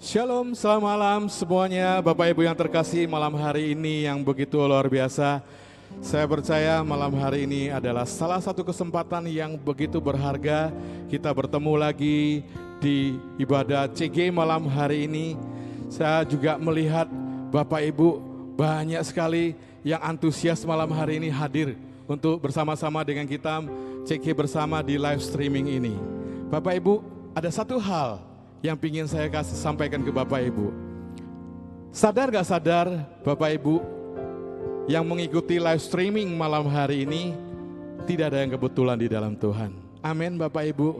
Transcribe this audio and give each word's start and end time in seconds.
Shalom, 0.00 0.56
selamat 0.56 0.80
malam 0.80 1.20
semuanya. 1.28 2.00
Bapak 2.00 2.32
Ibu 2.32 2.48
yang 2.48 2.56
terkasih 2.56 3.04
malam 3.04 3.36
hari 3.36 3.76
ini 3.76 4.08
yang 4.08 4.24
begitu 4.24 4.56
luar 4.56 4.88
biasa. 4.88 5.44
Saya 6.00 6.24
percaya 6.24 6.80
malam 6.80 7.12
hari 7.20 7.44
ini 7.44 7.68
adalah 7.68 8.08
salah 8.08 8.40
satu 8.40 8.64
kesempatan 8.64 9.28
yang 9.28 9.60
begitu 9.60 10.00
berharga 10.00 10.72
Kita 11.12 11.28
bertemu 11.36 11.72
lagi 11.76 12.40
di 12.80 13.20
ibadah 13.36 13.92
CG 13.92 14.32
malam 14.32 14.72
hari 14.72 15.04
ini. 15.04 15.36
Saya 15.92 16.24
juga 16.24 16.56
melihat 16.56 17.04
Bapak 17.52 17.84
Ibu 17.84 18.24
banyak 18.56 19.04
sekali 19.04 19.52
yang 19.84 20.00
antusias 20.00 20.64
malam 20.64 20.96
hari 20.96 21.20
ini 21.20 21.28
hadir 21.28 21.76
Untuk 22.08 22.40
bersama-sama 22.40 23.04
dengan 23.04 23.28
kita 23.28 23.60
CG 24.08 24.32
bersama 24.32 24.80
di 24.80 24.96
live 24.96 25.20
streaming 25.20 25.68
ini. 25.68 25.92
Bapak 26.48 26.80
Ibu 26.80 27.04
ada 27.36 27.52
satu 27.52 27.76
hal 27.76 28.29
yang 28.60 28.76
ingin 28.76 29.08
saya 29.08 29.28
kasih 29.28 29.56
sampaikan 29.56 30.04
ke 30.04 30.12
Bapak 30.12 30.44
Ibu. 30.44 30.72
Sadar 31.90 32.30
gak 32.30 32.46
sadar 32.46 32.86
Bapak 33.24 33.56
Ibu 33.56 33.82
yang 34.86 35.02
mengikuti 35.02 35.58
live 35.58 35.82
streaming 35.82 36.36
malam 36.36 36.68
hari 36.68 37.08
ini 37.08 37.34
tidak 38.04 38.32
ada 38.32 38.38
yang 38.44 38.52
kebetulan 38.54 38.96
di 39.00 39.08
dalam 39.08 39.34
Tuhan. 39.34 39.72
Amin 40.00 40.36
Bapak 40.36 40.64
Ibu. 40.70 40.96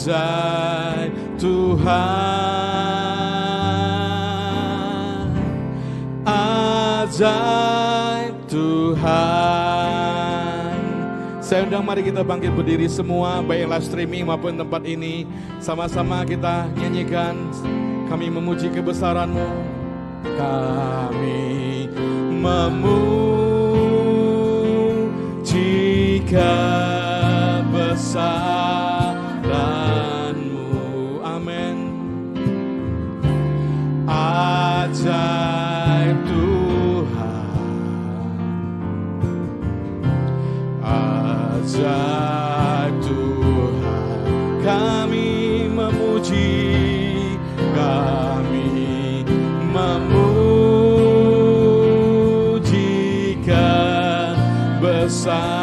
Ajaib 0.00 1.12
Tuhan, 1.36 1.84
ajaib 6.24 8.32
Tuhan. 8.48 9.12
Saya 11.44 11.68
undang 11.68 11.84
mari 11.84 12.00
kita 12.00 12.24
bangkit 12.24 12.48
berdiri 12.56 12.88
semua, 12.88 13.44
baik 13.44 13.68
live 13.68 13.84
streaming 13.84 14.24
maupun 14.24 14.56
tempat 14.56 14.88
ini. 14.88 15.28
Sama-sama 15.60 16.24
kita 16.24 16.64
nyanyikan, 16.80 17.36
kami 18.08 18.32
memuji 18.32 18.72
kebesaranmu. 18.72 19.52
Kami 20.24 21.92
memuji 22.40 23.04
kebesaranmu. 26.24 28.89
Ajaib 34.40 36.16
Tuhan. 36.24 37.44
Ajaib 40.96 42.96
Tuhan. 43.04 44.64
Kami 44.64 45.68
memuji, 45.68 47.36
kami 47.76 49.28
memuji 49.76 50.56
kebesaranmu. 53.44 55.59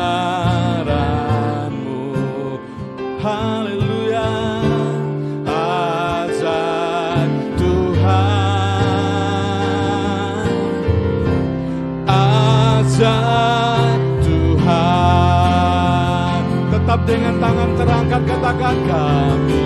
Dengan 17.08 17.40
tangan 17.40 17.72
terangkat 17.80 18.22
katakan 18.28 18.78
kami 18.84 19.57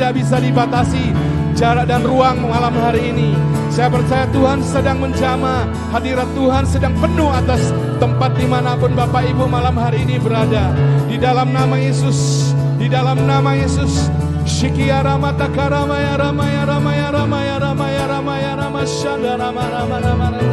tidak 0.00 0.16
bisa 0.16 0.40
dibatasi 0.40 1.12
jarak 1.52 1.84
dan 1.84 2.00
ruang 2.00 2.48
malam 2.48 2.72
hari 2.72 3.12
ini. 3.12 3.36
Saya 3.68 3.92
percaya 3.92 4.24
Tuhan 4.32 4.64
sedang 4.64 4.96
menjama, 4.96 5.68
hadirat 5.92 6.24
Tuhan 6.32 6.64
sedang 6.64 6.96
penuh 6.96 7.28
atas 7.28 7.68
tempat 8.00 8.32
di 8.32 8.48
mana 8.48 8.80
pun 8.80 8.96
Bapak 8.96 9.28
Ibu 9.28 9.44
malam 9.44 9.76
hari 9.76 10.08
ini 10.08 10.16
berada. 10.16 10.72
Di 11.04 11.20
dalam 11.20 11.52
nama 11.52 11.76
Yesus, 11.76 12.48
di 12.80 12.88
dalam 12.88 13.28
nama 13.28 13.52
Yesus, 13.52 14.08
Shikia 14.48 15.04
Rama 15.04 15.36
Karamaya 15.36 16.16
ya 16.16 16.24
Rama 16.24 16.48
ya 16.48 16.64
Rama 16.64 16.92
ya 16.96 17.08
Rama 17.12 17.38
ya 17.44 17.56
Rama 17.60 17.86
ya 17.92 18.04
Rama 18.08 18.34
ya 18.40 18.52
Rama 18.56 18.80
Shanda 18.88 19.36
Rama 19.36 19.64
Rama 19.68 19.96
Rama 20.00 20.26
Rama 20.32 20.52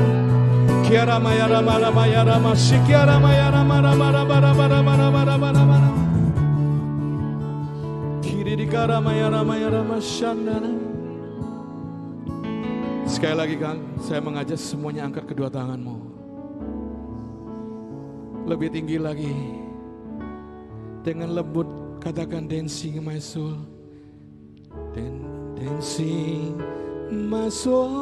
Kia 0.84 1.08
Rama 1.08 1.32
ya 1.32 1.48
Rama 1.48 1.74
Rama 1.88 2.04
ya 2.04 2.22
Rama 2.28 2.52
Shikia 2.52 3.08
Rama 3.08 3.32
ya 3.32 3.48
Rama 3.48 3.80
Rama 3.80 4.08
Rama 4.12 4.66
Rama 4.68 5.77
Ya 8.88 9.04
ya 9.04 9.28
Sekali 13.04 13.36
lagi 13.36 13.56
kan, 13.60 13.84
saya 14.00 14.24
mengajak 14.24 14.56
semuanya 14.56 15.12
angkat 15.12 15.28
kedua 15.28 15.52
tanganmu. 15.52 16.00
Lebih 18.48 18.72
tinggi 18.72 18.96
lagi. 18.96 19.36
Dengan 21.04 21.36
lembut 21.36 21.68
katakan 22.00 22.48
dancing 22.48 23.04
my 23.04 23.20
soul. 23.20 23.60
Dan 24.96 25.20
dancing 25.60 26.56
my 27.12 27.52
soul. 27.52 27.97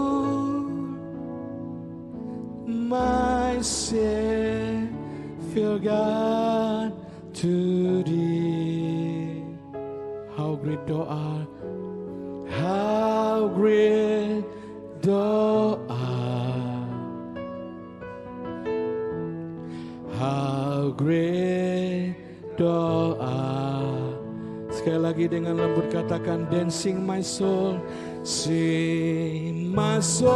sing 26.76 27.08
my 27.08 27.24
soul, 27.24 27.80
sing 28.28 29.72
my 29.72 30.04
soul, 30.04 30.36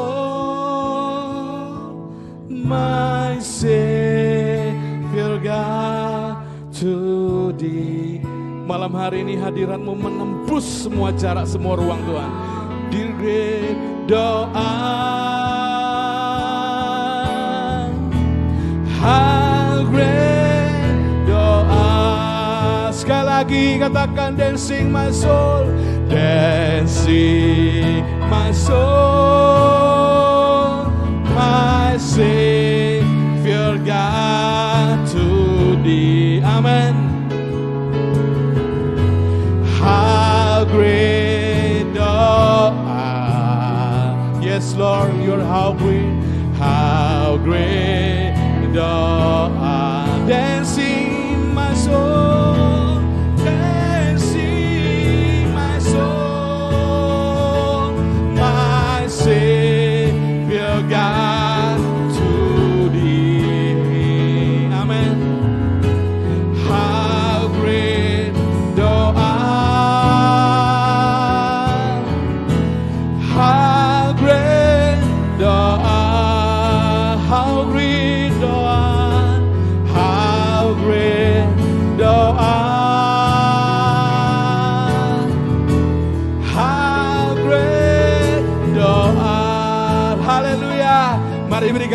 my 2.48 3.36
Savior 3.44 5.36
God 5.44 6.40
to 6.80 7.52
thee. 7.60 8.24
Malam 8.64 8.96
hari 8.96 9.28
ini 9.28 9.36
hadiratmu 9.36 9.92
menembus 10.00 10.88
semua 10.88 11.12
jarak, 11.12 11.44
semua 11.44 11.76
ruang 11.76 12.00
Tuhan. 12.08 12.32
Di 12.88 13.04
doa 14.08 14.74
How 19.00 19.84
doa. 21.28 21.88
Sekali 22.96 23.26
lagi 23.28 23.78
katakan 23.80 24.40
dancing 24.40 24.88
my 24.88 25.12
soul. 25.12 25.68
Dancing 26.10 28.04
my 28.30 28.52
soul. 28.52 28.80
My 31.36 31.98
Savior 31.98 33.78
God 33.86 35.08
to 35.10 35.76
thee. 35.84 36.42
Amen. 36.44 36.96
How 39.80 40.66
great 40.66 41.94
thou 41.94 42.74
art. 42.88 44.44
Yes, 44.44 44.76
Lord, 44.76 45.14
you're 45.24 45.44
how 45.44 45.74
great, 45.74 46.12
how 46.58 47.38
great 47.44 48.34
thou 48.74 49.52
art. 49.58 50.28
Dancing 50.28 50.79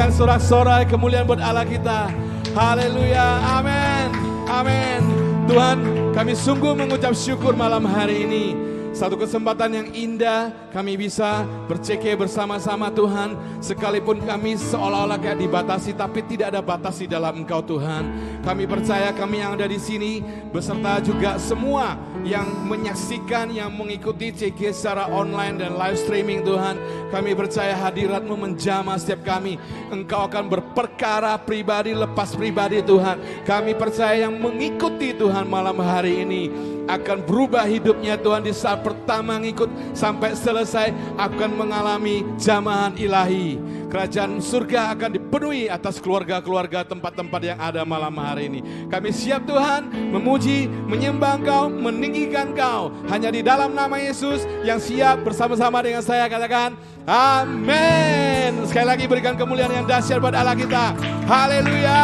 Mari 0.04 0.12
berikan 0.12 0.20
sorak-sorai 0.20 0.84
kemuliaan 0.84 1.24
buat 1.24 1.40
Allah 1.40 1.64
kita. 1.64 2.12
Haleluya. 2.52 3.40
Amin. 3.56 4.12
Amin. 4.44 5.00
Tuhan, 5.48 5.80
kami 6.12 6.36
sungguh 6.36 6.76
mengucap 6.76 7.16
syukur 7.16 7.56
malam 7.56 7.88
hari 7.88 8.28
ini. 8.28 8.52
Satu 8.92 9.16
kesempatan 9.16 9.72
yang 9.72 9.88
indah 9.96 10.52
kami 10.76 11.00
bisa 11.00 11.48
berceke 11.64 12.12
bersama-sama 12.20 12.92
Tuhan. 12.92 13.32
Sekalipun 13.64 14.20
kami 14.28 14.60
seolah-olah 14.60 15.16
kayak 15.16 15.40
dibatasi 15.40 15.96
tapi 15.96 16.20
tidak 16.28 16.52
ada 16.52 16.60
batas 16.60 17.00
di 17.00 17.08
dalam 17.08 17.40
Engkau 17.40 17.64
Tuhan. 17.64 18.04
Kami 18.44 18.68
percaya 18.68 19.08
kami 19.08 19.40
yang 19.40 19.56
ada 19.56 19.64
di 19.64 19.80
sini 19.80 20.20
beserta 20.52 21.00
juga 21.00 21.40
semua 21.40 21.96
yang 22.24 22.48
menyaksikan, 22.66 23.52
yang 23.52 23.70
mengikuti 23.76 24.32
CG 24.32 24.72
secara 24.72 25.06
online 25.12 25.60
dan 25.60 25.76
live 25.76 26.00
streaming 26.00 26.40
Tuhan. 26.42 26.80
Kami 27.12 27.36
percaya 27.36 27.76
hadiratmu 27.76 28.34
menjamah 28.34 28.96
setiap 28.96 29.22
kami. 29.22 29.60
Engkau 29.92 30.26
akan 30.26 30.48
berperkara 30.48 31.36
pribadi, 31.38 31.92
lepas 31.92 32.32
pribadi 32.32 32.80
Tuhan. 32.80 33.44
Kami 33.44 33.76
percaya 33.76 34.26
yang 34.26 34.40
mengikuti 34.40 35.12
Tuhan 35.12 35.46
malam 35.46 35.78
hari 35.84 36.24
ini 36.24 36.42
akan 36.84 37.24
berubah 37.24 37.64
hidupnya 37.64 38.20
Tuhan 38.20 38.44
di 38.44 38.52
saat 38.52 38.84
pertama 38.84 39.40
ngikut 39.40 39.96
sampai 39.96 40.36
selesai 40.36 40.92
akan 41.16 41.50
mengalami 41.56 42.24
jamahan 42.36 42.92
ilahi. 42.96 43.56
Kerajaan 43.94 44.42
surga 44.42 44.90
akan 44.90 45.10
dipenuhi 45.14 45.70
atas 45.70 46.02
keluarga-keluarga 46.02 46.82
tempat-tempat 46.82 47.38
yang 47.46 47.58
ada 47.62 47.86
malam 47.86 48.10
hari 48.18 48.50
ini. 48.50 48.90
Kami 48.90 49.14
siap 49.14 49.46
Tuhan 49.46 49.86
memuji, 50.10 50.66
menyembah 50.66 51.38
Engkau, 51.38 51.70
meninggikan 51.70 52.50
Engkau. 52.50 52.90
Hanya 53.06 53.30
di 53.30 53.46
dalam 53.46 53.70
nama 53.70 53.94
Yesus 53.94 54.50
yang 54.66 54.82
siap 54.82 55.22
bersama-sama 55.22 55.78
dengan 55.78 56.02
saya 56.02 56.26
katakan 56.26 56.74
Amin. 57.06 58.66
Sekali 58.66 58.82
lagi 58.82 59.06
berikan 59.06 59.38
kemuliaan 59.38 59.70
yang 59.70 59.86
dahsyat 59.86 60.18
buat 60.18 60.34
Allah 60.34 60.58
kita. 60.58 60.90
Haleluya. 61.30 62.02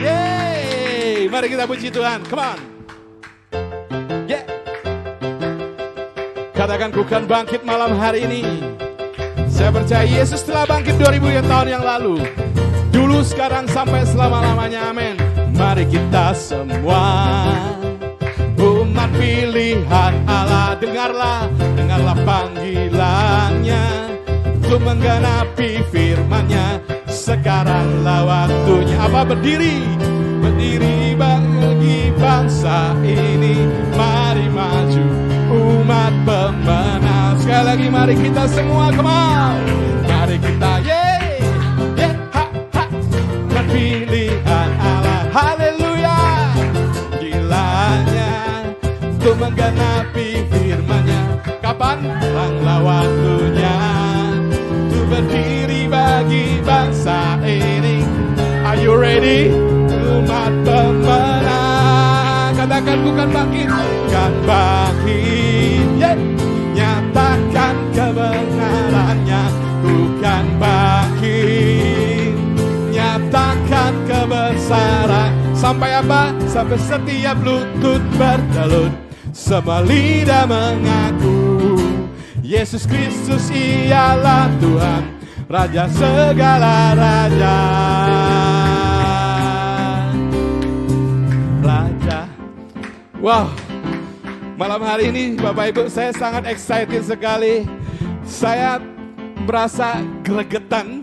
Yeay. 0.00 1.28
Mari 1.28 1.52
kita 1.52 1.68
puji 1.68 1.92
Tuhan. 1.92 2.24
Come 2.32 2.40
on. 2.40 2.58
Yeah. 4.24 4.48
Katakan 6.56 6.96
ku 6.96 7.04
kan 7.04 7.28
bangkit 7.28 7.60
malam 7.60 7.92
hari 7.92 8.24
ini. 8.24 8.73
Saya 9.54 9.70
percaya 9.70 10.02
Yesus 10.02 10.42
telah 10.42 10.66
bangkit 10.66 10.98
2000 10.98 11.46
tahun 11.46 11.68
yang 11.70 11.86
lalu. 11.86 12.26
Dulu, 12.90 13.22
sekarang, 13.22 13.70
sampai 13.70 14.02
selama-lamanya. 14.02 14.90
Amin. 14.90 15.14
Mari 15.54 15.86
kita 15.86 16.34
semua 16.34 17.54
umat 18.58 19.10
pilihan 19.14 20.14
Allah 20.26 20.74
dengarlah, 20.74 21.46
dengarlah 21.78 22.18
panggilannya 22.26 24.10
untuk 24.58 24.82
menggenapi 24.82 25.86
firmannya. 25.94 26.82
Sekaranglah 27.06 28.26
waktunya 28.26 28.98
apa 28.98 29.22
berdiri, 29.22 29.86
berdiri 30.42 31.14
bagi 31.14 32.10
bangsa 32.18 32.98
ini. 33.06 33.70
Mari 33.94 34.50
maju 34.50 35.06
umat 35.54 36.14
pemenang. 36.26 36.83
Sekali 37.44 37.60
lagi 37.60 37.86
mari 37.92 38.16
kita 38.16 38.48
semua 38.48 38.88
kemau. 38.88 39.60
Mari 40.08 40.40
kita 40.40 40.80
ye, 40.80 41.06
ye, 41.92 42.08
ha, 42.32 42.44
ha. 42.72 42.82
Pilihan 43.68 44.70
Allah, 44.80 45.28
haleluya. 45.28 46.20
Gilanya 47.20 48.32
untuk 49.04 49.36
menggenapi 49.36 50.40
firmannya. 50.48 51.20
Kapan 51.60 52.08
langlah 52.32 52.80
waktunya 52.80 53.76
untuk 54.72 55.04
berdiri 55.12 55.84
bagi 55.84 56.64
bangsa 56.64 57.44
ini. 57.44 58.08
Are 58.64 58.80
you 58.80 58.96
ready? 58.96 59.52
Umat 59.92 60.64
pemenang. 60.64 62.56
Katakan 62.56 63.04
bukan 63.04 63.28
bangkit, 63.28 63.68
kan 64.08 64.32
bangkit. 64.48 65.53
Sampai 75.74 75.90
apa? 75.90 76.30
Sampai 76.46 76.78
setiap 76.78 77.34
lutut 77.42 77.98
bertelut. 78.14 78.94
Semua 79.34 79.82
lidah 79.82 80.46
mengaku 80.46 81.74
Yesus 82.38 82.86
Kristus 82.86 83.50
ialah 83.50 84.46
Tuhan 84.62 85.02
Raja 85.50 85.90
segala 85.90 86.94
raja 86.94 87.56
Raja 91.66 92.30
Wow 93.18 93.50
Malam 94.54 94.86
hari 94.86 95.10
ini 95.10 95.34
Bapak 95.34 95.74
Ibu 95.74 95.90
saya 95.90 96.14
sangat 96.14 96.46
excited 96.46 97.02
sekali 97.02 97.66
Saya 98.22 98.78
merasa 99.42 99.98
gregetan 100.22 101.02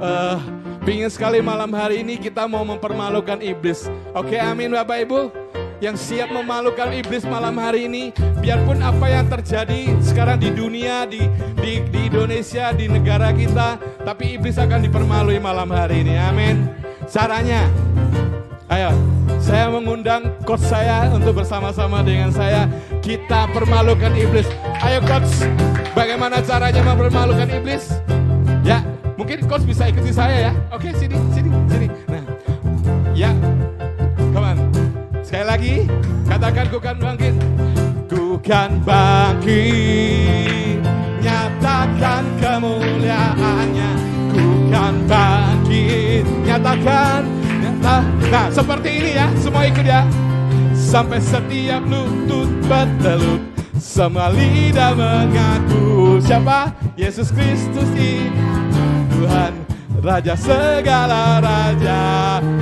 uh, 0.00 0.40
Pingin 0.86 1.10
sekali 1.10 1.42
malam 1.42 1.74
hari 1.74 2.06
ini 2.06 2.14
kita 2.14 2.46
mau 2.46 2.62
mempermalukan 2.62 3.42
iblis. 3.42 3.90
Oke 4.14 4.38
amin 4.38 4.70
Bapak 4.70 5.02
Ibu. 5.02 5.34
Yang 5.82 5.98
siap 5.98 6.30
memalukan 6.30 6.94
iblis 6.94 7.26
malam 7.26 7.58
hari 7.58 7.90
ini 7.90 8.14
biarpun 8.38 8.78
apa 8.86 9.10
yang 9.10 9.26
terjadi 9.26 9.98
sekarang 9.98 10.38
di 10.38 10.54
dunia 10.54 11.02
di, 11.10 11.26
di 11.58 11.82
di 11.90 12.00
Indonesia 12.06 12.70
di 12.70 12.86
negara 12.86 13.34
kita 13.34 13.82
tapi 14.06 14.38
iblis 14.38 14.62
akan 14.62 14.86
dipermalui 14.86 15.42
malam 15.42 15.66
hari 15.74 16.06
ini. 16.06 16.22
Amin. 16.22 16.70
Caranya 17.10 17.66
ayo 18.70 18.94
saya 19.42 19.66
mengundang 19.66 20.38
coach 20.46 20.70
saya 20.70 21.10
untuk 21.10 21.42
bersama-sama 21.42 22.06
dengan 22.06 22.30
saya. 22.30 22.70
Kita 23.02 23.50
permalukan 23.50 24.14
iblis. 24.14 24.46
Ayo 24.86 25.02
coach 25.02 25.50
bagaimana 25.98 26.38
caranya 26.46 26.78
mempermalukan 26.86 27.50
iblis 27.50 27.90
mungkin 29.16 29.42
coach 29.48 29.64
bisa 29.64 29.88
ikuti 29.88 30.12
saya 30.12 30.48
ya 30.48 30.52
oke 30.70 30.92
sini 30.92 31.16
sini 31.32 31.48
sini 31.68 31.86
nah 32.08 32.24
ya 33.16 33.32
come 34.32 34.46
on 34.54 34.58
Sekali 35.26 35.42
lagi, 35.42 35.74
katakan 36.30 36.70
ku 36.70 36.78
kan 36.78 37.02
bangkit. 37.02 37.34
Ku 38.06 38.38
kan 38.46 38.78
bangkit, 38.86 40.78
nyatakan 41.18 42.22
kemuliaannya. 42.38 43.90
Ku 44.30 44.70
kan 44.70 44.94
bangkit, 45.10 46.22
nyatakan, 46.46 47.26
nyata. 47.58 48.06
Nah, 48.30 48.46
seperti 48.54 49.02
ini 49.02 49.18
ya, 49.18 49.26
semua 49.34 49.66
ikut 49.66 49.82
ya. 49.82 50.06
Sampai 50.78 51.18
setiap 51.18 51.82
lutut 51.90 52.46
bertelut 52.70 53.42
Semua 53.80 54.28
lidah 54.28 54.92
mengaku 54.92 56.20
Siapa? 56.20 56.70
Yesus 56.94 57.32
Kristus 57.32 57.88
ini 57.96 58.28
Tuhan 59.26 59.52
Raja 60.06 60.34
segala 60.38 61.42
raja 61.42 62.02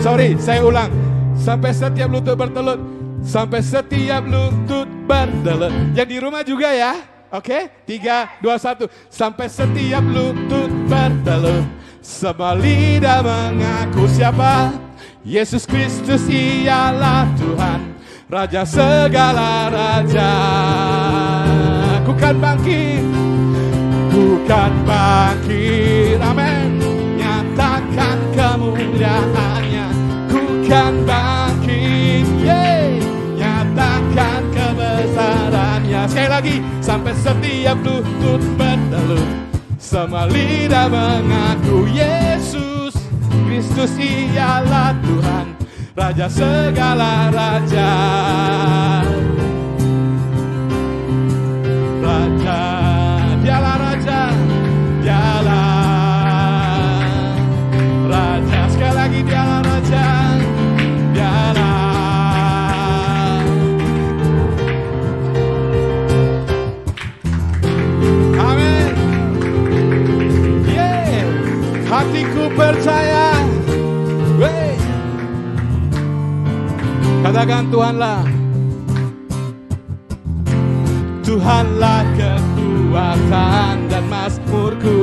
Sorry, 0.00 0.40
saya 0.40 0.64
ulang 0.64 0.88
Sampai 1.36 1.76
setiap 1.76 2.08
lutut 2.08 2.40
bertelut 2.40 2.80
Sampai 3.20 3.60
setiap 3.60 4.24
lutut 4.24 4.88
bertelut 5.04 5.92
Yang 5.92 6.08
di 6.08 6.18
rumah 6.24 6.40
juga 6.40 6.72
ya 6.72 7.14
Oke, 7.34 7.66
tiga, 7.82 8.38
dua, 8.38 8.54
satu. 8.62 8.86
Sampai 9.10 9.50
setiap 9.50 10.06
lutut 10.06 10.70
bertelut, 10.86 11.66
semua 11.98 12.54
lidah 12.54 13.26
mengaku 13.26 14.06
siapa? 14.06 14.70
Yesus 15.26 15.66
Kristus 15.66 16.30
ialah 16.30 17.26
Tuhan, 17.34 17.98
Raja 18.30 18.62
segala 18.62 19.66
raja. 19.66 20.32
Ku 22.06 22.14
kan 22.14 22.38
bangkit, 22.38 23.02
ku 24.14 24.38
kan 24.46 24.70
bangkit, 24.86 25.93
amin. 26.34 26.70
Nyatakan 27.14 28.18
kemuliaannya, 28.34 29.86
ku 30.26 30.42
kan 30.66 30.94
bangkit, 31.06 32.26
yeay. 32.42 32.98
Nyatakan 33.38 34.42
kebesarannya. 34.50 36.02
Sekali 36.10 36.28
lagi, 36.28 36.56
sampai 36.82 37.14
setiap 37.14 37.78
lutut 37.86 38.42
bertelut, 38.58 39.28
semua 39.78 40.26
lidah 40.26 40.90
mengaku 40.90 41.86
Yesus 41.88 42.74
Kristus 43.54 43.94
ialah 44.02 44.98
Tuhan, 44.98 45.46
Raja 45.94 46.26
segala 46.26 47.30
raja. 47.30 47.92
Raja, 52.02 52.73
Katakan 77.34 77.66
Tuhanlah. 77.66 78.22
Tuhanlah 81.26 82.06
kekuatan 82.14 83.90
dan 83.90 84.04
mazmurku. 84.06 85.02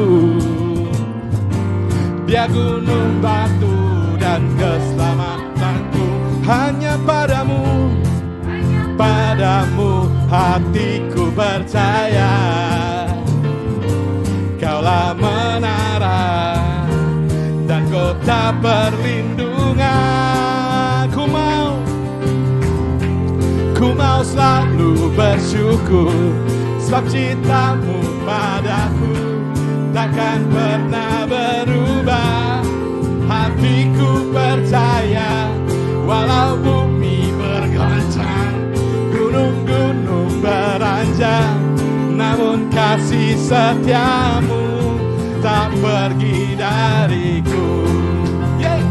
Dia 2.24 2.48
gunung 2.48 3.20
batu 3.20 3.76
dan 4.16 4.48
keselamatanku 4.56 6.08
hanya 6.48 6.96
padamu 7.04 8.00
padamu 8.96 10.08
hatiku 10.32 11.36
percaya 11.36 12.32
Kaulah 14.56 15.12
menara 15.20 16.56
dan 17.68 17.84
kota 17.92 18.56
perlindungan 18.64 20.41
selalu 24.22 25.12
bersyukur 25.18 26.14
Sebab 26.82 27.04
cintamu 27.10 28.00
padaku 28.26 29.14
takkan 29.92 30.48
pernah 30.48 31.28
berubah. 31.28 32.64
Hatiku 33.28 34.32
percaya 34.32 35.52
walau 36.08 36.56
bumi 36.60 37.32
bergoncang 37.36 38.56
Gunung-gunung 39.12 40.40
beranjak 40.40 41.56
Namun 42.16 42.72
kasih 42.72 43.36
setiamu 43.40 44.72
tak 45.42 45.74
pergi 45.82 46.54
dariku. 46.54 47.82
Yeay. 48.62 48.86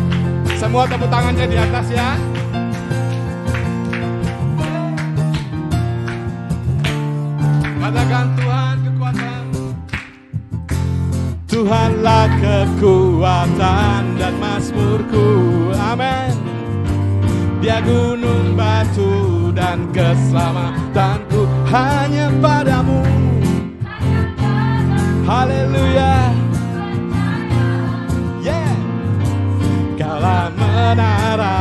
Semua 0.59 0.83
tepuk 0.90 1.07
tangannya 1.07 1.47
di 1.47 1.55
atas 1.55 1.87
ya 1.95 2.19
Katakan 7.90 8.26
Tuhan 8.38 8.76
kekuatan 8.87 9.44
Tuhanlah 11.50 12.31
kekuatan 12.38 14.03
dan 14.14 14.35
mazmurku. 14.38 15.26
Amin. 15.74 16.38
Dia 17.59 17.83
gunung 17.83 18.55
batu 18.55 19.50
dan 19.50 19.90
keselamatanku. 19.90 21.50
Hanya 21.66 22.31
padamu. 22.38 23.03
Haleluya. 25.26 26.31
Yeah. 28.38 28.79
Kaulah 29.98 30.55
menara 30.55 31.59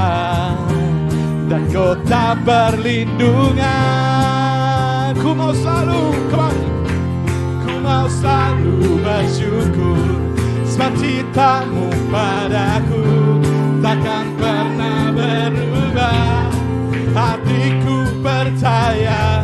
dan 1.50 1.66
kota 1.74 2.38
perlindungan 2.46 3.99
Ku 5.20 5.36
mau 5.36 5.52
selalu, 5.52 6.16
on. 6.32 6.58
Ku 7.68 7.74
mau 7.84 8.08
selalu 8.08 9.04
bersyukur 9.04 10.16
Sebab 10.64 10.96
cintamu 10.96 11.92
padaku 12.08 13.04
Takkan 13.84 14.32
pernah 14.40 15.12
berubah. 15.12 16.48
Hatiku 17.12 18.08
percaya 18.24 19.44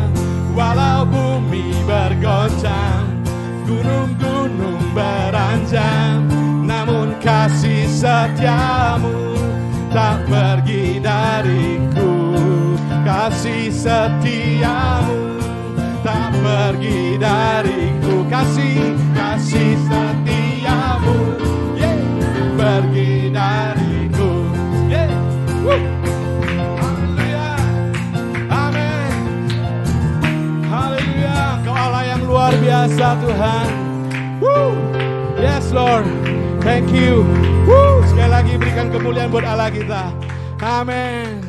Walau 0.56 1.04
bumi 1.04 1.76
bergoncang 1.84 3.20
Gunung-gunung 3.68 4.80
beranjak 4.96 6.24
Namun 6.64 7.20
kasih 7.20 7.84
setiamu 7.84 9.36
Tak 9.92 10.24
pergi 10.24 11.04
dariku. 11.04 12.32
Kasih 13.04 13.68
setiamu 13.68 15.25
pergi 16.46 17.18
dariku. 17.18 18.14
Kasih 18.30 18.94
kasih 19.10 19.74
setiamu. 19.90 21.18
Yeah. 21.74 21.98
pergi 22.54 23.34
dariku. 23.34 24.30
Yeah. 24.86 25.10
Haleluya 26.78 27.48
Amin. 28.46 29.12
Haleluya 30.70 31.38
Kau 31.66 31.74
Allah 31.74 32.04
yang 32.14 32.22
luar 32.22 32.52
biasa 32.62 33.06
Tuhan. 33.18 33.68
Woo. 34.38 34.70
Yes 35.42 35.74
Lord. 35.74 36.06
Thank 36.62 36.94
you. 36.94 37.26
Woo. 37.66 38.06
Sekali 38.06 38.30
lagi 38.30 38.52
berikan 38.58 38.90
kemuliaan 38.94 39.30
buat 39.34 39.46
Allah 39.46 39.70
kita. 39.74 40.14
Amin. 40.62 41.42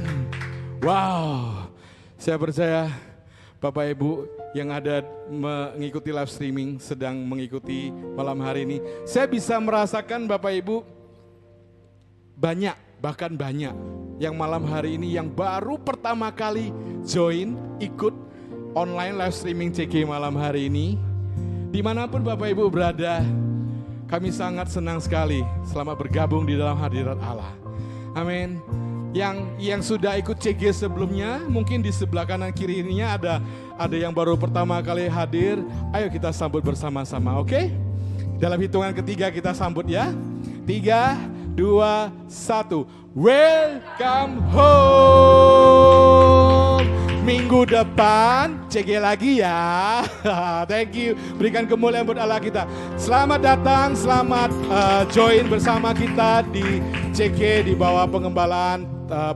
Wow. 0.82 1.70
Saya 2.18 2.38
percaya 2.38 2.90
Bapak 3.58 3.90
Ibu 3.98 4.37
yang 4.58 4.74
ada 4.74 5.06
mengikuti 5.30 6.10
live 6.10 6.32
streaming 6.34 6.82
sedang 6.82 7.22
mengikuti 7.22 7.94
malam 8.18 8.42
hari 8.42 8.66
ini. 8.66 8.78
Saya 9.06 9.30
bisa 9.30 9.62
merasakan 9.62 10.26
Bapak 10.26 10.54
Ibu 10.58 10.82
banyak, 12.34 12.74
bahkan 12.98 13.38
banyak 13.38 13.74
yang 14.18 14.34
malam 14.34 14.66
hari 14.66 14.98
ini 14.98 15.14
yang 15.14 15.30
baru 15.30 15.78
pertama 15.78 16.34
kali 16.34 16.74
join, 17.06 17.54
ikut 17.78 18.14
online 18.74 19.14
live 19.14 19.36
streaming 19.38 19.70
CG 19.70 20.02
malam 20.02 20.34
hari 20.34 20.74
ini. 20.74 20.98
Di 21.70 21.86
mana 21.86 22.10
pun 22.10 22.26
Bapak 22.26 22.50
Ibu 22.50 22.74
berada, 22.74 23.22
kami 24.10 24.34
sangat 24.34 24.74
senang 24.74 24.98
sekali 24.98 25.46
selama 25.70 25.94
bergabung 25.94 26.50
di 26.50 26.58
dalam 26.58 26.82
hadirat 26.82 27.22
Allah. 27.22 27.54
Amin 28.18 28.87
yang 29.16 29.56
yang 29.56 29.80
sudah 29.80 30.20
ikut 30.20 30.36
CG 30.40 30.74
sebelumnya, 30.76 31.40
mungkin 31.48 31.80
di 31.80 31.92
sebelah 31.94 32.28
kanan 32.28 32.52
kirinya 32.52 33.16
ada 33.16 33.40
ada 33.80 33.96
yang 33.96 34.12
baru 34.12 34.36
pertama 34.36 34.82
kali 34.84 35.08
hadir. 35.08 35.64
Ayo 35.96 36.12
kita 36.12 36.34
sambut 36.36 36.60
bersama-sama, 36.66 37.40
oke? 37.40 37.48
Okay? 37.48 37.72
Dalam 38.38 38.60
hitungan 38.62 38.94
ketiga 38.94 39.32
kita 39.34 39.54
sambut 39.56 39.88
ya. 39.90 40.14
Tiga, 40.68 41.16
dua, 41.56 42.12
satu. 42.28 42.86
Welcome 43.18 44.44
home. 44.54 45.88
Minggu 47.26 47.68
depan 47.68 48.56
CG 48.72 49.04
lagi 49.04 49.44
ya. 49.44 50.00
Thank 50.72 50.96
you. 50.96 51.18
Berikan 51.36 51.68
kemuliaan 51.68 52.08
buat 52.08 52.22
Allah 52.22 52.40
kita. 52.40 52.64
Selamat 52.96 53.44
datang, 53.44 54.00
selamat 54.00 54.48
uh, 54.72 55.04
join 55.12 55.44
bersama 55.52 55.92
kita 55.92 56.48
di 56.54 56.80
CG 57.12 57.68
di 57.68 57.76
bawah 57.76 58.08
pengembalaan 58.08 58.97
uh, 59.10 59.36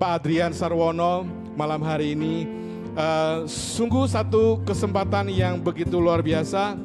Pak 0.00 0.10
Adrian 0.22 0.52
Sarwono. 0.52 1.42
malam 1.52 1.84
hari 1.84 2.16
ini. 2.16 2.48
Uh, 2.92 3.44
sungguh 3.48 4.08
satu 4.08 4.60
kesempatan 4.64 5.28
yang 5.28 5.60
begitu 5.60 6.00
luar 6.00 6.24
biasa. 6.24 6.76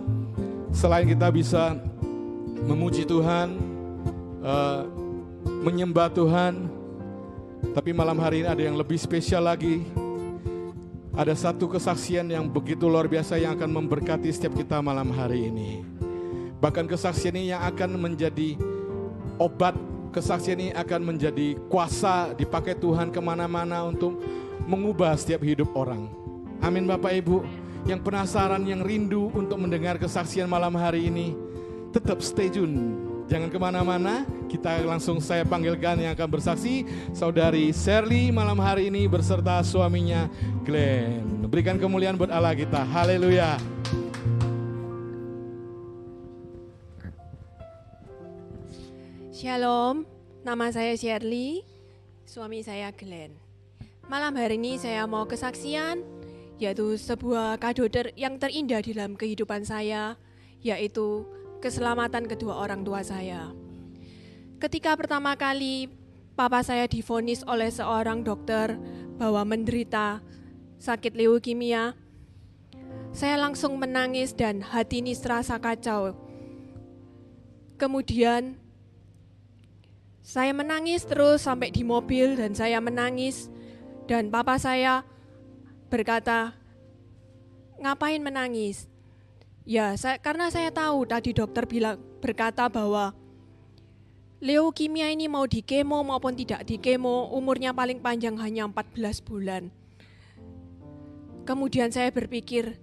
Selain 0.75 1.07
kita 1.07 1.31
bisa 1.31 1.79
memuji 2.67 3.07
Tuhan, 3.07 3.55
uh, 4.43 4.83
menyembah 5.63 6.11
Tuhan, 6.11 6.67
tapi 7.71 7.95
malam 7.95 8.19
hari 8.19 8.43
ini 8.43 8.47
ada 8.51 8.63
yang 8.63 8.75
lebih 8.75 8.99
spesial 8.99 9.47
lagi. 9.47 9.87
Ada 11.17 11.33
satu 11.33 11.65
kesaksian 11.65 12.29
yang 12.29 12.45
begitu 12.45 12.85
luar 12.85 13.09
biasa 13.09 13.41
yang 13.41 13.57
akan 13.57 13.73
memberkati 13.73 14.29
setiap 14.29 14.53
kita 14.53 14.83
malam 14.85 15.09
hari 15.09 15.49
ini. 15.49 15.81
Bahkan 16.61 16.85
kesaksian 16.85 17.33
ini 17.33 17.55
yang 17.55 17.65
akan 17.65 17.97
menjadi 17.97 18.53
obat, 19.41 19.73
kesaksian 20.17 20.57
ini 20.57 20.69
akan 20.73 21.13
menjadi 21.13 21.53
kuasa 21.69 22.33
dipakai 22.33 22.73
Tuhan 22.73 23.13
ke 23.13 23.21
mana-mana 23.21 23.85
untuk 23.85 24.17
mengubah 24.65 25.13
setiap 25.13 25.45
hidup 25.45 25.69
orang. 25.77 26.09
Amin 26.59 26.89
Bapak 26.89 27.13
Ibu. 27.13 27.45
Yang 27.85 28.01
penasaran, 28.03 28.67
yang 28.67 28.83
rindu 28.83 29.31
untuk 29.31 29.55
mendengar 29.61 29.95
kesaksian 29.95 30.49
malam 30.49 30.75
hari 30.75 31.07
ini, 31.07 31.37
tetap 31.95 32.19
stay 32.19 32.51
tune 32.51 33.07
Jangan 33.27 33.51
ke 33.51 33.59
mana-mana, 33.59 34.23
kita 34.47 34.87
langsung 34.87 35.19
saya 35.19 35.43
panggilkan 35.43 35.99
yang 35.99 36.15
akan 36.15 36.31
bersaksi, 36.31 36.87
Saudari 37.11 37.75
Sherly 37.75 38.31
malam 38.31 38.55
hari 38.55 38.87
ini 38.87 39.03
berserta 39.03 39.59
suaminya 39.67 40.31
Glenn. 40.63 41.43
Berikan 41.51 41.75
kemuliaan 41.75 42.15
buat 42.15 42.31
Allah 42.31 42.55
kita, 42.55 42.87
haleluya. 42.87 43.76
Shalom, 49.37 50.01
nama 50.41 50.73
saya 50.73 50.97
Sherly, 50.97 51.61
suami 52.25 52.65
saya 52.65 52.89
Glenn. 52.89 53.37
Malam 54.09 54.33
hari 54.33 54.57
ini 54.57 54.81
saya 54.81 55.05
mau 55.05 55.29
kesaksian, 55.29 56.01
yaitu 56.57 56.97
sebuah 56.97 57.61
kado 57.61 57.85
ter 57.85 58.17
yang 58.17 58.41
terindah 58.41 58.81
dalam 58.81 59.13
kehidupan 59.13 59.61
saya, 59.61 60.17
yaitu 60.65 61.21
keselamatan 61.61 62.25
kedua 62.25 62.57
orang 62.57 62.81
tua 62.81 63.05
saya. 63.05 63.53
Ketika 64.57 64.97
pertama 64.97 65.37
kali 65.37 65.93
papa 66.33 66.65
saya 66.65 66.89
difonis 66.89 67.45
oleh 67.45 67.69
seorang 67.69 68.25
dokter 68.25 68.73
bahwa 69.21 69.53
menderita 69.53 70.17
sakit 70.81 71.13
leukemia, 71.13 71.93
saya 73.13 73.37
langsung 73.37 73.77
menangis 73.77 74.33
dan 74.33 74.65
hati 74.65 75.05
ini 75.05 75.13
serasa 75.13 75.61
kacau. 75.61 76.17
Kemudian 77.77 78.65
saya 80.27 80.51
menangis 80.51 81.07
terus 81.07 81.47
sampai 81.47 81.71
di 81.71 81.87
mobil 81.87 82.35
dan 82.35 82.51
saya 82.51 82.83
menangis 82.83 83.47
dan 84.11 84.27
papa 84.27 84.59
saya 84.59 85.07
berkata, 85.87 86.51
"Ngapain 87.79 88.19
menangis?" 88.19 88.91
Ya, 89.63 89.95
saya, 89.95 90.19
karena 90.19 90.51
saya 90.51 90.67
tahu 90.67 91.07
tadi 91.07 91.31
dokter 91.31 91.63
bilang 91.63 92.03
berkata 92.19 92.67
bahwa 92.67 93.15
leukemia 94.43 95.15
ini 95.15 95.31
mau 95.31 95.47
di 95.47 95.63
kemo 95.63 96.03
maupun 96.03 96.35
tidak 96.35 96.67
di 96.67 96.75
kemo, 96.75 97.31
umurnya 97.31 97.71
paling 97.71 98.03
panjang 98.03 98.35
hanya 98.35 98.67
14 98.67 99.23
bulan. 99.23 99.71
Kemudian 101.47 101.87
saya 101.87 102.11
berpikir, 102.11 102.75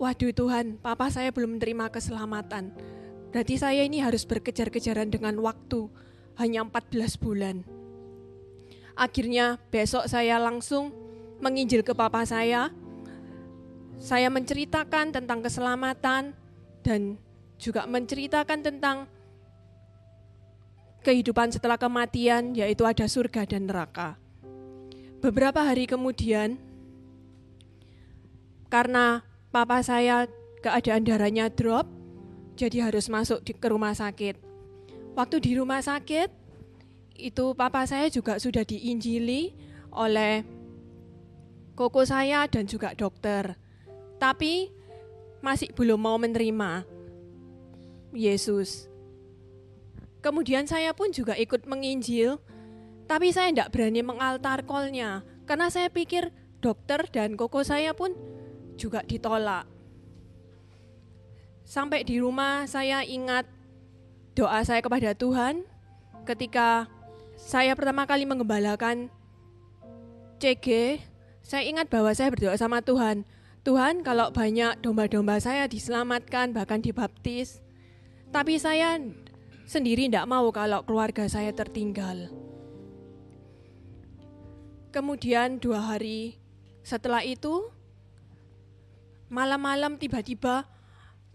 waduh 0.00 0.32
Tuhan, 0.32 0.80
papa 0.80 1.12
saya 1.12 1.28
belum 1.28 1.60
menerima 1.60 1.92
keselamatan. 1.92 2.72
Berarti 3.36 3.60
saya 3.60 3.84
ini 3.84 4.00
harus 4.00 4.24
berkejar-kejaran 4.24 5.12
dengan 5.12 5.36
waktu, 5.44 5.88
hanya 6.38 6.62
14 6.62 7.18
bulan. 7.18 7.66
Akhirnya 8.94 9.58
besok 9.70 10.06
saya 10.10 10.38
langsung 10.38 10.90
menginjil 11.38 11.86
ke 11.86 11.94
papa 11.94 12.26
saya, 12.26 12.70
saya 13.98 14.30
menceritakan 14.30 15.14
tentang 15.14 15.42
keselamatan 15.42 16.34
dan 16.82 17.18
juga 17.58 17.86
menceritakan 17.86 18.58
tentang 18.62 18.96
kehidupan 21.02 21.50
setelah 21.50 21.78
kematian, 21.78 22.54
yaitu 22.54 22.86
ada 22.86 23.06
surga 23.06 23.46
dan 23.46 23.66
neraka. 23.66 24.18
Beberapa 25.18 25.62
hari 25.62 25.90
kemudian, 25.90 26.58
karena 28.70 29.26
papa 29.50 29.82
saya 29.82 30.30
keadaan 30.62 31.02
darahnya 31.02 31.50
drop, 31.50 31.86
jadi 32.58 32.90
harus 32.90 33.06
masuk 33.10 33.42
ke 33.42 33.66
rumah 33.70 33.94
sakit. 33.94 34.47
Waktu 35.18 35.42
di 35.42 35.58
rumah 35.58 35.82
sakit, 35.82 36.30
itu 37.18 37.50
papa 37.58 37.82
saya 37.90 38.06
juga 38.06 38.38
sudah 38.38 38.62
diinjili 38.62 39.50
oleh 39.90 40.46
koko 41.74 42.06
saya 42.06 42.46
dan 42.46 42.70
juga 42.70 42.94
dokter 42.94 43.58
tapi 44.22 44.70
masih 45.42 45.74
belum 45.74 45.98
mau 45.98 46.18
menerima 46.22 46.86
Yesus. 48.14 48.86
Kemudian 50.22 50.66
saya 50.70 50.90
pun 50.94 51.14
juga 51.14 51.38
ikut 51.38 51.66
menginjil, 51.66 52.42
tapi 53.06 53.30
saya 53.30 53.54
tidak 53.54 53.70
berani 53.70 54.02
mengaltar 54.02 54.66
kolnya, 54.66 55.22
karena 55.46 55.70
saya 55.70 55.90
pikir 55.90 56.34
dokter 56.58 57.06
dan 57.10 57.38
koko 57.38 57.62
saya 57.62 57.94
pun 57.94 58.14
juga 58.74 59.06
ditolak. 59.06 59.66
Sampai 61.62 62.02
di 62.02 62.18
rumah 62.18 62.66
saya 62.66 63.06
ingat 63.06 63.57
doa 64.38 64.62
saya 64.62 64.78
kepada 64.78 65.18
Tuhan 65.18 65.66
ketika 66.22 66.86
saya 67.34 67.74
pertama 67.74 68.06
kali 68.06 68.22
mengembalakan 68.22 69.10
CG, 70.38 71.02
saya 71.42 71.66
ingat 71.66 71.90
bahwa 71.90 72.14
saya 72.14 72.30
berdoa 72.30 72.54
sama 72.54 72.78
Tuhan, 72.78 73.26
Tuhan 73.66 74.06
kalau 74.06 74.30
banyak 74.30 74.78
domba-domba 74.78 75.42
saya 75.42 75.66
diselamatkan 75.66 76.54
bahkan 76.54 76.78
dibaptis, 76.78 77.58
tapi 78.30 78.62
saya 78.62 79.02
sendiri 79.66 80.06
tidak 80.06 80.30
mau 80.30 80.46
kalau 80.54 80.86
keluarga 80.86 81.26
saya 81.26 81.50
tertinggal. 81.50 82.30
Kemudian 84.94 85.58
dua 85.58 85.82
hari 85.82 86.38
setelah 86.86 87.26
itu, 87.26 87.66
malam-malam 89.26 89.98
tiba-tiba 89.98 90.70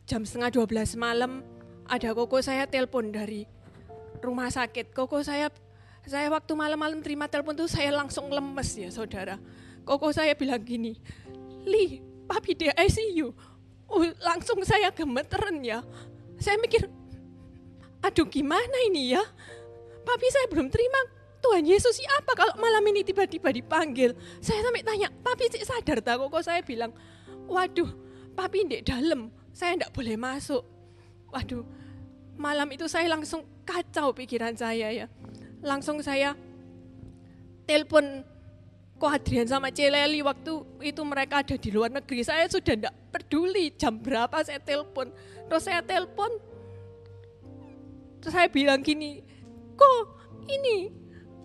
jam 0.08 0.24
setengah 0.24 0.56
dua 0.56 0.66
belas 0.72 0.96
malam 0.96 1.44
ada 1.93 2.10
koko 2.17 2.41
saya 2.41 2.65
telepon 2.65 3.13
dari 3.13 3.45
rumah 4.17 4.49
sakit. 4.49 4.97
Koko 4.97 5.21
saya, 5.21 5.53
saya 6.10 6.25
waktu 6.34 6.58
malam-malam 6.58 7.06
terima 7.06 7.29
telepon 7.29 7.53
itu 7.53 7.69
saya 7.69 7.93
langsung 7.93 8.34
lemes 8.34 8.73
ya 8.73 8.89
saudara. 8.89 9.38
Koko 9.86 10.10
saya 10.10 10.34
bilang 10.34 10.65
gini, 10.65 10.97
Li, 11.69 12.01
papi 12.25 12.58
di 12.58 12.65
ICU. 12.73 13.29
Uh, 13.93 14.10
langsung 14.25 14.58
saya 14.65 14.89
gemeteran 14.89 15.62
ya. 15.62 15.86
Saya 16.41 16.58
mikir, 16.58 16.89
aduh 18.01 18.25
gimana 18.25 18.89
ini 18.89 19.13
ya? 19.13 19.21
Papi 20.01 20.27
saya 20.34 20.49
belum 20.49 20.73
terima 20.73 20.97
Tuhan 21.45 21.63
Yesus 21.67 22.01
siapa 22.01 22.34
kalau 22.34 22.58
malam 22.58 22.82
ini 22.89 23.06
tiba-tiba 23.06 23.53
dipanggil. 23.53 24.17
Saya 24.41 24.65
sampai 24.65 24.82
tanya, 24.82 25.13
papi 25.21 25.45
sih 25.53 25.62
sadar 25.62 26.01
tak 26.01 26.17
kok 26.17 26.41
saya 26.41 26.65
bilang, 26.65 26.89
waduh 27.45 27.91
papi 28.34 28.65
di 28.65 28.82
dalam, 28.82 29.29
saya 29.53 29.77
tidak 29.77 29.93
boleh 29.93 30.17
masuk. 30.17 30.63
Waduh, 31.29 31.65
malam 32.38 32.69
itu 32.74 32.86
saya 32.89 33.10
langsung 33.10 33.46
kacau 33.63 34.12
pikiran 34.13 34.54
saya 34.58 34.89
ya. 34.91 35.08
Langsung 35.63 36.04
saya 36.04 36.36
telepon 37.63 38.26
Ko 39.04 39.12
Adrian 39.12 39.43
sama 39.50 39.67
Celeli 39.67 40.24
waktu 40.24 40.63
itu 40.80 41.02
mereka 41.04 41.43
ada 41.43 41.60
di 41.60 41.69
luar 41.74 41.91
negeri. 41.91 42.24
Saya 42.24 42.48
sudah 42.48 42.72
tidak 42.78 42.96
peduli 43.12 43.74
jam 43.76 44.00
berapa 44.00 44.39
saya 44.46 44.63
telepon. 44.63 45.12
Terus 45.50 45.63
saya 45.65 45.84
telepon, 45.84 46.32
terus 48.24 48.32
saya 48.32 48.48
bilang 48.48 48.80
gini, 48.80 49.19
kok 49.76 50.08
ini 50.48 50.88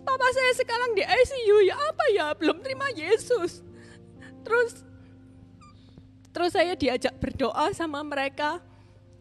papa 0.07 0.27
saya 0.31 0.51
sekarang 0.55 0.95
di 0.95 1.03
ICU 1.03 1.57
ya 1.67 1.75
apa 1.75 2.05
ya 2.15 2.25
belum 2.37 2.63
terima 2.63 2.87
Yesus. 2.95 3.59
Terus 4.47 4.87
terus 6.31 6.51
saya 6.55 6.79
diajak 6.79 7.17
berdoa 7.19 7.75
sama 7.75 7.99
mereka 8.05 8.63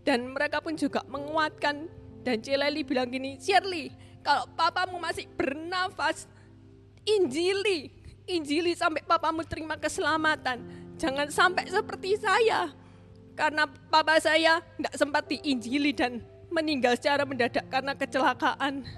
dan 0.09 0.25
mereka 0.33 0.65
pun 0.65 0.73
juga 0.73 1.05
menguatkan 1.05 1.85
dan 2.25 2.41
Celeli 2.41 2.81
bilang 2.81 3.13
gini, 3.13 3.37
Shirley, 3.37 3.93
kalau 4.25 4.49
papamu 4.57 4.97
masih 4.97 5.29
bernafas, 5.37 6.25
injili, 7.05 7.93
injili 8.25 8.73
sampai 8.73 9.05
papamu 9.05 9.45
terima 9.45 9.77
keselamatan. 9.77 10.65
Jangan 10.97 11.29
sampai 11.29 11.69
seperti 11.69 12.17
saya. 12.17 12.73
Karena 13.37 13.69
papa 13.69 14.17
saya 14.17 14.65
tidak 14.81 14.95
sempat 14.97 15.29
diinjili 15.29 15.93
dan 15.93 16.25
meninggal 16.49 16.97
secara 16.97 17.29
mendadak 17.29 17.69
karena 17.69 17.93
kecelakaan. 17.93 18.89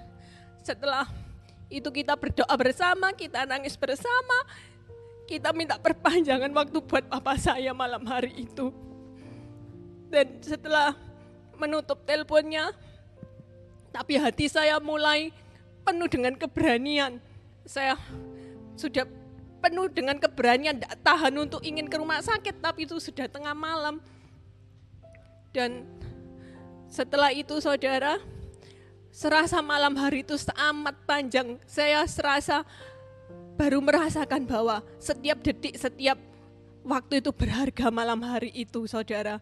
Setelah 0.62 1.10
itu 1.68 1.90
kita 1.90 2.14
berdoa 2.14 2.54
bersama, 2.54 3.10
kita 3.12 3.44
nangis 3.50 3.74
bersama, 3.74 4.46
kita 5.26 5.50
minta 5.52 5.76
perpanjangan 5.76 6.54
waktu 6.54 6.78
buat 6.86 7.04
papa 7.10 7.36
saya 7.36 7.74
malam 7.76 8.06
hari 8.06 8.48
itu. 8.48 8.89
Dan 10.10 10.26
setelah 10.42 10.98
menutup 11.54 12.02
teleponnya, 12.02 12.74
tapi 13.94 14.18
hati 14.18 14.50
saya 14.50 14.82
mulai 14.82 15.30
penuh 15.86 16.10
dengan 16.10 16.34
keberanian. 16.34 17.22
Saya 17.62 17.94
sudah 18.74 19.06
penuh 19.60 19.86
dengan 19.92 20.16
keberanian, 20.18 20.80
tidak 20.80 20.98
tahan 21.04 21.34
untuk 21.38 21.62
ingin 21.62 21.86
ke 21.86 21.96
rumah 22.00 22.18
sakit, 22.18 22.58
tapi 22.58 22.90
itu 22.90 22.98
sudah 22.98 23.30
tengah 23.30 23.54
malam. 23.54 24.02
Dan 25.54 25.86
setelah 26.90 27.30
itu 27.30 27.62
saudara, 27.62 28.18
serasa 29.14 29.62
malam 29.62 29.94
hari 29.94 30.26
itu 30.26 30.34
amat 30.70 30.96
panjang. 31.06 31.58
Saya 31.66 32.02
serasa 32.10 32.66
baru 33.54 33.78
merasakan 33.84 34.48
bahwa 34.48 34.80
setiap 34.96 35.38
detik, 35.44 35.76
setiap 35.76 36.16
waktu 36.82 37.20
itu 37.20 37.30
berharga 37.30 37.92
malam 37.92 38.24
hari 38.24 38.50
itu 38.56 38.88
saudara. 38.88 39.38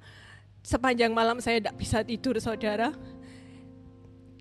Sepanjang 0.62 1.14
malam 1.14 1.38
saya 1.40 1.62
tidak 1.62 1.77
bisa 1.79 2.05
tidur 2.05 2.37
saudara. 2.42 2.92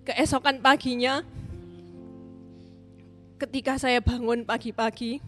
Keesokan 0.04 0.64
paginya, 0.64 1.24
ketika 3.38 3.78
saya 3.78 4.02
bangun 4.02 4.44
pagi-pagi, 4.44 5.20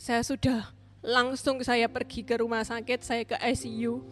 saya 0.00 0.24
sudah 0.24 0.72
langsung 1.00 1.60
saya 1.64 1.88
pergi 1.88 2.24
ke 2.24 2.40
rumah 2.40 2.64
sakit, 2.64 3.00
saya 3.00 3.22
ke 3.24 3.36
ICU. 3.40 4.04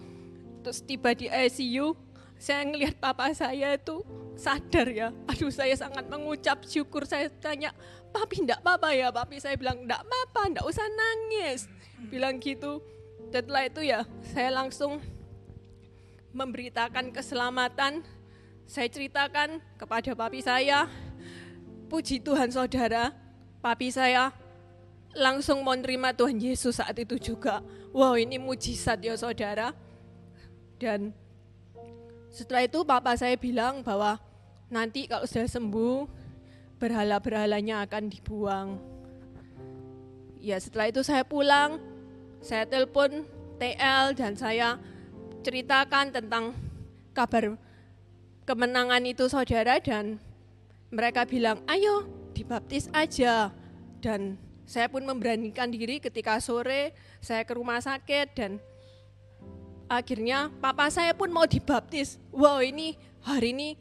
Terus 0.64 0.78
tiba 0.84 1.12
di 1.12 1.28
ICU, 1.28 1.94
saya 2.38 2.64
ngelihat 2.64 2.96
papa 2.98 3.30
saya 3.34 3.74
itu 3.76 4.02
sadar 4.38 4.88
ya. 4.94 5.08
Aduh 5.26 5.50
saya 5.50 5.74
sangat 5.74 6.06
mengucap 6.06 6.62
syukur. 6.64 7.04
Saya 7.04 7.28
tanya, 7.28 7.74
papi 8.14 8.46
enggak 8.46 8.62
apa-apa 8.62 8.94
ya? 8.94 9.10
Papi 9.10 9.36
saya 9.42 9.58
bilang, 9.58 9.84
enggak 9.84 10.00
apa-apa, 10.00 10.40
enggak 10.54 10.66
usah 10.66 10.86
nangis. 10.86 11.66
Bilang 12.08 12.38
gitu. 12.38 12.80
Setelah 13.28 13.68
itu 13.68 13.80
ya 13.84 14.08
saya 14.32 14.48
langsung 14.54 15.02
memberitakan 16.32 17.12
keselamatan. 17.12 18.04
Saya 18.68 18.88
ceritakan 18.92 19.64
kepada 19.80 20.12
papi 20.12 20.44
saya. 20.44 20.88
Puji 21.88 22.20
Tuhan 22.20 22.52
saudara, 22.52 23.16
papi 23.64 23.88
saya 23.88 24.28
langsung 25.16 25.64
mau 25.64 25.72
menerima 25.72 26.12
Tuhan 26.12 26.36
Yesus 26.36 26.76
saat 26.76 26.96
itu 27.00 27.16
juga. 27.16 27.64
Wow 27.96 28.20
ini 28.20 28.36
mujizat 28.36 29.00
ya 29.00 29.16
saudara. 29.16 29.72
Dan 30.76 31.16
setelah 32.28 32.68
itu 32.68 32.84
papa 32.84 33.16
saya 33.16 33.34
bilang 33.40 33.80
bahwa 33.80 34.20
nanti 34.68 35.08
kalau 35.08 35.24
sudah 35.24 35.48
sembuh, 35.48 36.04
berhala-berhalanya 36.76 37.88
akan 37.88 38.04
dibuang. 38.12 38.68
Ya 40.38 40.60
setelah 40.60 40.92
itu 40.92 41.02
saya 41.02 41.24
pulang, 41.26 41.82
saya 42.38 42.68
telepon 42.68 43.26
TL 43.58 44.14
dan 44.14 44.38
saya 44.38 44.78
ceritakan 45.48 46.12
tentang 46.12 46.52
kabar 47.16 47.56
kemenangan 48.44 49.00
itu 49.08 49.32
saudara 49.32 49.80
dan 49.80 50.20
mereka 50.92 51.24
bilang 51.24 51.64
ayo 51.64 52.04
dibaptis 52.36 52.92
aja 52.92 53.48
dan 54.04 54.36
saya 54.68 54.92
pun 54.92 55.00
memberanikan 55.08 55.72
diri 55.72 56.04
ketika 56.04 56.36
sore 56.44 56.92
saya 57.24 57.48
ke 57.48 57.56
rumah 57.56 57.80
sakit 57.80 58.28
dan 58.36 58.60
akhirnya 59.88 60.52
papa 60.60 60.92
saya 60.92 61.16
pun 61.16 61.32
mau 61.32 61.48
dibaptis. 61.48 62.20
Wow 62.28 62.60
ini 62.60 63.00
hari 63.24 63.56
ini 63.56 63.80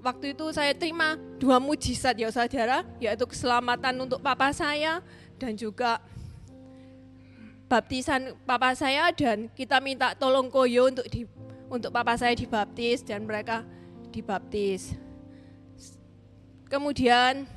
waktu 0.00 0.32
itu 0.32 0.48
saya 0.56 0.72
terima 0.72 1.20
dua 1.36 1.60
mujizat 1.60 2.16
ya 2.16 2.32
saudara, 2.32 2.88
yaitu 2.96 3.28
keselamatan 3.28 4.00
untuk 4.00 4.24
papa 4.24 4.48
saya 4.56 5.04
dan 5.36 5.52
juga 5.60 6.00
baptisan 7.72 8.36
papa 8.44 8.76
saya 8.76 9.08
dan 9.16 9.48
kita 9.56 9.80
minta 9.80 10.12
tolong 10.12 10.52
koyo 10.52 10.92
untuk 10.92 11.08
di, 11.08 11.24
untuk 11.72 11.88
papa 11.88 12.20
saya 12.20 12.36
dibaptis 12.36 13.00
dan 13.00 13.24
mereka 13.24 13.64
dibaptis. 14.12 14.92
Kemudian 16.68 17.48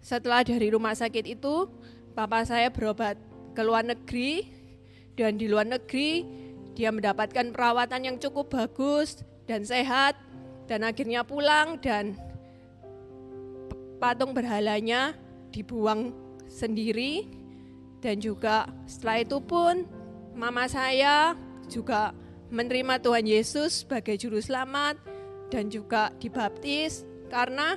setelah 0.00 0.40
dari 0.40 0.72
rumah 0.72 0.96
sakit 0.96 1.28
itu, 1.28 1.68
papa 2.16 2.40
saya 2.48 2.72
berobat 2.72 3.20
ke 3.52 3.60
luar 3.60 3.84
negeri 3.84 4.48
dan 5.12 5.36
di 5.36 5.44
luar 5.44 5.68
negeri 5.68 6.24
dia 6.72 6.88
mendapatkan 6.88 7.52
perawatan 7.52 8.08
yang 8.08 8.16
cukup 8.16 8.48
bagus 8.48 9.20
dan 9.44 9.60
sehat 9.60 10.16
dan 10.64 10.88
akhirnya 10.88 11.20
pulang 11.20 11.76
dan 11.84 12.16
patung 14.00 14.32
berhalanya 14.32 15.12
dibuang 15.52 16.16
sendiri 16.48 17.37
dan 17.98 18.22
juga 18.22 18.70
setelah 18.86 19.22
itu 19.22 19.38
pun 19.42 19.86
mama 20.38 20.70
saya 20.70 21.34
juga 21.66 22.14
menerima 22.48 23.02
Tuhan 23.02 23.26
Yesus 23.26 23.84
sebagai 23.84 24.16
juru 24.16 24.38
selamat 24.40 24.96
dan 25.50 25.68
juga 25.68 26.14
dibaptis 26.16 27.04
karena 27.28 27.76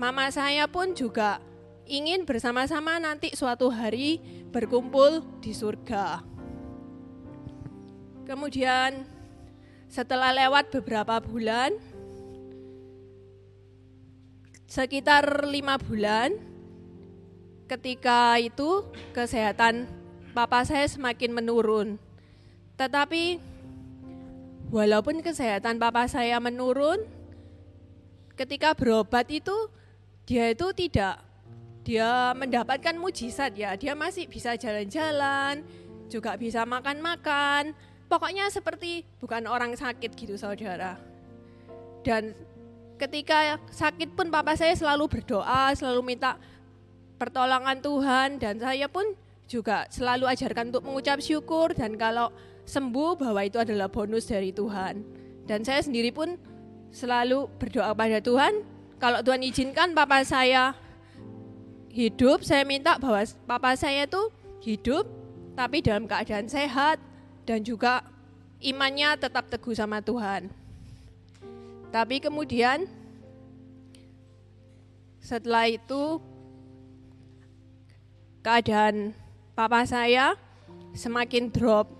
mama 0.00 0.28
saya 0.32 0.66
pun 0.66 0.96
juga 0.96 1.38
ingin 1.86 2.26
bersama-sama 2.26 2.98
nanti 2.98 3.30
suatu 3.32 3.70
hari 3.70 4.18
berkumpul 4.50 5.22
di 5.38 5.54
surga. 5.54 6.22
Kemudian 8.26 9.06
setelah 9.86 10.34
lewat 10.34 10.74
beberapa 10.74 11.22
bulan, 11.22 11.78
sekitar 14.66 15.46
lima 15.46 15.78
bulan, 15.78 16.34
ketika 17.66 18.38
itu 18.38 18.86
kesehatan 19.10 19.90
papa 20.34 20.62
saya 20.62 20.86
semakin 20.86 21.34
menurun. 21.34 21.88
Tetapi 22.78 23.38
walaupun 24.70 25.22
kesehatan 25.22 25.78
papa 25.78 26.06
saya 26.06 26.38
menurun, 26.42 27.02
ketika 28.38 28.74
berobat 28.74 29.30
itu 29.30 29.54
dia 30.26 30.50
itu 30.50 30.70
tidak 30.74 31.22
dia 31.86 32.34
mendapatkan 32.34 32.98
mujizat 32.98 33.54
ya, 33.54 33.78
dia 33.78 33.94
masih 33.94 34.26
bisa 34.26 34.58
jalan-jalan, 34.58 35.62
juga 36.10 36.34
bisa 36.34 36.66
makan-makan, 36.66 37.70
Pokoknya 38.06 38.46
seperti 38.54 39.02
bukan 39.18 39.50
orang 39.50 39.74
sakit 39.74 40.14
gitu 40.14 40.38
saudara. 40.38 40.94
Dan 42.06 42.38
ketika 43.02 43.58
sakit 43.66 44.14
pun 44.14 44.30
papa 44.30 44.54
saya 44.54 44.78
selalu 44.78 45.10
berdoa, 45.10 45.74
selalu 45.74 46.14
minta 46.14 46.38
pertolongan 47.16 47.80
Tuhan 47.80 48.40
dan 48.40 48.60
saya 48.60 48.86
pun 48.88 49.16
juga 49.46 49.86
selalu 49.88 50.28
ajarkan 50.28 50.74
untuk 50.74 50.84
mengucap 50.84 51.18
syukur 51.22 51.72
dan 51.72 51.94
kalau 51.96 52.32
sembuh 52.66 53.16
bahwa 53.16 53.40
itu 53.46 53.62
adalah 53.62 53.86
bonus 53.86 54.26
dari 54.26 54.50
Tuhan. 54.50 55.00
Dan 55.46 55.62
saya 55.62 55.78
sendiri 55.80 56.10
pun 56.10 56.34
selalu 56.90 57.46
berdoa 57.56 57.94
pada 57.94 58.18
Tuhan, 58.18 58.66
kalau 58.98 59.22
Tuhan 59.22 59.46
izinkan 59.46 59.94
papa 59.94 60.26
saya 60.26 60.74
hidup, 61.94 62.42
saya 62.42 62.66
minta 62.66 62.98
bahwa 62.98 63.22
papa 63.46 63.78
saya 63.78 64.04
itu 64.04 64.32
hidup 64.66 65.06
tapi 65.54 65.80
dalam 65.80 66.04
keadaan 66.04 66.50
sehat, 66.50 67.00
dan 67.46 67.62
juga 67.62 68.04
imannya 68.60 69.16
tetap 69.16 69.48
teguh 69.48 69.72
sama 69.72 70.02
Tuhan. 70.02 70.50
Tapi 71.94 72.20
kemudian 72.20 72.84
setelah 75.22 75.70
itu 75.70 76.20
keadaan 78.46 79.10
papa 79.58 79.82
saya 79.82 80.38
semakin 80.94 81.50
drop 81.50 81.90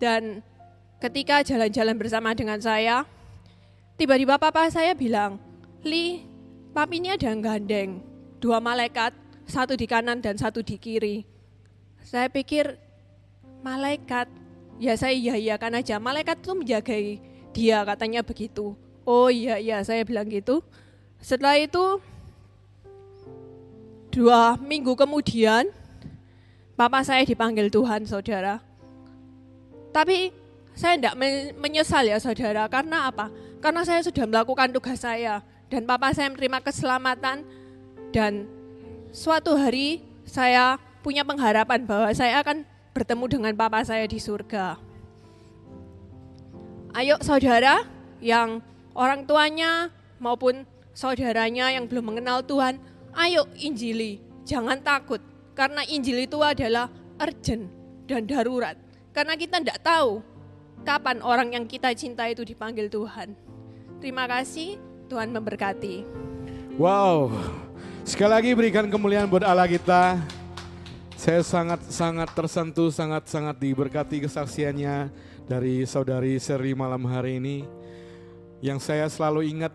dan 0.00 0.40
ketika 0.96 1.44
jalan-jalan 1.44 2.00
bersama 2.00 2.32
dengan 2.32 2.56
saya 2.56 3.04
tiba-tiba 4.00 4.40
papa 4.40 4.72
saya 4.72 4.96
bilang 4.96 5.36
Li 5.84 6.24
papi 6.72 7.04
ini 7.04 7.12
ada 7.12 7.28
yang 7.28 7.44
gandeng 7.44 8.00
dua 8.40 8.64
malaikat 8.64 9.12
satu 9.44 9.76
di 9.76 9.84
kanan 9.84 10.24
dan 10.24 10.40
satu 10.40 10.64
di 10.64 10.80
kiri 10.80 11.36
saya 12.06 12.30
pikir 12.30 12.78
malaikat. 13.66 14.30
Ya 14.78 14.94
saya 14.94 15.10
iya 15.10 15.34
iya 15.34 15.54
kan 15.58 15.74
aja. 15.74 15.98
Malaikat 15.98 16.38
itu 16.38 16.52
menjagai 16.54 17.04
dia 17.50 17.82
katanya 17.82 18.22
begitu. 18.22 18.78
Oh 19.02 19.26
iya 19.26 19.58
iya 19.58 19.82
saya 19.82 20.06
bilang 20.06 20.30
gitu. 20.30 20.62
Setelah 21.18 21.58
itu 21.58 21.98
dua 24.16 24.56
minggu 24.56 24.96
kemudian 24.96 25.68
papa 26.72 27.04
saya 27.04 27.20
dipanggil 27.28 27.68
Tuhan 27.68 28.08
saudara. 28.08 28.64
Tapi 29.92 30.32
saya 30.72 30.96
tidak 30.96 31.16
menyesal 31.60 32.08
ya 32.08 32.16
saudara 32.16 32.64
karena 32.72 33.12
apa? 33.12 33.28
Karena 33.60 33.84
saya 33.84 34.00
sudah 34.00 34.24
melakukan 34.24 34.72
tugas 34.72 35.04
saya 35.04 35.44
dan 35.68 35.84
papa 35.84 36.16
saya 36.16 36.32
menerima 36.32 36.64
keselamatan 36.64 37.44
dan 38.08 38.48
suatu 39.12 39.52
hari 39.52 40.00
saya 40.24 40.80
punya 41.04 41.22
pengharapan 41.22 41.84
bahwa 41.84 42.08
saya 42.16 42.40
akan 42.42 42.66
bertemu 42.96 43.24
dengan 43.28 43.52
Papa 43.52 43.84
saya 43.84 44.08
di 44.08 44.16
surga. 44.16 44.80
Ayo 46.96 47.20
saudara 47.20 47.84
yang 48.24 48.64
orang 48.96 49.28
tuanya 49.28 49.92
maupun 50.16 50.64
saudaranya 50.96 51.68
yang 51.76 51.84
belum 51.84 52.10
mengenal 52.10 52.40
Tuhan, 52.42 52.80
ayo 53.16 53.48
Injili, 53.56 54.20
jangan 54.44 54.78
takut. 54.84 55.18
Karena 55.56 55.80
Injil 55.88 56.28
itu 56.28 56.36
adalah 56.44 56.92
urgent 57.16 57.72
dan 58.04 58.28
darurat. 58.28 58.76
Karena 59.16 59.32
kita 59.34 59.56
tidak 59.64 59.80
tahu 59.80 60.20
kapan 60.84 61.24
orang 61.24 61.56
yang 61.56 61.64
kita 61.64 61.90
cinta 61.96 62.28
itu 62.28 62.44
dipanggil 62.44 62.92
Tuhan. 62.92 63.32
Terima 63.98 64.28
kasih, 64.28 64.76
Tuhan 65.08 65.32
memberkati. 65.32 66.04
Wow, 66.76 67.32
sekali 68.04 68.30
lagi 68.36 68.50
berikan 68.52 68.86
kemuliaan 68.92 69.24
buat 69.32 69.48
Allah 69.48 69.64
kita. 69.64 70.20
Saya 71.16 71.40
sangat-sangat 71.40 72.28
tersentuh, 72.36 72.92
sangat-sangat 72.92 73.56
diberkati 73.56 74.28
kesaksiannya 74.28 75.08
dari 75.48 75.88
saudari 75.88 76.36
Seri 76.36 76.76
malam 76.76 77.08
hari 77.08 77.40
ini. 77.40 77.64
Yang 78.60 78.78
saya 78.84 79.08
selalu 79.08 79.48
ingat 79.48 79.72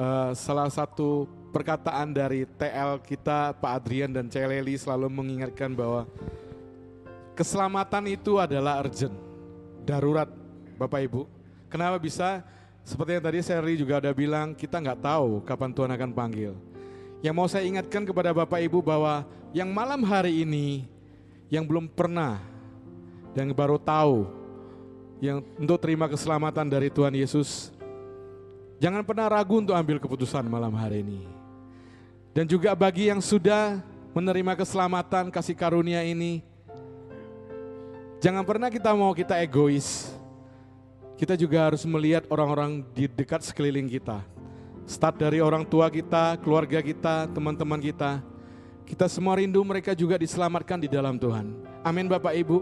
uh, 0.00 0.32
salah 0.32 0.72
satu 0.72 1.28
perkataan 1.52 2.16
dari 2.16 2.48
TL 2.48 3.04
kita 3.04 3.52
Pak 3.60 3.72
Adrian 3.84 4.10
dan 4.10 4.32
Celeli 4.32 4.74
selalu 4.80 5.12
mengingatkan 5.12 5.76
bahwa 5.76 6.08
keselamatan 7.36 8.08
itu 8.08 8.40
adalah 8.40 8.80
urgent, 8.80 9.12
darurat 9.84 10.28
Bapak 10.80 11.00
Ibu. 11.04 11.28
Kenapa 11.68 12.00
bisa? 12.00 12.40
Seperti 12.82 13.14
yang 13.14 13.24
tadi 13.24 13.38
Seri 13.46 13.78
juga 13.78 14.02
udah 14.02 14.14
bilang, 14.16 14.58
kita 14.58 14.82
nggak 14.82 15.00
tahu 15.06 15.44
kapan 15.46 15.70
Tuhan 15.70 15.90
akan 15.94 16.10
panggil. 16.10 16.52
Yang 17.22 17.34
mau 17.38 17.46
saya 17.46 17.62
ingatkan 17.62 18.02
kepada 18.02 18.34
Bapak 18.34 18.58
Ibu 18.58 18.82
bahwa 18.82 19.22
yang 19.54 19.70
malam 19.70 20.02
hari 20.02 20.42
ini 20.42 20.90
yang 21.46 21.62
belum 21.62 21.86
pernah 21.86 22.42
dan 23.36 23.54
baru 23.54 23.78
tahu 23.78 24.26
yang 25.22 25.38
untuk 25.54 25.78
terima 25.78 26.10
keselamatan 26.10 26.66
dari 26.66 26.90
Tuhan 26.90 27.14
Yesus, 27.14 27.70
jangan 28.82 29.06
pernah 29.06 29.30
ragu 29.30 29.62
untuk 29.62 29.78
ambil 29.78 30.02
keputusan 30.02 30.42
malam 30.50 30.74
hari 30.74 31.06
ini. 31.06 31.41
Dan 32.32 32.48
juga 32.48 32.72
bagi 32.72 33.12
yang 33.12 33.20
sudah 33.20 33.80
menerima 34.16 34.56
keselamatan 34.56 35.28
kasih 35.28 35.52
karunia 35.52 36.00
ini, 36.00 36.40
jangan 38.24 38.44
pernah 38.44 38.72
kita 38.72 38.92
mau 38.96 39.12
kita 39.12 39.36
egois. 39.40 40.12
Kita 41.20 41.38
juga 41.38 41.70
harus 41.70 41.84
melihat 41.86 42.26
orang-orang 42.32 42.82
di 42.96 43.06
dekat 43.06 43.46
sekeliling 43.46 43.86
kita. 43.86 44.24
Start 44.88 45.20
dari 45.20 45.38
orang 45.38 45.62
tua 45.62 45.86
kita, 45.86 46.34
keluarga 46.42 46.82
kita, 46.82 47.30
teman-teman 47.30 47.78
kita 47.78 48.32
kita 48.92 49.08
semua 49.08 49.38
rindu 49.38 49.62
mereka 49.64 49.94
juga 49.96 50.18
diselamatkan 50.18 50.76
di 50.76 50.84
dalam 50.90 51.16
Tuhan. 51.16 51.48
Amin 51.80 52.04
Bapak 52.10 52.36
Ibu. 52.36 52.60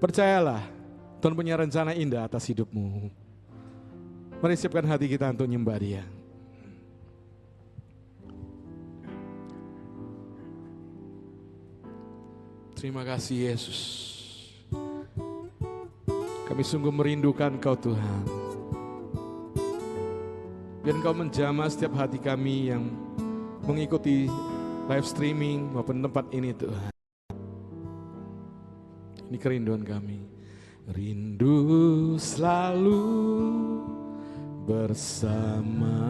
Percayalah, 0.00 0.64
Tuhan 1.20 1.36
punya 1.36 1.60
rencana 1.60 1.92
indah 1.92 2.26
atas 2.26 2.48
hidupmu. 2.48 3.12
Mari 4.40 4.54
siapkan 4.56 4.88
hati 4.88 5.06
kita 5.12 5.30
untuk 5.30 5.46
nyembah 5.46 5.76
dia. 5.78 6.02
Terima 12.82 13.06
kasih 13.06 13.46
Yesus. 13.46 13.78
Kami 16.50 16.66
sungguh 16.66 16.90
merindukan 16.90 17.54
Kau 17.62 17.78
Tuhan. 17.78 18.26
Biar 20.82 20.98
Kau 20.98 21.14
menjamah 21.14 21.70
setiap 21.70 21.94
hati 21.94 22.18
kami 22.18 22.74
yang 22.74 22.90
mengikuti 23.62 24.26
live 24.90 25.06
streaming 25.06 25.70
maupun 25.70 26.02
tempat 26.02 26.26
ini 26.34 26.50
Tuhan. 26.58 26.90
Ini 29.30 29.38
kerinduan 29.38 29.86
kami. 29.86 30.18
Rindu 30.90 32.18
selalu 32.18 32.98
bersamamu 34.66 36.02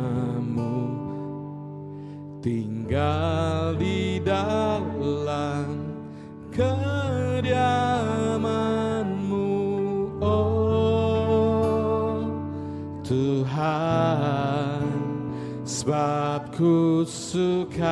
tinggal 2.40 3.76
di 3.76 4.24
dalam 4.24 5.91
kediamanmu. 6.52 7.48
Oh 10.20 12.28
Tuhan 13.00 14.84
sebab 15.64 16.52
ku 16.52 17.08
sukai 17.08 17.88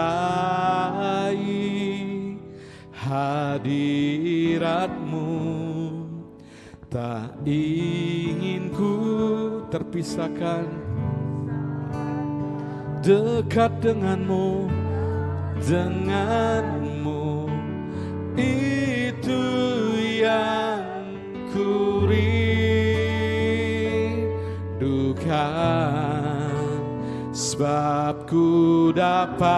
hadiratmu. 2.94 5.28
Tak 6.90 7.46
ingin 7.46 8.74
ku 8.74 8.98
terpisahkan 9.70 10.66
dekat 12.98 13.70
denganmu 13.78 14.66
denganmu 15.62 16.99
itu 18.38 19.42
yang 20.22 20.86
ku 21.50 22.06
rindukan. 22.06 22.38
Sebab 27.32 28.28
ku 28.30 28.92
dapati 28.94 29.50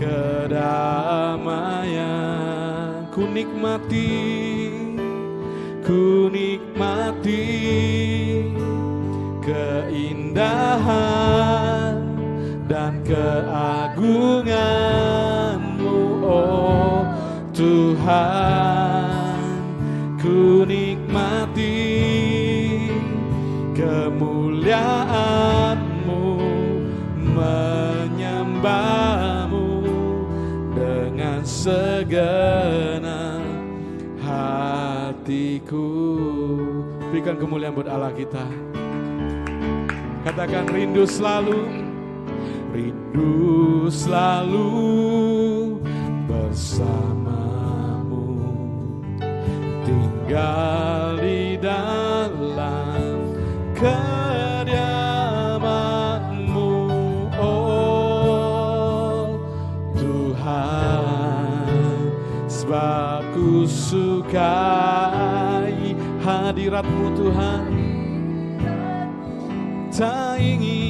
kedamaian. 0.00 2.08
Ku 3.12 3.28
nikmati 3.28 4.80
ku 5.90 6.30
nikmati 6.30 7.42
keindahan 9.42 10.38
dan 12.70 13.02
keagunganmu 13.02 15.49
oh 16.30 17.02
Tuhan 17.50 19.34
ku 20.22 20.62
nikmati 20.62 21.82
kemuliaanmu 23.74 26.22
menyembahmu 27.34 29.66
dengan 30.76 31.40
segenap 31.42 33.42
hatiku. 34.22 35.90
Berikan 37.10 37.42
kemuliaan 37.42 37.74
buat 37.74 37.90
Allah 37.90 38.14
kita. 38.14 38.46
Katakan 40.20 40.68
rindu 40.68 41.08
selalu 41.08 41.64
rindu 42.70 43.88
selalu 43.88 44.68
bersamamu. 46.50 48.26
Tinggal 49.86 51.22
di 51.22 51.54
dalam 51.62 53.38
kediamanmu 53.78 56.74
oh 57.38 59.38
Tuhan. 59.94 61.06
Sebab 62.50 63.30
ku 63.30 63.62
sukai 63.62 64.34
hadiratmu 66.18 67.06
Tuhan. 67.14 67.62
Tak 69.94 70.42
ingin 70.42 70.89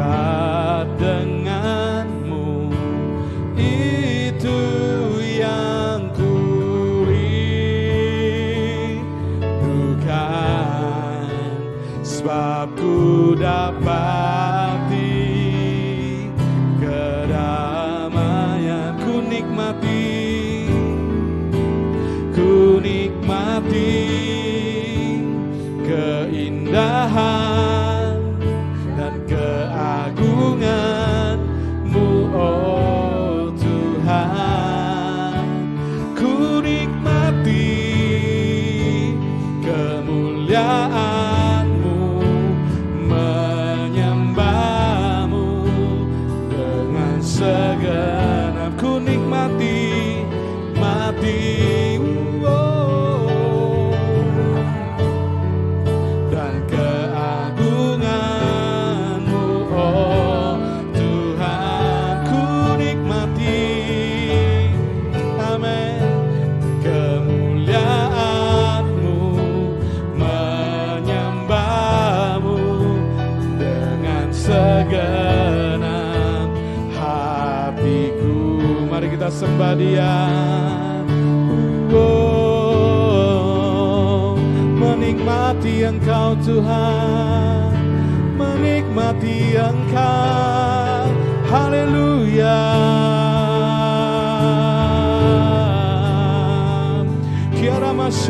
dekat 0.00 0.88
denganmu. 0.96 2.72
Itu 3.60 4.60
yang 5.20 6.08
ku 6.16 7.04
rindukan. 7.04 7.28
Sebab 12.00 12.72
ku 12.80 13.36
dapati 13.36 14.39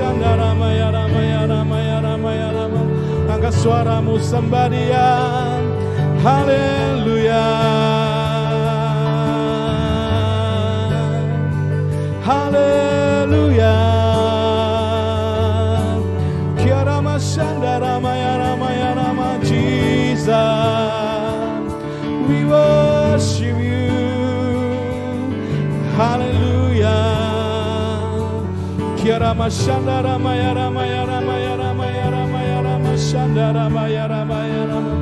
Ramaya 0.01 0.89
ramaya 0.91 2.01
ramaya 2.01 2.49
rama. 2.57 2.83
Angkat 3.29 3.55
suaramu 3.61 4.17
sembah 4.17 4.67
dia. 4.73 5.11
Haleluya. 6.25 6.90
Kiara 29.41 29.49
mashanda 29.49 30.03
ramaya 30.05 30.53
ramaya 30.55 31.07
ramaya 31.09 31.57
ramaya 31.57 32.11
ramaya 32.13 32.61
ramashanda 32.61 33.47
ramaya 33.57 34.05
ramaya 34.07 34.69
rama. 34.69 34.95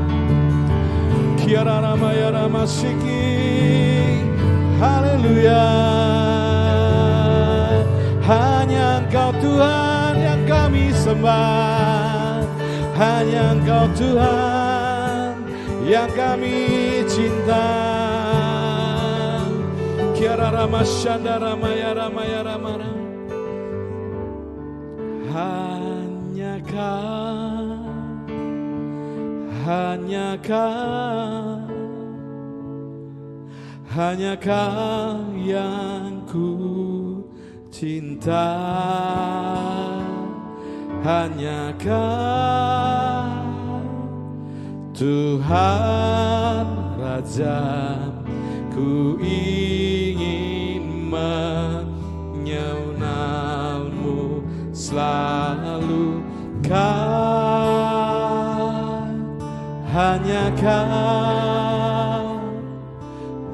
Kiara 1.37 1.83
ramaya 1.83 2.31
ramashiki. 2.31 3.19
Hallelujah. 4.79 5.75
Hanya 8.23 9.03
Engkau 9.03 9.35
Tuhan 9.43 10.15
yang 10.23 10.43
kami 10.47 10.95
sembah. 10.95 12.47
Hanya 12.95 13.59
Engkau 13.59 13.91
Tuhan 13.99 15.35
yang 15.83 16.11
kami 16.15 17.03
cinta. 17.11 17.67
Kiara 20.15 20.55
ramashanda 20.55 21.43
ramaya 21.43 21.91
ramaya 21.91 22.47
ramaya. 22.47 22.79
Hanya 22.79 22.88
hanya 30.29 30.45
kau, 30.45 31.65
hanya 33.97 34.37
kau 34.37 35.33
yang 35.41 36.21
ku 36.29 36.53
cinta, 37.73 38.53
hanya 41.01 41.73
kau, 41.81 43.33
Tuhan 44.93 46.67
Raja, 47.01 47.65
ku 48.69 49.17
ingin 49.17 49.58
hanya 59.99 60.47
kau 60.55 62.39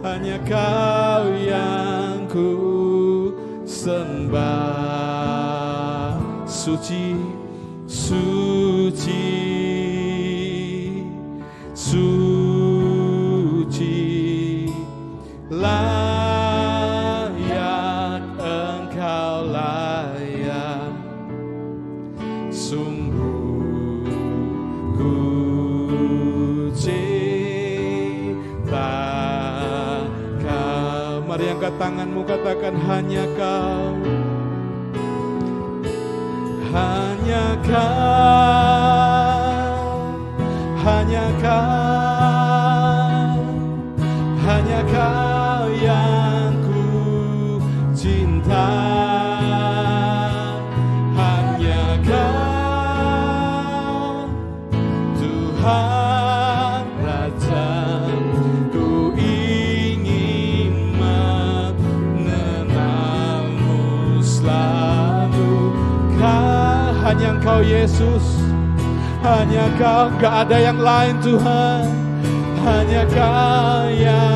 hanya 0.05 0.37
kau 0.45 1.25
yang 1.33 2.29
ku 2.29 2.53
sembah. 3.65 4.45
Suci 6.45 7.14
katakan 32.85 33.01
hanya 33.01 33.24
gak 70.25 70.49
ada 70.49 70.57
yang 70.57 70.81
lain 70.81 71.21
Tuhan. 71.21 71.85
Hanya 72.65 73.05
kau 73.13 73.85
yang 73.93 74.34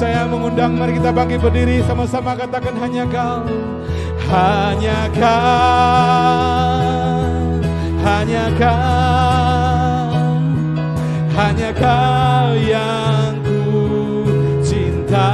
saya 0.00 0.24
mengundang 0.24 0.80
mari 0.80 0.96
kita 0.96 1.12
bangkit 1.12 1.44
berdiri. 1.44 1.84
Sama-sama 1.84 2.32
katakan 2.32 2.72
hanya 2.80 3.04
kau 3.04 3.44
hanya 4.32 5.12
kau 5.12 6.40
hanya 8.00 8.44
kau 8.56 10.24
hanya 11.36 11.70
kau 11.76 12.48
yang 12.56 13.44
ku 13.44 13.60
cinta. 14.64 15.28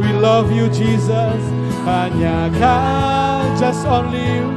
We 0.00 0.16
love 0.16 0.48
you 0.56 0.72
Jesus. 0.72 1.44
Hanya 1.84 2.48
kau 2.56 3.44
just 3.60 3.84
only 3.84 4.24
you. 4.24 4.48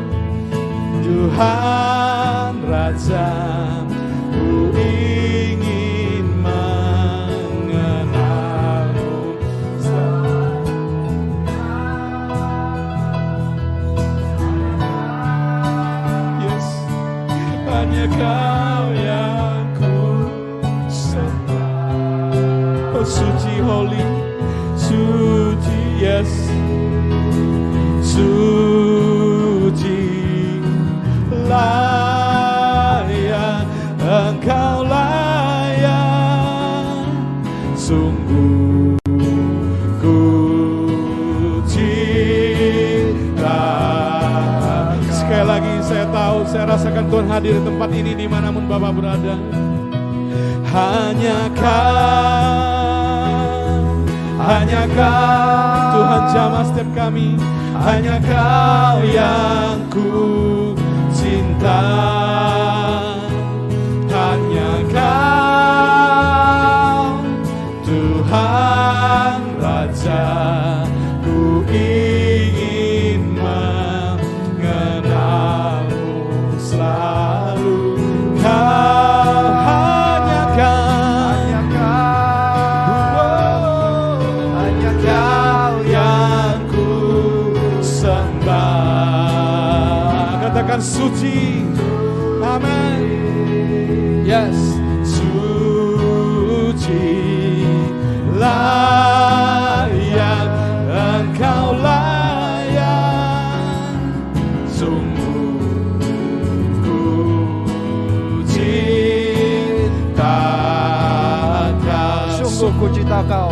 Tuhan 1.04 2.64
Raja 2.72 3.36
ku 4.32 4.72
holy 23.64 24.04
Suci 24.76 26.02
yes. 26.02 26.32
Suci 28.02 30.02
Layak 31.48 32.92
Engkau 34.12 34.84
layak. 34.84 35.88
Sungguh 37.80 39.00
ku 40.04 40.20
cinta. 41.64 43.64
Sekali 45.16 45.48
lagi 45.48 45.74
saya 45.80 46.12
tahu, 46.12 46.44
saya 46.44 46.76
rasakan 46.76 47.08
Tuhan 47.08 47.28
hadir 47.32 47.56
di 47.56 47.64
tempat 47.64 47.90
ini 47.96 48.12
di 48.20 48.28
mana 48.28 48.52
pun 48.52 48.68
Bapak 48.68 48.92
berada. 49.00 49.40
Hanya 50.76 51.48
kau, 51.56 52.61
hanya 54.42 54.90
kau, 54.90 55.94
Tuhan 55.94 56.10
menjamah 56.10 56.64
setiap 56.66 56.90
kami. 56.98 57.38
Hanya 57.82 58.18
kau 58.22 58.98
yang 59.06 59.90
ku 59.90 60.74
cinta. 61.14 61.84
Hanya 64.12 64.72
kau 64.94 66.06
Tuhan 67.86 69.40
Raja 69.58 70.61
katakan 90.62 90.78
suci. 90.78 91.66
Amin 92.42 94.26
yes 94.26 94.58
suci 95.10 97.18
layak 98.38 100.50
engkau 100.90 101.78
layak 101.82 103.98
sungguh 104.70 105.66
ku 106.86 107.02
cinta 108.46 110.38
kau 111.82 112.38
Sungguh 112.38 112.70
ku 112.78 112.86
cinta 112.94 113.26
kau. 113.26 113.51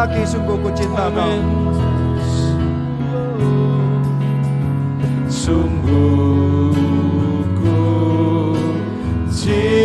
Lagi 0.00 0.24
sungguh 0.24 0.56
ku 0.64 0.72
cinta 0.72 1.12
kau. 1.12 1.36
Sungguh 5.28 6.72
ku 7.60 7.84
cinta 9.28 9.76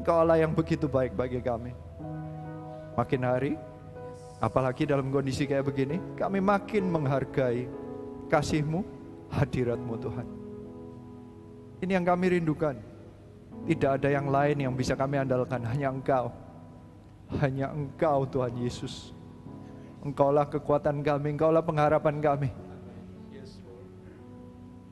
Engkau 0.00 0.24
Allah 0.24 0.40
yang 0.40 0.56
begitu 0.56 0.88
baik 0.88 1.12
bagi 1.12 1.44
kami. 1.44 1.76
Makin 2.96 3.20
hari, 3.20 3.60
apalagi 4.44 4.84
dalam 4.84 5.08
kondisi 5.08 5.48
kayak 5.48 5.64
begini, 5.64 5.96
kami 6.20 6.44
makin 6.44 6.92
menghargai 6.92 7.64
kasihmu, 8.28 8.84
hadiratmu 9.32 9.94
Tuhan. 9.96 10.26
Ini 11.80 11.92
yang 11.96 12.06
kami 12.06 12.36
rindukan. 12.36 12.76
Tidak 13.64 13.90
ada 13.96 14.08
yang 14.12 14.28
lain 14.28 14.60
yang 14.60 14.74
bisa 14.76 14.92
kami 14.92 15.16
andalkan, 15.16 15.64
hanya 15.64 15.88
Engkau. 15.88 16.28
Hanya 17.40 17.72
Engkau 17.72 18.28
Tuhan 18.28 18.52
Yesus. 18.60 19.16
Engkaulah 20.04 20.44
kekuatan 20.52 21.00
kami, 21.00 21.32
Engkaulah 21.32 21.64
pengharapan 21.64 22.20
kami. 22.20 22.50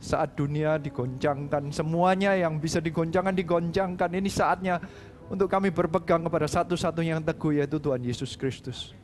Saat 0.02 0.34
dunia 0.34 0.82
digoncangkan, 0.82 1.70
semuanya 1.70 2.34
yang 2.34 2.58
bisa 2.58 2.82
digoncangkan, 2.82 3.38
digoncangkan. 3.38 4.10
Ini 4.18 4.30
saatnya 4.32 4.82
untuk 5.30 5.46
kami 5.46 5.70
berpegang 5.70 6.26
kepada 6.26 6.50
satu-satunya 6.50 7.20
yang 7.20 7.22
teguh 7.22 7.60
yaitu 7.60 7.78
Tuhan 7.78 8.02
Yesus 8.02 8.34
Kristus. 8.34 9.01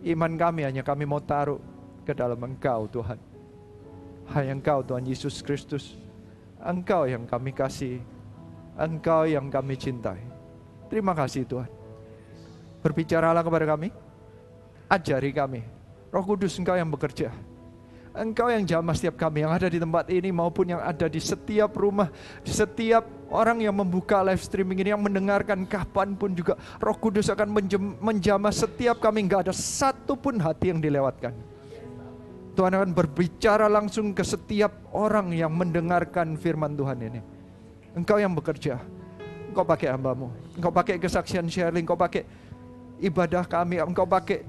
Iman 0.00 0.32
kami 0.40 0.64
hanya 0.64 0.80
kami 0.80 1.04
mau 1.04 1.20
taruh 1.20 1.60
ke 2.08 2.16
dalam 2.16 2.40
Engkau 2.40 2.88
Tuhan. 2.88 3.20
Hanya 4.32 4.52
Engkau 4.56 4.80
Tuhan 4.80 5.04
Yesus 5.04 5.44
Kristus. 5.44 5.98
Engkau 6.60 7.04
yang 7.04 7.28
kami 7.28 7.52
kasih. 7.52 8.00
Engkau 8.80 9.28
yang 9.28 9.52
kami 9.52 9.76
cintai. 9.76 10.24
Terima 10.88 11.12
kasih 11.12 11.44
Tuhan. 11.44 11.70
Berbicaralah 12.80 13.44
kepada 13.44 13.68
kami. 13.68 13.92
Ajari 14.88 15.30
kami. 15.36 15.60
Roh 16.08 16.24
Kudus 16.24 16.56
Engkau 16.56 16.74
yang 16.74 16.88
bekerja. 16.88 17.49
Engkau 18.20 18.52
yang 18.52 18.68
jamah 18.68 18.92
setiap 18.92 19.16
kami 19.16 19.40
yang 19.48 19.52
ada 19.56 19.64
di 19.64 19.80
tempat 19.80 20.04
ini 20.12 20.28
maupun 20.28 20.68
yang 20.68 20.84
ada 20.84 21.08
di 21.08 21.16
setiap 21.16 21.72
rumah, 21.72 22.12
di 22.44 22.52
setiap 22.52 23.08
orang 23.32 23.64
yang 23.64 23.72
membuka 23.72 24.20
live 24.20 24.44
streaming 24.44 24.76
ini 24.84 24.92
yang 24.92 25.00
mendengarkan 25.00 25.64
kapan 25.64 26.12
pun 26.12 26.36
juga 26.36 26.60
Roh 26.84 27.00
Kudus 27.00 27.32
akan 27.32 27.48
menjamah 27.96 28.52
setiap 28.52 29.00
kami 29.00 29.24
nggak 29.24 29.48
ada 29.48 29.54
satu 29.56 30.20
pun 30.20 30.36
hati 30.36 30.68
yang 30.68 30.84
dilewatkan. 30.84 31.32
Tuhan 32.52 32.76
akan 32.76 32.92
berbicara 32.92 33.72
langsung 33.72 34.12
ke 34.12 34.20
setiap 34.20 34.92
orang 34.92 35.32
yang 35.32 35.48
mendengarkan 35.56 36.36
firman 36.36 36.76
Tuhan 36.76 37.00
ini. 37.00 37.20
Engkau 37.96 38.20
yang 38.20 38.36
bekerja. 38.36 38.84
Engkau 39.48 39.64
pakai 39.64 39.96
hambamu. 39.96 40.28
Engkau 40.60 40.68
pakai 40.68 41.00
kesaksian 41.00 41.48
sharing. 41.48 41.88
Engkau 41.88 41.96
pakai 41.96 42.28
ibadah 43.00 43.48
kami. 43.48 43.80
Engkau 43.80 44.04
pakai 44.04 44.44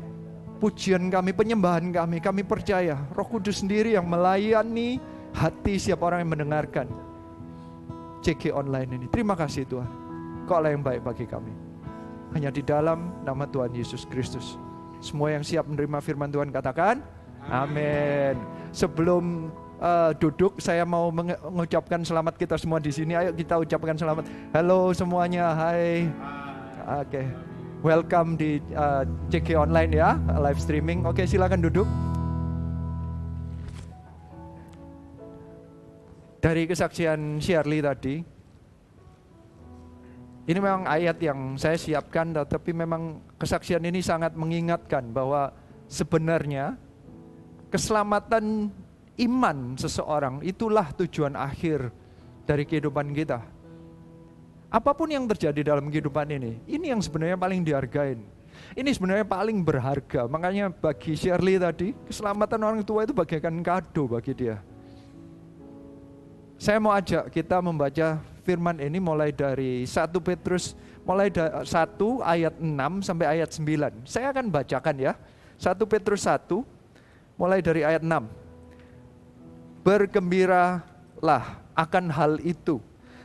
pujian 0.61 1.09
kami, 1.09 1.33
penyembahan 1.33 1.89
kami. 1.89 2.21
Kami 2.21 2.45
percaya 2.45 2.93
roh 3.17 3.25
kudus 3.25 3.65
sendiri 3.65 3.97
yang 3.97 4.05
melayani 4.05 5.01
hati 5.33 5.81
siapa 5.81 6.05
orang 6.05 6.21
yang 6.21 6.31
mendengarkan. 6.37 6.85
CG 8.21 8.53
online 8.53 9.01
ini. 9.01 9.05
Terima 9.09 9.33
kasih 9.33 9.65
Tuhan. 9.65 9.89
Kau 10.45 10.61
yang 10.61 10.85
baik 10.85 11.01
bagi 11.01 11.25
kami. 11.25 11.49
Hanya 12.37 12.53
di 12.53 12.61
dalam 12.61 13.25
nama 13.25 13.49
Tuhan 13.49 13.73
Yesus 13.73 14.05
Kristus. 14.05 14.61
Semua 15.01 15.33
yang 15.33 15.41
siap 15.41 15.65
menerima 15.65 15.97
firman 16.05 16.29
Tuhan 16.29 16.53
katakan, 16.53 17.01
Amin. 17.49 18.37
Sebelum 18.69 19.49
uh, 19.81 20.13
duduk, 20.21 20.61
saya 20.61 20.85
mau 20.85 21.09
mengucapkan 21.09 22.05
selamat 22.05 22.37
kita 22.37 22.55
semua 22.61 22.77
di 22.77 22.93
sini. 22.93 23.17
Ayo 23.17 23.33
kita 23.33 23.57
ucapkan 23.57 23.97
selamat. 23.97 24.29
Halo 24.53 24.93
semuanya, 24.93 25.57
hai. 25.57 26.05
Oke, 27.01 27.25
welcome 27.81 28.37
di 28.37 28.61
uh, 28.77 29.01
CG 29.33 29.57
online 29.57 29.91
ya, 29.97 30.13
live 30.37 30.61
streaming. 30.61 31.01
Oke, 31.03 31.25
silakan 31.25 31.65
duduk. 31.65 31.89
Dari 36.41 36.65
kesaksian 36.65 37.37
Shirley 37.37 37.85
tadi, 37.85 38.15
ini 40.49 40.57
memang 40.57 40.89
ayat 40.89 41.21
yang 41.21 41.57
saya 41.57 41.77
siapkan, 41.77 42.33
tetapi 42.33 42.73
memang 42.73 43.21
kesaksian 43.37 43.85
ini 43.85 44.01
sangat 44.01 44.33
mengingatkan 44.33 45.13
bahwa 45.13 45.53
sebenarnya 45.85 46.77
keselamatan 47.69 48.73
iman 49.21 49.57
seseorang 49.77 50.41
itulah 50.41 50.89
tujuan 50.97 51.37
akhir 51.37 51.93
dari 52.49 52.65
kehidupan 52.65 53.13
kita. 53.13 53.60
Apa 54.71 54.95
pun 54.95 55.11
yang 55.11 55.27
terjadi 55.27 55.75
dalam 55.75 55.91
kehidupan 55.91 56.31
ini, 56.31 56.63
ini 56.63 56.95
yang 56.95 57.03
sebenarnya 57.03 57.35
paling 57.35 57.59
dihargain. 57.59 58.23
Ini 58.71 58.87
sebenarnya 58.95 59.27
paling 59.27 59.59
berharga. 59.67 60.31
Makanya 60.31 60.71
bagi 60.71 61.11
Shirley 61.11 61.59
tadi, 61.59 61.91
keselamatan 62.07 62.63
orang 62.63 62.79
tua 62.87 63.03
itu 63.03 63.11
bagaikan 63.11 63.59
kado 63.59 64.07
bagi 64.07 64.31
dia. 64.31 64.63
Saya 66.55 66.79
mau 66.79 66.95
ajak 66.95 67.27
kita 67.35 67.59
membaca 67.59 68.23
firman 68.47 68.79
ini 68.79 69.01
mulai 69.01 69.35
dari 69.35 69.83
1 69.83 70.07
Petrus 70.23 70.77
mulai 71.03 71.27
da- 71.33 71.65
1 71.67 72.21
ayat 72.23 72.55
6 72.55 73.01
sampai 73.03 73.25
ayat 73.27 73.49
9. 73.51 74.07
Saya 74.07 74.31
akan 74.31 74.47
bacakan 74.47 74.95
ya. 74.95 75.13
1 75.59 75.83
Petrus 75.83 76.23
1 76.23 76.63
mulai 77.35 77.59
dari 77.59 77.83
ayat 77.83 78.05
6. 78.05 78.29
Bergembiralah 79.83 81.59
akan 81.73 82.05
hal 82.13 82.37
itu. 82.45 82.77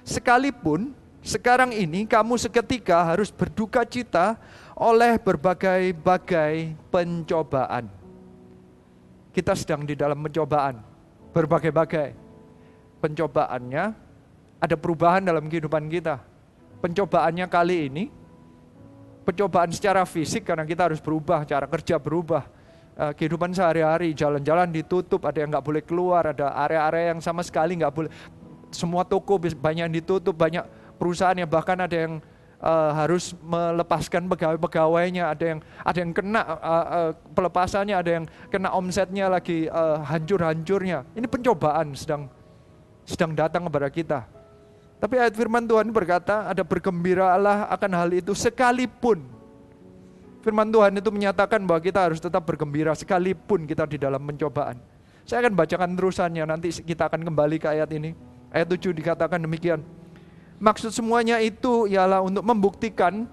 Sekalipun 0.03 0.97
sekarang 1.27 1.75
ini 1.75 2.07
kamu 2.07 2.39
seketika 2.39 3.03
harus 3.03 3.35
berduka 3.35 3.83
cita 3.83 4.39
oleh 4.79 5.19
berbagai-bagai 5.19 6.79
pencobaan. 6.95 7.91
Kita 9.35 9.53
sedang 9.59 9.83
di 9.83 9.99
dalam 9.99 10.17
pencobaan, 10.23 10.81
berbagai-bagai. 11.35 12.15
Pencobaannya 13.03 13.85
ada 14.63 14.77
perubahan 14.79 15.27
dalam 15.27 15.51
kehidupan 15.51 15.91
kita. 15.91 16.23
Pencobaannya 16.81 17.45
kali 17.51 17.77
ini, 17.93 18.05
pencobaan 19.27 19.69
secara 19.75 20.07
fisik 20.09 20.49
karena 20.49 20.65
kita 20.65 20.89
harus 20.89 21.03
berubah, 21.03 21.45
cara 21.45 21.69
kerja 21.69 22.01
berubah, 22.01 22.49
Eh, 22.97 23.13
kehidupan 23.13 23.53
sehari-hari, 23.53 24.17
jalan-jalan 24.17 24.73
ditutup, 24.73 25.29
ada 25.29 25.37
yang 25.37 25.53
nggak 25.53 25.67
boleh 25.69 25.85
keluar, 25.85 26.33
ada 26.33 26.49
area-area 26.65 27.13
yang 27.13 27.21
sama 27.21 27.45
sekali 27.45 27.77
nggak 27.77 27.93
boleh. 27.93 28.09
Semua 28.73 29.05
toko 29.05 29.37
banyak 29.37 29.85
yang 29.85 29.93
ditutup, 29.93 30.33
banyak 30.33 30.65
perusahaan 30.97 31.37
yang 31.37 31.49
bahkan 31.49 31.79
ada 31.79 31.95
yang 31.95 32.19
eh, 32.61 32.91
harus 32.97 33.33
melepaskan 33.45 34.27
pegawai-pegawainya, 34.33 35.31
ada 35.31 35.45
yang 35.57 35.61
ada 35.85 35.99
yang 36.01 36.13
kena 36.13 36.43
eh, 36.43 36.87
eh, 36.97 37.11
pelepasannya, 37.37 37.97
ada 37.97 38.11
yang 38.21 38.25
kena 38.49 38.73
omsetnya 38.73 39.31
lagi 39.31 39.69
eh, 39.69 39.99
hancur-hancurnya. 40.05 41.05
Ini 41.15 41.27
pencobaan 41.29 41.95
sedang 41.95 42.29
sedang 43.07 43.33
datang 43.39 43.71
kepada 43.71 43.89
kita. 43.89 44.21
Tapi 44.97 45.21
ayat 45.21 45.37
firman 45.37 45.69
Tuhan 45.69 45.93
berkata, 45.93 46.49
ada 46.49 46.65
bergembiralah 46.65 47.69
akan 47.69 47.93
hal 47.93 48.11
itu 48.17 48.33
sekalipun. 48.33 49.21
Firman 50.41 50.73
Tuhan 50.73 50.97
itu 50.97 51.11
menyatakan 51.13 51.61
bahwa 51.69 51.83
kita 51.85 52.07
harus 52.07 52.23
tetap 52.23 52.47
bergembira 52.49 52.97
sekalipun 52.97 53.69
kita 53.69 53.85
di 53.85 54.01
dalam 54.01 54.23
pencobaan. 54.25 54.81
Saya 55.27 55.43
akan 55.43 55.59
bacakan 55.59 55.91
terusannya, 55.99 56.47
nanti 56.47 56.71
kita 56.71 57.11
akan 57.11 57.27
kembali 57.27 57.59
ke 57.59 57.67
ayat 57.67 57.91
ini. 57.93 58.15
Ayat 58.55 58.71
7 58.73 58.95
dikatakan 58.95 59.43
demikian. 59.43 59.83
Maksud 60.57 60.89
semuanya 60.89 61.37
itu 61.45 61.85
ialah 61.85 62.25
untuk 62.25 62.41
membuktikan 62.41 63.29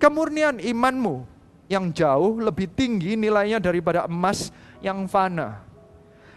kemurnian 0.00 0.56
imanmu 0.56 1.28
yang 1.68 1.92
jauh 1.92 2.40
lebih 2.40 2.66
tinggi 2.72 3.14
nilainya 3.14 3.60
daripada 3.60 4.08
emas 4.08 4.48
yang 4.80 5.04
fana. 5.04 5.60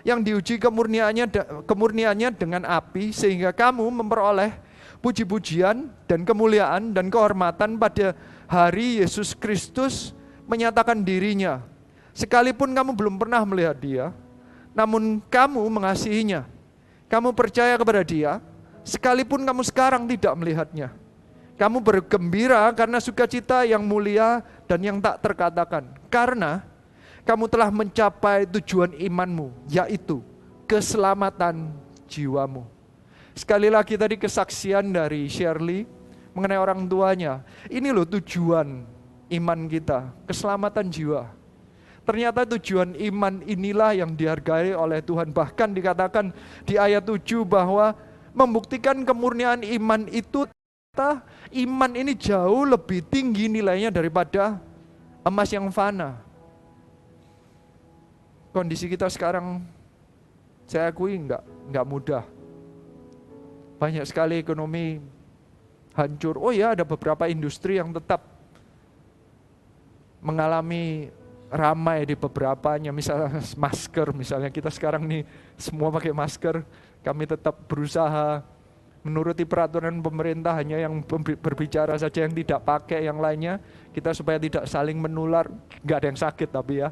Yang 0.03 0.19
diuji 0.27 0.55
kemurniannya 0.59 1.31
kemurniannya 1.63 2.29
dengan 2.35 2.67
api 2.67 3.15
sehingga 3.15 3.55
kamu 3.55 3.87
memperoleh 4.03 4.51
puji-pujian 4.99 5.87
dan 6.07 6.27
kemuliaan 6.27 6.91
dan 6.91 7.07
kehormatan 7.07 7.79
pada 7.79 8.11
hari 8.47 8.99
Yesus 8.99 9.31
Kristus 9.31 10.11
menyatakan 10.43 10.99
dirinya. 11.03 11.63
Sekalipun 12.13 12.75
kamu 12.75 12.93
belum 12.93 13.15
pernah 13.17 13.41
melihat 13.47 13.79
dia, 13.79 14.05
namun 14.75 15.23
kamu 15.31 15.63
mengasihinya. 15.71 16.45
Kamu 17.09 17.33
percaya 17.33 17.73
kepada 17.79 18.05
dia, 18.05 18.37
sekalipun 18.83 19.43
kamu 19.43 19.63
sekarang 19.65 20.03
tidak 20.07 20.33
melihatnya. 20.37 20.91
Kamu 21.57 21.79
bergembira 21.79 22.67
karena 22.73 22.97
sukacita 22.97 23.63
yang 23.63 23.85
mulia 23.85 24.41
dan 24.67 24.79
yang 24.83 24.97
tak 24.99 25.21
terkatakan. 25.21 25.85
Karena 26.09 26.65
kamu 27.23 27.47
telah 27.47 27.69
mencapai 27.71 28.43
tujuan 28.59 28.91
imanmu, 28.99 29.53
yaitu 29.71 30.19
keselamatan 30.67 31.71
jiwamu. 32.09 32.67
Sekali 33.33 33.71
lagi 33.71 33.97
tadi 33.97 34.19
kesaksian 34.19 34.93
dari 34.93 35.25
Shirley 35.25 35.87
mengenai 36.33 36.59
orang 36.59 36.85
tuanya. 36.85 37.41
Ini 37.69 37.89
loh 37.93 38.05
tujuan 38.05 38.85
iman 39.29 39.59
kita, 39.69 40.13
keselamatan 40.29 40.89
jiwa. 40.89 41.31
Ternyata 42.03 42.43
tujuan 42.43 42.99
iman 42.99 43.39
inilah 43.47 43.95
yang 43.95 44.11
dihargai 44.11 44.75
oleh 44.75 44.99
Tuhan. 44.99 45.31
Bahkan 45.31 45.71
dikatakan 45.71 46.35
di 46.67 46.75
ayat 46.75 47.07
7 47.07 47.47
bahwa 47.47 47.95
membuktikan 48.33 49.05
kemurnian 49.05 49.61
iman 49.61 50.09
itu 50.09 50.49
iman 51.53 51.91
ini 51.93 52.13
jauh 52.13 52.69
lebih 52.69 53.01
tinggi 53.09 53.49
nilainya 53.49 53.89
daripada 53.89 54.61
emas 55.25 55.49
yang 55.49 55.69
fana. 55.73 56.21
Kondisi 58.53 58.85
kita 58.85 59.09
sekarang 59.09 59.65
saya 60.69 60.93
akui 60.93 61.17
enggak 61.17 61.41
enggak 61.69 61.85
mudah. 61.89 62.23
Banyak 63.81 64.05
sekali 64.05 64.37
ekonomi 64.37 65.01
hancur. 65.97 66.37
Oh 66.37 66.53
ya, 66.53 66.77
ada 66.77 66.85
beberapa 66.85 67.25
industri 67.25 67.81
yang 67.81 67.89
tetap 67.89 68.21
mengalami 70.21 71.09
ramai 71.49 72.05
di 72.05 72.13
beberapanya. 72.17 72.89
Misalnya 72.89 73.41
masker, 73.63 74.13
misalnya 74.13 74.49
kita 74.53 74.69
sekarang 74.69 75.05
nih 75.05 75.25
semua 75.57 75.89
pakai 75.93 76.13
masker 76.13 76.61
kami 77.03 77.27
tetap 77.27 77.67
berusaha 77.67 78.41
menuruti 79.03 79.43
peraturan 79.43 79.99
pemerintah 79.99 80.55
hanya 80.55 80.79
yang 80.79 81.03
berbicara 81.43 81.99
saja 81.99 82.23
yang 82.23 82.31
tidak 82.31 82.63
pakai 82.63 83.03
yang 83.03 83.19
lainnya 83.19 83.59
kita 83.91 84.15
supaya 84.15 84.39
tidak 84.39 84.63
saling 84.63 84.95
menular 84.95 85.51
nggak 85.83 85.97
ada 85.99 86.07
yang 86.07 86.19
sakit 86.19 86.49
tapi 86.49 86.79
ya. 86.79 86.89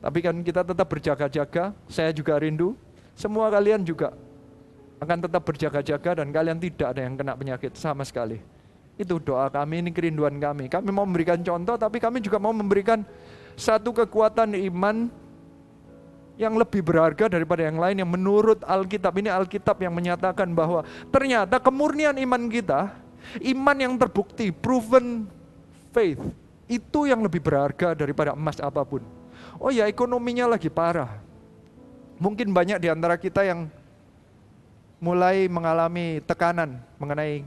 Tapi 0.00 0.18
kan 0.20 0.36
kita 0.40 0.64
tetap 0.64 0.88
berjaga-jaga 0.88 1.76
saya 1.88 2.10
juga 2.16 2.40
rindu 2.40 2.76
semua 3.12 3.52
kalian 3.52 3.84
juga 3.84 4.16
akan 5.04 5.28
tetap 5.28 5.42
berjaga-jaga 5.44 6.24
dan 6.24 6.32
kalian 6.32 6.56
tidak 6.56 6.96
ada 6.96 7.00
yang 7.04 7.14
kena 7.14 7.36
penyakit 7.36 7.76
sama 7.76 8.08
sekali. 8.08 8.40
Itu 8.96 9.20
doa 9.20 9.52
kami 9.52 9.84
ini 9.84 9.90
kerinduan 9.92 10.40
kami. 10.40 10.72
Kami 10.72 10.88
mau 10.88 11.04
memberikan 11.04 11.44
contoh 11.44 11.76
tapi 11.76 12.00
kami 12.00 12.24
juga 12.24 12.40
mau 12.40 12.56
memberikan 12.56 13.04
satu 13.54 13.92
kekuatan 13.92 14.56
iman 14.72 15.12
yang 16.34 16.58
lebih 16.58 16.82
berharga 16.82 17.30
daripada 17.30 17.62
yang 17.62 17.78
lain 17.78 18.02
yang 18.02 18.10
menurut 18.10 18.58
Alkitab 18.66 19.14
ini 19.22 19.30
Alkitab 19.30 19.78
yang 19.78 19.94
menyatakan 19.94 20.50
bahwa 20.50 20.82
ternyata 21.14 21.62
kemurnian 21.62 22.18
iman 22.18 22.42
kita, 22.50 22.90
iman 23.54 23.76
yang 23.78 23.94
terbukti, 23.94 24.50
proven 24.50 25.30
faith, 25.94 26.18
itu 26.66 27.06
yang 27.06 27.22
lebih 27.22 27.38
berharga 27.38 27.94
daripada 27.94 28.34
emas 28.34 28.58
apa 28.58 28.82
pun. 28.82 29.06
Oh 29.62 29.70
ya 29.70 29.86
ekonominya 29.86 30.50
lagi 30.58 30.66
parah. 30.66 31.22
Mungkin 32.18 32.50
banyak 32.50 32.82
di 32.82 32.88
antara 32.90 33.14
kita 33.14 33.46
yang 33.46 33.70
mulai 34.98 35.46
mengalami 35.46 36.18
tekanan 36.24 36.82
mengenai 36.98 37.46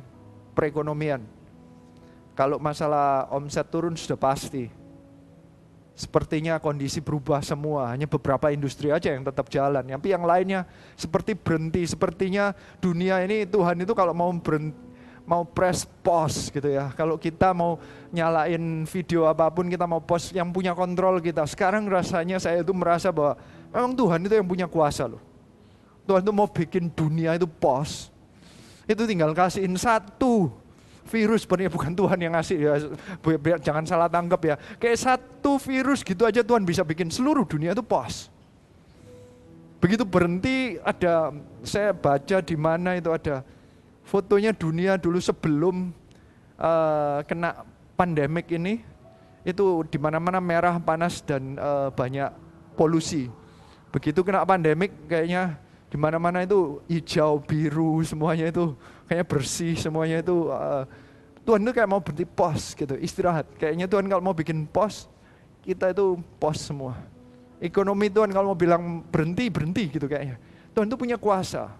perekonomian. 0.55 1.23
Kalau 2.37 2.61
masalah 2.61 3.25
omset 3.33 3.65
turun 3.67 3.97
sudah 3.97 4.15
pasti 4.15 4.69
sepertinya 5.97 6.61
kondisi 6.61 7.01
berubah 7.01 7.41
semua. 7.41 7.89
Hanya 7.89 8.05
beberapa 8.05 8.53
industri 8.53 8.93
aja 8.93 9.09
yang 9.09 9.25
tetap 9.25 9.49
jalan. 9.49 9.81
Tapi 9.81 10.13
yang 10.13 10.23
lainnya 10.23 10.69
seperti 10.93 11.33
berhenti. 11.33 11.89
Sepertinya 11.89 12.53
dunia 12.77 13.25
ini 13.25 13.49
Tuhan 13.49 13.81
itu 13.81 13.97
kalau 13.97 14.13
mau 14.13 14.29
berhenti, 14.29 14.77
mau 15.25 15.41
press 15.43 15.89
pause 16.05 16.53
gitu 16.53 16.69
ya. 16.69 16.93
Kalau 16.93 17.17
kita 17.17 17.51
mau 17.51 17.81
nyalain 18.13 18.85
video 18.85 19.25
apa 19.25 19.49
pun, 19.49 19.67
kita 19.67 19.89
mau 19.89 19.99
pause 19.99 20.31
yang 20.37 20.53
punya 20.53 20.77
kontrol 20.77 21.17
kita. 21.17 21.43
Sekarang 21.49 21.89
rasanya 21.89 22.37
saya 22.37 22.61
itu 22.61 22.71
merasa 22.71 23.09
bahwa 23.09 23.35
memang 23.73 23.91
Tuhan 23.97 24.19
itu 24.29 24.33
yang 24.37 24.47
punya 24.47 24.69
kuasa 24.69 25.09
loh. 25.09 25.19
Tuhan 26.07 26.23
itu 26.23 26.31
mau 26.31 26.47
bikin 26.47 26.87
dunia 26.93 27.35
itu 27.35 27.49
pause. 27.49 28.13
Itu 28.87 29.03
tinggal 29.03 29.35
kasihin 29.35 29.75
satu 29.75 30.47
virus 31.07 31.47
sebenarnya 31.47 31.71
bukan 31.71 31.95
Tuhan 31.95 32.19
yang 32.19 32.33
ngasih 32.35 32.57
ya. 32.59 32.73
Jangan 33.63 33.87
salah 33.87 34.11
tangkap 34.11 34.41
ya. 34.43 34.55
Kayak 34.77 34.99
satu 34.99 35.57
virus 35.57 36.03
gitu 36.03 36.27
aja 36.27 36.43
Tuhan 36.43 36.67
bisa 36.67 36.83
bikin 36.83 37.07
seluruh 37.07 37.47
dunia 37.47 37.71
itu 37.71 37.81
pos 37.81 38.29
begitu 39.77 40.03
berhenti 40.03 40.81
ada 40.81 41.29
saya 41.61 41.93
baca 41.93 42.41
di 42.41 42.57
mana 42.57 42.97
itu 42.97 43.13
ada 43.13 43.45
fotonya 44.01 44.55
dunia 44.55 44.97
dulu 44.97 45.21
sebelum 45.21 45.93
uh, 46.57 47.21
kena 47.27 47.63
pandemik 47.99 48.49
ini. 48.53 48.81
Itu 49.47 49.87
di 49.87 49.95
mana-mana 49.95 50.43
merah 50.43 50.75
panas 50.75 51.23
dan 51.23 51.55
uh, 51.55 51.87
banyak 51.95 52.27
polusi. 52.75 53.31
Begitu 53.95 54.19
kena 54.19 54.43
pandemik 54.43 54.91
kayaknya 55.07 55.55
di 55.87 55.95
mana-mana 55.95 56.43
itu 56.43 56.83
hijau 56.91 57.39
biru 57.39 58.03
semuanya 58.03 58.51
itu 58.51 58.75
kayaknya 59.07 59.25
bersih 59.25 59.73
semuanya 59.79 60.19
itu 60.19 60.51
uh, 60.51 60.83
Tuhan 61.47 61.63
itu 61.63 61.71
kayak 61.71 61.87
mau 61.87 62.03
berhenti 62.03 62.27
pos 62.27 62.75
gitu 62.75 62.99
istirahat. 62.99 63.47
Kayaknya 63.55 63.87
Tuhan 63.87 64.05
kalau 64.11 64.19
mau 64.19 64.35
bikin 64.35 64.67
pos 64.67 65.07
kita 65.63 65.95
itu 65.95 66.19
pos 66.35 66.59
semua. 66.59 66.99
Ekonomi 67.63 68.11
Tuhan 68.11 68.29
kalau 68.35 68.51
mau 68.51 68.59
bilang 68.59 68.99
berhenti 69.07 69.47
berhenti 69.47 69.87
gitu 69.95 70.11
kayaknya. 70.11 70.35
Tuhan 70.75 70.91
itu 70.91 70.99
punya 70.99 71.15
kuasa. 71.15 71.71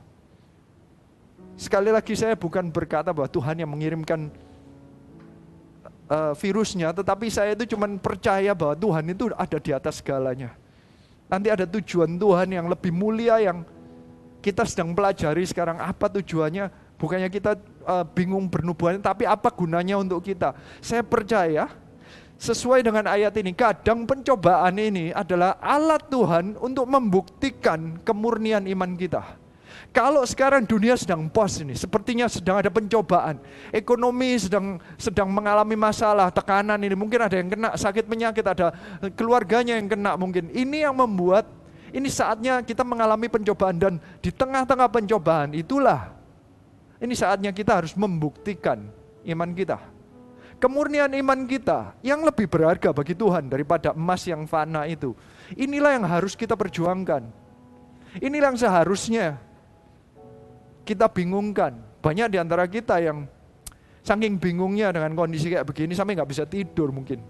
Sekali 1.59 1.91
lagi 1.91 2.15
saya 2.15 2.39
bukan 2.39 2.71
berkata 2.71 3.11
bahwa 3.11 3.27
Tuhan 3.27 3.59
yang 3.59 3.67
mengirimkan 3.67 4.31
uh, 6.07 6.31
virusnya 6.39 6.95
tetapi 6.95 7.27
saya 7.27 7.51
itu 7.51 7.75
cuma 7.75 7.91
percaya 7.99 8.55
bahwa 8.55 8.73
Tuhan 8.79 9.03
itu 9.11 9.35
ada 9.35 9.57
di 9.59 9.71
atas 9.75 9.99
segalanya. 9.99 10.55
Nanti 11.27 11.51
ada 11.51 11.67
tujuan 11.67 12.15
Tuhan 12.15 12.55
yang 12.55 12.71
lebih 12.71 12.95
mulia 12.95 13.35
yang 13.43 13.67
kita 14.39 14.63
sedang 14.63 14.95
pelajari 14.95 15.43
sekarang. 15.43 15.75
Apa 15.75 16.07
tujuannya 16.07 16.86
bukannya 16.97 17.29
kita 17.29 17.55
uh, 17.85 18.03
bingung 18.03 18.49
bernubuatan 18.49 18.99
tapi 18.99 19.23
apa 19.23 19.47
gunanya 19.53 19.97
untuk 19.97 20.21
kita? 20.25 20.53
Saya 20.81 21.05
percaya 21.05 21.69
sesuai 22.37 22.85
dengan 22.85 23.09
ayat 23.09 23.33
ini 23.41 23.53
kadang 23.57 24.05
pencobaan 24.05 24.77
ini 24.77 25.09
adalah 25.09 25.57
alat 25.57 26.05
Tuhan 26.09 26.53
untuk 26.61 26.85
membuktikan 26.85 27.97
kemurnian 28.05 28.69
iman 28.69 28.93
kita. 28.93 29.23
Kalau 29.93 30.21
sekarang 30.25 30.61
dunia 30.65 30.93
sedang 30.93 31.25
pos 31.25 31.57
ini, 31.57 31.73
sepertinya 31.73 32.29
sedang 32.29 32.61
ada 32.61 32.69
pencobaan, 32.69 33.41
ekonomi 33.73 34.37
sedang 34.37 34.77
sedang 34.93 35.25
mengalami 35.31 35.73
masalah, 35.73 36.29
tekanan 36.29 36.77
ini, 36.81 36.93
mungkin 36.93 37.17
ada 37.17 37.33
yang 37.33 37.49
kena 37.49 37.73
sakit 37.73 38.05
penyakit, 38.05 38.45
ada 38.45 38.73
keluarganya 39.17 39.73
yang 39.73 39.89
kena 39.89 40.13
mungkin. 40.13 40.53
Ini 40.53 40.89
yang 40.89 40.95
membuat 40.97 41.49
ini 41.89 42.11
saatnya 42.11 42.61
kita 42.61 42.83
mengalami 42.85 43.25
pencobaan 43.31 43.79
dan 43.79 43.93
di 44.21 44.29
tengah-tengah 44.29 44.91
pencobaan 44.91 45.55
itulah 45.55 46.16
ini 46.97 47.13
saatnya 47.13 47.53
kita 47.53 47.81
harus 47.83 47.93
membuktikan 47.93 48.81
iman 49.27 49.51
kita. 49.53 49.77
Kemurnian 50.57 51.13
iman 51.13 51.45
kita 51.45 51.93
yang 52.01 52.25
lebih 52.25 52.49
berharga 52.49 52.89
bagi 52.89 53.13
Tuhan 53.13 53.45
daripada 53.45 53.93
emas 53.93 54.25
yang 54.25 54.49
fana 54.49 54.89
itu. 54.89 55.13
Inilah 55.53 56.01
yang 56.01 56.05
harus 56.09 56.33
kita 56.33 56.57
perjuangkan. 56.57 57.29
Inilah 58.17 58.49
yang 58.49 58.57
seharusnya 58.57 59.37
kita 60.81 61.05
bingungkan. 61.13 61.77
Banyak 62.01 62.33
di 62.33 62.37
antara 62.41 62.65
kita 62.65 62.97
yang 62.97 63.29
saking 64.01 64.41
bingungnya 64.41 64.89
dengan 64.89 65.13
kondisi 65.13 65.53
kayak 65.53 65.67
begini 65.67 65.93
sampai 65.93 66.17
nggak 66.17 66.31
bisa 66.31 66.43
tidur 66.49 66.89
mungkin. 66.89 67.21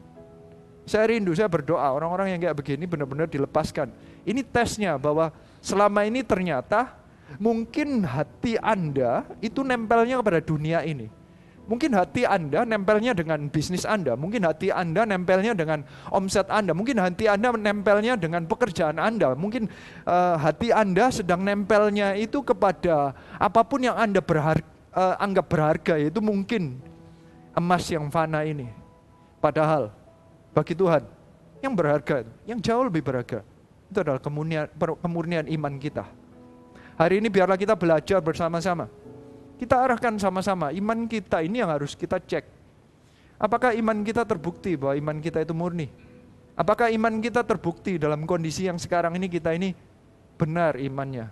Saya 0.88 1.11
rindu, 1.11 1.36
saya 1.36 1.51
berdoa 1.51 1.84
orang-orang 1.91 2.32
yang 2.32 2.39
kayak 2.39 2.55
begini 2.55 2.88
benar-benar 2.88 3.28
dilepaskan. 3.28 3.91
Ini 4.24 4.39
tesnya 4.47 4.95
bahwa 4.95 5.36
selama 5.59 6.07
ini 6.07 6.24
ternyata 6.24 6.95
Mungkin 7.36 8.08
hati 8.08 8.56
Anda 8.64 9.28
itu 9.44 9.62
nempelnya 9.62 10.24
kepada 10.24 10.40
dunia 10.40 10.82
ini. 10.88 11.12
Mungkin 11.68 11.92
hati 12.00 12.24
Anda 12.24 12.64
nempelnya 12.64 13.12
dengan 13.12 13.52
bisnis 13.52 13.84
Anda, 13.84 14.16
mungkin 14.16 14.48
hati 14.48 14.72
Anda 14.72 15.04
nempelnya 15.04 15.52
dengan 15.52 15.84
omset 16.16 16.48
Anda, 16.48 16.72
mungkin 16.72 16.96
hati 16.96 17.28
Anda 17.28 17.52
nempelnya 17.52 18.16
dengan 18.16 18.48
pekerjaan 18.48 18.96
Anda, 18.96 19.36
mungkin 19.36 19.68
uh, 20.08 20.40
hati 20.40 20.72
Anda 20.72 21.12
sedang 21.12 21.44
nempelnya 21.44 22.16
itu 22.16 22.40
kepada 22.40 23.12
apa 23.36 23.68
pun 23.68 23.84
yang 23.84 24.00
Anda 24.00 24.24
berharga, 24.24 24.64
uh, 24.96 25.20
anggap 25.20 25.46
berharga, 25.52 25.94
itu 26.00 26.24
mungkin 26.24 26.80
emas 27.52 27.84
yang 27.92 28.08
fana 28.08 28.48
ini. 28.48 28.72
Padahal 29.44 29.92
bagi 30.56 30.72
Tuhan 30.72 31.04
yang 31.60 31.76
berharga, 31.76 32.24
yang 32.48 32.64
jauh 32.64 32.88
lebih 32.88 33.04
berharga, 33.04 33.44
itu 33.92 33.98
adalah 34.00 34.24
kemurnian, 34.24 34.72
kemurnian 35.04 35.46
iman 35.52 35.76
kita. 35.84 36.08
Hari 36.98 37.22
ini 37.22 37.30
biarlah 37.30 37.56
kita 37.56 37.78
belajar 37.78 38.18
bersama-sama 38.20 38.89
kita 39.58 39.74
arahkan 39.74 40.14
sama-sama, 40.22 40.70
iman 40.70 41.10
kita 41.10 41.41
ini 41.41 41.66
yang 41.66 41.74
harus 41.74 41.98
kita 41.98 42.22
cek. 42.22 42.45
Apakah 43.41 43.74
iman 43.74 44.06
kita 44.06 44.22
terbukti 44.22 44.78
bahwa 44.78 44.93
iman 44.98 45.18
kita 45.18 45.41
itu 45.41 45.54
murni? 45.54 45.89
Apakah 46.54 46.93
iman 46.93 47.18
kita 47.22 47.41
terbukti 47.41 47.98
dalam 47.98 48.26
kondisi 48.26 48.70
yang 48.70 48.78
sekarang 48.78 49.18
ini 49.18 49.26
kita 49.26 49.54
ini 49.58 49.74
benar 50.38 50.78
imannya? 50.78 51.30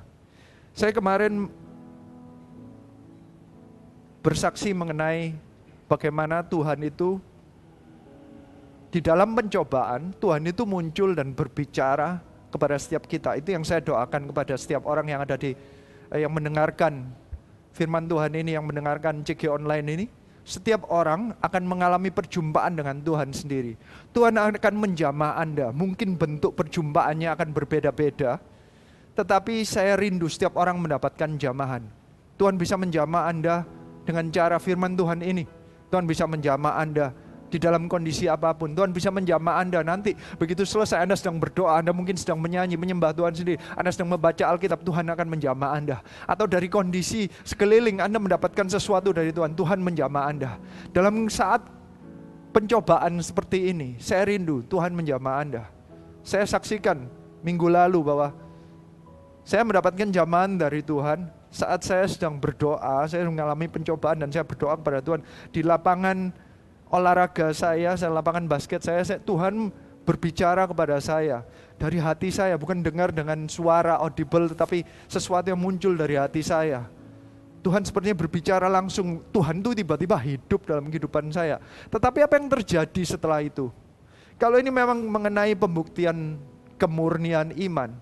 Saya 0.73 0.89
kemarin 0.89 1.49
bersaksi 4.25 4.73
mengenai 4.73 5.37
bagaimana 5.85 6.41
Tuhan 6.41 6.81
itu 6.81 7.21
di 8.89 9.05
dalam 9.05 9.37
pencobaan, 9.37 10.17
Tuhan 10.17 10.49
itu 10.49 10.65
muncul 10.65 11.13
dan 11.13 11.33
berbicara 11.33 12.21
kepada 12.49 12.75
setiap 12.79 13.05
kita. 13.05 13.37
Itu 13.37 13.53
yang 13.53 13.63
saya 13.63 13.81
doakan 13.81 14.31
kepada 14.31 14.53
setiap 14.55 14.85
orang 14.85 15.09
yang 15.09 15.21
ada 15.21 15.35
di 15.35 15.53
eh, 16.13 16.19
yang 16.21 16.31
mendengarkan 16.31 17.11
firman 17.75 18.07
Tuhan 18.07 18.31
ini 18.31 18.55
yang 18.55 18.63
mendengarkan 18.63 19.21
CG 19.27 19.51
online 19.51 19.87
ini, 19.91 20.05
setiap 20.47 20.87
orang 20.87 21.35
akan 21.43 21.63
mengalami 21.67 22.07
perjumpaan 22.13 22.79
dengan 22.79 23.03
Tuhan 23.03 23.35
sendiri. 23.35 23.75
Tuhan 24.15 24.39
akan 24.39 24.75
menjamah 24.79 25.35
Anda. 25.35 25.75
Mungkin 25.75 26.15
bentuk 26.15 26.55
perjumpaannya 26.55 27.33
akan 27.35 27.49
berbeda-beda, 27.51 28.39
tetapi 29.19 29.67
saya 29.67 29.99
rindu 29.99 30.31
setiap 30.31 30.55
orang 30.55 30.79
mendapatkan 30.79 31.35
jamahan. 31.35 31.83
Tuhan 32.39 32.55
bisa 32.55 32.79
menjamah 32.79 33.27
Anda 33.27 33.67
dengan 34.07 34.31
cara 34.31 34.55
firman 34.61 34.95
Tuhan 34.95 35.19
ini. 35.19 35.43
Tuhan 35.91 36.07
bisa 36.07 36.23
menjamah 36.27 36.79
Anda 36.79 37.11
di 37.49 37.57
dalam 37.61 37.85
kondisi 37.85 38.25
apa 38.25 38.51
pun. 38.57 38.73
Tuhan 38.73 38.91
bisa 38.91 39.13
menjamah 39.13 39.61
Anda 39.61 39.85
nanti. 39.85 40.17
Begitu 40.37 40.65
selesai 40.65 41.05
Anda 41.05 41.15
sedang 41.17 41.37
berdoa, 41.37 41.79
Anda 41.79 41.93
mungkin 41.93 42.17
sedang 42.17 42.41
menyanyi, 42.41 42.75
menyembah 42.75 43.13
Tuhan 43.13 43.33
sendiri. 43.33 43.57
Anda 43.77 43.89
sedang 43.93 44.13
membaca 44.13 44.43
Alkitab, 44.43 44.81
Tuhan 44.81 45.05
akan 45.07 45.27
menjamah 45.29 45.69
Anda. 45.73 45.97
Atau 46.25 46.49
dari 46.49 46.67
kondisi 46.67 47.29
sekeliling 47.45 48.01
Anda 48.01 48.17
mendapatkan 48.17 48.67
sesuatu 48.69 49.13
dari 49.13 49.29
Tuhan, 49.31 49.53
Tuhan 49.53 49.79
menjamah 49.81 50.23
Anda. 50.25 50.51
Dalam 50.91 51.29
saat 51.29 51.65
pencobaan 52.55 53.19
seperti 53.19 53.75
ini, 53.75 53.99
saya 53.99 54.25
rindu 54.25 54.63
Tuhan 54.65 54.95
menjamah 54.95 55.33
Anda. 55.43 55.63
Saya 56.25 56.47
saksikan 56.47 57.05
minggu 57.45 57.69
lalu 57.69 58.01
bahwa 58.01 58.33
saya 59.45 59.61
mendapatkan 59.61 60.09
jamahan 60.09 60.57
dari 60.57 60.81
Tuhan 60.81 61.29
saat 61.53 61.87
saya 61.87 62.03
sedang 62.09 62.35
berdoa, 62.35 63.07
saya 63.07 63.23
mengalami 63.29 63.69
pencobaan 63.71 64.19
dan 64.19 64.27
saya 64.33 64.43
berdoa 64.43 64.75
kepada 64.75 64.99
Tuhan 64.99 65.21
di 65.53 65.61
lapangan 65.63 66.33
olahraga 66.89 67.51
saya, 67.55 67.97
saya 67.97 68.11
lapangan 68.13 68.45
basket 68.45 68.81
saya, 68.85 69.01
saya 69.01 69.19
Tuhan 69.21 69.73
berbicara 70.05 70.69
kepada 70.69 71.01
saya 71.01 71.41
dari 71.81 71.97
hati 71.97 72.29
saya, 72.29 72.55
bukan 72.55 72.79
dengar 72.85 73.09
dengan 73.09 73.49
suara 73.49 73.97
audible, 73.99 74.53
tetapi 74.53 74.85
sesuatu 75.09 75.49
yang 75.49 75.59
muncul 75.59 75.97
dari 75.97 76.15
hati 76.15 76.45
saya. 76.45 76.85
Tuhan 77.65 77.81
sepertinya 77.81 78.13
berbicara 78.13 78.69
langsung, 78.69 79.25
Tuhan 79.33 79.65
itu 79.65 79.73
tiba-tiba 79.73 80.13
hidup 80.21 80.69
dalam 80.69 80.85
kehidupan 80.85 81.33
saya. 81.33 81.57
Tetapi 81.89 82.21
apa 82.21 82.37
yang 82.37 82.45
terjadi 82.45 83.01
setelah 83.01 83.41
itu? 83.41 83.73
Kalau 84.37 84.61
ini 84.61 84.69
memang 84.69 85.01
mengenai 85.01 85.57
pembuktian 85.57 86.37
kemurnian 86.77 87.49
iman, 87.65 87.97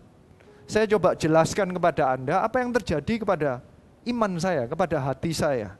saya 0.68 0.84
coba 0.92 1.16
jelaskan 1.16 1.72
kepada 1.72 2.12
Anda 2.12 2.44
apa 2.44 2.60
yang 2.60 2.76
terjadi 2.76 3.24
kepada 3.24 3.64
iman 4.04 4.36
saya, 4.36 4.68
kepada 4.68 5.00
hati 5.00 5.32
saya. 5.32 5.80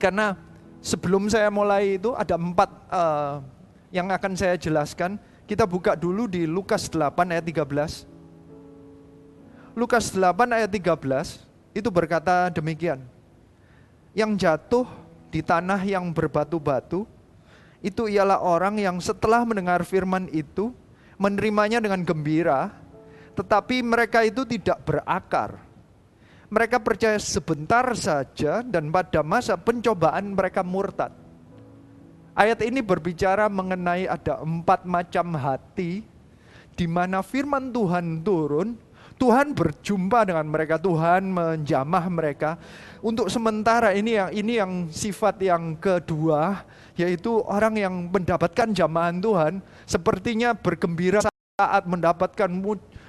Karena 0.00 0.40
sebelum 0.86 1.26
saya 1.26 1.50
mulai 1.50 1.98
itu 1.98 2.14
ada 2.14 2.38
empat 2.38 2.70
uh, 2.86 3.42
yang 3.90 4.06
akan 4.06 4.38
saya 4.38 4.54
jelaskan. 4.54 5.18
Kita 5.46 5.66
buka 5.66 5.98
dulu 5.98 6.30
di 6.30 6.46
Lukas 6.46 6.86
8 6.86 7.34
ayat 7.34 7.42
13. 7.42 8.06
Lukas 9.74 10.14
8 10.14 10.22
ayat 10.54 10.70
13 10.70 11.42
itu 11.74 11.88
berkata 11.90 12.50
demikian. 12.54 13.02
Yang 14.14 14.46
jatuh 14.46 14.86
di 15.30 15.42
tanah 15.42 15.82
yang 15.82 16.14
berbatu-batu 16.14 17.06
itu 17.82 18.02
ialah 18.10 18.42
orang 18.42 18.78
yang 18.78 18.96
setelah 19.02 19.42
mendengar 19.46 19.82
firman 19.86 20.26
itu 20.34 20.74
menerimanya 21.14 21.78
dengan 21.78 22.02
gembira, 22.02 22.74
tetapi 23.38 23.86
mereka 23.86 24.26
itu 24.26 24.42
tidak 24.48 24.82
berakar 24.82 25.65
mereka 26.46 26.78
percaya 26.78 27.18
sebentar 27.18 27.82
saja 27.98 28.62
dan 28.62 28.90
pada 28.94 29.22
masa 29.26 29.58
pencobaan 29.58 30.34
mereka 30.34 30.62
murtad. 30.62 31.10
Ayat 32.36 32.60
ini 32.62 32.84
berbicara 32.84 33.48
mengenai 33.48 34.04
ada 34.04 34.44
empat 34.44 34.84
macam 34.84 35.32
hati 35.34 36.04
di 36.76 36.86
mana 36.86 37.24
firman 37.24 37.72
Tuhan 37.72 38.20
turun, 38.20 38.76
Tuhan 39.16 39.56
berjumpa 39.56 40.28
dengan 40.28 40.44
mereka, 40.44 40.76
Tuhan 40.76 41.32
menjamah 41.32 42.04
mereka. 42.12 42.60
Untuk 43.00 43.32
sementara 43.32 43.96
ini 43.96 44.20
yang 44.20 44.30
ini 44.36 44.52
yang 44.60 44.72
sifat 44.92 45.40
yang 45.40 45.80
kedua 45.80 46.68
yaitu 47.00 47.40
orang 47.48 47.80
yang 47.80 47.94
mendapatkan 48.12 48.68
jamahan 48.72 49.16
Tuhan 49.20 49.52
sepertinya 49.88 50.52
bergembira 50.52 51.24
saat 51.56 51.88
mendapatkan 51.88 52.52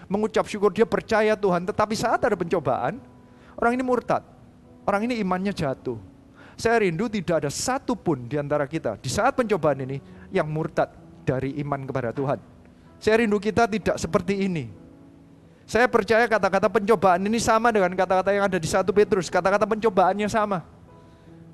mengucap 0.08 0.48
syukur 0.48 0.72
dia 0.72 0.88
percaya 0.88 1.36
Tuhan, 1.36 1.68
tetapi 1.68 2.00
saat 2.00 2.24
ada 2.24 2.40
pencobaan, 2.40 3.04
Orang 3.58 3.74
ini 3.74 3.84
murtad. 3.84 4.22
Orang 4.86 5.04
ini 5.10 5.20
imannya 5.20 5.52
jatuh. 5.52 5.98
Saya 6.58 6.82
rindu 6.82 7.06
tidak 7.10 7.46
ada 7.46 7.52
satu 7.54 7.94
pun 7.94 8.26
di 8.26 8.34
antara 8.34 8.66
kita 8.66 8.98
di 8.98 9.10
saat 9.14 9.38
pencobaan 9.38 9.78
ini 9.86 10.02
yang 10.34 10.50
murtad 10.50 10.90
dari 11.22 11.54
iman 11.62 11.86
kepada 11.86 12.10
Tuhan. 12.10 12.42
Saya 12.98 13.22
rindu 13.22 13.38
kita 13.38 13.70
tidak 13.70 14.02
seperti 14.02 14.50
ini. 14.50 14.66
Saya 15.68 15.86
percaya 15.86 16.26
kata-kata 16.26 16.72
pencobaan 16.72 17.22
ini 17.28 17.38
sama 17.38 17.70
dengan 17.70 17.92
kata-kata 17.94 18.32
yang 18.34 18.48
ada 18.48 18.58
di 18.58 18.66
satu 18.66 18.96
Petrus. 18.96 19.28
Kata-kata 19.28 19.68
pencobaannya 19.68 20.26
sama. 20.32 20.64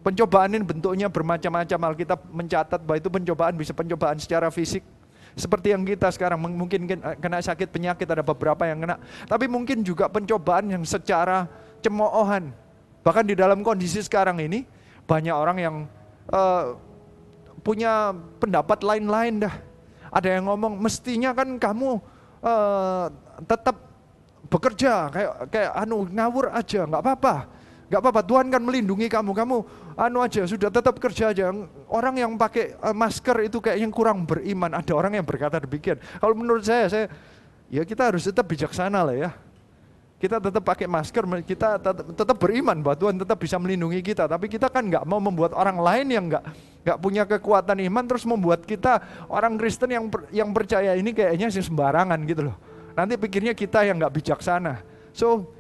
Pencobaan 0.06 0.54
ini 0.54 0.64
bentuknya 0.64 1.08
bermacam-macam. 1.10 1.80
Alkitab 1.92 2.20
mencatat 2.30 2.80
bahwa 2.86 2.98
itu 3.02 3.10
pencobaan 3.10 3.58
bisa 3.58 3.74
pencobaan 3.74 4.22
secara 4.22 4.54
fisik. 4.54 4.86
Seperti 5.34 5.74
yang 5.74 5.82
kita 5.82 6.14
sekarang 6.14 6.38
mungkin 6.38 6.86
kena 7.18 7.42
sakit 7.42 7.74
penyakit 7.74 8.06
ada 8.06 8.22
beberapa 8.22 8.70
yang 8.70 8.86
kena. 8.86 9.02
Tapi 9.26 9.50
mungkin 9.50 9.82
juga 9.82 10.06
pencobaan 10.06 10.70
yang 10.70 10.86
secara 10.86 11.50
cemoohan. 11.84 12.56
Bahkan 13.04 13.26
di 13.28 13.36
dalam 13.36 13.60
kondisi 13.62 14.00
sekarang 14.00 14.40
ini 14.40 14.64
banyak 15.04 15.36
orang 15.36 15.58
yang 15.60 15.76
uh, 16.32 16.80
punya 17.60 18.16
pendapat 18.40 18.80
lain-lain 18.82 19.44
dah. 19.44 19.56
Ada 20.14 20.40
yang 20.40 20.48
ngomong 20.48 20.80
mestinya 20.80 21.36
kan 21.36 21.60
kamu 21.60 22.00
uh, 22.40 23.12
tetap 23.44 23.76
bekerja 24.48 25.10
kayak 25.10 25.32
kayak 25.50 25.72
anu 25.74 26.06
ngawur 26.08 26.54
aja 26.54 26.88
nggak 26.88 27.02
apa-apa. 27.04 27.36
Nggak 27.92 28.00
apa-apa 28.00 28.22
Tuhan 28.24 28.48
kan 28.48 28.62
melindungi 28.64 29.08
kamu. 29.12 29.32
Kamu 29.36 29.58
anu 30.00 30.18
aja 30.24 30.48
sudah 30.48 30.70
tetap 30.72 30.96
kerja 31.02 31.36
aja. 31.36 31.52
Orang 31.92 32.16
yang 32.16 32.32
pakai 32.40 32.78
uh, 32.80 32.96
masker 32.96 33.52
itu 33.52 33.60
kayak 33.60 33.84
yang 33.84 33.92
kurang 33.92 34.24
beriman. 34.24 34.72
Ada 34.80 34.94
orang 34.96 35.20
yang 35.20 35.26
berkata 35.26 35.60
demikian. 35.60 36.00
Kalau 36.00 36.38
menurut 36.38 36.64
saya 36.64 36.88
saya 36.88 37.06
ya 37.74 37.82
kita 37.84 38.14
harus 38.14 38.24
tetap 38.24 38.46
bijaksana 38.46 39.02
lah 39.02 39.18
ya 39.18 39.32
kita 40.24 40.40
tetap 40.40 40.64
pakai 40.64 40.88
masker, 40.88 41.28
kita 41.44 41.76
tetap, 41.76 42.08
tetap 42.16 42.38
beriman 42.40 42.80
bahwa 42.80 42.96
Tuhan 42.96 43.20
tetap 43.20 43.36
bisa 43.36 43.60
melindungi 43.60 44.00
kita. 44.00 44.24
Tapi 44.24 44.48
kita 44.48 44.72
kan 44.72 44.88
nggak 44.88 45.04
mau 45.04 45.20
membuat 45.20 45.52
orang 45.52 45.76
lain 45.84 46.08
yang 46.08 46.32
nggak 46.32 46.44
nggak 46.88 46.98
punya 47.04 47.28
kekuatan 47.28 47.84
iman 47.92 48.04
terus 48.08 48.24
membuat 48.24 48.64
kita 48.64 49.04
orang 49.28 49.60
Kristen 49.60 49.92
yang 49.92 50.08
yang 50.32 50.56
percaya 50.56 50.96
ini 50.96 51.12
kayaknya 51.12 51.52
sih 51.52 51.60
sembarangan 51.60 52.24
gitu 52.24 52.48
loh. 52.48 52.56
Nanti 52.96 53.20
pikirnya 53.20 53.52
kita 53.52 53.84
yang 53.84 54.00
nggak 54.00 54.16
bijaksana. 54.16 54.80
So 55.12 55.52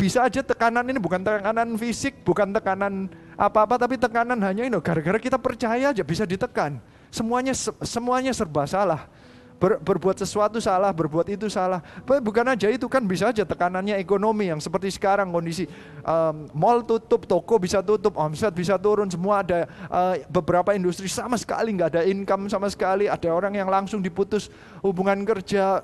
bisa 0.00 0.24
aja 0.24 0.40
tekanan 0.40 0.88
ini 0.88 0.96
bukan 0.96 1.20
tekanan 1.20 1.76
fisik, 1.76 2.24
bukan 2.24 2.56
tekanan 2.56 3.12
apa-apa, 3.36 3.76
tapi 3.76 4.00
tekanan 4.00 4.40
hanya 4.40 4.64
ini 4.64 4.80
gara-gara 4.80 5.20
kita 5.20 5.36
percaya 5.36 5.92
aja 5.92 6.00
bisa 6.00 6.24
ditekan. 6.24 6.80
Semuanya 7.12 7.52
semuanya 7.84 8.32
serba 8.32 8.64
salah 8.64 9.12
ber, 9.56 9.80
berbuat 9.80 10.16
sesuatu 10.20 10.60
salah, 10.60 10.92
berbuat 10.92 11.26
itu 11.32 11.48
salah. 11.50 11.80
Bukan 12.04 12.46
aja 12.46 12.68
itu 12.68 12.86
kan 12.86 13.02
bisa 13.04 13.32
aja 13.32 13.42
tekanannya 13.42 13.98
ekonomi 13.98 14.52
yang 14.52 14.60
seperti 14.60 14.92
sekarang 14.92 15.32
kondisi 15.32 15.66
um, 16.04 16.46
mall 16.54 16.84
tutup, 16.84 17.24
toko 17.24 17.56
bisa 17.58 17.80
tutup, 17.80 18.16
omset 18.20 18.52
bisa 18.52 18.76
turun, 18.76 19.08
semua 19.08 19.40
ada 19.42 19.66
uh, 19.90 20.14
beberapa 20.28 20.76
industri 20.76 21.08
sama 21.08 21.34
sekali 21.40 21.72
nggak 21.74 21.90
ada 21.96 22.02
income 22.04 22.48
sama 22.52 22.68
sekali, 22.68 23.08
ada 23.08 23.28
orang 23.32 23.56
yang 23.56 23.68
langsung 23.68 24.04
diputus 24.04 24.52
hubungan 24.84 25.24
kerja, 25.24 25.80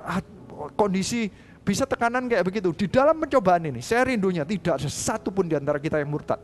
kondisi 0.77 1.33
Bisa 1.63 1.87
tekanan 1.87 2.27
kayak 2.27 2.43
begitu. 2.43 2.75
Di 2.75 2.91
dalam 2.91 3.23
pencobaan 3.23 3.63
ini, 3.71 3.79
saya 3.79 4.11
rindunya 4.11 4.43
tidak 4.43 4.83
ada 4.83 4.91
satu 4.91 5.31
pun 5.31 5.47
di 5.47 5.55
antara 5.55 5.79
kita 5.79 6.03
yang 6.03 6.11
murtad. 6.11 6.43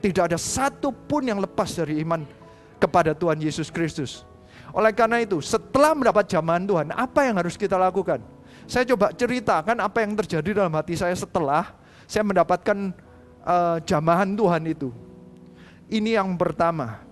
Tidak 0.00 0.32
ada 0.32 0.40
satu 0.40 0.88
pun 0.88 1.28
yang 1.28 1.36
lepas 1.44 1.68
dari 1.76 2.00
iman 2.00 2.24
kepada 2.80 3.12
Tuhan 3.12 3.36
Yesus 3.36 3.68
Kristus. 3.68 4.24
Oleh 4.74 4.90
karena 4.90 5.22
itu, 5.22 5.38
setelah 5.38 5.94
mendapat 5.94 6.26
jamahan 6.26 6.66
Tuhan, 6.66 6.86
apa 6.90 7.20
yang 7.22 7.38
harus 7.38 7.54
kita 7.54 7.78
lakukan? 7.78 8.18
Saya 8.66 8.82
coba 8.90 9.14
ceritakan 9.14 9.78
apa 9.78 10.02
yang 10.02 10.18
terjadi 10.18 10.66
dalam 10.66 10.74
hati 10.74 10.98
saya 10.98 11.14
setelah 11.14 11.78
saya 12.10 12.26
mendapatkan 12.26 12.90
uh, 13.46 13.78
jamahan 13.86 14.34
Tuhan 14.34 14.62
itu. 14.66 14.90
Ini 15.86 16.18
yang 16.18 16.34
pertama. 16.34 17.06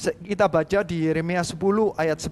Kita 0.00 0.46
baca 0.48 0.78
di 0.86 1.10
Yeremia 1.10 1.42
10 1.42 1.58
ayat 1.98 2.18
10. 2.22 2.30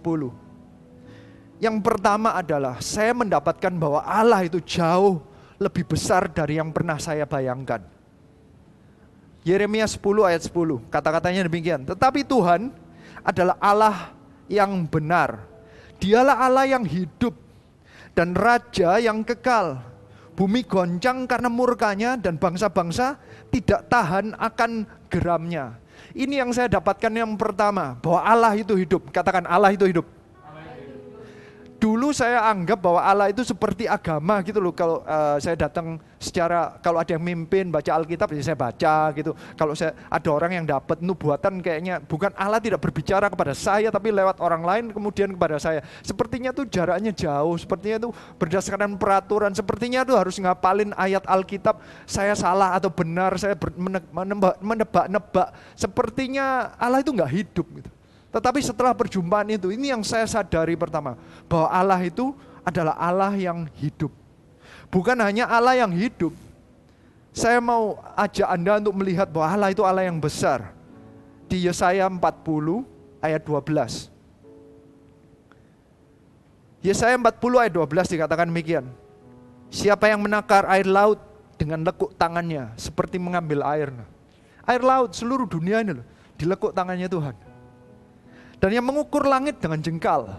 Yang 1.59 1.77
pertama 1.83 2.39
adalah 2.39 2.79
saya 2.79 3.11
mendapatkan 3.11 3.75
bahwa 3.75 4.07
Allah 4.07 4.47
itu 4.47 4.63
jauh 4.63 5.19
lebih 5.59 5.83
besar 5.83 6.31
dari 6.31 6.63
yang 6.63 6.71
pernah 6.71 6.97
saya 7.03 7.27
bayangkan. 7.27 7.98
Yeremia 9.49 9.89
10 9.89 10.05
ayat 10.29 10.45
10, 10.45 10.93
kata-katanya 10.93 11.49
demikian. 11.49 11.89
Tetapi 11.89 12.21
Tuhan 12.29 12.69
adalah 13.25 13.57
Allah 13.57 14.13
yang 14.45 14.85
benar. 14.85 15.49
Dialah 15.97 16.37
Allah 16.37 16.69
yang 16.69 16.85
hidup 16.85 17.33
dan 18.13 18.37
raja 18.37 19.01
yang 19.01 19.25
kekal. 19.25 19.81
Bumi 20.37 20.63
goncang 20.63 21.27
karena 21.27 21.49
murkanya 21.51 22.15
dan 22.15 22.37
bangsa-bangsa 22.37 23.19
tidak 23.49 23.89
tahan 23.91 24.37
akan 24.39 24.87
geramnya. 25.11 25.81
Ini 26.15 26.45
yang 26.45 26.55
saya 26.55 26.71
dapatkan 26.71 27.11
yang 27.11 27.35
pertama, 27.35 27.99
bahwa 27.99 28.21
Allah 28.23 28.53
itu 28.55 28.77
hidup. 28.79 29.11
Katakan 29.11 29.49
Allah 29.49 29.75
itu 29.75 29.83
hidup. 29.89 30.18
Dulu 31.79 32.11
saya 32.11 32.43
anggap 32.51 32.83
bahwa 32.83 32.99
Allah 32.99 33.31
itu 33.31 33.47
seperti 33.47 33.87
agama 33.87 34.43
gitu 34.43 34.59
loh. 34.59 34.75
Kalau 34.75 35.07
uh, 35.07 35.39
saya 35.39 35.55
datang 35.55 36.03
secara 36.19 36.75
kalau 36.83 36.99
ada 36.99 37.15
yang 37.15 37.23
mimpin 37.23 37.71
baca 37.71 37.95
Alkitab 37.95 38.35
ya 38.35 38.43
saya 38.43 38.59
baca 38.59 39.15
gitu. 39.15 39.31
Kalau 39.55 39.79
saya 39.79 39.95
ada 40.11 40.27
orang 40.35 40.59
yang 40.59 40.67
dapat 40.67 40.99
nubuatan 40.99 41.63
kayaknya 41.63 42.03
bukan 42.03 42.35
Allah 42.35 42.59
tidak 42.59 42.83
berbicara 42.83 43.31
kepada 43.31 43.55
saya 43.55 43.95
tapi 43.95 44.11
lewat 44.11 44.43
orang 44.43 44.67
lain 44.67 44.85
kemudian 44.91 45.31
kepada 45.39 45.63
saya. 45.63 45.87
Sepertinya 46.03 46.51
tuh 46.51 46.67
jaraknya 46.67 47.15
jauh, 47.15 47.55
sepertinya 47.55 48.11
tuh 48.11 48.13
berdasarkan 48.43 48.99
peraturan, 48.99 49.55
sepertinya 49.55 50.03
tuh 50.03 50.19
harus 50.19 50.35
ngapalin 50.35 50.91
ayat 50.99 51.23
Alkitab 51.31 51.79
saya 52.11 52.35
salah 52.35 52.75
atau 52.75 52.91
benar, 52.91 53.39
saya 53.39 53.55
menebak-nebak. 54.59 55.55
Sepertinya 55.79 56.75
Allah 56.75 57.07
itu 57.07 57.15
nggak 57.15 57.31
hidup 57.31 57.67
gitu. 57.71 57.91
Tetapi 58.39 58.63
setelah 58.63 58.95
perjumpaan 58.95 59.51
itu, 59.51 59.75
ini 59.75 59.91
yang 59.91 60.07
saya 60.07 60.23
sadari 60.31 60.79
pertama, 60.79 61.19
bahwa 61.51 61.67
Allah 61.75 61.99
itu 62.07 62.31
adalah 62.63 62.95
Allah 62.95 63.35
yang 63.35 63.67
hidup. 63.83 64.15
Bukan 64.95 65.19
hanya 65.19 65.51
Allah 65.51 65.75
yang 65.75 65.91
hidup. 65.91 66.31
Saya 67.35 67.59
mau 67.59 67.99
ajak 68.15 68.47
Anda 68.47 68.79
untuk 68.79 68.95
melihat 68.95 69.27
bahwa 69.27 69.51
Allah 69.51 69.75
itu 69.75 69.83
Allah 69.83 70.07
yang 70.07 70.23
besar. 70.23 70.71
Di 71.51 71.67
Yesaya 71.67 72.07
40 72.07 72.87
ayat 73.19 73.43
12. 73.43 74.07
Yesaya 76.87 77.19
40 77.19 77.59
ayat 77.59 77.75
12 77.75 78.15
dikatakan 78.15 78.47
demikian. 78.47 78.87
Siapa 79.67 80.07
yang 80.07 80.23
menakar 80.23 80.63
air 80.71 80.87
laut 80.87 81.19
dengan 81.59 81.83
lekuk 81.83 82.15
tangannya 82.15 82.71
seperti 82.79 83.19
mengambil 83.19 83.67
air. 83.67 83.91
Air 84.63 84.83
laut 84.87 85.11
seluruh 85.11 85.51
dunia 85.51 85.83
ini 85.83 85.99
loh, 85.99 86.07
dilekuk 86.39 86.71
tangannya 86.71 87.11
Tuhan. 87.11 87.48
Dan 88.59 88.71
yang 88.75 88.87
mengukur 88.87 89.23
langit 89.23 89.63
dengan 89.63 89.79
jengkal. 89.79 90.39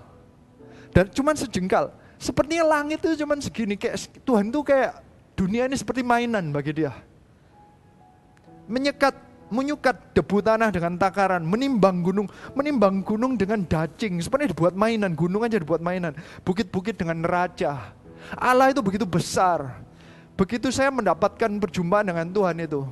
Dan 0.91 1.07
cuman 1.11 1.35
sejengkal. 1.39 1.95
Sepertinya 2.19 2.67
langit 2.67 2.99
itu 2.99 3.23
cuman 3.23 3.39
segini. 3.39 3.79
Kayak 3.79 4.11
Tuhan 4.27 4.51
itu 4.51 4.59
kayak 4.59 4.99
dunia 5.39 5.71
ini 5.71 5.75
seperti 5.79 6.03
mainan 6.03 6.51
bagi 6.51 6.75
dia. 6.75 6.91
Menyekat, 8.67 9.15
menyukat 9.47 10.13
debu 10.13 10.43
tanah 10.43 10.69
dengan 10.69 10.99
takaran, 10.99 11.41
menimbang 11.47 12.03
gunung, 12.03 12.27
menimbang 12.53 13.01
gunung 13.07 13.39
dengan 13.39 13.63
dacing. 13.63 14.19
Sepertinya 14.19 14.51
dibuat 14.51 14.75
mainan, 14.75 15.15
gunung 15.15 15.47
aja 15.47 15.55
dibuat 15.55 15.79
mainan. 15.79 16.11
Bukit-bukit 16.43 16.99
dengan 16.99 17.23
neraca. 17.23 17.95
Allah 18.35 18.75
itu 18.75 18.83
begitu 18.83 19.07
besar. 19.07 19.79
Begitu 20.35 20.71
saya 20.75 20.91
mendapatkan 20.91 21.51
perjumpaan 21.59 22.11
dengan 22.11 22.27
Tuhan 22.27 22.59
itu. 22.59 22.83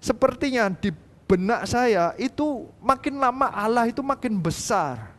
Sepertinya 0.00 0.68
di 0.72 0.92
benak 1.30 1.62
saya 1.70 2.10
itu 2.18 2.66
makin 2.82 3.22
lama 3.22 3.46
Allah 3.54 3.86
itu 3.86 4.02
makin 4.02 4.34
besar. 4.34 5.14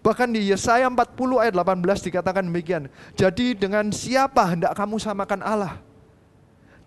Bahkan 0.00 0.32
di 0.32 0.48
Yesaya 0.48 0.88
40 0.88 0.96
ayat 1.36 1.52
18 1.52 2.08
dikatakan 2.08 2.44
demikian. 2.48 2.88
Jadi 3.12 3.52
dengan 3.52 3.92
siapa 3.92 4.56
hendak 4.56 4.72
kamu 4.72 4.96
samakan 4.96 5.44
Allah? 5.44 5.76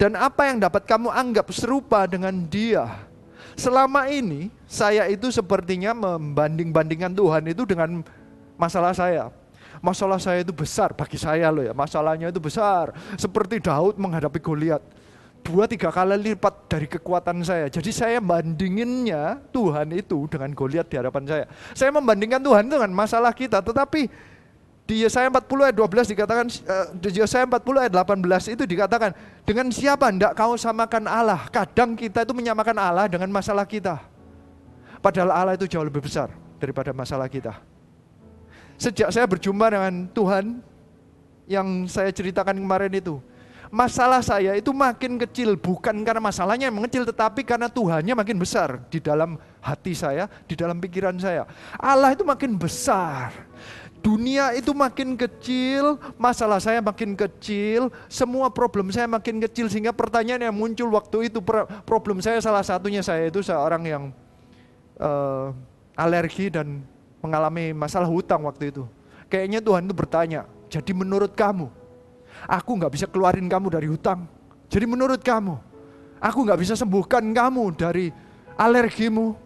Dan 0.01 0.17
apa 0.17 0.49
yang 0.49 0.57
dapat 0.57 0.89
kamu 0.89 1.13
anggap 1.13 1.53
serupa 1.53 2.09
dengan 2.09 2.33
dia? 2.49 3.05
Selama 3.53 4.09
ini 4.09 4.49
saya 4.65 5.05
itu 5.05 5.29
sepertinya 5.29 5.93
membanding-bandingkan 5.93 7.13
Tuhan 7.13 7.45
itu 7.45 7.69
dengan 7.69 8.01
masalah 8.57 8.97
saya. 8.97 9.29
Masalah 9.77 10.17
saya 10.17 10.41
itu 10.41 10.49
besar 10.49 10.97
bagi 10.97 11.21
saya 11.21 11.53
loh 11.53 11.61
ya, 11.61 11.73
masalahnya 11.77 12.33
itu 12.33 12.41
besar. 12.41 12.97
Seperti 13.13 13.61
Daud 13.61 14.01
menghadapi 14.01 14.41
Goliat 14.41 14.81
dua 15.43 15.67
tiga 15.67 15.91
kali 15.91 16.31
lipat 16.31 16.71
dari 16.71 16.87
kekuatan 16.87 17.43
saya. 17.43 17.67
Jadi 17.67 17.91
saya 17.91 18.17
bandinginnya 18.23 19.43
Tuhan 19.51 19.91
itu 19.91 20.25
dengan 20.31 20.55
Goliat 20.55 20.87
di 20.87 20.95
hadapan 20.95 21.23
saya. 21.27 21.45
Saya 21.75 21.91
membandingkan 21.91 22.39
Tuhan 22.39 22.71
dengan 22.71 22.89
masalah 22.95 23.35
kita, 23.35 23.59
tetapi 23.59 24.07
di 24.83 25.07
Yesaya 25.07 25.31
40 25.31 25.47
ayat 25.63 25.75
12 25.79 26.11
dikatakan 26.11 26.45
uh, 26.47 26.87
di 26.99 27.09
Yesaya 27.15 27.47
40 27.47 27.87
ayat 27.87 27.93
18 27.95 28.55
itu 28.55 28.63
dikatakan 28.67 29.11
dengan 29.47 29.71
siapa 29.71 30.11
hendak 30.11 30.35
kau 30.35 30.55
samakan 30.59 31.07
Allah? 31.07 31.47
Kadang 31.51 31.95
kita 31.95 32.27
itu 32.27 32.35
menyamakan 32.35 32.75
Allah 32.79 33.05
dengan 33.07 33.31
masalah 33.31 33.63
kita. 33.63 33.99
Padahal 34.99 35.31
Allah 35.31 35.53
itu 35.55 35.67
jauh 35.67 35.83
lebih 35.83 36.03
besar 36.03 36.31
daripada 36.59 36.95
masalah 36.95 37.27
kita. 37.27 37.59
Sejak 38.79 39.11
saya 39.11 39.27
berjumpa 39.27 39.71
dengan 39.71 40.07
Tuhan 40.11 40.59
yang 41.47 41.87
saya 41.91 42.11
ceritakan 42.11 42.55
kemarin 42.55 42.91
itu, 42.91 43.19
masalah 43.73 44.21
saya 44.21 44.53
itu 44.53 44.69
makin 44.69 45.17
kecil 45.17 45.57
bukan 45.57 46.05
karena 46.05 46.21
masalahnya 46.21 46.69
yang 46.69 46.77
mengecil 46.77 47.09
tetapi 47.09 47.41
karena 47.41 47.65
Tuhannya 47.65 48.13
makin 48.13 48.37
besar 48.37 48.85
di 48.93 49.01
dalam 49.01 49.41
hati 49.57 49.97
saya, 49.97 50.29
di 50.45 50.53
dalam 50.53 50.77
pikiran 50.77 51.17
saya. 51.17 51.49
Allah 51.81 52.13
itu 52.13 52.21
makin 52.21 52.53
besar. 52.53 53.33
Dunia 54.03 54.53
itu 54.53 54.75
makin 54.75 55.15
kecil, 55.17 55.97
masalah 56.19 56.59
saya 56.61 56.83
makin 56.83 57.17
kecil, 57.17 57.89
semua 58.11 58.51
problem 58.53 58.93
saya 58.93 59.09
makin 59.09 59.41
kecil 59.41 59.71
sehingga 59.71 59.95
pertanyaan 59.95 60.51
yang 60.51 60.55
muncul 60.55 60.91
waktu 60.93 61.33
itu 61.33 61.41
problem 61.87 62.21
saya 62.21 62.37
salah 62.43 62.61
satunya 62.61 63.01
saya 63.01 63.31
itu 63.31 63.39
seorang 63.41 63.81
yang 63.87 64.03
uh, 64.99 65.49
alergi 65.97 66.51
dan 66.51 66.83
mengalami 67.23 67.73
masalah 67.73 68.05
hutang 68.05 68.43
waktu 68.45 68.75
itu. 68.75 68.83
Kayaknya 69.31 69.63
Tuhan 69.63 69.87
itu 69.87 69.95
bertanya, 69.95 70.41
jadi 70.67 70.91
menurut 70.91 71.31
kamu 71.31 71.82
Aku 72.47 72.75
nggak 72.75 72.91
bisa 72.93 73.05
keluarin 73.07 73.47
kamu 73.47 73.67
dari 73.71 73.87
hutang. 73.87 74.27
Jadi 74.67 74.85
menurut 74.89 75.21
kamu, 75.21 75.55
aku 76.17 76.39
nggak 76.43 76.59
bisa 76.59 76.73
sembuhkan 76.73 77.23
kamu 77.23 77.63
dari 77.77 78.09
alergimu. 78.57 79.37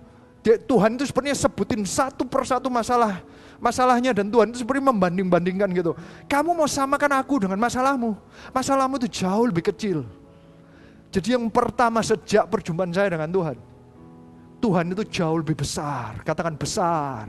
Tuhan 0.47 0.95
itu 0.95 1.03
sebenarnya 1.11 1.35
sebutin 1.35 1.83
satu 1.83 2.23
persatu 2.23 2.71
masalah 2.71 3.19
masalahnya 3.59 4.13
dan 4.15 4.29
Tuhan 4.31 4.53
itu 4.53 4.63
seperti 4.63 4.79
membanding-bandingkan 4.79 5.69
gitu. 5.75 5.91
Kamu 6.29 6.55
mau 6.55 6.69
samakan 6.69 7.19
aku 7.19 7.43
dengan 7.43 7.59
masalahmu. 7.59 8.15
Masalahmu 8.53 8.95
itu 9.01 9.09
jauh 9.25 9.45
lebih 9.49 9.67
kecil. 9.73 10.07
Jadi 11.11 11.35
yang 11.35 11.47
pertama 11.51 12.03
sejak 12.03 12.47
perjumpaan 12.47 12.91
saya 12.91 13.11
dengan 13.11 13.31
Tuhan, 13.31 13.57
Tuhan 14.59 14.85
itu 14.91 15.03
jauh 15.07 15.37
lebih 15.39 15.57
besar. 15.57 16.21
Katakan 16.23 16.55
besar. 16.55 17.27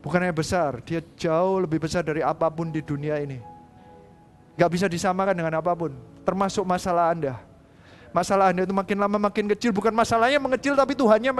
Bukan 0.00 0.16
hanya 0.16 0.32
besar, 0.32 0.80
dia 0.80 1.04
jauh 1.20 1.60
lebih 1.60 1.76
besar 1.76 2.00
dari 2.00 2.24
apa 2.24 2.48
pun 2.48 2.72
di 2.72 2.80
dunia 2.80 3.20
ini. 3.20 3.36
Gak 4.60 4.70
bisa 4.76 4.84
disamakan 4.92 5.32
dengan 5.32 5.56
apa 5.56 5.72
pun, 5.72 5.96
termasuk 6.20 6.68
masalah 6.68 7.16
Anda. 7.16 7.40
Masalah 8.12 8.52
Anda 8.52 8.68
itu 8.68 8.76
makin 8.76 9.00
lama 9.00 9.16
makin 9.16 9.48
kecil, 9.56 9.72
bukan 9.72 9.96
masalahnya 9.96 10.36
mengecil 10.36 10.76
tapi 10.76 10.92
Tuhannya 10.92 11.32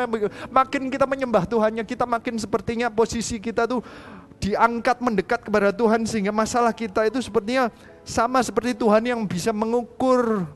makin 0.48 0.88
kita 0.88 1.04
menyembah 1.04 1.44
Tuhannya, 1.44 1.84
kita 1.84 2.08
makin 2.08 2.40
sepertinya 2.40 2.88
posisi 2.88 3.36
kita 3.36 3.68
tuh 3.68 3.84
diangkat 4.40 5.04
mendekat 5.04 5.44
kepada 5.44 5.68
Tuhan 5.68 6.08
sehingga 6.08 6.32
masalah 6.32 6.72
kita 6.72 7.04
itu 7.04 7.20
sepertinya 7.20 7.68
sama 8.08 8.40
seperti 8.40 8.72
Tuhan 8.72 9.04
yang 9.04 9.20
bisa 9.28 9.52
mengukur 9.52 10.48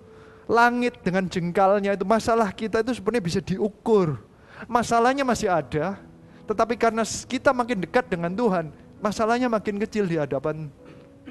langit 0.48 1.04
dengan 1.04 1.28
jengkalnya 1.28 1.92
itu 1.92 2.08
masalah 2.08 2.48
kita 2.48 2.80
itu 2.80 2.96
sebenarnya 2.96 3.24
bisa 3.28 3.40
diukur. 3.44 4.16
Masalahnya 4.64 5.20
masih 5.20 5.52
ada, 5.52 6.00
tetapi 6.48 6.80
karena 6.80 7.04
kita 7.04 7.52
makin 7.52 7.84
dekat 7.84 8.08
dengan 8.08 8.32
Tuhan, 8.32 8.72
masalahnya 9.04 9.52
makin 9.52 9.76
kecil 9.76 10.08
di 10.08 10.16
hadapan 10.16 10.72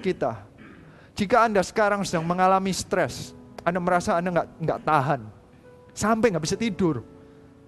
kita. 0.06 0.53
Jika 1.14 1.46
Anda 1.46 1.62
sekarang 1.62 2.02
sedang 2.02 2.26
mengalami 2.26 2.74
stres, 2.74 3.38
Anda 3.62 3.78
merasa 3.78 4.18
Anda 4.18 4.34
nggak 4.34 4.48
nggak 4.66 4.80
tahan, 4.82 5.22
sampai 5.94 6.34
nggak 6.34 6.44
bisa 6.44 6.58
tidur. 6.58 7.06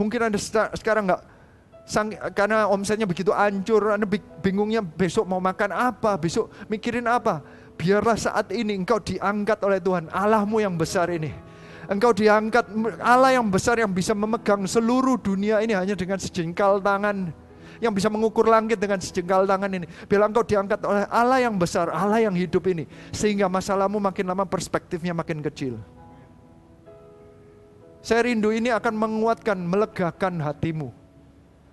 Mungkin 0.02 0.28
Anda 0.28 0.40
sekarang 0.74 1.06
nggak 1.08 1.22
karena 2.34 2.66
omsetnya 2.66 3.06
begitu 3.06 3.30
hancur, 3.30 3.94
Anda 3.94 4.10
bingungnya 4.42 4.82
besok 4.82 5.30
mau 5.30 5.38
makan 5.38 5.70
apa, 5.70 6.18
besok 6.18 6.50
mikirin 6.66 7.06
apa. 7.06 7.46
Biarlah 7.78 8.18
saat 8.18 8.50
ini 8.50 8.74
engkau 8.74 8.98
diangkat 8.98 9.62
oleh 9.62 9.78
Tuhan, 9.78 10.10
Allahmu 10.10 10.66
yang 10.66 10.74
besar 10.74 11.12
ini. 11.14 11.30
Engkau 11.86 12.18
diangkat, 12.18 12.66
Allah 12.98 13.38
yang 13.38 13.46
besar 13.46 13.78
yang 13.78 13.94
bisa 13.94 14.18
memegang 14.18 14.66
seluruh 14.66 15.22
dunia 15.22 15.62
ini 15.62 15.78
hanya 15.78 15.94
dengan 15.94 16.18
sejengkal 16.18 16.82
tangan. 16.82 17.30
Yang 17.84 18.04
bisa 18.04 18.08
mengukur 18.12 18.48
langit 18.48 18.80
dengan 18.80 19.00
sejengkal 19.00 19.44
tangan 19.44 19.72
ini. 19.72 19.88
Bila 20.08 20.28
engkau 20.28 20.44
diangkat 20.44 20.80
oleh 20.86 21.04
Allah 21.12 21.44
yang 21.44 21.56
besar, 21.60 21.92
Allah 21.92 22.24
yang 22.24 22.36
hidup 22.36 22.64
ini. 22.72 22.88
Sehingga 23.12 23.52
masalahmu 23.52 24.00
makin 24.00 24.26
lama 24.28 24.48
perspektifnya 24.48 25.12
makin 25.12 25.44
kecil. 25.44 25.80
Saya 28.06 28.30
rindu 28.30 28.54
ini 28.54 28.70
akan 28.70 28.94
menguatkan, 28.94 29.58
melegakan 29.58 30.38
hatimu. 30.38 30.94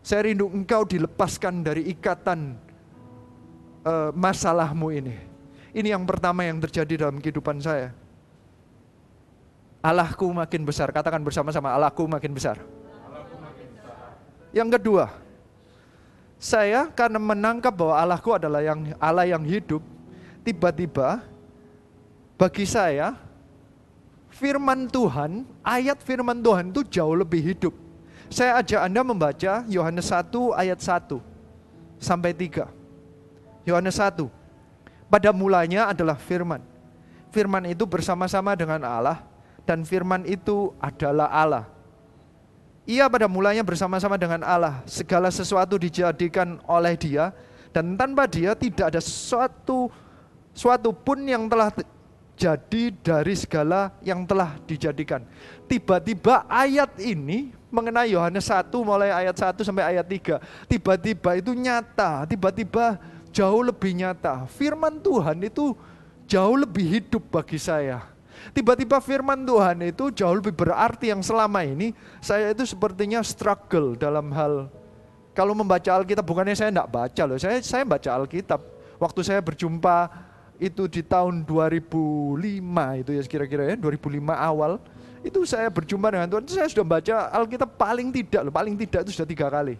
Saya 0.00 0.26
rindu 0.26 0.48
engkau 0.48 0.82
dilepaskan 0.88 1.62
dari 1.62 1.92
ikatan 1.92 2.56
uh, 3.84 4.10
masalahmu 4.16 4.88
ini. 4.90 5.14
Ini 5.72 5.92
yang 5.94 6.04
pertama 6.08 6.42
yang 6.42 6.58
terjadi 6.58 7.06
dalam 7.06 7.20
kehidupan 7.20 7.60
saya. 7.60 7.92
Allahku 9.82 10.30
makin 10.30 10.62
besar. 10.62 10.88
Katakan 10.88 11.20
bersama-sama, 11.20 11.74
Allahku 11.74 12.06
makin 12.06 12.32
besar. 12.32 12.60
Yang 14.52 14.78
kedua, 14.78 15.21
saya 16.42 16.90
karena 16.90 17.22
menangkap 17.22 17.70
bahwa 17.70 17.94
Allahku 17.94 18.34
adalah 18.34 18.58
yang 18.66 18.90
Allah 18.98 19.30
yang 19.30 19.46
hidup, 19.46 19.78
tiba-tiba 20.42 21.22
bagi 22.34 22.66
saya 22.66 23.14
firman 24.34 24.90
Tuhan, 24.90 25.46
ayat 25.62 26.02
firman 26.02 26.42
Tuhan 26.42 26.74
itu 26.74 26.82
jauh 26.98 27.14
lebih 27.14 27.38
hidup. 27.38 27.70
Saya 28.26 28.58
ajak 28.58 28.80
Anda 28.82 29.06
membaca 29.06 29.62
Yohanes 29.70 30.10
1 30.10 30.34
ayat 30.58 30.82
1 30.82 31.22
sampai 32.02 32.34
3. 32.34 32.66
Yohanes 33.62 33.94
1. 34.02 34.26
Pada 35.06 35.30
mulanya 35.30 35.94
adalah 35.94 36.18
firman. 36.18 36.58
Firman 37.30 37.70
itu 37.70 37.86
bersama-sama 37.86 38.58
dengan 38.58 38.82
Allah 38.82 39.22
dan 39.62 39.86
firman 39.86 40.26
itu 40.26 40.74
adalah 40.82 41.30
Allah. 41.30 41.70
Ia 42.82 43.06
pada 43.06 43.30
mulanya 43.30 43.62
bersama-sama 43.62 44.18
dengan 44.18 44.42
Allah. 44.42 44.82
Segala 44.90 45.30
sesuatu 45.30 45.78
dijadikan 45.78 46.58
oleh 46.66 46.98
Dia 46.98 47.30
dan 47.70 47.94
tanpa 47.94 48.26
Dia 48.26 48.58
tidak 48.58 48.90
ada 48.90 49.00
sesuatu 49.00 49.86
suatu 50.50 50.90
pun 50.90 51.22
yang 51.22 51.46
telah 51.46 51.70
jadi 52.34 52.90
dari 52.90 53.38
segala 53.38 53.94
yang 54.02 54.26
telah 54.26 54.58
dijadikan. 54.66 55.22
Tiba-tiba 55.70 56.42
ayat 56.50 56.98
ini 56.98 57.54
mengenai 57.70 58.12
Yohanes 58.12 58.50
1 58.50 58.66
mulai 58.82 59.14
ayat 59.14 59.36
1 59.38 59.62
sampai 59.62 59.96
ayat 59.96 60.04
3. 60.04 60.42
Tiba-tiba 60.66 61.38
itu 61.38 61.54
nyata, 61.54 62.26
tiba-tiba 62.26 62.98
jauh 63.30 63.62
lebih 63.62 63.94
nyata. 63.94 64.50
Firman 64.50 64.98
Tuhan 64.98 65.38
itu 65.38 65.78
jauh 66.26 66.56
lebih 66.58 66.98
hidup 66.98 67.22
bagi 67.30 67.62
saya 67.62 68.11
Tiba-tiba 68.50 68.98
firman 68.98 69.46
Tuhan 69.46 69.86
itu 69.86 70.10
jauh 70.10 70.34
lebih 70.34 70.50
berarti 70.50 71.14
yang 71.14 71.22
selama 71.22 71.62
ini 71.62 71.94
saya 72.18 72.50
itu 72.50 72.66
sepertinya 72.66 73.22
struggle 73.22 73.94
dalam 73.94 74.34
hal 74.34 74.66
kalau 75.32 75.56
membaca 75.56 75.88
Alkitab 75.88 76.24
bukannya 76.28 76.52
saya 76.52 76.68
tidak 76.68 76.92
baca 76.92 77.22
loh, 77.24 77.40
saya 77.40 77.56
saya 77.64 77.88
baca 77.88 78.08
Alkitab. 78.20 78.60
Waktu 79.00 79.20
saya 79.24 79.40
berjumpa 79.40 80.12
itu 80.60 80.86
di 80.86 81.02
tahun 81.02 81.42
2005 81.48 82.38
itu 83.02 83.10
ya 83.16 83.22
kira-kira 83.26 83.72
ya 83.72 83.74
2005 83.74 84.30
awal 84.30 84.78
itu 85.26 85.42
saya 85.42 85.66
berjumpa 85.72 86.06
dengan 86.14 86.28
Tuhan 86.30 86.44
saya 86.46 86.68
sudah 86.70 86.86
baca 86.86 87.34
Alkitab 87.34 87.74
paling 87.74 88.14
tidak 88.14 88.46
loh 88.46 88.54
paling 88.54 88.78
tidak 88.78 89.02
itu 89.02 89.10
sudah 89.10 89.26
tiga 89.26 89.50
kali 89.50 89.74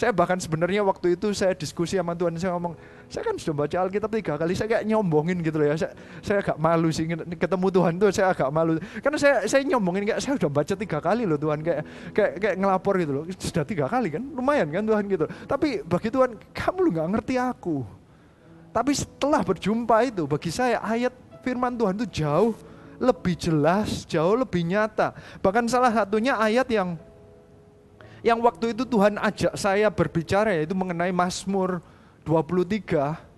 saya 0.00 0.16
bahkan 0.16 0.40
sebenarnya 0.40 0.80
waktu 0.80 1.12
itu 1.12 1.36
saya 1.36 1.52
diskusi 1.52 2.00
sama 2.00 2.16
Tuhan, 2.16 2.32
saya 2.40 2.56
ngomong, 2.56 2.72
saya 3.12 3.20
kan 3.20 3.36
sudah 3.36 3.52
baca 3.52 3.76
Alkitab 3.84 4.08
tiga 4.08 4.40
kali, 4.40 4.56
saya 4.56 4.72
kayak 4.72 4.88
nyombongin 4.88 5.44
gitu 5.44 5.60
loh 5.60 5.68
ya. 5.68 5.76
Saya, 5.76 5.92
saya 6.24 6.38
agak 6.40 6.56
malu 6.56 6.88
sih 6.88 7.04
ketemu 7.36 7.66
Tuhan 7.68 7.92
tuh 8.00 8.08
saya 8.08 8.32
agak 8.32 8.48
malu. 8.48 8.80
Karena 9.04 9.20
saya 9.20 9.44
saya 9.44 9.60
nyombongin 9.68 10.08
kayak 10.08 10.24
saya 10.24 10.40
sudah 10.40 10.48
baca 10.48 10.72
tiga 10.72 10.98
kali 11.04 11.28
loh 11.28 11.36
Tuhan 11.36 11.60
kayak 11.60 11.80
kayak 12.16 12.32
kayak 12.40 12.56
ngelapor 12.56 12.94
gitu 12.96 13.12
loh. 13.12 13.24
Sudah 13.36 13.64
tiga 13.68 13.92
kali 13.92 14.08
kan, 14.08 14.24
lumayan 14.24 14.72
kan 14.72 14.88
Tuhan 14.88 15.04
gitu. 15.04 15.28
Tapi 15.44 15.84
bagi 15.84 16.08
Tuhan, 16.08 16.30
kamu 16.56 16.78
lu 16.80 16.90
nggak 16.96 17.08
ngerti 17.20 17.34
aku. 17.36 17.84
Tapi 18.72 18.96
setelah 18.96 19.44
berjumpa 19.44 20.00
itu, 20.08 20.24
bagi 20.24 20.48
saya 20.48 20.80
ayat 20.80 21.12
firman 21.44 21.76
Tuhan 21.76 21.92
itu 22.00 22.24
jauh 22.24 22.56
lebih 22.96 23.36
jelas, 23.36 24.08
jauh 24.08 24.32
lebih 24.32 24.64
nyata. 24.64 25.12
Bahkan 25.44 25.68
salah 25.68 25.92
satunya 25.92 26.40
ayat 26.40 26.64
yang 26.72 26.96
yang 28.20 28.38
waktu 28.40 28.76
itu 28.76 28.84
Tuhan 28.84 29.16
ajak 29.16 29.56
saya 29.56 29.88
berbicara 29.88 30.52
yaitu 30.52 30.76
mengenai 30.76 31.12
Mazmur 31.12 31.80
23 32.24 33.29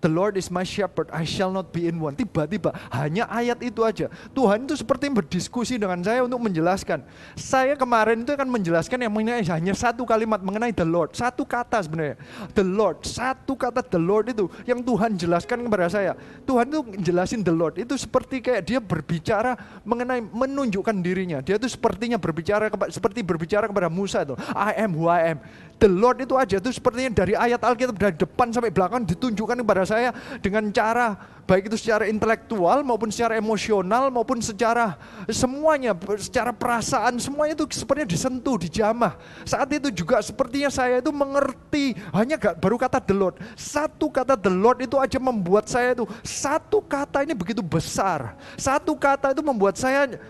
The 0.00 0.08
Lord 0.08 0.40
is 0.40 0.48
my 0.48 0.64
shepherd, 0.64 1.12
I 1.12 1.28
shall 1.28 1.52
not 1.52 1.76
be 1.76 1.84
in 1.84 2.00
want. 2.00 2.16
Tiba-tiba 2.16 2.72
hanya 2.88 3.28
ayat 3.28 3.60
itu 3.60 3.84
aja. 3.84 4.08
Tuhan 4.32 4.64
itu 4.64 4.80
seperti 4.80 5.12
berdiskusi 5.12 5.76
dengan 5.76 6.00
saya 6.00 6.24
untuk 6.24 6.40
menjelaskan. 6.40 7.04
Saya 7.36 7.76
kemarin 7.76 8.24
itu 8.24 8.32
akan 8.32 8.48
menjelaskan 8.48 8.96
yang 8.96 9.12
mengenai 9.12 9.44
hanya 9.44 9.76
satu 9.76 10.08
kalimat 10.08 10.40
mengenai 10.40 10.72
the 10.72 10.88
Lord. 10.88 11.12
Satu 11.12 11.44
kata 11.44 11.84
sebenarnya. 11.84 12.16
The 12.56 12.64
Lord, 12.64 13.04
satu 13.04 13.52
kata 13.52 13.84
the 13.84 14.00
Lord 14.00 14.32
itu 14.32 14.48
yang 14.64 14.80
Tuhan 14.80 15.20
jelaskan 15.20 15.68
kepada 15.68 15.92
saya. 15.92 16.16
Tuhan 16.48 16.72
itu 16.72 16.80
jelasin 17.04 17.44
the 17.44 17.52
Lord 17.52 17.76
itu 17.76 17.92
seperti 18.00 18.40
kayak 18.40 18.64
dia 18.64 18.80
berbicara 18.80 19.60
mengenai 19.84 20.24
menunjukkan 20.24 20.96
dirinya. 21.04 21.44
Dia 21.44 21.60
itu 21.60 21.68
sepertinya 21.68 22.16
berbicara 22.16 22.72
seperti 22.88 23.20
berbicara 23.20 23.68
kepada 23.68 23.92
Musa 23.92 24.24
itu. 24.24 24.32
I 24.56 24.80
am 24.80 24.96
who 24.96 25.12
I 25.12 25.36
am. 25.36 25.44
The 25.80 25.88
Lord 25.88 26.20
itu 26.20 26.36
aja. 26.36 26.60
Itu 26.60 26.68
sepertinya 26.68 27.24
dari 27.24 27.32
ayat 27.32 27.64
Alkitab 27.64 27.96
dari 27.96 28.12
depan 28.12 28.52
sampai 28.52 28.68
belakang 28.68 29.08
ditunjukkan 29.08 29.64
kepada 29.64 29.88
saya 29.88 30.12
dengan 30.44 30.68
cara 30.68 31.16
baik 31.48 31.66
itu 31.66 31.80
secara 31.80 32.06
intelektual 32.06 32.86
maupun 32.86 33.10
secara 33.10 33.34
emosional 33.34 34.06
maupun 34.06 34.38
secara 34.38 34.94
semuanya 35.26 35.98
secara 36.14 36.54
perasaan 36.54 37.18
semuanya 37.18 37.58
itu 37.58 37.66
sepertinya 37.72 38.12
disentuh 38.12 38.60
dijamah. 38.60 39.16
Saat 39.48 39.72
itu 39.72 39.88
juga 39.90 40.20
sepertinya 40.20 40.68
saya 40.68 41.00
itu 41.00 41.08
mengerti. 41.10 41.96
Hanya 42.12 42.36
gak 42.36 42.60
baru 42.60 42.76
kata 42.76 43.00
the 43.00 43.16
Lord. 43.16 43.40
Satu 43.56 44.12
kata 44.12 44.36
the 44.36 44.52
Lord 44.52 44.84
itu 44.84 45.00
aja 45.00 45.16
membuat 45.16 45.66
saya 45.66 45.96
itu 45.96 46.04
satu 46.20 46.84
kata 46.84 47.24
ini 47.24 47.32
begitu 47.32 47.64
besar. 47.64 48.36
Satu 48.60 48.92
kata 48.94 49.32
itu 49.32 49.40
membuat 49.40 49.80
saya 49.80 50.20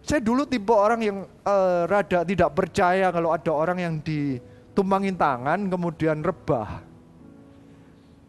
saya 0.00 0.22
dulu 0.22 0.48
tipe 0.48 0.72
orang 0.72 1.00
yang 1.02 1.18
uh, 1.44 1.84
rada 1.84 2.24
tidak 2.24 2.50
percaya 2.56 3.12
kalau 3.12 3.36
ada 3.36 3.52
orang 3.52 3.78
yang 3.84 3.94
di 4.00 4.40
tumbangin 4.80 5.12
tangan 5.12 5.68
kemudian 5.68 6.24
rebah. 6.24 6.80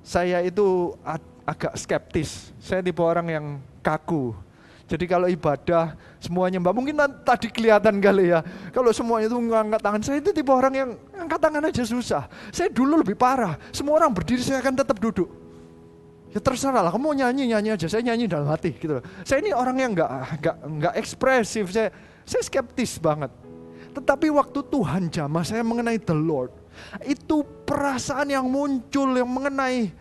Saya 0.03 0.43
itu 0.43 0.91
agak 1.47 1.79
skeptis. 1.79 2.51
Saya 2.59 2.83
tipe 2.83 2.99
orang 2.99 3.27
yang 3.31 3.45
kaku. 3.79 4.35
Jadi 4.91 5.07
kalau 5.07 5.31
ibadah 5.31 5.95
semuanya 6.19 6.59
mbak 6.59 6.75
mungkin 6.75 6.99
tadi 7.23 7.47
kelihatan 7.47 8.03
kali 8.03 8.35
ya. 8.35 8.43
Kalau 8.75 8.91
semuanya 8.91 9.31
itu 9.31 9.39
ngangkat 9.39 9.79
tangan 9.79 10.01
saya 10.03 10.19
itu 10.19 10.35
tipe 10.35 10.51
orang 10.51 10.73
yang 10.75 10.89
angkat 11.15 11.39
tangan 11.39 11.63
aja 11.63 11.83
susah. 11.87 12.27
Saya 12.51 12.67
dulu 12.67 12.99
lebih 12.99 13.15
parah. 13.15 13.55
Semua 13.71 14.03
orang 14.03 14.11
berdiri 14.11 14.43
saya 14.43 14.59
akan 14.59 14.75
tetap 14.75 14.99
duduk. 14.99 15.31
Ya 16.31 16.39
terserah 16.39 16.79
lah, 16.79 16.91
kamu 16.95 17.23
nyanyi 17.23 17.55
nyanyi 17.55 17.69
aja. 17.75 17.87
Saya 17.87 18.03
nyanyi 18.03 18.27
dalam 18.27 18.51
hati 18.51 18.75
gitu. 18.75 18.99
Saya 19.23 19.39
ini 19.43 19.55
orang 19.55 19.79
yang 19.79 19.91
nggak 19.95 20.11
nggak 20.43 20.55
nggak 20.79 20.93
ekspresif. 20.99 21.71
Saya 21.71 21.91
saya 22.27 22.43
skeptis 22.43 22.99
banget. 22.99 23.31
Tetapi 23.91 24.27
waktu 24.31 24.59
Tuhan 24.71 25.11
jamah 25.11 25.43
saya 25.43 25.63
mengenai 25.67 25.99
the 25.99 26.15
Lord, 26.15 26.55
itu 27.03 27.43
perasaan 27.67 28.31
yang 28.31 28.47
muncul 28.47 29.11
yang 29.11 29.27
mengenai 29.27 29.91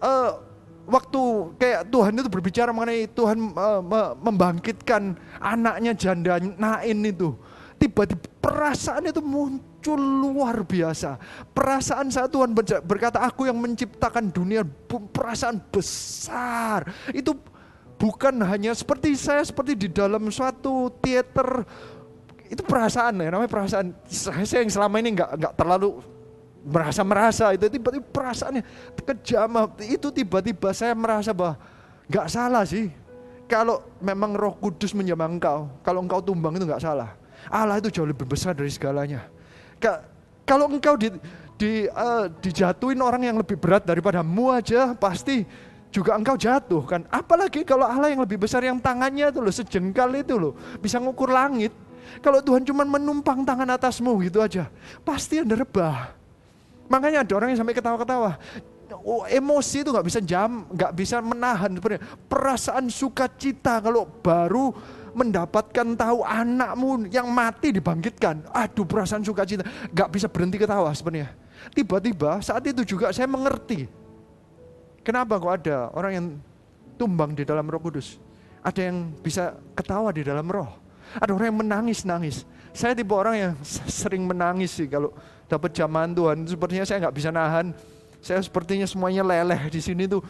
uh, 0.00 0.40
waktu 0.88 1.20
kayak 1.60 1.92
Tuhan 1.92 2.12
itu 2.18 2.28
berbicara 2.32 2.70
mengenai 2.72 3.06
Tuhan 3.12 3.38
uh, 3.52 3.82
membangkitkan 4.16 5.16
anaknya 5.38 5.92
janda 5.92 6.40
Nain 6.40 6.98
itu. 7.04 7.36
Tiba-tiba 7.76 8.30
perasaan 8.38 9.10
itu 9.10 9.18
muncul 9.18 9.98
luar 9.98 10.62
biasa. 10.62 11.18
Perasaan 11.50 12.14
saat 12.14 12.30
Tuhan 12.30 12.54
berkata, 12.86 13.18
aku 13.18 13.50
yang 13.50 13.58
menciptakan 13.58 14.30
dunia, 14.30 14.62
perasaan 14.86 15.58
besar. 15.66 16.86
Itu 17.10 17.34
bukan 17.98 18.38
hanya 18.46 18.70
seperti 18.70 19.18
saya, 19.18 19.42
seperti 19.42 19.74
di 19.74 19.88
dalam 19.90 20.30
suatu 20.30 20.94
teater 21.02 21.66
itu 22.52 22.60
perasaan 22.60 23.16
ya 23.16 23.32
namanya 23.32 23.48
perasaan. 23.48 23.96
Saya 24.12 24.60
yang 24.60 24.68
selama 24.68 25.00
ini 25.00 25.16
nggak 25.16 25.30
nggak 25.40 25.54
terlalu 25.56 26.04
merasa 26.60 27.00
merasa 27.00 27.48
itu 27.56 27.64
tiba-tiba 27.72 28.04
perasaannya 28.12 28.62
kejam. 29.00 29.72
Itu 29.80 30.12
tiba-tiba 30.12 30.68
saya 30.76 30.92
merasa 30.92 31.32
bahwa 31.32 31.56
nggak 32.12 32.26
salah 32.28 32.68
sih. 32.68 32.92
Kalau 33.48 33.80
memang 34.04 34.36
Roh 34.36 34.56
Kudus 34.60 34.92
menjamah 34.92 35.28
engkau 35.28 35.72
kalau 35.80 36.04
engkau 36.04 36.20
tumbang 36.20 36.52
itu 36.60 36.68
nggak 36.68 36.84
salah. 36.84 37.16
Allah 37.48 37.80
itu 37.80 37.88
jauh 37.88 38.06
lebih 38.06 38.28
besar 38.28 38.52
dari 38.52 38.68
segalanya. 38.68 39.26
Kalau 40.44 40.68
engkau 40.68 40.94
di, 41.00 41.08
di 41.56 41.88
uh, 41.88 42.28
dijatuhin 42.38 43.00
orang 43.00 43.32
yang 43.32 43.36
lebih 43.40 43.56
berat 43.58 43.82
daripada 43.82 44.20
mu 44.20 44.52
aja 44.52 44.94
pasti 44.94 45.48
juga 45.92 46.16
engkau 46.16 46.36
jatuh 46.36 46.84
kan. 46.84 47.04
Apalagi 47.12 47.64
kalau 47.64 47.84
Allah 47.84 48.12
yang 48.12 48.24
lebih 48.24 48.40
besar 48.40 48.64
yang 48.64 48.80
tangannya 48.80 49.28
itu 49.28 49.40
loh, 49.40 49.52
sejengkal 49.52 50.08
itu 50.16 50.34
loh, 50.40 50.52
bisa 50.80 51.00
ngukur 51.00 51.32
langit. 51.32 51.72
Kalau 52.20 52.44
Tuhan 52.44 52.66
cuma 52.66 52.84
menumpang 52.84 53.46
tangan 53.46 53.78
atasmu 53.78 54.20
gitu 54.26 54.42
aja, 54.44 54.68
pasti 55.06 55.40
Anda 55.40 55.56
rebah. 55.56 56.12
Makanya 56.90 57.24
ada 57.24 57.32
orang 57.38 57.54
yang 57.54 57.64
sampai 57.64 57.72
ketawa-ketawa. 57.72 58.36
Oh, 59.00 59.24
emosi 59.24 59.80
itu 59.80 59.88
nggak 59.88 60.04
bisa 60.04 60.20
jam, 60.20 60.68
nggak 60.68 60.92
bisa 60.92 61.16
menahan 61.24 61.72
sebenarnya. 61.72 62.04
Perasaan 62.28 62.92
sukacita 62.92 63.80
kalau 63.80 64.04
baru 64.04 64.68
mendapatkan 65.16 65.96
tahu 65.96 66.20
anakmu 66.20 67.08
yang 67.08 67.32
mati 67.32 67.72
dibangkitkan. 67.72 68.44
Aduh 68.52 68.84
perasaan 68.84 69.24
sukacita, 69.24 69.64
nggak 69.88 70.08
bisa 70.12 70.28
berhenti 70.28 70.60
ketawa 70.60 70.92
sebenarnya. 70.92 71.32
Tiba-tiba 71.72 72.44
saat 72.44 72.68
itu 72.68 72.84
juga 72.84 73.14
saya 73.16 73.30
mengerti 73.30 74.02
Kenapa 75.02 75.34
kok 75.42 75.50
ada 75.50 75.90
orang 75.98 76.12
yang 76.14 76.26
tumbang 76.94 77.34
di 77.34 77.42
dalam 77.42 77.66
roh 77.66 77.82
kudus? 77.82 78.22
Ada 78.62 78.86
yang 78.86 79.10
bisa 79.18 79.58
ketawa 79.74 80.14
di 80.14 80.22
dalam 80.22 80.46
roh. 80.46 80.70
Ada 81.18 81.30
orang 81.32 81.46
yang 81.52 81.60
menangis-nangis. 81.64 82.46
Saya 82.72 82.96
tipe 82.96 83.12
orang 83.12 83.36
yang 83.36 83.52
sering 83.88 84.24
menangis 84.24 84.72
sih 84.72 84.88
kalau 84.88 85.12
dapat 85.44 85.76
zaman 85.76 86.16
Tuhan. 86.16 86.48
Sepertinya 86.48 86.84
saya 86.88 87.04
nggak 87.04 87.16
bisa 87.16 87.28
nahan. 87.28 87.76
Saya 88.22 88.38
sepertinya 88.38 88.86
semuanya 88.86 89.26
leleh 89.26 89.66
di 89.66 89.82
sini 89.82 90.06
tuh 90.06 90.22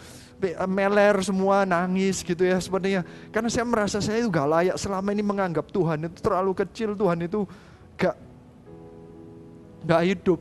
meler 0.65 1.15
semua 1.23 1.63
nangis 1.69 2.25
gitu 2.25 2.43
ya 2.43 2.57
sepertinya. 2.59 3.05
Karena 3.31 3.53
saya 3.53 3.69
merasa 3.69 4.01
saya 4.01 4.25
itu 4.25 4.33
gak 4.33 4.49
layak 4.49 4.77
selama 4.81 5.13
ini 5.13 5.23
menganggap 5.23 5.69
Tuhan 5.71 6.09
itu 6.09 6.19
terlalu 6.19 6.53
kecil. 6.57 6.97
Tuhan 6.97 7.19
itu 7.23 7.45
gak 8.01 8.17
gak 9.85 10.03
hidup. 10.09 10.41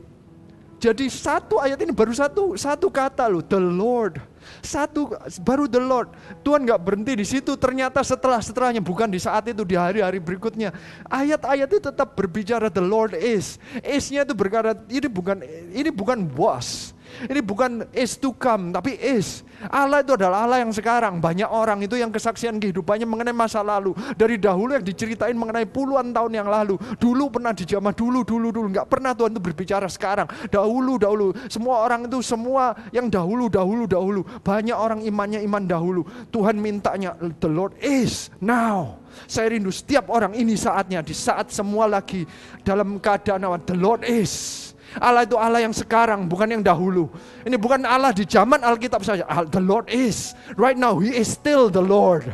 Jadi 0.82 1.06
satu 1.06 1.62
ayat 1.62 1.78
ini 1.78 1.94
baru 1.94 2.10
satu 2.10 2.58
satu 2.58 2.90
kata 2.90 3.30
loh, 3.30 3.44
the 3.44 3.60
Lord. 3.60 4.31
Satu 4.62 5.10
baru 5.42 5.66
the 5.66 5.82
Lord. 5.82 6.14
Tuhan 6.46 6.62
nggak 6.62 6.80
berhenti 6.80 7.12
di 7.18 7.26
situ. 7.26 7.58
Ternyata 7.58 7.98
setelah 8.06 8.38
setelahnya 8.38 8.78
bukan 8.78 9.10
di 9.10 9.18
saat 9.18 9.50
itu 9.50 9.66
di 9.66 9.74
hari-hari 9.74 10.22
berikutnya. 10.22 10.70
Ayat-ayat 11.10 11.66
itu 11.66 11.82
tetap 11.82 12.14
berbicara 12.14 12.70
the 12.70 12.80
Lord 12.80 13.18
is. 13.18 13.58
Is-nya 13.82 14.22
itu 14.22 14.38
berkata 14.38 14.78
ini 14.86 15.10
bukan 15.10 15.42
ini 15.74 15.90
bukan 15.90 16.30
was. 16.38 16.94
Ini 17.28 17.40
bukan 17.44 17.86
is 17.92 18.16
to 18.18 18.32
come, 18.34 18.72
tapi 18.72 18.96
is. 18.96 19.44
Allah 19.70 20.02
itu 20.02 20.18
adalah 20.18 20.42
Allah 20.42 20.64
yang 20.64 20.74
sekarang. 20.74 21.22
Banyak 21.22 21.46
orang 21.46 21.78
itu 21.86 21.94
yang 21.94 22.10
kesaksian 22.10 22.58
kehidupannya 22.58 23.06
mengenai 23.06 23.36
masa 23.36 23.62
lalu. 23.62 23.94
Dari 24.18 24.40
dahulu 24.40 24.74
yang 24.74 24.82
diceritain 24.82 25.38
mengenai 25.38 25.68
puluhan 25.70 26.10
tahun 26.10 26.32
yang 26.42 26.48
lalu. 26.50 26.74
Dulu 26.98 27.30
pernah 27.30 27.54
di 27.54 27.62
zaman 27.62 27.94
dulu, 27.94 28.26
dulu, 28.26 28.50
dulu. 28.50 28.66
Enggak 28.74 28.90
pernah 28.90 29.14
Tuhan 29.14 29.30
itu 29.36 29.42
berbicara 29.42 29.86
sekarang. 29.86 30.26
Dahulu, 30.50 30.98
dahulu. 30.98 31.30
Semua 31.46 31.86
orang 31.86 32.10
itu 32.10 32.18
semua 32.26 32.74
yang 32.90 33.06
dahulu, 33.06 33.46
dahulu, 33.46 33.84
dahulu. 33.86 34.20
Banyak 34.42 34.74
orang 34.74 35.00
imannya 35.06 35.40
iman 35.46 35.62
dahulu. 35.62 36.02
Tuhan 36.34 36.58
mintanya, 36.58 37.14
the 37.38 37.50
Lord 37.50 37.78
is 37.78 38.34
now. 38.42 38.98
Saya 39.28 39.52
rindu 39.52 39.70
setiap 39.70 40.08
orang 40.08 40.32
ini 40.34 40.56
saatnya. 40.56 41.04
Di 41.04 41.12
saat 41.12 41.52
semua 41.52 41.86
lagi 41.86 42.24
dalam 42.64 42.98
keadaan 42.98 43.44
awan. 43.46 43.62
The 43.62 43.76
Lord 43.76 44.02
is. 44.08 44.71
Allah 45.00 45.24
itu 45.24 45.36
Allah 45.38 45.64
yang 45.64 45.72
sekarang, 45.72 46.28
bukan 46.28 46.58
yang 46.58 46.62
dahulu. 46.64 47.08
Ini 47.46 47.56
bukan 47.56 47.84
Allah 47.86 48.12
di 48.12 48.28
zaman 48.28 48.60
Alkitab 48.60 49.00
saja. 49.06 49.24
The 49.48 49.62
Lord 49.62 49.88
is. 49.88 50.36
Right 50.58 50.76
now, 50.76 51.00
He 51.00 51.16
is 51.16 51.32
still 51.32 51.72
the 51.72 51.80
Lord. 51.80 52.28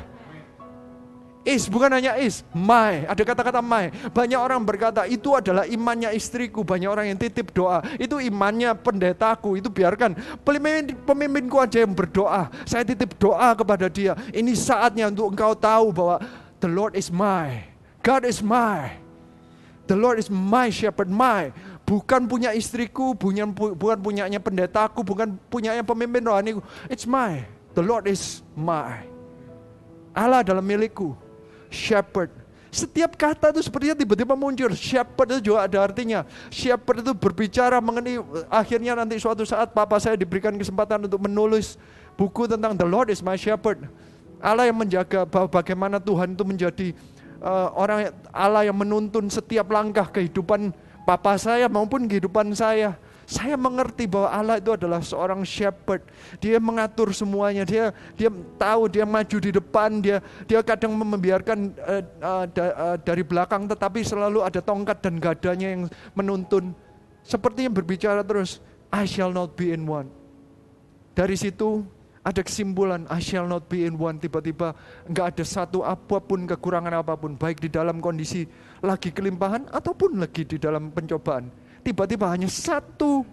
Is, 1.48 1.64
bukan 1.64 1.88
hanya 1.88 2.20
is, 2.20 2.44
my. 2.52 3.08
Ada 3.08 3.24
kata-kata 3.24 3.64
my. 3.64 3.88
Banyak 4.12 4.36
orang 4.36 4.60
berkata, 4.60 5.08
itu 5.08 5.32
adalah 5.32 5.64
imannya 5.64 6.12
istriku. 6.12 6.60
Banyak 6.60 6.90
orang 6.92 7.08
yang 7.08 7.16
titip 7.16 7.56
doa. 7.56 7.80
Itu 7.96 8.20
imannya 8.20 8.76
pendetaku. 8.76 9.56
Itu 9.56 9.72
biarkan 9.72 10.12
pemimpin, 10.44 10.92
pemimpinku 11.08 11.56
aja 11.56 11.80
yang 11.80 11.96
berdoa. 11.96 12.52
Saya 12.68 12.84
titip 12.84 13.16
doa 13.16 13.56
kepada 13.56 13.88
dia. 13.88 14.12
Ini 14.28 14.52
saatnya 14.52 15.08
untuk 15.08 15.32
engkau 15.32 15.56
tahu 15.56 15.88
bahwa 15.88 16.20
the 16.60 16.68
Lord 16.68 16.92
is 16.92 17.08
my. 17.08 17.64
God 18.04 18.28
is 18.28 18.44
my. 18.44 18.92
The 19.88 19.96
Lord 19.96 20.20
is 20.20 20.28
my 20.28 20.68
shepherd, 20.68 21.08
my 21.08 21.48
bukan 21.88 22.28
punya 22.28 22.52
istriku, 22.52 23.16
bukan, 23.16 23.48
bukan 23.56 23.96
punyanya 23.96 24.36
pendetaku, 24.36 25.00
bukan 25.00 25.40
punyanya 25.48 25.80
pemimpin 25.80 26.20
rohaniku. 26.20 26.60
It's 26.92 27.08
my. 27.08 27.48
The 27.72 27.80
Lord 27.80 28.04
is 28.04 28.44
my. 28.52 29.08
Allah 30.12 30.44
adalah 30.44 30.60
milikku. 30.60 31.16
Shepherd. 31.72 32.28
Setiap 32.68 33.16
kata 33.16 33.48
itu 33.56 33.64
sepertinya 33.64 33.96
tiba-tiba 33.96 34.36
muncul. 34.36 34.68
Shepherd 34.76 35.40
itu 35.40 35.52
juga 35.52 35.64
ada 35.64 35.88
artinya. 35.88 36.28
Shepherd 36.52 37.00
itu 37.00 37.12
berbicara 37.16 37.80
mengenai 37.80 38.20
akhirnya 38.52 38.92
nanti 38.92 39.16
suatu 39.16 39.48
saat 39.48 39.72
papa 39.72 39.96
saya 39.96 40.20
diberikan 40.20 40.52
kesempatan 40.52 41.08
untuk 41.08 41.24
menulis 41.24 41.80
buku 42.20 42.44
tentang 42.44 42.76
The 42.76 42.84
Lord 42.84 43.08
is 43.08 43.24
my 43.24 43.40
shepherd. 43.40 43.88
Allah 44.38 44.68
yang 44.68 44.76
menjaga 44.76 45.24
bagaimana 45.24 45.96
Tuhan 45.96 46.36
itu 46.36 46.44
menjadi 46.44 46.88
uh, 47.40 47.72
orang 47.72 48.12
Allah 48.30 48.68
yang 48.68 48.76
menuntun 48.76 49.32
setiap 49.32 49.72
langkah 49.72 50.04
kehidupan 50.12 50.70
papa 51.08 51.40
saya 51.40 51.72
maupun 51.72 52.04
kehidupan 52.04 52.52
saya. 52.52 53.00
Saya 53.28 53.60
mengerti 53.60 54.08
bahwa 54.08 54.28
Allah 54.32 54.56
itu 54.56 54.72
adalah 54.72 55.04
seorang 55.04 55.44
shepherd. 55.44 56.00
Dia 56.40 56.56
mengatur 56.56 57.12
semuanya. 57.12 57.64
Dia 57.64 57.92
dia 58.16 58.32
tahu 58.56 58.88
dia 58.88 59.04
maju 59.04 59.36
di 59.36 59.52
depan. 59.52 60.00
Dia 60.00 60.24
dia 60.48 60.60
kadang 60.64 60.96
membiarkan 60.96 61.76
uh, 61.76 62.02
uh, 62.24 62.44
da, 62.48 62.64
uh, 62.72 62.96
dari 62.96 63.20
belakang, 63.20 63.68
tetapi 63.68 64.00
selalu 64.00 64.40
ada 64.44 64.64
tongkat 64.64 65.04
dan 65.04 65.20
gadanya 65.20 65.68
yang 65.76 65.82
menuntun. 66.16 66.72
Seperti 67.20 67.68
yang 67.68 67.76
berbicara 67.76 68.24
terus, 68.24 68.64
I 68.88 69.04
shall 69.04 69.32
not 69.32 69.52
be 69.60 69.76
in 69.76 69.84
one. 69.84 70.08
Dari 71.12 71.36
situ 71.36 71.84
ada 72.28 72.44
kesimpulan 72.44 73.08
I 73.08 73.24
shall 73.24 73.48
not 73.48 73.72
be 73.72 73.88
in 73.88 73.96
one. 73.96 74.20
Tiba-tiba 74.20 74.76
nggak 75.08 75.26
ada 75.32 75.44
satu 75.48 75.80
apa 75.80 76.20
pun 76.20 76.44
kekurangan 76.44 77.00
apa 77.00 77.16
pun, 77.16 77.32
baik 77.32 77.64
di 77.64 77.72
dalam 77.72 78.04
kondisi 78.04 78.44
lagi 78.84 79.08
kelimpahan 79.08 79.72
ataupun 79.72 80.20
lagi 80.20 80.44
di 80.44 80.60
dalam 80.60 80.92
pencobaan. 80.92 81.48
Tiba-tiba 81.80 82.28
hanya 82.28 82.52
satu 82.52 83.24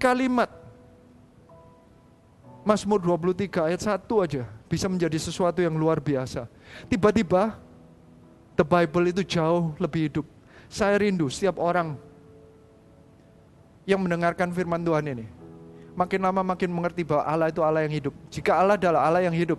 kalimat 0.00 0.48
Mazmur 2.64 3.04
23 3.04 3.68
ayat 3.68 3.80
1 3.84 4.24
aja 4.24 4.42
bisa 4.66 4.88
menjadi 4.88 5.20
sesuatu 5.20 5.60
yang 5.60 5.76
luar 5.76 6.00
biasa. 6.00 6.48
Tiba-tiba 6.88 7.60
the 8.56 8.64
Bible 8.64 9.12
itu 9.12 9.22
jauh 9.28 9.76
lebih 9.76 10.08
hidup. 10.08 10.26
Saya 10.72 10.98
rindu 10.98 11.28
setiap 11.28 11.60
orang 11.60 11.94
yang 13.86 14.02
mendengarkan 14.02 14.50
firman 14.50 14.82
Tuhan 14.82 15.04
ini. 15.14 15.35
Makin 15.96 16.20
lama 16.20 16.44
makin 16.44 16.68
mengerti 16.68 17.02
bahwa 17.08 17.24
Allah 17.24 17.48
itu 17.48 17.64
Allah 17.64 17.88
yang 17.88 17.94
hidup. 17.96 18.14
Jika 18.28 18.52
Allah 18.52 18.76
adalah 18.76 19.08
Allah 19.08 19.24
yang 19.24 19.32
hidup, 19.32 19.56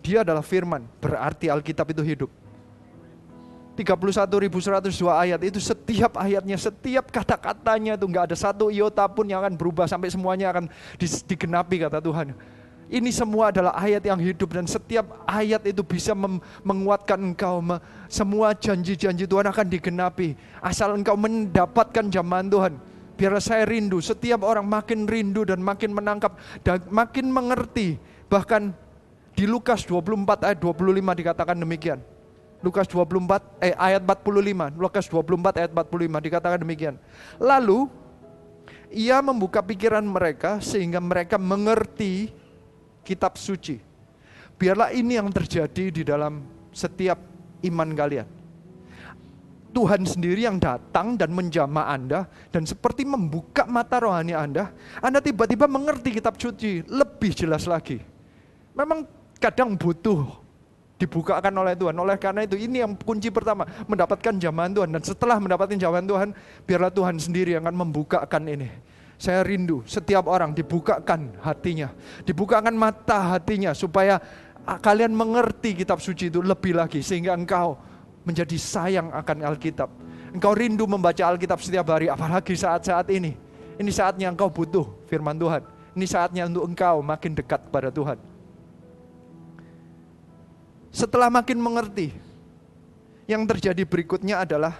dia 0.00 0.22
adalah 0.22 0.40
firman, 0.40 0.86
berarti 1.02 1.50
Alkitab 1.50 1.90
itu 1.90 2.02
hidup. 2.06 2.30
31.102 3.74 4.46
ayat 5.08 5.40
itu 5.40 5.58
setiap 5.58 6.14
ayatnya, 6.20 6.54
setiap 6.60 7.08
kata-katanya 7.08 7.96
itu 7.96 8.06
nggak 8.06 8.30
ada 8.30 8.36
satu 8.36 8.68
iota 8.68 9.02
pun 9.08 9.24
yang 9.24 9.40
akan 9.40 9.56
berubah 9.56 9.88
sampai 9.88 10.12
semuanya 10.12 10.52
akan 10.52 10.68
digenapi 11.00 11.82
kata 11.82 11.98
Tuhan. 11.98 12.36
Ini 12.90 13.10
semua 13.14 13.54
adalah 13.54 13.70
ayat 13.78 14.02
yang 14.02 14.18
hidup 14.18 14.50
dan 14.50 14.66
setiap 14.66 15.22
ayat 15.22 15.62
itu 15.62 15.80
bisa 15.86 16.10
menguatkan 16.66 17.22
engkau. 17.22 17.62
Semua 18.10 18.50
janji-janji 18.50 19.30
Tuhan 19.30 19.46
akan 19.46 19.66
digenapi. 19.70 20.34
Asal 20.58 20.98
engkau 20.98 21.14
mendapatkan 21.14 22.10
zaman 22.10 22.50
Tuhan. 22.50 22.74
Biar 23.20 23.36
saya 23.44 23.68
rindu, 23.68 24.00
setiap 24.00 24.48
orang 24.48 24.64
makin 24.64 25.04
rindu 25.04 25.44
dan 25.44 25.60
makin 25.60 25.92
menangkap 25.92 26.40
dan 26.64 26.80
makin 26.88 27.28
mengerti. 27.28 28.00
Bahkan 28.32 28.72
di 29.36 29.44
Lukas 29.44 29.84
24 29.84 30.48
ayat 30.48 30.56
25 30.56 31.20
dikatakan 31.20 31.52
demikian. 31.60 32.00
Lukas 32.64 32.88
24 32.88 33.60
eh 33.60 33.76
ayat 33.76 34.08
45. 34.08 34.72
Lukas 34.80 35.04
24 35.12 35.60
ayat 35.60 35.68
45 35.68 36.16
dikatakan 36.32 36.58
demikian. 36.64 36.96
Lalu 37.36 37.92
ia 38.88 39.20
membuka 39.20 39.60
pikiran 39.60 40.08
mereka 40.08 40.56
sehingga 40.64 40.96
mereka 40.96 41.36
mengerti 41.36 42.32
kitab 43.04 43.36
suci. 43.36 43.84
Biarlah 44.56 44.96
ini 44.96 45.20
yang 45.20 45.28
terjadi 45.28 45.92
di 45.92 46.08
dalam 46.08 46.40
setiap 46.72 47.20
iman 47.68 47.92
kalian. 47.92 48.39
Tuhan 49.70 50.02
sendiri 50.04 50.44
yang 50.44 50.58
datang 50.58 51.14
dan 51.14 51.30
menjamah 51.32 51.88
Anda 51.88 52.26
dan 52.50 52.66
seperti 52.66 53.06
membuka 53.06 53.64
mata 53.64 54.02
rohani 54.02 54.34
Anda, 54.34 54.74
Anda 54.98 55.22
tiba-tiba 55.22 55.70
mengerti 55.70 56.18
kitab 56.18 56.36
suci 56.36 56.84
lebih 56.84 57.32
jelas 57.32 57.64
lagi. 57.70 58.02
Memang 58.74 59.06
kadang 59.38 59.74
butuh 59.78 60.40
dibukakan 61.00 61.54
oleh 61.64 61.72
Tuhan. 61.72 61.96
Oleh 61.96 62.20
karena 62.20 62.44
itu 62.44 62.60
ini 62.60 62.84
yang 62.84 62.92
kunci 62.92 63.32
pertama, 63.32 63.64
mendapatkan 63.88 64.36
zaman 64.36 64.76
Tuhan. 64.76 64.92
Dan 64.92 65.02
setelah 65.02 65.40
mendapatkan 65.40 65.80
zaman 65.80 66.04
Tuhan, 66.04 66.28
biarlah 66.68 66.92
Tuhan 66.92 67.16
sendiri 67.16 67.56
yang 67.56 67.64
akan 67.64 67.88
membukakan 67.88 68.44
ini. 68.44 68.68
Saya 69.20 69.44
rindu 69.44 69.84
setiap 69.84 70.28
orang 70.28 70.56
dibukakan 70.56 71.36
hatinya, 71.44 71.92
dibukakan 72.24 72.72
mata 72.72 73.36
hatinya 73.36 73.76
supaya 73.76 74.16
kalian 74.80 75.12
mengerti 75.12 75.76
kitab 75.76 76.00
suci 76.00 76.32
itu 76.32 76.40
lebih 76.40 76.72
lagi 76.72 77.04
sehingga 77.04 77.36
engkau 77.36 77.76
menjadi 78.24 78.56
sayang 78.56 79.08
akan 79.12 79.36
Alkitab. 79.52 79.88
Engkau 80.30 80.52
rindu 80.54 80.86
membaca 80.86 81.22
Alkitab 81.26 81.58
setiap 81.58 81.90
hari 81.90 82.06
apalagi 82.06 82.54
saat-saat 82.54 83.10
ini. 83.10 83.34
Ini 83.80 83.90
saatnya 83.90 84.28
engkau 84.28 84.52
butuh 84.52 84.86
firman 85.08 85.34
Tuhan. 85.34 85.64
Ini 85.96 86.06
saatnya 86.06 86.46
untuk 86.46 86.68
engkau 86.68 87.00
makin 87.00 87.32
dekat 87.34 87.64
pada 87.72 87.88
Tuhan. 87.88 88.20
Setelah 90.90 91.30
makin 91.30 91.58
mengerti, 91.58 92.10
yang 93.30 93.46
terjadi 93.46 93.86
berikutnya 93.86 94.42
adalah 94.42 94.74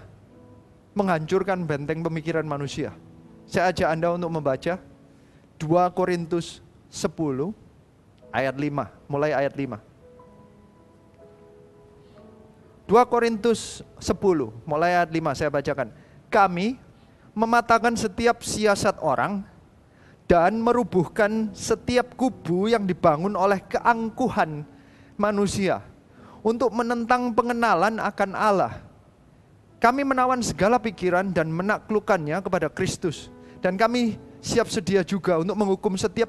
menghancurkan 0.95 1.63
benteng 1.63 2.03
pemikiran 2.03 2.43
manusia. 2.43 2.91
Saya 3.47 3.71
ajak 3.71 3.89
Anda 3.91 4.15
untuk 4.15 4.31
membaca 4.31 4.79
2 5.59 5.97
Korintus 5.97 6.59
10 6.91 7.55
ayat 8.35 8.55
5, 8.59 8.91
mulai 9.07 9.31
ayat 9.35 9.55
5. 9.55 9.90
2 12.91 13.07
Korintus 13.07 13.87
10, 14.03 14.19
mulai 14.67 14.99
ayat 14.99 15.15
5 15.15 15.39
saya 15.39 15.47
bacakan. 15.47 15.95
Kami 16.27 16.75
mematahkan 17.39 17.95
setiap 17.95 18.43
siasat 18.43 18.99
orang 18.99 19.47
dan 20.27 20.59
merubuhkan 20.59 21.55
setiap 21.55 22.19
kubu 22.19 22.67
yang 22.67 22.83
dibangun 22.83 23.39
oleh 23.39 23.63
keangkuhan 23.63 24.67
manusia 25.15 25.87
untuk 26.43 26.75
menentang 26.75 27.31
pengenalan 27.31 28.03
akan 28.03 28.31
Allah. 28.35 28.83
Kami 29.79 30.03
menawan 30.03 30.43
segala 30.43 30.83
pikiran 30.83 31.31
dan 31.31 31.47
menaklukkannya 31.47 32.43
kepada 32.43 32.67
Kristus. 32.67 33.31
Dan 33.63 33.79
kami 33.79 34.19
siap 34.43 34.67
sedia 34.67 35.07
juga 35.07 35.39
untuk 35.39 35.55
menghukum 35.55 35.95
setiap 35.95 36.29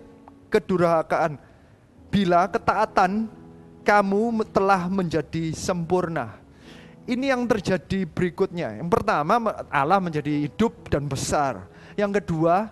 kedurhakaan. 0.53 1.41
Bila 2.13 2.45
ketaatan 2.45 3.25
kamu 3.81 4.45
telah 4.53 4.85
menjadi 4.85 5.57
sempurna. 5.57 6.40
Ini 7.11 7.35
yang 7.35 7.43
terjadi 7.43 8.07
berikutnya. 8.07 8.79
Yang 8.79 8.87
pertama 8.87 9.35
Allah 9.67 9.99
menjadi 9.99 10.47
hidup 10.47 10.87
dan 10.87 11.11
besar. 11.11 11.67
Yang 11.99 12.23
kedua 12.23 12.71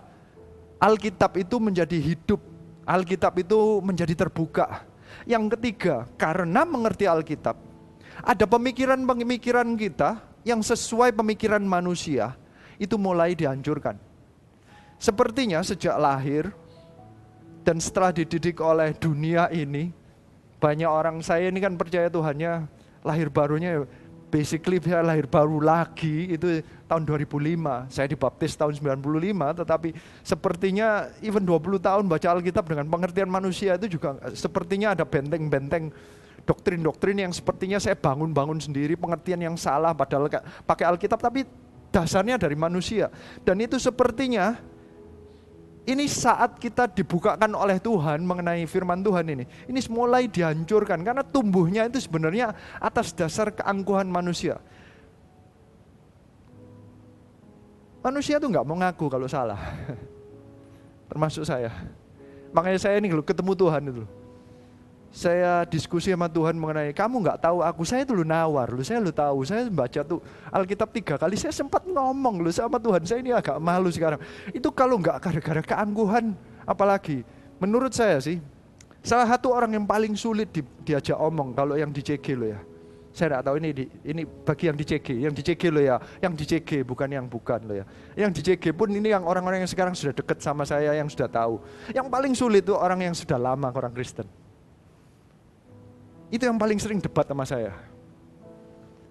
Alkitab 0.80 1.36
itu 1.36 1.60
menjadi 1.60 2.00
hidup. 2.00 2.40
Alkitab 2.88 3.36
itu 3.36 3.84
menjadi 3.84 4.16
terbuka. 4.16 4.88
Yang 5.28 5.52
ketiga, 5.52 6.08
karena 6.16 6.64
mengerti 6.64 7.04
Alkitab, 7.04 7.52
ada 8.24 8.44
pemikiran-pemikiran 8.48 9.68
kita 9.76 10.24
yang 10.40 10.64
sesuai 10.64 11.12
pemikiran 11.12 11.60
manusia, 11.60 12.32
itu 12.80 12.96
mulai 12.96 13.36
dihancurkan. 13.36 14.00
Sepertinya 14.96 15.60
sejak 15.60 16.00
lahir 16.00 16.48
dan 17.60 17.76
setelah 17.76 18.16
dididik 18.16 18.56
oleh 18.64 18.96
dunia 18.96 19.52
ini, 19.52 19.92
banyak 20.56 20.88
orang 20.88 21.20
saya 21.20 21.52
ini 21.52 21.60
kan 21.60 21.76
percaya 21.76 22.08
Tuhannya 22.08 22.64
lahir 23.04 23.28
barunya 23.28 23.84
basically 24.30 24.78
saya 24.78 25.02
lahir 25.02 25.26
baru 25.26 25.58
lagi 25.58 26.30
itu 26.30 26.62
tahun 26.86 27.02
2005. 27.02 27.90
Saya 27.90 28.06
dibaptis 28.06 28.54
tahun 28.54 28.78
95 28.78 29.60
tetapi 29.66 29.88
sepertinya 30.22 31.10
even 31.20 31.42
20 31.42 31.82
tahun 31.82 32.04
baca 32.06 32.28
Alkitab 32.38 32.64
dengan 32.70 32.86
pengertian 32.86 33.28
manusia 33.28 33.74
itu 33.74 33.98
juga 33.98 34.16
sepertinya 34.32 34.94
ada 34.94 35.02
benteng-benteng 35.02 35.90
doktrin-doktrin 36.46 37.28
yang 37.28 37.32
sepertinya 37.34 37.76
saya 37.82 37.98
bangun-bangun 37.98 38.62
sendiri 38.62 38.96
pengertian 38.96 39.42
yang 39.42 39.56
salah 39.58 39.92
padahal 39.92 40.30
pakai 40.64 40.86
Alkitab 40.86 41.18
tapi 41.20 41.44
dasarnya 41.90 42.38
dari 42.38 42.54
manusia. 42.54 43.10
Dan 43.42 43.58
itu 43.60 43.76
sepertinya 43.76 44.56
ini 45.88 46.04
saat 46.06 46.60
kita 46.60 46.92
dibukakan 46.92 47.56
oleh 47.56 47.80
Tuhan 47.80 48.20
mengenai 48.20 48.68
firman 48.68 49.00
Tuhan 49.00 49.24
ini, 49.32 49.44
ini 49.64 49.80
mulai 49.88 50.28
dihancurkan 50.28 51.00
karena 51.00 51.24
tumbuhnya 51.24 51.88
itu 51.88 51.96
sebenarnya 52.04 52.52
atas 52.76 53.16
dasar 53.16 53.48
keangkuhan 53.48 54.04
manusia. 54.04 54.60
Manusia 58.00 58.36
tuh 58.40 58.48
nggak 58.48 58.64
mau 58.64 58.76
ngaku 58.80 59.08
kalau 59.08 59.28
salah, 59.28 59.60
termasuk 61.12 61.44
saya. 61.48 61.72
Makanya 62.52 62.80
saya 62.80 63.00
ini 63.00 63.08
ketemu 63.24 63.52
Tuhan 63.56 63.82
itu, 63.88 64.04
saya 65.10 65.66
diskusi 65.66 66.14
sama 66.14 66.30
Tuhan 66.30 66.54
mengenai 66.54 66.94
kamu 66.94 67.26
nggak 67.26 67.42
tahu 67.42 67.66
aku 67.66 67.82
saya 67.82 68.06
tuh 68.06 68.22
lu 68.22 68.24
nawar 68.24 68.70
lu 68.70 68.78
saya 68.86 69.02
lu 69.02 69.10
tahu 69.10 69.42
saya 69.42 69.66
baca 69.66 70.06
tuh 70.06 70.22
Alkitab 70.54 70.86
tiga 70.94 71.18
kali 71.18 71.34
saya 71.34 71.50
sempat 71.50 71.82
ngomong 71.82 72.46
lu 72.46 72.50
sama 72.54 72.78
Tuhan 72.78 73.02
saya 73.02 73.18
ini 73.18 73.34
agak 73.34 73.58
malu 73.58 73.90
sekarang. 73.90 74.22
Itu 74.54 74.70
kalau 74.70 75.02
nggak 75.02 75.18
gara-gara 75.18 75.62
keangguhan 75.66 76.38
apalagi 76.62 77.26
menurut 77.58 77.90
saya 77.90 78.22
sih 78.22 78.38
salah 79.02 79.26
satu 79.26 79.50
orang 79.50 79.82
yang 79.82 79.86
paling 79.86 80.14
sulit 80.14 80.54
di, 80.54 80.62
diajak 80.86 81.18
omong 81.18 81.58
kalau 81.58 81.74
yang 81.74 81.90
di 81.90 82.06
CG 82.06 82.38
lo 82.38 82.46
ya. 82.46 82.62
Saya 83.10 83.34
nggak 83.34 83.44
tahu 83.50 83.56
ini 83.58 83.70
di, 83.74 83.84
ini 84.06 84.22
bagi 84.22 84.70
yang 84.70 84.78
di 84.78 84.84
CG 84.86 85.08
yang 85.10 85.34
di 85.34 85.42
CG 85.42 85.62
lo 85.74 85.82
ya 85.82 85.98
yang 86.22 86.38
di 86.38 86.46
CG 86.46 86.86
bukan 86.86 87.10
yang 87.10 87.26
bukan 87.26 87.66
lo 87.66 87.74
ya. 87.82 87.84
Yang 88.14 88.30
di 88.38 88.40
CG 88.46 88.70
pun 88.78 88.94
ini 88.94 89.10
yang 89.10 89.26
orang-orang 89.26 89.66
yang 89.66 89.70
sekarang 89.74 89.98
sudah 89.98 90.14
dekat 90.14 90.38
sama 90.38 90.62
saya 90.62 90.94
yang 90.94 91.10
sudah 91.10 91.26
tahu. 91.26 91.58
Yang 91.90 92.06
paling 92.06 92.32
sulit 92.38 92.62
tuh 92.62 92.78
orang 92.78 93.10
yang 93.10 93.14
sudah 93.18 93.42
lama 93.42 93.74
orang 93.74 93.90
Kristen 93.90 94.30
itu 96.30 96.42
yang 96.46 96.56
paling 96.56 96.78
sering 96.78 97.02
debat 97.02 97.26
sama 97.26 97.42
saya. 97.42 97.74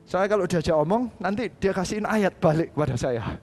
Saya 0.09 0.25
kalau 0.25 0.49
diajak 0.49 0.73
omong, 0.73 1.11
nanti 1.21 1.53
dia 1.61 1.69
kasihin 1.69 2.07
ayat 2.07 2.33
balik 2.41 2.73
kepada 2.73 2.97
saya. 2.97 3.37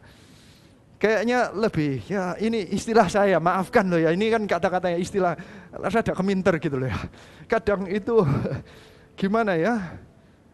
Kayaknya 0.96 1.52
lebih, 1.52 2.02
ya 2.08 2.34
ini 2.40 2.72
istilah 2.72 3.06
saya, 3.06 3.36
maafkan 3.36 3.86
loh 3.86 4.00
ya, 4.00 4.10
ini 4.10 4.32
kan 4.32 4.42
kata-katanya 4.48 4.98
istilah, 4.98 5.32
rada 5.76 6.12
keminter 6.16 6.56
gitu 6.58 6.80
loh 6.80 6.88
ya. 6.88 6.98
Kadang 7.46 7.86
itu, 7.86 8.24
gimana 9.20 9.54
ya, 9.54 10.00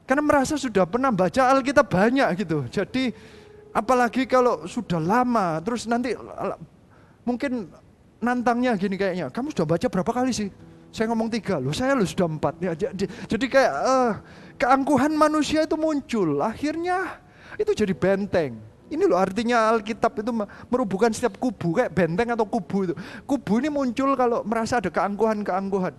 karena 0.04 0.20
merasa 0.20 0.58
sudah 0.58 0.84
pernah 0.84 1.14
baca 1.14 1.48
Alkitab 1.56 1.86
banyak 1.88 2.28
gitu. 2.42 2.66
Jadi 2.68 3.14
apalagi 3.72 4.28
kalau 4.28 4.68
sudah 4.68 5.00
lama, 5.00 5.62
terus 5.64 5.88
nanti 5.88 6.12
mungkin 7.24 7.70
nantangnya 8.20 8.76
gini 8.76 8.98
kayaknya, 8.98 9.30
kamu 9.32 9.54
sudah 9.54 9.64
baca 9.64 9.86
berapa 9.88 10.12
kali 10.12 10.34
sih? 10.34 10.50
Saya 10.92 11.08
ngomong 11.08 11.32
tiga, 11.32 11.56
loh 11.56 11.72
saya 11.72 11.96
loh 11.96 12.04
sudah 12.04 12.28
empat. 12.28 12.54
Ya, 12.60 12.76
jadi, 12.76 13.08
jadi 13.08 13.46
kayak 13.48 13.72
uh, 13.80 14.12
keangkuhan 14.60 15.16
manusia 15.16 15.64
itu 15.64 15.74
muncul. 15.80 16.38
Akhirnya 16.44 17.16
itu 17.56 17.72
jadi 17.72 17.96
benteng. 17.96 18.60
Ini 18.92 19.08
loh 19.08 19.16
artinya 19.16 19.72
Alkitab 19.72 20.20
itu 20.20 20.30
merubuhkan 20.68 21.08
setiap 21.16 21.40
kubu 21.40 21.80
kayak 21.80 21.96
benteng 21.96 22.36
atau 22.36 22.44
kubu 22.44 22.92
itu. 22.92 22.94
Kubu 23.24 23.64
ini 23.64 23.72
muncul 23.72 24.12
kalau 24.12 24.44
merasa 24.44 24.84
ada 24.84 24.92
keangkuhan-keangkuhan. 24.92 25.96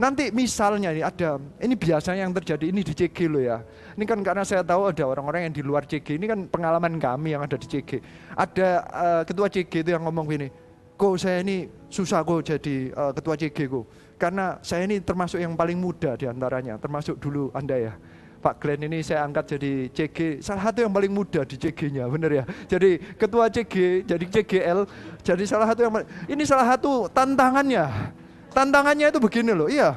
Nanti 0.00 0.32
misalnya 0.32 0.96
nih 0.96 1.04
ada, 1.04 1.36
ini 1.60 1.76
biasanya 1.76 2.24
yang 2.24 2.32
terjadi 2.32 2.72
ini 2.72 2.80
di 2.80 2.92
CG 2.96 3.28
loh 3.28 3.40
ya. 3.40 3.60
Ini 3.96 4.04
kan 4.08 4.20
karena 4.24 4.44
saya 4.44 4.64
tahu 4.64 4.88
ada 4.88 5.04
orang-orang 5.04 5.48
yang 5.48 5.54
di 5.56 5.60
luar 5.64 5.84
CG. 5.84 6.16
Ini 6.16 6.24
kan 6.28 6.40
pengalaman 6.48 6.96
kami 6.96 7.36
yang 7.36 7.44
ada 7.44 7.56
di 7.56 7.68
CG. 7.68 8.00
Ada 8.32 8.68
uh, 8.88 9.22
ketua 9.28 9.52
CG 9.52 9.84
itu 9.84 9.92
yang 9.92 10.04
ngomong 10.08 10.24
gini, 10.28 10.48
kok 10.96 11.20
saya 11.20 11.44
ini 11.44 11.68
susah 11.92 12.24
kok 12.24 12.40
jadi 12.44 12.92
uh, 12.96 13.12
ketua 13.12 13.36
CG 13.36 13.68
kok. 13.68 13.84
Karena 14.20 14.60
saya 14.60 14.84
ini 14.84 15.00
termasuk 15.00 15.40
yang 15.40 15.56
paling 15.56 15.80
muda 15.80 16.12
di 16.12 16.28
antaranya, 16.28 16.76
termasuk 16.76 17.16
dulu 17.16 17.48
Anda 17.56 17.76
ya. 17.80 17.94
Pak 18.40 18.60
Glenn 18.60 18.84
ini 18.84 19.00
saya 19.00 19.24
angkat 19.24 19.56
jadi 19.56 19.72
CG, 19.92 20.18
salah 20.44 20.68
satu 20.68 20.84
yang 20.84 20.92
paling 20.92 21.08
muda 21.08 21.40
di 21.44 21.56
CG-nya, 21.56 22.04
bener 22.08 22.40
ya. 22.40 22.44
Jadi 22.68 23.00
ketua 23.16 23.48
CG, 23.48 24.04
jadi 24.04 24.24
CGL, 24.28 24.84
jadi 25.24 25.44
salah 25.48 25.68
satu 25.72 25.80
yang 25.88 25.92
ini 26.28 26.44
salah 26.44 26.68
satu 26.68 27.08
tantangannya. 27.12 28.12
Tantangannya 28.52 29.08
itu 29.08 29.20
begini 29.20 29.56
loh, 29.56 29.68
iya. 29.72 29.92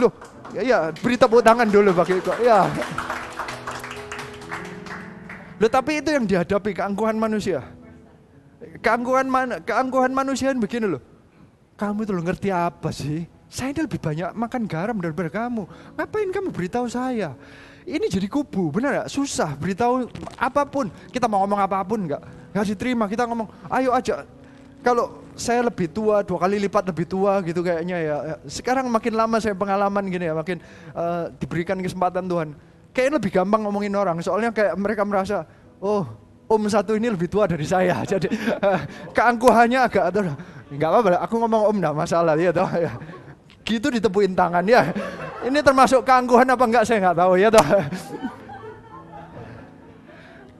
Loh, 0.00 0.12
ya, 0.56 0.60
ya 0.64 0.78
beri 0.96 1.20
tepuk 1.20 1.44
tangan 1.44 1.68
dulu 1.68 1.92
bagi 1.92 2.20
kok. 2.24 2.40
Ya. 2.40 2.64
Loh, 5.60 5.68
tapi 5.68 6.00
itu 6.00 6.08
yang 6.08 6.24
dihadapi 6.24 6.72
keangkuhan 6.72 7.20
manusia. 7.20 7.60
Keangkuhan 8.80 9.28
man, 9.28 9.60
keangkuhan 9.64 10.12
manusia 10.12 10.52
begini 10.56 10.88
loh. 10.96 11.04
Kamu 11.76 12.04
itu 12.04 12.12
lo 12.16 12.20
ngerti 12.24 12.48
apa 12.48 12.92
sih? 12.92 13.41
Saya 13.52 13.76
ini 13.76 13.84
lebih 13.84 14.00
banyak 14.00 14.32
makan 14.32 14.64
garam 14.64 14.96
daripada 14.96 15.28
kamu. 15.28 15.68
Ngapain 16.00 16.32
kamu 16.32 16.48
beritahu 16.56 16.88
saya? 16.88 17.36
Ini 17.84 18.08
jadi 18.08 18.24
kubu, 18.24 18.72
benar 18.72 19.04
gak? 19.04 19.12
Susah 19.12 19.52
beritahu 19.60 20.08
apa 20.40 20.64
pun. 20.64 20.88
Kita 21.12 21.28
mau 21.28 21.44
ngomong 21.44 21.60
apa 21.60 21.84
pun 21.84 22.08
enggak? 22.08 22.24
Enggak 22.56 22.64
diterima. 22.72 23.04
Kita 23.12 23.28
ngomong, 23.28 23.52
ayo 23.68 23.92
aja. 23.92 24.24
Kalau 24.80 25.20
saya 25.36 25.68
lebih 25.68 25.92
tua, 25.92 26.24
dua 26.24 26.40
kali 26.40 26.64
lipat 26.64 26.96
lebih 26.96 27.04
tua 27.04 27.44
gitu 27.44 27.60
kayaknya 27.60 27.96
ya. 28.00 28.16
Sekarang 28.48 28.88
makin 28.88 29.20
lama 29.20 29.36
saya 29.36 29.52
pengalaman 29.52 30.08
gini 30.08 30.32
ya, 30.32 30.34
makin 30.34 30.56
uh, 30.96 31.28
diberikan 31.36 31.76
kesempatan 31.76 32.24
Tuhan. 32.24 32.56
Kayaknya 32.96 33.14
lebih 33.20 33.30
gampang 33.36 33.68
ngomongin 33.68 33.92
orang. 33.92 34.16
Soalnya 34.24 34.48
kayak 34.56 34.80
mereka 34.80 35.04
merasa, 35.04 35.44
oh 35.76 36.08
om 36.48 36.62
satu 36.72 36.96
ini 36.96 37.12
lebih 37.12 37.28
tua 37.28 37.44
dari 37.44 37.68
saya. 37.68 38.00
Jadi 38.16 38.32
uh, 38.64 38.80
keangkuhannya 39.16 39.92
agak, 39.92 40.08
enggak 40.72 40.88
apa-apa, 40.88 41.20
aku 41.20 41.34
ngomong 41.36 41.68
om 41.68 41.76
enggak 41.76 41.96
masalah 42.00 42.32
ya 42.40 42.48
toh 42.48 42.72
ya 42.80 42.96
gitu 43.62 43.88
ditepuin 43.88 44.34
tangan 44.34 44.64
ya. 44.66 44.90
Ini 45.42 45.58
termasuk 45.62 46.06
keangkuhan 46.06 46.46
apa 46.46 46.64
enggak 46.66 46.84
saya 46.86 47.02
enggak 47.02 47.18
tahu 47.18 47.32
ya 47.38 47.48
toh. 47.50 47.66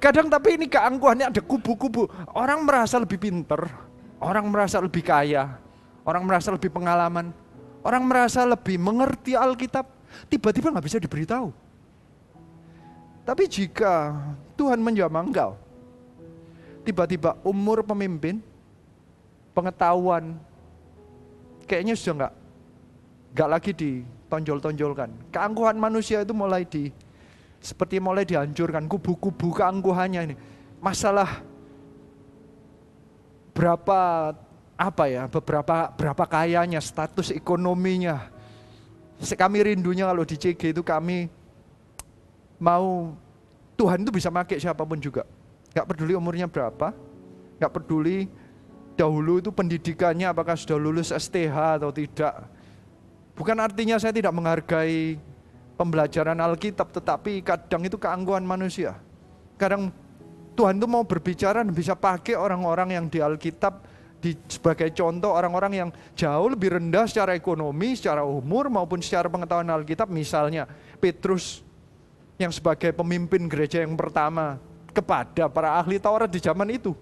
Kadang 0.02 0.26
tapi 0.26 0.58
ini 0.58 0.66
keangkuhannya 0.66 1.30
ada 1.30 1.42
kubu-kubu. 1.42 2.10
Orang 2.34 2.66
merasa 2.66 2.98
lebih 2.98 3.22
pinter, 3.22 3.70
orang 4.18 4.50
merasa 4.50 4.82
lebih 4.82 5.06
kaya, 5.06 5.54
orang 6.02 6.26
merasa 6.26 6.50
lebih 6.50 6.74
pengalaman, 6.74 7.30
orang 7.86 8.02
merasa 8.02 8.42
lebih 8.42 8.82
mengerti 8.82 9.38
Alkitab, 9.38 9.86
tiba-tiba 10.26 10.74
nggak 10.74 10.86
bisa 10.90 10.98
diberitahu. 10.98 11.54
Tapi 13.22 13.46
jika 13.46 14.18
Tuhan 14.58 14.82
menjamah 14.82 15.22
engkau, 15.22 15.54
tiba-tiba 16.82 17.38
umur 17.46 17.86
pemimpin, 17.86 18.42
pengetahuan, 19.54 20.34
kayaknya 21.70 21.94
sudah 21.94 22.26
nggak 22.26 22.34
Gak 23.32 23.48
lagi 23.48 23.72
di 23.72 24.04
ditonjol-tonjolkan. 24.32 25.28
Keangkuhan 25.28 25.76
manusia 25.76 26.24
itu 26.24 26.32
mulai 26.32 26.64
di 26.64 26.88
seperti 27.60 28.00
mulai 28.00 28.24
dihancurkan 28.24 28.88
kubu-kubu 28.88 29.52
keangkuhannya 29.52 30.32
ini. 30.32 30.36
Masalah 30.80 31.44
berapa 33.52 34.32
apa 34.80 35.04
ya 35.04 35.28
beberapa 35.28 35.92
berapa 35.92 36.24
kayanya 36.24 36.80
status 36.80 37.28
ekonominya 37.28 38.32
kami 39.20 39.60
rindunya 39.60 40.08
kalau 40.08 40.24
di 40.24 40.34
CG 40.40 40.72
itu 40.72 40.80
kami 40.80 41.28
mau 42.56 43.12
Tuhan 43.76 44.00
itu 44.00 44.10
bisa 44.10 44.32
pakai 44.32 44.56
siapa 44.56 44.82
pun 44.82 44.96
juga 44.96 45.28
nggak 45.76 45.86
peduli 45.86 46.16
umurnya 46.16 46.48
berapa 46.48 46.96
nggak 47.60 47.72
peduli 47.76 48.26
dahulu 48.96 49.44
itu 49.44 49.52
pendidikannya 49.52 50.32
apakah 50.32 50.56
sudah 50.56 50.80
lulus 50.80 51.12
STH 51.12 51.78
atau 51.78 51.92
tidak 51.92 52.48
bukan 53.34 53.56
artinya 53.60 53.96
saya 53.96 54.12
tidak 54.12 54.32
menghargai 54.32 55.16
pembelajaran 55.76 56.38
Alkitab 56.38 56.92
tetapi 56.92 57.42
kadang 57.42 57.82
itu 57.84 57.96
keangkuhan 57.96 58.44
manusia 58.44 58.98
kadang 59.56 59.92
Tuhan 60.52 60.76
itu 60.76 60.88
mau 60.88 61.00
berbicara 61.02 61.64
dan 61.64 61.72
bisa 61.72 61.96
pakai 61.96 62.36
orang-orang 62.36 63.00
yang 63.00 63.04
di 63.08 63.24
Alkitab 63.24 63.88
di, 64.22 64.38
sebagai 64.46 64.94
contoh 64.94 65.34
orang-orang 65.34 65.72
yang 65.72 65.88
jauh 66.14 66.46
lebih 66.46 66.78
rendah 66.78 67.10
secara 67.10 67.34
ekonomi, 67.34 67.98
secara 67.98 68.22
umur 68.22 68.70
maupun 68.70 69.02
secara 69.02 69.26
pengetahuan 69.26 69.66
Alkitab. 69.66 70.06
Misalnya 70.06 70.70
Petrus 71.02 71.66
yang 72.38 72.54
sebagai 72.54 72.94
pemimpin 72.94 73.50
gereja 73.50 73.82
yang 73.82 73.98
pertama 73.98 74.62
kepada 74.94 75.50
para 75.50 75.74
ahli 75.74 75.98
Taurat 75.98 76.30
di 76.30 76.38
zaman 76.38 76.70
itu. 76.70 76.94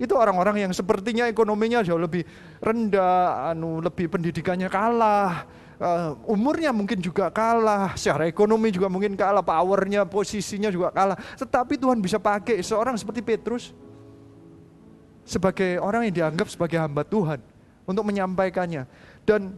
Itu 0.00 0.16
orang-orang 0.16 0.64
yang 0.64 0.72
sepertinya 0.72 1.28
ekonominya 1.28 1.84
jauh 1.84 2.00
lebih 2.00 2.24
rendah, 2.64 3.52
anu 3.52 3.84
lebih 3.84 4.08
pendidikannya 4.08 4.72
kalah, 4.72 5.44
uh, 5.76 6.16
umurnya 6.24 6.72
mungkin 6.72 7.04
juga 7.04 7.28
kalah, 7.28 7.92
secara 8.00 8.24
ekonomi 8.24 8.72
juga 8.72 8.88
mungkin 8.88 9.12
kalah, 9.12 9.44
powernya, 9.44 10.08
posisinya 10.08 10.72
juga 10.72 10.88
kalah. 10.88 11.20
Tetapi 11.36 11.76
Tuhan 11.76 12.00
bisa 12.00 12.16
pakai 12.16 12.64
seorang 12.64 12.96
seperti 12.96 13.20
Petrus 13.20 13.76
sebagai 15.28 15.76
orang 15.84 16.08
yang 16.08 16.14
dianggap 16.24 16.48
sebagai 16.48 16.80
hamba 16.80 17.04
Tuhan 17.04 17.44
untuk 17.84 18.04
menyampaikannya. 18.08 18.88
Dan 19.28 19.52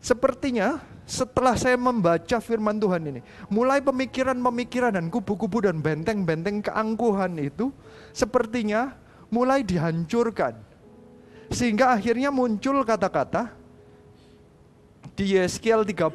sepertinya 0.00 0.80
setelah 1.08 1.56
saya 1.56 1.76
membaca 1.76 2.36
firman 2.40 2.76
Tuhan 2.76 3.02
ini, 3.04 3.20
mulai 3.52 3.80
pemikiran-pemikiran 3.84 4.96
dan 4.96 5.12
kubu-kubu 5.12 5.64
dan 5.64 5.80
benteng-benteng 5.80 6.64
keangkuhan 6.64 7.36
itu 7.36 7.72
sepertinya 8.16 8.96
mulai 9.28 9.64
dihancurkan. 9.64 10.56
Sehingga 11.48 11.96
akhirnya 11.96 12.28
muncul 12.28 12.84
kata-kata 12.84 13.52
di 15.16 15.36
Yeskiel 15.36 15.80
36 15.82 16.12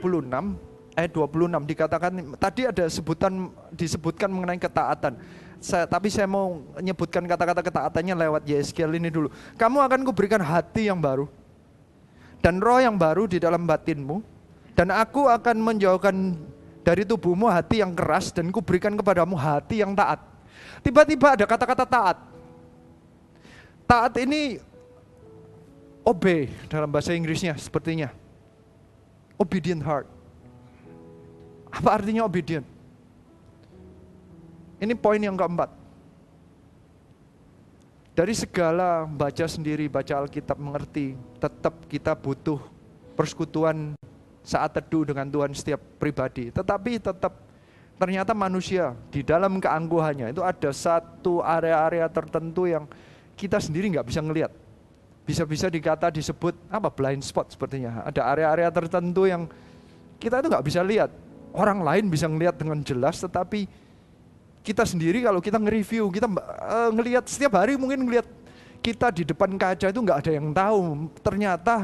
ayat 0.93 1.11
26 1.11 1.65
dikatakan 1.65 2.13
tadi 2.37 2.69
ada 2.69 2.85
sebutan 2.85 3.49
disebutkan 3.73 4.29
mengenai 4.29 4.61
ketaatan. 4.61 5.17
Saya, 5.63 5.87
tapi 5.87 6.11
saya 6.11 6.27
mau 6.27 6.59
menyebutkan 6.75 7.23
kata-kata 7.23 7.63
ketaatannya 7.63 8.15
lewat 8.27 8.43
Yeskiel 8.45 8.93
ini 8.99 9.09
dulu. 9.09 9.31
Kamu 9.55 9.79
akan 9.79 10.03
kuberikan 10.05 10.43
hati 10.43 10.91
yang 10.91 10.99
baru 10.99 11.25
dan 12.43 12.59
roh 12.59 12.77
yang 12.77 12.99
baru 12.99 13.25
di 13.25 13.39
dalam 13.39 13.63
batinmu 13.63 14.19
dan 14.75 14.91
aku 14.91 15.31
akan 15.31 15.57
menjauhkan 15.63 16.35
dari 16.83 17.07
tubuhmu 17.07 17.47
hati 17.47 17.79
yang 17.79 17.95
keras 17.95 18.35
dan 18.35 18.51
kuberikan 18.51 18.93
kepadamu 18.99 19.39
hati 19.39 19.79
yang 19.79 19.95
taat. 19.95 20.19
Tiba-tiba 20.83 21.39
ada 21.39 21.47
kata-kata 21.47 21.87
taat. 21.87 22.17
Taat 23.83 24.15
ini 24.21 24.57
obey 26.03 26.51
dalam 26.67 26.91
bahasa 26.91 27.15
Inggrisnya 27.15 27.55
sepertinya 27.59 28.11
obedient 29.39 29.83
heart. 29.83 30.07
Apa 31.73 31.99
artinya 31.99 32.23
obedient? 32.23 32.65
Ini 34.77 34.93
poin 34.99 35.19
yang 35.19 35.33
keempat. 35.39 35.71
Dari 38.13 38.33
segala 38.37 39.09
baca 39.09 39.45
sendiri, 39.49 39.89
baca 39.89 40.21
Alkitab, 40.21 40.53
mengerti, 40.61 41.17
tetap 41.41 41.73
kita 41.89 42.13
butuh 42.13 42.61
persekutuan 43.17 43.97
saat 44.45 44.75
teduh 44.77 45.01
dengan 45.01 45.25
Tuhan 45.25 45.49
setiap 45.57 45.81
pribadi. 45.97 46.53
Tetapi 46.53 47.01
tetap 47.01 47.41
ternyata 47.97 48.37
manusia 48.37 48.93
di 49.09 49.25
dalam 49.25 49.57
keangkuhannya 49.57 50.29
itu 50.29 50.45
ada 50.45 50.69
satu 50.69 51.41
area-area 51.41 52.05
tertentu 52.11 52.69
yang 52.69 52.85
kita 53.33 53.57
sendiri 53.57 53.89
nggak 53.89 54.07
bisa 54.07 54.21
ngelihat 54.21 54.51
bisa-bisa 55.23 55.71
dikata 55.71 56.11
disebut 56.11 56.55
apa 56.67 56.91
blind 56.91 57.23
spot 57.23 57.55
sepertinya. 57.55 58.03
Ada 58.03 58.27
area-area 58.35 58.69
tertentu 58.69 59.23
yang 59.23 59.47
kita 60.19 60.43
itu 60.43 60.47
nggak 60.51 60.65
bisa 60.67 60.83
lihat. 60.83 61.11
Orang 61.53 61.85
lain 61.85 62.09
bisa 62.09 62.27
ngelihat 62.27 62.59
dengan 62.59 62.81
jelas, 62.83 63.21
tetapi 63.21 63.69
kita 64.65 64.83
sendiri 64.83 65.21
kalau 65.23 65.39
kita 65.39 65.61
nge-review, 65.61 66.09
kita 66.11 66.27
uh, 66.27 66.89
ngelihat 66.91 67.23
setiap 67.29 67.61
hari 67.61 67.77
mungkin 67.77 68.03
ngelihat 68.03 68.27
kita 68.83 69.13
di 69.13 69.23
depan 69.23 69.55
kaca 69.55 69.87
itu 69.91 69.99
nggak 70.01 70.19
ada 70.27 70.31
yang 70.33 70.47
tahu. 70.51 71.07
Ternyata 71.23 71.75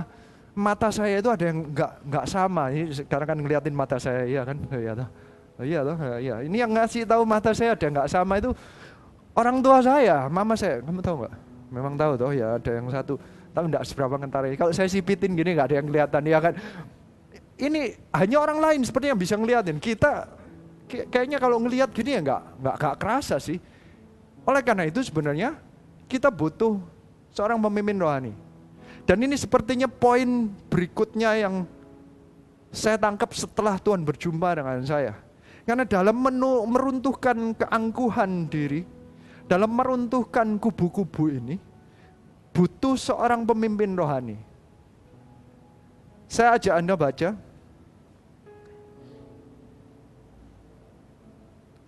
mata 0.57 0.89
saya 0.91 1.21
itu 1.21 1.29
ada 1.31 1.43
yang 1.47 1.69
nggak 1.69 1.91
nggak 2.11 2.25
sama. 2.27 2.73
Ini 2.75 2.83
sekarang 2.91 3.27
kan 3.29 3.37
ngeliatin 3.39 3.75
mata 3.77 3.95
saya, 4.01 4.27
iya 4.27 4.41
kan? 4.43 4.57
Iya 4.73 4.91
toh. 4.99 5.09
Iya 5.59 5.79
toh, 5.85 5.97
iya. 6.19 6.35
Ini 6.43 6.57
yang 6.65 6.71
ngasih 6.75 7.07
tahu 7.07 7.23
mata 7.23 7.55
saya 7.55 7.77
ada 7.77 7.87
nggak 7.87 8.09
sama 8.09 8.41
itu 8.41 8.51
orang 9.39 9.63
tua 9.63 9.79
saya, 9.79 10.27
mama 10.27 10.59
saya. 10.59 10.83
Kamu 10.83 10.99
tahu 10.99 11.15
nggak? 11.23 11.35
Memang 11.71 11.93
tahu 11.95 12.13
toh 12.19 12.31
ya 12.35 12.57
ada 12.59 12.71
yang 12.75 12.87
satu, 12.91 13.15
tapi 13.55 13.65
enggak 13.71 13.83
seberapa 13.87 14.19
ngentari. 14.19 14.57
Kalau 14.59 14.73
saya 14.75 14.91
sipitin 14.91 15.37
gini 15.37 15.55
nggak 15.55 15.67
ada 15.71 15.75
yang 15.79 15.87
kelihatan 15.87 16.21
ya 16.27 16.39
kan. 16.43 16.53
Ini 17.59 17.81
hanya 18.15 18.37
orang 18.39 18.59
lain 18.59 18.81
seperti 18.83 19.11
yang 19.11 19.19
bisa 19.19 19.35
ngeliatin. 19.35 19.77
Kita 19.79 20.27
kayaknya 20.87 21.37
kalau 21.37 21.59
ngelihat 21.63 21.91
gini 21.91 22.17
ya 22.17 22.21
nggak 22.23 22.41
nggak 22.59 22.75
nggak 22.75 22.95
kerasa 22.99 23.35
sih. 23.39 23.59
Oleh 24.47 24.61
karena 24.65 24.87
itu 24.87 25.03
sebenarnya 25.03 25.55
kita 26.09 26.33
butuh 26.33 26.81
seorang 27.31 27.61
pemimpin 27.61 27.99
rohani. 27.99 28.33
Dan 29.05 29.25
ini 29.25 29.37
sepertinya 29.37 29.89
poin 29.89 30.49
berikutnya 30.69 31.33
yang 31.37 31.65
saya 32.69 32.97
tangkap 33.01 33.33
setelah 33.33 33.77
Tuhan 33.81 34.05
berjumpa 34.05 34.53
dengan 34.53 34.85
saya. 34.85 35.13
Karena 35.65 35.85
dalam 35.85 36.17
menu, 36.17 36.65
meruntuhkan 36.65 37.53
keangkuhan 37.57 38.49
diri, 38.49 38.85
dalam 39.49 39.73
meruntuhkan 39.73 40.45
kubu-kubu 40.61 41.33
ini 41.33 41.57
butuh 42.53 42.93
seorang 42.93 43.41
pemimpin 43.49 43.97
rohani. 43.97 44.37
Saya 46.29 46.53
ajak 46.61 46.77
Anda 46.77 46.93
baca 46.93 47.33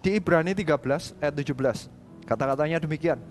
di 0.01 0.17
Ibrani 0.17 0.57
13 0.57 1.21
ayat 1.21 1.33
17. 1.37 2.25
Kata-katanya 2.25 2.81
demikian. 2.81 3.21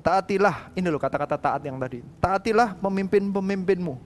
Taatilah, 0.00 0.72
ini 0.72 0.88
loh 0.88 0.96
kata-kata 0.96 1.36
taat 1.36 1.60
yang 1.68 1.76
tadi. 1.76 2.00
Taatilah 2.16 2.72
pemimpin-pemimpinmu 2.80 4.00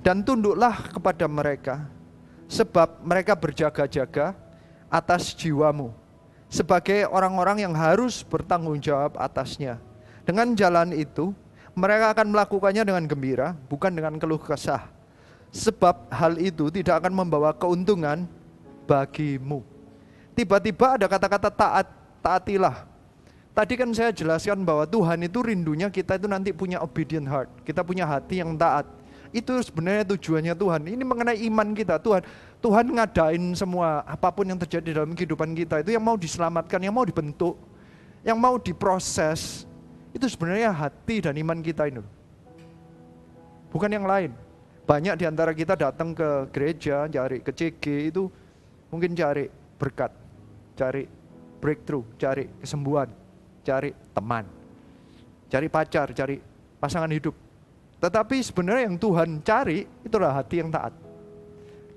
dan 0.00 0.24
tunduklah 0.24 0.88
kepada 0.88 1.28
mereka 1.28 1.84
sebab 2.48 3.04
mereka 3.04 3.36
berjaga-jaga 3.36 4.32
atas 4.88 5.36
jiwamu 5.36 6.01
sebagai 6.52 7.08
orang-orang 7.08 7.64
yang 7.64 7.72
harus 7.72 8.20
bertanggung 8.20 8.76
jawab 8.76 9.16
atasnya. 9.16 9.80
Dengan 10.28 10.52
jalan 10.52 10.92
itu, 10.92 11.32
mereka 11.72 12.12
akan 12.12 12.28
melakukannya 12.28 12.84
dengan 12.84 13.08
gembira, 13.08 13.56
bukan 13.72 13.88
dengan 13.88 14.20
keluh 14.20 14.36
kesah. 14.36 14.84
Sebab 15.48 16.12
hal 16.12 16.36
itu 16.36 16.68
tidak 16.68 17.00
akan 17.00 17.12
membawa 17.24 17.56
keuntungan 17.56 18.28
bagimu. 18.84 19.64
Tiba-tiba 20.36 21.00
ada 21.00 21.08
kata-kata 21.08 21.48
taat, 21.48 21.86
taatilah. 22.20 22.84
Tadi 23.52 23.76
kan 23.76 23.88
saya 23.92 24.12
jelaskan 24.12 24.64
bahwa 24.64 24.88
Tuhan 24.88 25.28
itu 25.28 25.44
rindunya 25.44 25.92
kita 25.92 26.16
itu 26.16 26.24
nanti 26.28 26.56
punya 26.56 26.80
obedient 26.80 27.28
heart. 27.28 27.48
Kita 27.68 27.84
punya 27.84 28.08
hati 28.08 28.40
yang 28.40 28.56
taat. 28.56 28.88
Itu 29.32 29.56
sebenarnya 29.60 30.08
tujuannya 30.16 30.56
Tuhan. 30.56 30.80
Ini 30.88 31.04
mengenai 31.04 31.40
iman 31.48 31.72
kita. 31.76 32.00
Tuhan, 32.00 32.24
Tuhan 32.62 32.86
ngadain 32.94 33.58
semua 33.58 34.06
apa 34.06 34.30
pun 34.30 34.46
yang 34.46 34.54
terjadi 34.54 35.02
dalam 35.02 35.18
kehidupan 35.18 35.50
kita 35.50 35.82
itu 35.82 35.98
yang 35.98 36.04
mau 36.06 36.14
diselamatkan, 36.14 36.78
yang 36.78 36.94
mau 36.94 37.02
dibentuk, 37.02 37.58
yang 38.22 38.38
mau 38.38 38.54
diproses. 38.54 39.66
Itu 40.14 40.30
sebenarnya 40.30 40.70
hati 40.70 41.26
dan 41.26 41.34
iman 41.34 41.58
kita 41.58 41.90
ini. 41.90 41.98
Bukan 43.74 43.90
yang 43.90 44.06
lain. 44.06 44.30
Banyak 44.86 45.18
di 45.18 45.24
antara 45.26 45.50
kita 45.50 45.74
datang 45.74 46.14
ke 46.14 46.52
gereja, 46.54 47.10
cari 47.10 47.42
ke 47.42 47.50
CG 47.50 48.14
itu 48.14 48.30
mungkin 48.94 49.16
cari 49.16 49.50
berkat, 49.78 50.12
cari 50.78 51.02
breakthrough, 51.58 52.06
cari 52.14 52.46
kesembuhan, 52.62 53.10
cari 53.66 53.90
teman, 54.14 54.44
cari 55.50 55.66
pacar, 55.66 56.14
cari 56.14 56.38
pasangan 56.78 57.10
hidup. 57.10 57.34
Tetapi 57.98 58.36
sebenarnya 58.42 58.90
yang 58.90 58.98
Tuhan 58.98 59.42
cari 59.42 59.86
itulah 60.02 60.30
hati 60.34 60.62
yang 60.62 60.70
taat. 60.70 61.01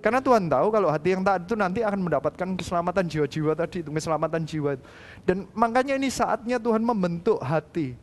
Karena 0.05 0.21
Tuhan 0.21 0.45
tahu 0.45 0.69
kalau 0.69 0.93
hati 0.93 1.17
yang 1.17 1.25
taat 1.25 1.49
itu 1.49 1.57
nanti 1.57 1.81
akan 1.81 2.05
mendapatkan 2.05 2.53
keselamatan 2.61 3.09
jiwa-jiwa 3.09 3.57
tadi, 3.57 3.81
itu 3.81 3.89
keselamatan 3.89 4.45
jiwa. 4.45 4.77
Dan 5.25 5.49
makanya 5.57 5.97
ini 5.97 6.13
saatnya 6.13 6.61
Tuhan 6.61 6.85
membentuk 6.85 7.41
hati 7.41 7.97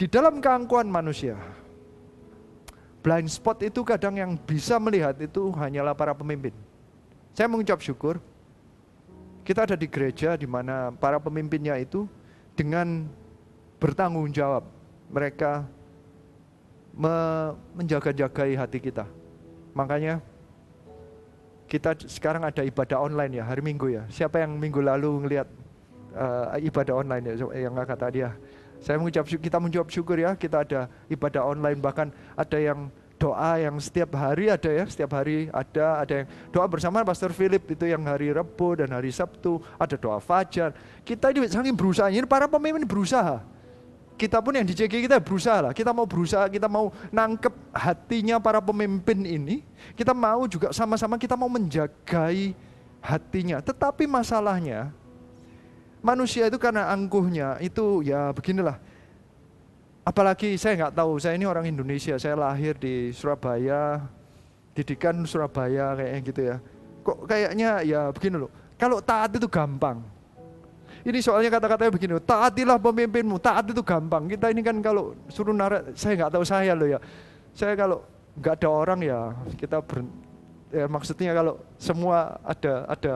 di 0.00 0.06
dalam 0.08 0.40
keangkuhan 0.40 0.88
manusia. 0.88 1.36
blind 3.04 3.28
spot 3.32 3.60
itu 3.64 3.80
kadang 3.84 4.16
yang 4.16 4.32
bisa 4.36 4.76
melihat 4.80 5.16
itu 5.20 5.52
hanyalah 5.56 5.92
para 5.92 6.16
pemimpin. 6.16 6.52
Saya 7.36 7.48
mengucap 7.48 7.80
syukur, 7.84 8.20
kita 9.44 9.68
ada 9.68 9.76
di 9.76 9.88
gereja 9.88 10.36
di 10.40 10.48
mana 10.48 10.92
para 10.96 11.20
pemimpinnya 11.20 11.76
itu 11.80 12.08
dengan 12.56 13.08
bertanggung 13.76 14.28
jawab. 14.32 14.64
Mereka 15.12 15.68
me- 16.92 17.52
menjaga-jagai 17.76 18.56
hati 18.56 18.78
kita. 18.80 19.04
Makanya 19.72 20.20
kita 21.70 21.94
sekarang 22.10 22.42
ada 22.42 22.66
ibadah 22.66 22.98
online 22.98 23.38
ya, 23.38 23.46
hari 23.46 23.62
Minggu 23.62 23.94
ya. 23.94 24.02
Siapa 24.10 24.42
yang 24.42 24.58
minggu 24.58 24.82
lalu 24.82 25.22
ngelihat 25.22 25.46
uh, 26.18 26.58
ibadah 26.58 26.98
online 26.98 27.24
ya, 27.30 27.34
yang 27.70 27.78
kata 27.78 28.10
dia. 28.10 28.34
Saya 28.82 28.98
mengucap 28.98 29.22
kita 29.30 29.62
mengucap 29.62 29.86
syukur 29.86 30.18
ya, 30.18 30.34
kita 30.34 30.66
ada 30.66 30.90
ibadah 31.06 31.46
online 31.46 31.78
bahkan 31.78 32.10
ada 32.34 32.58
yang 32.58 32.90
doa 33.20 33.60
yang 33.60 33.76
setiap 33.78 34.16
hari 34.18 34.50
ada 34.50 34.66
ya, 34.66 34.82
setiap 34.88 35.14
hari 35.14 35.46
ada, 35.52 36.02
ada 36.02 36.24
yang 36.24 36.28
doa 36.50 36.66
bersama 36.66 37.06
Pastor 37.06 37.30
Philip 37.30 37.62
itu 37.70 37.84
yang 37.86 38.02
hari 38.02 38.34
Rabu 38.34 38.74
dan 38.80 38.90
hari 38.90 39.14
Sabtu, 39.14 39.62
ada 39.78 39.94
doa 39.94 40.18
fajar. 40.18 40.74
Kita 41.06 41.30
ini 41.30 41.46
saking 41.46 41.76
berusaha, 41.78 42.10
ini 42.10 42.26
para 42.26 42.50
pemimpin 42.50 42.82
berusaha. 42.82 43.59
Kita 44.20 44.36
pun 44.44 44.52
yang 44.52 44.68
di 44.68 44.76
CG 44.76 45.00
kita 45.00 45.16
berusaha 45.16 45.64
lah, 45.64 45.72
kita 45.72 45.96
mau 45.96 46.04
berusaha, 46.04 46.44
kita 46.52 46.68
mau 46.68 46.92
nangkep 47.08 47.72
hatinya 47.72 48.36
para 48.36 48.60
pemimpin 48.60 49.24
ini, 49.24 49.64
kita 49.96 50.12
mau 50.12 50.44
juga 50.44 50.76
sama-sama 50.76 51.16
kita 51.16 51.40
mau 51.40 51.48
menjagai 51.48 52.52
hatinya. 53.00 53.64
Tetapi 53.64 54.04
masalahnya, 54.04 54.92
manusia 56.04 56.52
itu 56.52 56.60
karena 56.60 56.92
angkuhnya 56.92 57.56
itu 57.64 58.04
ya 58.04 58.28
beginilah. 58.36 58.76
Apalagi 60.04 60.52
saya 60.60 60.84
nggak 60.84 61.00
tahu, 61.00 61.16
saya 61.16 61.40
ini 61.40 61.48
orang 61.48 61.72
Indonesia, 61.72 62.20
saya 62.20 62.36
lahir 62.36 62.76
di 62.76 63.16
Surabaya, 63.16 64.04
didikan 64.76 65.16
Surabaya 65.24 65.96
kayak 65.96 66.20
gitu 66.28 66.40
ya. 66.44 66.56
Kok 67.00 67.24
kayaknya 67.24 67.80
ya 67.88 68.12
begini 68.12 68.36
loh, 68.36 68.52
kalau 68.76 69.00
taat 69.00 69.32
itu 69.32 69.48
gampang. 69.48 70.19
Ini 71.00 71.18
soalnya 71.24 71.48
kata-katanya 71.48 71.92
begini, 71.96 72.12
taatilah 72.20 72.76
pemimpinmu, 72.76 73.40
taat 73.40 73.72
itu 73.72 73.80
gampang. 73.80 74.28
Kita 74.28 74.52
ini 74.52 74.60
kan 74.60 74.76
kalau 74.84 75.16
suruh 75.32 75.56
narik, 75.56 75.96
saya 75.96 76.12
nggak 76.20 76.32
tahu 76.36 76.44
saya 76.44 76.72
loh 76.76 76.88
ya. 76.88 76.98
Saya 77.56 77.72
kalau 77.72 78.04
nggak 78.36 78.54
ada 78.60 78.68
orang 78.68 79.00
ya 79.02 79.18
kita 79.58 79.80
ber, 79.80 80.06
ya 80.70 80.86
maksudnya 80.86 81.32
kalau 81.34 81.58
semua 81.80 82.38
ada 82.46 82.72
ada 82.86 83.12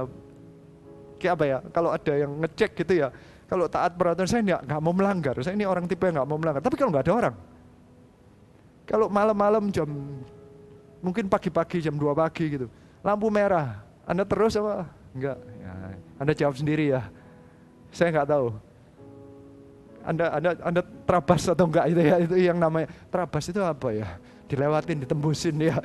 kayak 1.22 1.32
apa 1.38 1.44
ya 1.46 1.58
kalau 1.70 1.90
ada 1.94 2.12
yang 2.12 2.32
ngecek 2.42 2.74
gitu 2.82 2.92
ya 2.98 3.08
kalau 3.46 3.70
taat 3.70 3.94
peraturan 3.94 4.26
saya 4.26 4.42
nggak 4.42 4.60
nggak 4.64 4.80
mau 4.80 4.94
melanggar. 4.96 5.34
Saya 5.44 5.54
ini 5.54 5.68
orang 5.68 5.84
tipe 5.84 6.08
yang 6.08 6.18
nggak 6.18 6.28
mau 6.28 6.40
melanggar. 6.40 6.62
Tapi 6.64 6.76
kalau 6.80 6.90
nggak 6.90 7.04
ada 7.04 7.14
orang 7.14 7.34
kalau 8.84 9.06
malam-malam 9.08 9.72
jam 9.72 9.88
mungkin 11.00 11.28
pagi-pagi 11.28 11.84
jam 11.84 11.96
2 11.96 12.16
pagi 12.16 12.44
gitu 12.48 12.66
lampu 13.04 13.28
merah 13.28 13.80
anda 14.04 14.24
terus 14.24 14.56
apa? 14.56 14.88
Enggak 15.16 15.36
ya, 15.40 15.72
anda 16.20 16.32
jawab 16.32 16.54
sendiri 16.58 16.92
ya 16.92 17.00
saya 17.94 18.10
nggak 18.10 18.28
tahu. 18.28 18.46
Anda 20.04 20.24
anda 20.36 20.50
anda 20.60 20.82
terabas 21.08 21.48
atau 21.48 21.64
enggak 21.64 21.86
itu 21.88 22.00
ya? 22.02 22.16
Itu 22.20 22.34
yang 22.36 22.58
namanya 22.60 22.90
terabas 23.08 23.44
itu 23.48 23.62
apa 23.62 23.88
ya? 23.94 24.08
Dilewatin 24.50 25.06
ditembusin 25.06 25.54
ya. 25.62 25.78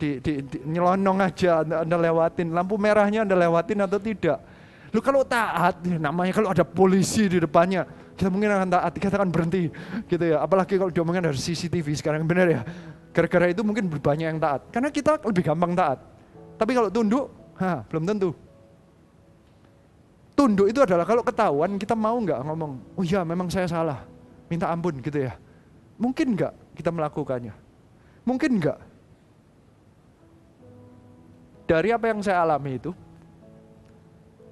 Di, 0.00 0.16
di, 0.16 0.40
di 0.40 0.64
nyelonong 0.64 1.20
aja 1.20 1.60
anda, 1.60 1.84
anda 1.84 1.96
lewatin. 2.00 2.56
Lampu 2.56 2.80
merahnya 2.80 3.20
anda 3.20 3.36
lewatin 3.36 3.84
atau 3.84 4.00
tidak? 4.00 4.40
Lu 4.96 5.04
kalau 5.04 5.28
taat 5.28 5.76
ya 5.84 6.00
namanya 6.00 6.32
kalau 6.32 6.48
ada 6.48 6.64
polisi 6.64 7.28
di 7.28 7.36
depannya 7.36 7.84
kita 8.16 8.32
mungkin 8.32 8.48
akan 8.48 8.68
taat 8.72 8.92
kita 8.96 9.20
akan 9.20 9.28
berhenti 9.28 9.68
gitu 10.08 10.24
ya. 10.24 10.40
Apalagi 10.40 10.80
kalau 10.80 10.88
diomongin 10.88 11.20
dari 11.20 11.36
CCTV 11.36 11.84
sekarang 12.00 12.24
benar 12.24 12.48
ya? 12.48 12.64
Gara-gara 13.12 13.52
itu 13.52 13.60
mungkin 13.60 13.92
banyak 13.92 14.26
yang 14.32 14.40
taat. 14.40 14.72
Karena 14.72 14.88
kita 14.88 15.20
lebih 15.20 15.44
gampang 15.44 15.76
taat. 15.76 16.00
Tapi 16.56 16.72
kalau 16.72 16.88
tunduk 16.88 17.28
ha, 17.60 17.84
belum 17.92 18.08
tentu 18.08 18.32
tunduk 20.40 20.72
itu 20.72 20.80
adalah 20.80 21.04
kalau 21.04 21.20
ketahuan 21.20 21.76
kita 21.76 21.92
mau 21.92 22.16
nggak 22.16 22.40
ngomong 22.48 22.80
oh 22.96 23.04
ya 23.04 23.20
memang 23.28 23.52
saya 23.52 23.68
salah 23.68 24.08
minta 24.48 24.72
ampun 24.72 24.96
gitu 25.04 25.28
ya. 25.28 25.36
Mungkin 26.00 26.32
nggak 26.32 26.80
kita 26.80 26.88
melakukannya? 26.88 27.52
Mungkin 28.24 28.56
nggak? 28.56 28.78
Dari 31.68 31.92
apa 31.92 32.08
yang 32.08 32.24
saya 32.24 32.40
alami 32.40 32.80
itu 32.80 32.96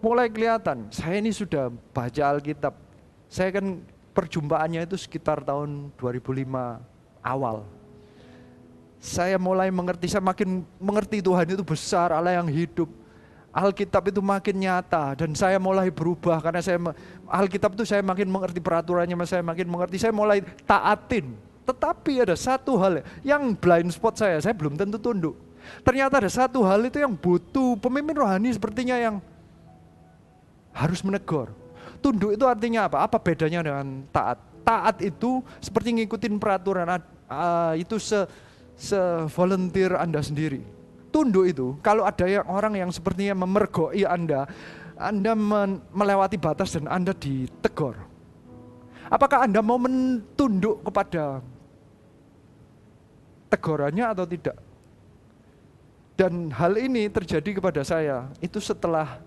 mulai 0.05 0.29
kelihatan 0.29 0.93
saya 0.93 1.17
ini 1.25 1.33
sudah 1.33 1.73
baca 1.97 2.23
Alkitab. 2.37 2.77
Saya 3.33 3.49
kan 3.57 3.81
perjumpaannya 4.13 4.85
itu 4.85 5.01
sekitar 5.01 5.41
tahun 5.41 5.89
2005 5.97 6.45
awal. 7.25 7.65
Saya 9.01 9.41
mulai 9.41 9.73
mengerti 9.73 10.05
saya 10.13 10.21
makin 10.21 10.69
mengerti 10.77 11.25
Tuhan 11.25 11.49
itu 11.49 11.65
besar 11.65 12.13
Allah 12.13 12.37
yang 12.37 12.51
hidup 12.53 12.93
Alkitab 13.59 14.15
itu 14.15 14.23
makin 14.23 14.55
nyata 14.55 15.19
dan 15.19 15.35
saya 15.35 15.59
mulai 15.59 15.91
berubah 15.91 16.39
karena 16.39 16.63
saya 16.63 16.79
Alkitab 17.27 17.75
itu 17.75 17.83
saya 17.83 18.07
makin 18.07 18.31
mengerti 18.31 18.63
peraturannya, 18.63 19.19
saya 19.27 19.43
makin 19.43 19.67
mengerti, 19.67 19.99
saya 19.99 20.15
mulai 20.15 20.47
taatin. 20.63 21.35
Tetapi 21.67 22.23
ada 22.23 22.39
satu 22.39 22.79
hal 22.79 23.03
yang 23.27 23.53
blind 23.59 23.91
spot 23.91 24.15
saya, 24.15 24.39
saya 24.39 24.55
belum 24.55 24.79
tentu 24.79 24.97
tunduk. 25.03 25.35
Ternyata 25.83 26.23
ada 26.23 26.31
satu 26.31 26.63
hal 26.63 26.87
itu 26.87 27.03
yang 27.03 27.13
butuh 27.13 27.77
pemimpin 27.83 28.17
rohani 28.17 28.49
sepertinya 28.55 28.97
yang 28.97 29.19
harus 30.73 31.03
menegur. 31.03 31.51
Tunduk 31.99 32.39
itu 32.39 32.47
artinya 32.47 32.87
apa? 32.87 33.05
Apa 33.05 33.19
bedanya 33.19 33.61
dengan 33.61 34.07
taat? 34.15 34.39
Taat 34.63 35.03
itu 35.03 35.43
seperti 35.59 35.99
ngikutin 35.99 36.39
peraturan 36.39 36.87
uh, 37.27 37.75
itu 37.75 37.99
se, 37.99 38.23
se 38.77 39.01
volunteer 39.33 39.97
Anda 39.97 40.21
sendiri 40.21 40.78
tunduk 41.09 41.45
itu, 41.49 41.77
kalau 41.85 42.05
ada 42.05 42.25
yang 42.25 42.47
orang 42.49 42.75
yang 42.77 42.91
sepertinya 42.93 43.45
memergoi 43.45 44.05
Anda, 44.05 44.49
Anda 44.99 45.33
melewati 45.93 46.37
batas 46.41 46.75
dan 46.75 46.91
Anda 46.91 47.15
ditegur. 47.15 47.97
Apakah 49.09 49.49
Anda 49.49 49.65
mau 49.65 49.81
mentunduk 49.81 50.85
kepada 50.85 51.41
tegurannya 53.49 54.05
atau 54.05 54.27
tidak? 54.29 54.57
Dan 56.19 56.51
hal 56.51 56.75
ini 56.75 57.07
terjadi 57.07 57.63
kepada 57.63 57.87
saya, 57.87 58.27
itu 58.43 58.59
setelah 58.59 59.23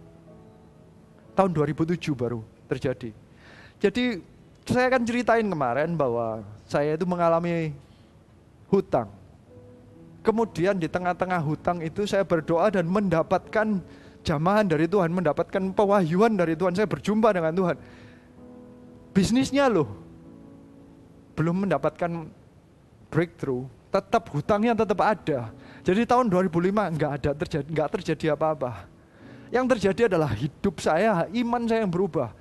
tahun 1.33 1.55
2007 1.55 1.95
baru 2.11 2.43
terjadi. 2.67 3.15
Jadi 3.79 4.19
saya 4.67 4.91
akan 4.91 5.01
ceritain 5.07 5.47
kemarin 5.47 5.95
bahwa 5.95 6.43
saya 6.67 6.99
itu 6.99 7.07
mengalami 7.07 7.71
hutang 8.67 9.07
Kemudian 10.21 10.77
di 10.77 10.85
tengah-tengah 10.85 11.41
hutang 11.41 11.81
itu 11.81 12.05
saya 12.05 12.21
berdoa 12.21 12.69
dan 12.69 12.85
mendapatkan 12.85 13.81
jamahan 14.21 14.69
dari 14.69 14.85
Tuhan, 14.85 15.09
mendapatkan 15.09 15.73
pewahyuan 15.73 16.37
dari 16.37 16.53
Tuhan. 16.53 16.77
Saya 16.77 16.85
berjumpa 16.85 17.33
dengan 17.33 17.53
Tuhan. 17.57 17.77
Bisnisnya 19.11 19.65
loh, 19.67 19.89
belum 21.33 21.65
mendapatkan 21.65 22.29
breakthrough, 23.09 23.65
tetap 23.89 24.29
hutangnya 24.31 24.77
tetap 24.77 25.01
ada. 25.01 25.51
Jadi 25.81 26.05
tahun 26.05 26.29
2005 26.29 26.95
nggak 26.95 27.11
ada 27.17 27.31
terjadi, 27.35 27.67
nggak 27.67 27.89
terjadi 27.99 28.25
apa-apa. 28.37 28.87
Yang 29.51 29.65
terjadi 29.75 30.01
adalah 30.15 30.31
hidup 30.31 30.79
saya, 30.79 31.27
iman 31.27 31.61
saya 31.67 31.83
yang 31.83 31.91
berubah. 31.91 32.31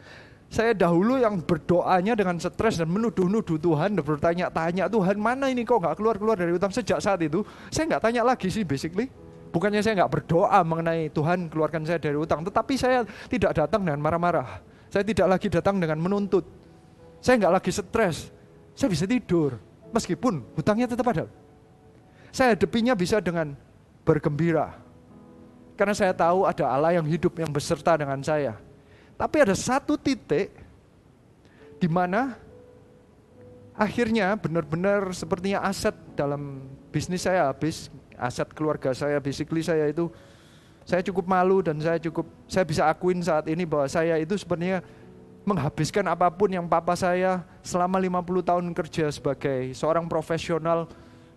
Saya 0.50 0.74
dahulu 0.74 1.14
yang 1.14 1.38
berdoanya 1.46 2.18
dengan 2.18 2.34
stres 2.42 2.74
dan 2.74 2.90
menuduh-nuduh 2.90 3.54
Tuhan 3.54 3.94
bertanya-tanya 4.02 4.90
Tuhan 4.90 5.14
mana 5.14 5.46
ini 5.46 5.62
kok 5.62 5.78
nggak 5.78 5.94
keluar-keluar 5.94 6.34
dari 6.34 6.50
utang 6.50 6.74
sejak 6.74 6.98
saat 6.98 7.22
itu 7.22 7.46
saya 7.70 7.86
nggak 7.86 8.02
tanya 8.02 8.26
lagi 8.26 8.50
sih 8.50 8.66
basically. 8.66 9.06
Bukannya 9.54 9.78
saya 9.78 10.02
nggak 10.02 10.10
berdoa 10.10 10.58
mengenai 10.66 11.06
Tuhan 11.14 11.46
keluarkan 11.54 11.86
saya 11.86 12.02
dari 12.02 12.18
utang 12.18 12.42
tetapi 12.42 12.74
saya 12.74 13.06
tidak 13.30 13.54
datang 13.54 13.86
dengan 13.86 14.02
marah-marah. 14.02 14.58
Saya 14.90 15.06
tidak 15.06 15.38
lagi 15.38 15.46
datang 15.46 15.78
dengan 15.78 16.02
menuntut. 16.02 16.42
Saya 17.22 17.38
nggak 17.46 17.54
lagi 17.62 17.70
stres. 17.70 18.34
Saya 18.74 18.90
bisa 18.90 19.06
tidur 19.06 19.54
meskipun 19.94 20.42
hutangnya 20.58 20.90
tetap 20.90 21.06
ada. 21.14 21.30
Saya 22.34 22.58
hadapinya 22.58 22.98
bisa 22.98 23.22
dengan 23.22 23.54
bergembira. 24.02 24.74
Karena 25.78 25.94
saya 25.94 26.10
tahu 26.10 26.42
ada 26.42 26.66
Allah 26.74 26.98
yang 26.98 27.06
hidup 27.06 27.38
yang 27.38 27.54
beserta 27.54 27.94
dengan 27.94 28.18
saya 28.18 28.58
tapi 29.20 29.36
ada 29.44 29.52
satu 29.52 30.00
titik 30.00 30.48
di 31.76 31.84
mana 31.92 32.40
akhirnya 33.76 34.32
benar-benar 34.40 35.12
sepertinya 35.12 35.60
aset 35.60 35.92
dalam 36.16 36.64
bisnis 36.88 37.28
saya 37.28 37.52
habis, 37.52 37.92
aset 38.16 38.48
keluarga 38.56 38.96
saya, 38.96 39.20
basically 39.20 39.60
saya 39.60 39.92
itu 39.92 40.08
saya 40.88 41.04
cukup 41.04 41.28
malu 41.28 41.60
dan 41.60 41.76
saya 41.84 42.00
cukup 42.00 42.24
saya 42.48 42.64
bisa 42.64 42.88
akuin 42.88 43.20
saat 43.20 43.44
ini 43.44 43.68
bahwa 43.68 43.84
saya 43.92 44.16
itu 44.16 44.40
sebenarnya 44.40 44.80
menghabiskan 45.44 46.08
apa 46.08 46.32
pun 46.32 46.48
yang 46.48 46.64
papa 46.64 46.96
saya 46.96 47.44
selama 47.60 48.00
50 48.00 48.48
tahun 48.48 48.64
kerja 48.72 49.12
sebagai 49.12 49.76
seorang 49.76 50.08
profesional 50.08 50.88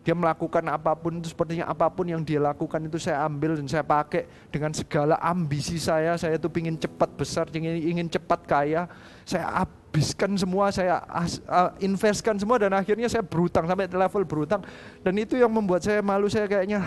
dia 0.04 0.12
melakukan 0.12 0.68
apa 0.68 0.92
pun 1.00 1.16
itu 1.16 1.32
sepertinya 1.32 1.64
apa 1.72 1.88
pun 1.88 2.04
yang 2.04 2.20
dia 2.20 2.36
lakukan 2.36 2.84
itu 2.84 3.00
saya 3.00 3.24
ambil 3.24 3.56
dan 3.56 3.72
saya 3.72 3.88
pakai 3.88 4.28
dengan 4.52 4.76
segala 4.76 5.16
ambisi 5.24 5.80
saya. 5.80 6.20
Saya 6.20 6.36
itu 6.36 6.52
ingin 6.60 6.76
cepat 6.76 7.10
besar, 7.16 7.48
ingin, 7.56 7.80
ingin 7.80 8.08
cepat 8.12 8.44
kaya. 8.44 8.92
Saya 9.24 9.64
habiskan 9.64 10.36
semua, 10.36 10.76
saya 10.76 11.00
uh, 11.08 11.72
investkan 11.80 12.36
semua 12.36 12.60
dan 12.60 12.76
akhirnya 12.76 13.08
saya 13.08 13.24
berutang 13.24 13.64
sampai 13.64 13.88
level 13.88 14.28
berutang 14.28 14.60
dan 15.08 15.16
itu 15.16 15.40
yang 15.40 15.48
membuat 15.48 15.80
saya 15.88 16.04
malu 16.04 16.28
saya 16.28 16.52
kayaknya 16.52 16.84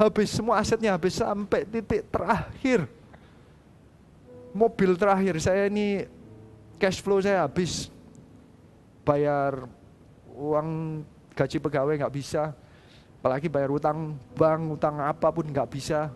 habis 0.00 0.32
semua 0.32 0.56
asetnya 0.64 0.96
habis 0.96 1.20
sampai 1.20 1.68
titik 1.68 2.08
terakhir 2.08 2.88
mobil 4.56 4.96
terakhir 4.96 5.36
saya 5.44 5.68
ini 5.68 6.08
cash 6.80 7.04
flow 7.04 7.20
saya 7.20 7.44
habis 7.44 7.92
bayar 9.04 9.68
uang 10.32 11.02
gaji 11.34 11.56
pegawai 11.62 11.94
nggak 12.00 12.14
bisa 12.14 12.52
apalagi 13.20 13.52
bayar 13.52 13.68
utang 13.68 14.16
bank 14.32 14.62
utang 14.80 14.96
apa 15.00 15.28
pun 15.28 15.44
nggak 15.44 15.68
bisa 15.68 16.08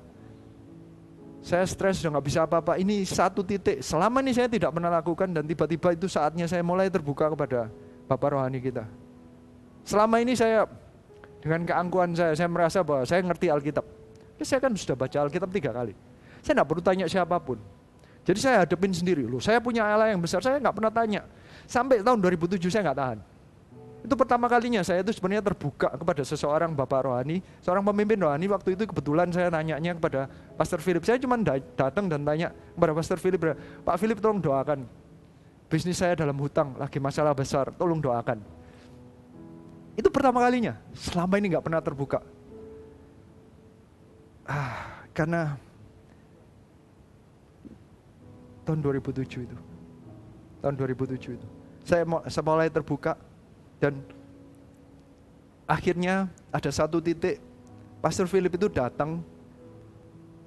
saya 1.44 1.68
stres 1.68 2.00
sudah 2.00 2.16
nggak 2.16 2.24
bisa 2.24 2.48
apa-apa. 2.48 2.80
Ini 2.80 3.04
satu 3.04 3.44
titik. 3.44 3.84
Selama 3.84 4.24
ini 4.24 4.32
saya 4.32 4.48
tidak 4.48 4.72
pernah 4.72 4.88
lakukan 4.88 5.28
dan 5.28 5.44
tiba-tiba 5.44 5.92
itu 5.92 6.08
saatnya 6.08 6.48
saya 6.48 6.64
mulai 6.64 6.88
terbuka 6.88 7.28
kepada 7.28 7.68
Bapak 8.08 8.32
rohani 8.32 8.64
kita. 8.64 8.88
Selama 9.84 10.24
ini 10.24 10.32
saya 10.32 10.64
dengan 11.44 11.68
keangkuhan 11.68 12.16
saya, 12.16 12.32
saya 12.32 12.48
merasa 12.48 12.80
bahwa 12.80 13.04
saya 13.04 13.20
ngerti 13.20 13.52
Alkitab. 13.52 13.84
Ya, 14.40 14.44
saya 14.48 14.64
kan 14.64 14.72
sudah 14.72 14.96
baca 14.96 15.16
Alkitab 15.20 15.52
tiga 15.52 15.76
kali. 15.76 15.92
Saya 16.40 16.56
tidak 16.56 16.68
perlu 16.72 16.80
tanya 16.80 17.04
siapa 17.04 17.36
pun. 17.36 17.60
Jadi 18.24 18.40
saya 18.40 18.64
hadapin 18.64 18.96
sendiri. 18.96 19.28
Loh, 19.28 19.36
saya 19.36 19.60
punya 19.60 19.84
Allah 19.84 20.16
yang 20.16 20.24
besar, 20.24 20.40
saya 20.40 20.56
nggak 20.56 20.72
pernah 20.80 20.88
tanya. 20.88 21.28
Sampai 21.68 22.00
tahun 22.00 22.24
2007 22.24 22.72
saya 22.72 22.88
nggak 22.88 22.98
tahan. 23.04 23.18
Itu 24.04 24.20
pertama 24.20 24.52
kalinya 24.52 24.84
saya 24.84 25.00
itu 25.00 25.16
sebenarnya 25.16 25.40
terbuka 25.40 25.88
kepada 25.96 26.20
seseorang 26.20 26.76
Bapak 26.76 27.08
Rohani, 27.08 27.40
seorang 27.64 27.80
pemimpin 27.88 28.20
rohani. 28.20 28.52
Waktu 28.52 28.76
itu 28.76 28.84
kebetulan 28.84 29.32
saya 29.32 29.48
nanyanya 29.48 29.96
kepada 29.96 30.28
Pastor 30.60 30.84
Philip. 30.84 31.00
Saya 31.08 31.16
cuma 31.16 31.40
datang 31.40 32.04
dan 32.12 32.20
tanya 32.20 32.52
kepada 32.52 32.92
Pastor 32.92 33.16
Philip, 33.16 33.40
Pak 33.80 33.96
Philip 33.96 34.20
tolong 34.20 34.44
doakan. 34.44 34.84
Bisnis 35.72 35.96
saya 35.96 36.12
dalam 36.12 36.36
hutang, 36.36 36.76
lagi 36.76 37.00
masalah 37.00 37.32
besar, 37.32 37.72
tolong 37.80 37.96
doakan. 37.96 38.44
Itu 39.96 40.12
pertama 40.12 40.44
kalinya, 40.44 40.76
selama 40.92 41.40
ini 41.40 41.56
nggak 41.56 41.64
pernah 41.64 41.80
terbuka. 41.80 42.20
Ah, 44.44 45.00
karena 45.16 45.56
tahun 48.68 48.84
2007 48.84 49.48
itu, 49.48 49.56
tahun 50.60 50.74
2007 50.76 51.40
itu, 51.40 51.46
saya, 51.88 52.04
mulai 52.44 52.68
terbuka 52.68 53.16
dan 53.84 54.00
akhirnya 55.68 56.32
ada 56.48 56.70
satu 56.72 57.04
titik 57.04 57.36
Pastor 58.00 58.24
Philip 58.24 58.56
itu 58.56 58.72
datang 58.72 59.20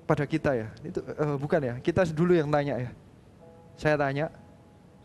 pada 0.09 0.25
kita 0.25 0.57
ya. 0.57 0.67
Itu 0.81 1.05
uh, 1.05 1.37
bukan 1.37 1.61
ya, 1.61 1.75
kita 1.77 2.09
dulu 2.09 2.33
yang 2.33 2.49
tanya 2.49 2.81
ya. 2.81 2.89
Saya 3.77 3.93
tanya, 3.93 4.33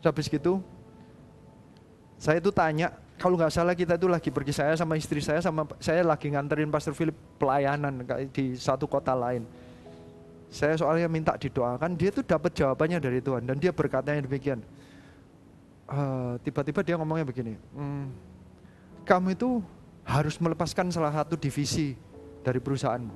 habis 0.01 0.25
gitu 0.25 0.65
saya 2.23 2.39
itu 2.39 2.55
tanya, 2.55 2.87
kalau 3.19 3.35
nggak 3.35 3.51
salah 3.51 3.75
kita 3.75 3.99
itu 3.99 4.07
lagi 4.07 4.31
pergi 4.31 4.55
saya 4.55 4.79
sama 4.79 4.95
istri 4.95 5.19
saya 5.19 5.43
sama 5.43 5.67
saya 5.83 6.07
lagi 6.07 6.31
nganterin 6.31 6.71
Pastor 6.71 6.95
Philip 6.95 7.11
pelayanan 7.35 7.99
di 8.31 8.55
satu 8.55 8.87
kota 8.87 9.11
lain. 9.11 9.43
Saya 10.47 10.79
soalnya 10.79 11.11
minta 11.11 11.35
didoakan, 11.35 11.99
dia 11.99 12.15
tuh 12.15 12.23
dapat 12.23 12.55
jawabannya 12.55 13.03
dari 13.03 13.19
Tuhan 13.19 13.43
dan 13.43 13.59
dia 13.59 13.75
berkatanya 13.75 14.23
demikian. 14.23 14.63
Eh, 15.93 16.33
tiba-tiba 16.41 16.81
uh, 16.81 16.85
dia 16.89 16.95
ngomongnya 16.97 17.21
begini, 17.21 17.53
hmm, 17.53 18.05
kamu 19.05 19.37
itu 19.37 19.61
harus 20.01 20.41
melepaskan 20.41 20.89
salah 20.89 21.13
satu 21.13 21.37
divisi 21.37 21.93
dari 22.41 22.57
perusahaanmu. 22.57 23.13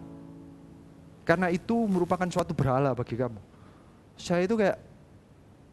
Karena 1.25 1.49
itu 1.49 1.73
merupakan 1.89 2.29
suatu 2.29 2.53
berhala 2.53 2.93
bagi 2.93 3.17
kamu. 3.17 3.41
Saya 4.13 4.45
itu 4.45 4.53
kayak, 4.53 4.77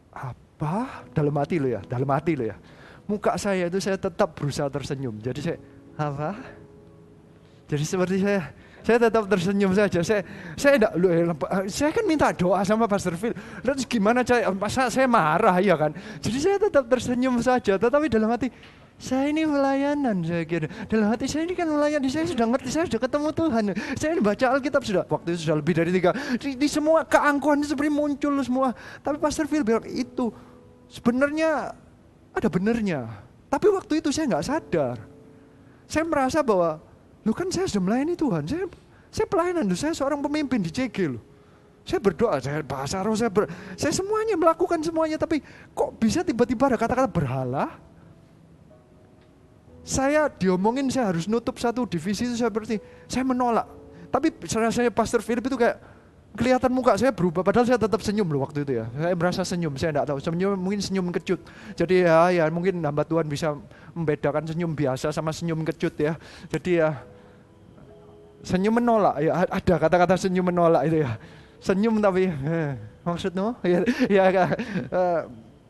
apa? 0.09 1.05
Dalam 1.13 1.35
hati 1.37 1.61
lo 1.61 1.69
ya, 1.69 1.85
dalam 1.85 2.09
hati 2.09 2.33
lo 2.33 2.49
ya. 2.49 2.57
Muka 3.05 3.37
saya 3.37 3.69
itu 3.69 3.77
saya 3.77 4.01
tetap 4.01 4.33
berusaha 4.33 4.65
tersenyum. 4.65 5.21
Jadi 5.21 5.45
saya, 5.45 5.57
apa? 6.01 6.41
Jadi 7.69 7.85
seperti 7.85 8.17
saya, 8.25 8.49
saya 8.85 9.09
tetap 9.09 9.25
tersenyum 9.25 9.73
saja. 9.73 9.99
Saya 10.05 10.21
saya 10.53 10.77
enggak 10.77 10.93
lu 10.93 11.07
saya 11.65 11.89
kan 11.89 12.05
minta 12.05 12.29
doa 12.29 12.61
sama 12.61 12.85
Pastor 12.85 13.17
Phil. 13.17 13.33
Terus 13.33 13.89
gimana 13.89 14.21
saya 14.21 14.53
masa 14.53 14.93
saya 14.93 15.09
marah 15.09 15.57
ya 15.57 15.73
kan. 15.73 15.89
Jadi 16.21 16.37
saya 16.37 16.61
tetap 16.61 16.85
tersenyum 16.85 17.41
saja, 17.41 17.81
tetapi 17.81 18.05
dalam 18.05 18.29
hati 18.29 18.53
saya 18.95 19.27
ini 19.27 19.43
pelayanan 19.43 20.23
saya 20.23 20.45
kira. 20.45 20.69
Dalam 20.87 21.09
hati 21.09 21.25
saya 21.27 21.43
ini 21.43 21.57
kan 21.57 21.67
melayani, 21.67 22.07
saya 22.07 22.29
sudah 22.29 22.45
ngerti, 22.47 22.69
saya 22.71 22.85
sudah 22.87 23.01
ketemu 23.01 23.29
Tuhan. 23.33 23.63
Saya 23.99 24.09
ini 24.15 24.21
baca 24.23 24.45
Alkitab 24.55 24.81
sudah, 24.87 25.03
waktu 25.09 25.27
itu 25.35 25.39
sudah 25.49 25.57
lebih 25.59 25.73
dari 25.75 25.91
tiga. 25.91 26.15
Di, 26.39 26.55
di 26.55 26.67
semua 26.69 27.03
keangkuhan 27.03 27.59
itu 27.59 27.75
seperti 27.75 27.91
muncul 27.91 28.33
semua. 28.39 28.71
Tapi 29.03 29.17
Pastor 29.19 29.49
Phil 29.51 29.67
bilang 29.67 29.83
itu 29.89 30.31
sebenarnya 30.87 31.75
ada 32.31 32.47
benernya. 32.47 33.09
Tapi 33.49 33.67
waktu 33.73 33.99
itu 33.99 34.13
saya 34.13 34.31
nggak 34.31 34.45
sadar. 34.45 34.97
Saya 35.89 36.03
merasa 36.07 36.39
bahwa 36.39 36.84
Lu 37.25 37.33
kan 37.33 37.49
saya 37.49 37.65
sudah 37.65 37.83
melayani 37.89 38.13
Tuhan, 38.13 38.45
saya 38.45 38.69
saya 39.09 39.25
pelayanan, 39.25 39.65
saya 39.73 39.97
seorang 39.97 40.21
pemimpin 40.21 40.61
di 40.61 40.69
CG 40.69 41.09
loh. 41.09 41.23
Saya 41.85 42.01
berdoa, 42.01 42.41
saya 42.41 42.65
bahasa 42.65 42.97
roh, 43.05 43.13
saya, 43.13 43.29
ber, 43.29 43.45
saya 43.77 43.93
semuanya 43.93 44.33
melakukan 44.33 44.81
semuanya, 44.81 45.21
tapi 45.21 45.41
kok 45.73 45.93
bisa 46.01 46.25
tiba-tiba 46.25 46.69
ada 46.69 46.77
kata-kata 46.81 47.09
berhala? 47.09 47.77
Saya 49.85 50.25
diomongin 50.33 50.89
saya 50.89 51.13
harus 51.13 51.29
nutup 51.29 51.61
satu 51.61 51.85
divisi 51.85 52.25
itu 52.25 52.41
seperti 52.41 52.81
saya 53.05 53.21
menolak. 53.21 53.69
Tapi 54.09 54.33
saya, 54.49 54.73
saya 54.73 54.89
Pastor 54.89 55.21
Philip 55.21 55.45
itu 55.45 55.53
kayak 55.53 55.77
kelihatan 56.35 56.73
muka 56.73 56.97
saya 56.97 57.13
berubah. 57.13 57.45
Padahal 57.45 57.69
saya 57.69 57.77
tetap 57.77 58.01
senyum 58.01 58.25
loh 58.33 58.43
waktu 58.43 58.65
itu 58.65 58.81
ya. 58.81 58.89
Saya 58.91 59.13
merasa 59.13 59.41
senyum 59.45 59.73
saya 59.77 59.93
tidak 59.93 60.05
tahu. 60.09 60.17
Senyum 60.19 60.57
mungkin 60.57 60.81
senyum 60.81 61.05
kecut. 61.13 61.37
Jadi 61.77 62.01
ya 62.01 62.33
ya 62.33 62.43
mungkin 62.49 62.81
hamba 62.81 63.05
Tuhan 63.05 63.29
bisa 63.29 63.53
membedakan 63.93 64.49
senyum 64.49 64.73
biasa 64.73 65.13
sama 65.13 65.29
senyum 65.29 65.61
kecut 65.61 65.93
ya. 66.01 66.17
Jadi 66.49 66.81
ya 66.81 67.05
senyum 68.45 68.77
menolak. 68.77 69.15
Ya 69.19 69.31
ada 69.49 69.75
kata-kata 69.81 70.13
senyum 70.21 70.45
menolak 70.45 70.85
itu 70.85 71.01
ya. 71.01 71.17
Senyum 71.57 71.97
tapi 71.97 72.29
eh, 72.29 72.77
maksudnya 73.01 73.57
ya, 73.65 73.79
ya 74.05 74.23
uh, 74.93 75.25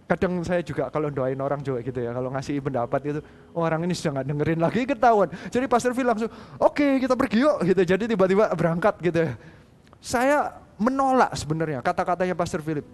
kadang 0.05 0.43
saya 0.43 0.59
juga 0.59 0.91
kalau 0.91 1.07
doain 1.07 1.39
orang 1.39 1.63
juga 1.63 1.79
gitu 1.81 1.97
ya 1.97 2.11
kalau 2.11 2.29
ngasih 2.35 2.59
pendapat 2.61 2.99
itu 3.09 3.19
oh, 3.55 3.63
orang 3.63 3.81
ini 3.87 3.95
sudah 3.95 4.19
nggak 4.19 4.27
dengerin 4.27 4.59
lagi 4.59 4.81
ketahuan. 4.83 5.31
Jadi 5.47 5.65
Pastor 5.71 5.95
Phil 5.95 6.05
langsung 6.05 6.27
oke 6.59 6.75
okay, 6.75 6.91
kita 6.99 7.15
pergi 7.15 7.47
yuk 7.47 7.57
gitu. 7.63 7.81
Jadi 7.95 8.03
tiba-tiba 8.11 8.51
berangkat 8.51 8.99
gitu 8.99 9.23
ya. 9.23 9.31
Saya 10.03 10.37
menolak 10.75 11.31
sebenarnya 11.39 11.79
kata-katanya 11.79 12.35
Pastor 12.35 12.59
Philip. 12.59 12.85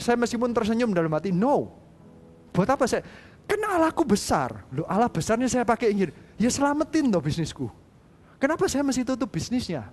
Saya 0.00 0.16
meskipun 0.16 0.56
tersenyum 0.56 0.96
dalam 0.96 1.12
hati 1.12 1.28
no. 1.28 1.76
Buat 2.56 2.72
apa 2.72 2.88
saya? 2.88 3.04
Karena 3.44 3.76
Allahku 3.76 4.02
besar. 4.02 4.64
Loh 4.72 4.88
Allah 4.88 5.12
besarnya 5.12 5.46
saya 5.46 5.62
pakai 5.62 5.92
ingin 5.92 6.10
ya 6.40 6.48
selamatin 6.48 7.12
toh 7.12 7.20
bisnisku 7.20 7.68
Kenapa 8.40 8.64
saya 8.72 8.80
mesti 8.80 9.04
tutup 9.04 9.28
bisnisnya? 9.28 9.84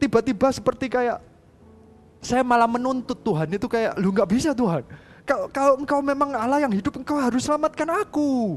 Tiba-tiba 0.00 0.48
seperti 0.48 0.88
kayak 0.88 1.20
saya 2.24 2.40
malah 2.40 2.64
menuntut 2.64 3.20
Tuhan 3.20 3.46
itu 3.52 3.68
kayak 3.68 4.00
lu 4.00 4.08
nggak 4.08 4.30
bisa 4.32 4.56
Tuhan. 4.56 4.88
Kalau 5.28 5.52
kau 5.52 5.76
engkau 5.76 6.00
memang 6.00 6.32
Allah 6.32 6.64
yang 6.64 6.72
hidup, 6.72 6.96
engkau 6.96 7.20
harus 7.20 7.44
selamatkan 7.44 7.84
aku. 7.92 8.56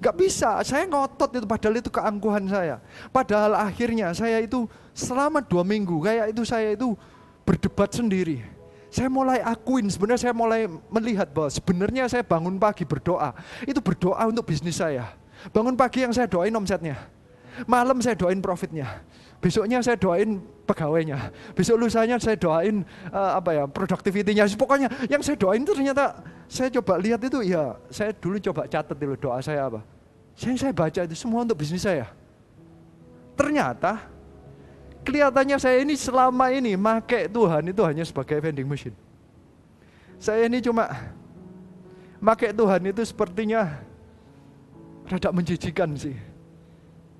Gak 0.00 0.16
bisa, 0.16 0.60
saya 0.64 0.88
ngotot 0.88 1.28
itu 1.36 1.44
padahal 1.44 1.76
itu 1.80 1.92
keangkuhan 1.92 2.44
saya. 2.48 2.80
Padahal 3.12 3.56
akhirnya 3.56 4.12
saya 4.16 4.40
itu 4.40 4.68
selama 4.96 5.44
dua 5.44 5.64
minggu 5.64 5.96
kayak 6.00 6.32
itu 6.32 6.44
saya 6.44 6.72
itu 6.76 6.92
berdebat 7.44 7.92
sendiri. 7.92 8.44
Saya 8.92 9.12
mulai 9.12 9.40
akuin, 9.44 9.88
sebenarnya 9.92 10.20
saya 10.28 10.34
mulai 10.36 10.68
melihat 10.88 11.28
bahwa 11.32 11.48
sebenarnya 11.52 12.04
saya 12.08 12.24
bangun 12.24 12.56
pagi 12.56 12.84
berdoa. 12.84 13.36
Itu 13.64 13.80
berdoa 13.84 14.24
untuk 14.28 14.48
bisnis 14.48 14.80
saya. 14.80 15.16
Bangun 15.52 15.76
pagi 15.76 16.04
yang 16.04 16.12
saya 16.12 16.28
doain 16.28 16.52
omsetnya 16.52 17.19
Malam 17.66 17.98
saya 18.00 18.16
doain 18.16 18.38
profitnya. 18.38 19.02
Besoknya 19.40 19.80
saya 19.80 19.96
doain 19.96 20.36
pegawainya. 20.68 21.32
Besok 21.56 21.80
lusanya 21.80 22.20
saya 22.20 22.36
doain 22.36 22.84
uh, 23.08 23.40
apa 23.40 23.56
ya 23.56 23.64
produktivitinya. 23.64 24.44
Pokoknya 24.52 24.92
yang 25.08 25.24
saya 25.24 25.40
doain 25.40 25.64
itu 25.64 25.72
ternyata 25.72 26.20
saya 26.44 26.68
coba 26.76 27.00
lihat 27.00 27.24
itu 27.24 27.40
ya 27.48 27.80
saya 27.88 28.12
dulu 28.12 28.36
coba 28.38 28.68
catat 28.68 28.96
dulu 29.00 29.16
doa 29.16 29.40
saya 29.40 29.66
apa. 29.66 29.80
Saya 30.36 30.56
saya 30.60 30.72
baca 30.76 31.00
itu 31.08 31.16
semua 31.16 31.40
untuk 31.40 31.56
bisnis 31.56 31.82
saya. 31.88 32.12
Ternyata 33.32 34.04
kelihatannya 35.08 35.56
saya 35.56 35.80
ini 35.80 35.96
selama 35.96 36.52
ini 36.52 36.76
make 36.76 37.32
Tuhan 37.32 37.72
itu 37.72 37.82
hanya 37.82 38.04
sebagai 38.04 38.36
vending 38.44 38.68
machine. 38.68 38.96
Saya 40.20 40.44
ini 40.44 40.60
cuma 40.60 40.84
make 42.20 42.52
Tuhan 42.52 42.92
itu 42.92 43.02
sepertinya 43.08 43.80
rada 45.08 45.32
menjijikan 45.32 45.96
sih 45.96 46.29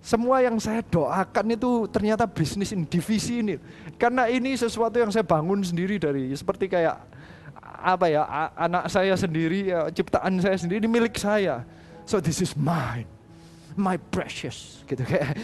semua 0.01 0.41
yang 0.41 0.57
saya 0.57 0.81
doakan 0.81 1.47
itu 1.53 1.85
ternyata 1.93 2.25
bisnis 2.25 2.73
ini, 2.73 2.89
divisi 2.89 3.45
ini. 3.45 3.55
Karena 4.01 4.27
ini 4.33 4.57
sesuatu 4.57 4.97
yang 4.97 5.13
saya 5.13 5.25
bangun 5.25 5.61
sendiri 5.61 6.01
dari 6.01 6.33
seperti 6.33 6.73
kayak 6.73 6.97
apa 7.81 8.07
ya 8.09 8.25
anak 8.57 8.89
saya 8.89 9.13
sendiri, 9.17 9.73
ya, 9.73 9.93
ciptaan 9.93 10.41
saya 10.41 10.57
sendiri, 10.57 10.89
milik 10.89 11.21
saya. 11.21 11.65
So 12.09 12.17
this 12.17 12.41
is 12.41 12.57
mine, 12.57 13.05
my 13.77 14.01
precious, 14.01 14.81
gitu 14.89 15.05
kayak. 15.05 15.37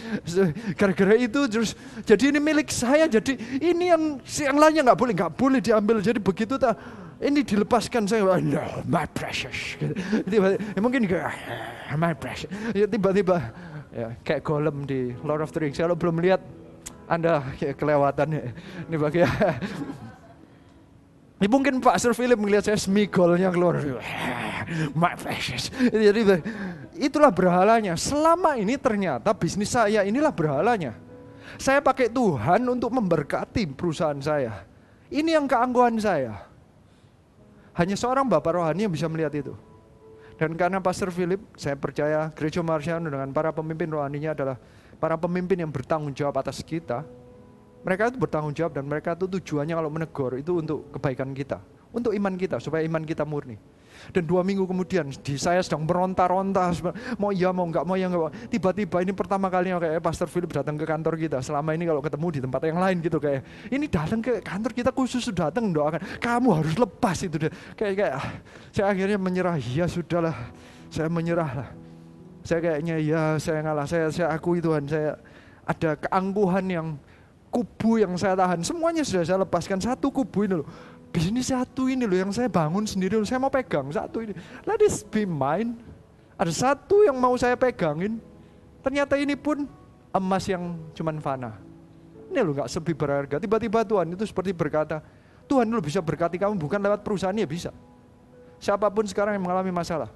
Gara-gara 0.73 1.15
itu 1.21 1.39
terus 1.45 1.77
jadi 2.01 2.33
ini 2.33 2.41
milik 2.41 2.73
saya. 2.73 3.05
Jadi 3.05 3.37
ini 3.61 3.93
yang 3.93 4.03
yang 4.25 4.57
lainnya 4.57 4.81
nggak 4.89 4.99
boleh, 4.99 5.13
nggak 5.13 5.33
boleh 5.37 5.59
diambil. 5.61 6.01
Jadi 6.01 6.17
begitu 6.17 6.57
tak 6.57 6.75
ini 7.17 7.41
dilepaskan 7.41 8.05
saya 8.05 8.21
oh, 8.25 8.37
no, 8.37 8.61
my 8.85 9.05
precious 9.09 9.73
tiba, 10.29 10.53
ya 10.53 10.79
mungkin 10.81 11.09
ah, 11.17 11.33
my 11.97 12.13
precious 12.13 12.49
ya 12.77 12.85
tiba-tiba 12.85 13.41
ya 13.93 14.07
kayak 14.23 14.41
golem 14.43 14.83
di 14.83 15.15
Lord 15.23 15.43
of 15.43 15.51
the 15.55 15.59
Rings. 15.63 15.79
Kalau 15.79 15.95
belum 15.95 16.19
lihat 16.19 16.41
anda 17.07 17.43
ya, 17.59 17.71
kelewatan 17.71 18.27
ya. 18.35 18.43
Ini 18.87 18.95
bagian 18.99 19.29
ini 21.37 21.47
mungkin 21.53 21.77
Pak 21.77 22.01
Sir 22.01 22.17
Philip 22.17 22.37
melihat 22.41 22.65
saya 22.65 22.81
semigolnya 22.81 23.53
keluar. 23.53 23.77
My 24.97 25.13
precious. 25.13 25.69
Jadi 25.69 26.41
itulah 26.97 27.29
berhalanya. 27.29 27.93
Selama 27.93 28.57
ini 28.57 28.73
ternyata 28.73 29.37
bisnis 29.37 29.69
saya 29.69 30.01
inilah 30.01 30.33
berhalanya. 30.33 30.97
Saya 31.61 31.77
pakai 31.77 32.09
Tuhan 32.09 32.65
untuk 32.65 32.89
memberkati 32.89 33.69
perusahaan 33.77 34.17
saya. 34.17 34.65
Ini 35.13 35.37
yang 35.37 35.45
keangkuhan 35.45 36.01
saya. 36.01 36.41
Hanya 37.77 37.93
seorang 37.93 38.25
Bapak 38.25 38.57
rohani 38.57 38.89
yang 38.89 38.93
bisa 38.93 39.05
melihat 39.05 39.37
itu. 39.37 39.53
Dan 40.37 40.53
karena 40.53 40.77
Pastor 40.77 41.09
Philip, 41.09 41.41
saya 41.57 41.73
percaya 41.73 42.29
gereja 42.37 42.61
Marsiano 42.61 43.09
dengan 43.09 43.33
para 43.33 43.49
pemimpin 43.49 43.89
rohaninya 43.89 44.37
adalah 44.37 44.57
para 45.01 45.17
pemimpin 45.17 45.57
yang 45.57 45.73
bertanggung 45.73 46.13
jawab 46.13 46.37
atas 46.37 46.61
kita. 46.61 47.01
Mereka 47.81 48.13
itu 48.13 48.17
bertanggung 48.21 48.53
jawab 48.53 48.77
dan 48.77 48.85
mereka 48.85 49.17
itu 49.17 49.25
tujuannya 49.25 49.73
kalau 49.73 49.89
menegur 49.89 50.37
itu 50.37 50.61
untuk 50.61 50.93
kebaikan 50.93 51.33
kita. 51.33 51.57
Untuk 51.89 52.13
iman 52.13 52.37
kita, 52.37 52.61
supaya 52.61 52.85
iman 52.85 53.01
kita 53.01 53.25
murni. 53.25 53.57
Dan 54.13 54.23
dua 54.25 54.41
minggu 54.41 54.63
kemudian 54.63 55.09
di 55.09 55.35
saya 55.35 55.61
sedang 55.61 55.83
meronta-ronta, 55.83 56.73
mau 57.21 57.33
iya 57.33 57.49
mau 57.51 57.65
enggak, 57.67 57.83
mau 57.83 57.95
ya 57.97 58.07
enggak. 58.07 58.33
Tiba-tiba 58.51 58.97
ini 59.03 59.13
pertama 59.13 59.47
kalinya 59.47 59.81
kayak 59.81 60.01
Pastor 60.01 60.27
Philip 60.31 60.51
datang 60.51 60.75
ke 60.75 60.85
kantor 60.85 61.13
kita. 61.17 61.37
Selama 61.43 61.73
ini 61.73 61.85
kalau 61.85 62.01
ketemu 62.01 62.27
di 62.33 62.39
tempat 62.43 62.61
yang 62.65 62.79
lain 62.79 62.97
gitu 63.03 63.17
kayak, 63.17 63.41
ini 63.69 63.85
datang 63.87 64.19
ke 64.23 64.39
kantor 64.41 64.71
kita 64.73 64.89
khusus 64.93 65.21
sudah 65.25 65.49
datang 65.49 65.69
doakan. 65.71 66.01
Kamu 66.19 66.49
harus 66.53 66.75
lepas 66.77 67.17
itu 67.23 67.35
deh. 67.37 67.51
Kayak 67.73 67.93
kayak 67.97 68.13
ah, 68.17 68.27
saya 68.71 68.85
akhirnya 68.91 69.17
menyerah. 69.19 69.55
Ya 69.59 69.85
sudahlah, 69.89 70.35
saya 70.89 71.09
menyerah 71.11 71.51
lah. 71.63 71.69
Saya 72.47 72.63
kayaknya 72.63 72.95
ya 73.03 73.21
saya 73.37 73.59
ngalah, 73.59 73.85
saya 73.85 74.07
saya 74.07 74.31
akui 74.31 74.63
Tuhan, 74.63 74.87
saya 74.87 75.19
ada 75.67 75.99
keangkuhan 75.99 76.63
yang 76.71 76.87
kubu 77.51 77.99
yang 77.99 78.15
saya 78.15 78.39
tahan. 78.39 78.63
Semuanya 78.63 79.03
sudah 79.03 79.23
saya 79.27 79.39
lepaskan 79.43 79.79
satu 79.83 80.07
kubu 80.11 80.47
ini 80.47 80.55
loh 80.63 80.67
bisnis 81.09 81.49
satu 81.49 81.89
ini 81.89 82.03
loh 82.05 82.17
yang 82.17 82.31
saya 82.31 82.47
bangun 82.51 82.85
sendiri 82.85 83.17
loh, 83.17 83.27
saya 83.27 83.41
mau 83.41 83.51
pegang 83.51 83.87
satu 83.89 84.23
ini. 84.23 84.33
Let 84.63 84.81
this 84.81 85.01
be 85.01 85.23
mine. 85.25 85.77
Ada 86.37 86.53
satu 86.53 87.01
yang 87.01 87.17
mau 87.17 87.33
saya 87.35 87.57
pegangin. 87.57 88.21
Ternyata 88.85 89.17
ini 89.17 89.33
pun 89.33 89.65
emas 90.13 90.45
yang 90.45 90.77
cuman 90.93 91.17
fana. 91.17 91.51
Ini 92.29 92.39
loh 92.43 92.53
nggak 92.53 92.69
sepi 92.69 92.93
berharga. 92.93 93.41
Tiba-tiba 93.41 93.81
Tuhan 93.83 94.13
itu 94.13 94.23
seperti 94.27 94.51
berkata, 94.53 95.01
Tuhan 95.47 95.65
lo 95.67 95.79
bisa 95.79 96.03
berkati 96.03 96.35
kamu 96.35 96.59
bukan 96.59 96.79
lewat 96.79 97.01
perusahaan 97.01 97.35
ya 97.35 97.47
bisa. 97.47 97.71
Siapa 98.59 98.89
pun 98.89 99.05
sekarang 99.07 99.37
yang 99.37 99.43
mengalami 99.45 99.69
masalah, 99.69 100.09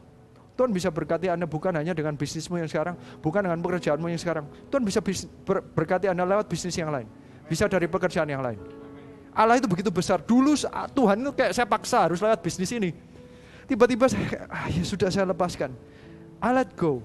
Tuhan 0.57 0.69
bisa 0.73 0.91
berkati 0.91 1.29
Anda 1.31 1.47
bukan 1.47 1.71
hanya 1.73 1.95
dengan 1.95 2.13
bisnismu 2.17 2.59
yang 2.59 2.69
sekarang, 2.69 2.97
bukan 3.23 3.41
dengan 3.45 3.59
pekerjaanmu 3.61 4.11
yang 4.11 4.21
sekarang. 4.21 4.45
Tuhan 4.67 4.83
bisa 4.83 4.99
berkati 5.73 6.11
Anda 6.11 6.27
lewat 6.27 6.49
bisnis 6.49 6.75
yang 6.75 6.91
lain. 6.91 7.07
Bisa 7.47 7.67
dari 7.67 7.87
pekerjaan 7.87 8.27
yang 8.27 8.43
lain. 8.43 8.80
Allah 9.31 9.59
itu 9.59 9.67
begitu 9.67 9.87
besar. 9.87 10.19
Dulu 10.19 10.55
Tuhan 10.91 11.17
itu 11.23 11.31
kayak 11.31 11.51
saya 11.55 11.67
paksa 11.67 12.11
harus 12.11 12.19
lewat 12.19 12.39
bisnis 12.43 12.71
ini. 12.75 12.91
Tiba-tiba 13.65 14.11
saya, 14.11 14.47
ah, 14.51 14.67
ya 14.67 14.83
sudah 14.83 15.07
saya 15.07 15.23
lepaskan. 15.31 15.71
I 16.43 16.49
let 16.51 16.75
go. 16.75 16.99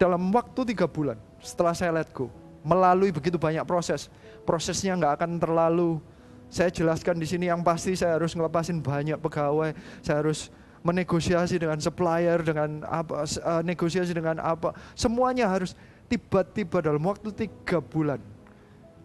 Dalam 0.00 0.20
waktu 0.32 0.72
tiga 0.72 0.88
bulan 0.88 1.20
setelah 1.40 1.76
saya 1.76 1.92
let 1.92 2.08
go, 2.12 2.32
melalui 2.64 3.12
begitu 3.12 3.36
banyak 3.36 3.64
proses, 3.68 4.08
prosesnya 4.48 4.96
nggak 4.96 5.20
akan 5.20 5.30
terlalu 5.40 6.00
saya 6.46 6.70
jelaskan 6.70 7.18
di 7.18 7.26
sini 7.26 7.50
yang 7.50 7.60
pasti 7.60 7.98
saya 7.98 8.16
harus 8.16 8.32
ngelepasin 8.32 8.78
banyak 8.80 9.18
pegawai, 9.18 9.74
saya 10.00 10.22
harus 10.22 10.48
menegosiasi 10.86 11.58
dengan 11.58 11.82
supplier, 11.82 12.38
dengan 12.46 12.86
apa, 12.86 13.26
uh, 13.26 13.62
negosiasi 13.66 14.14
dengan 14.14 14.38
apa, 14.38 14.70
semuanya 14.94 15.50
harus 15.50 15.74
tiba-tiba 16.06 16.78
dalam 16.78 17.02
waktu 17.02 17.34
tiga 17.34 17.82
bulan 17.82 18.22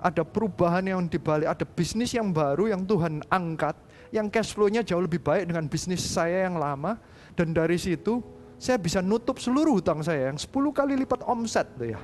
ada 0.02 0.26
perubahan 0.26 0.82
yang 0.82 1.06
dibalik, 1.06 1.46
ada 1.46 1.62
bisnis 1.62 2.12
yang 2.18 2.34
baru 2.34 2.74
yang 2.74 2.82
Tuhan 2.84 3.22
angkat, 3.30 3.78
yang 4.10 4.28
cash 4.28 4.58
flow-nya 4.58 4.82
jauh 4.82 5.00
lebih 5.00 5.22
baik 5.22 5.48
dengan 5.48 5.70
bisnis 5.70 6.02
saya 6.02 6.50
yang 6.50 6.58
lama, 6.58 6.98
dan 7.38 7.54
dari 7.54 7.78
situ 7.78 8.20
saya 8.58 8.82
bisa 8.82 9.00
nutup 9.00 9.38
seluruh 9.38 9.78
hutang 9.78 10.02
saya 10.02 10.34
yang 10.34 10.38
10 10.42 10.50
kali 10.74 10.98
lipat 11.06 11.22
omset 11.30 11.70
tuh 11.78 11.94
ya. 11.94 12.02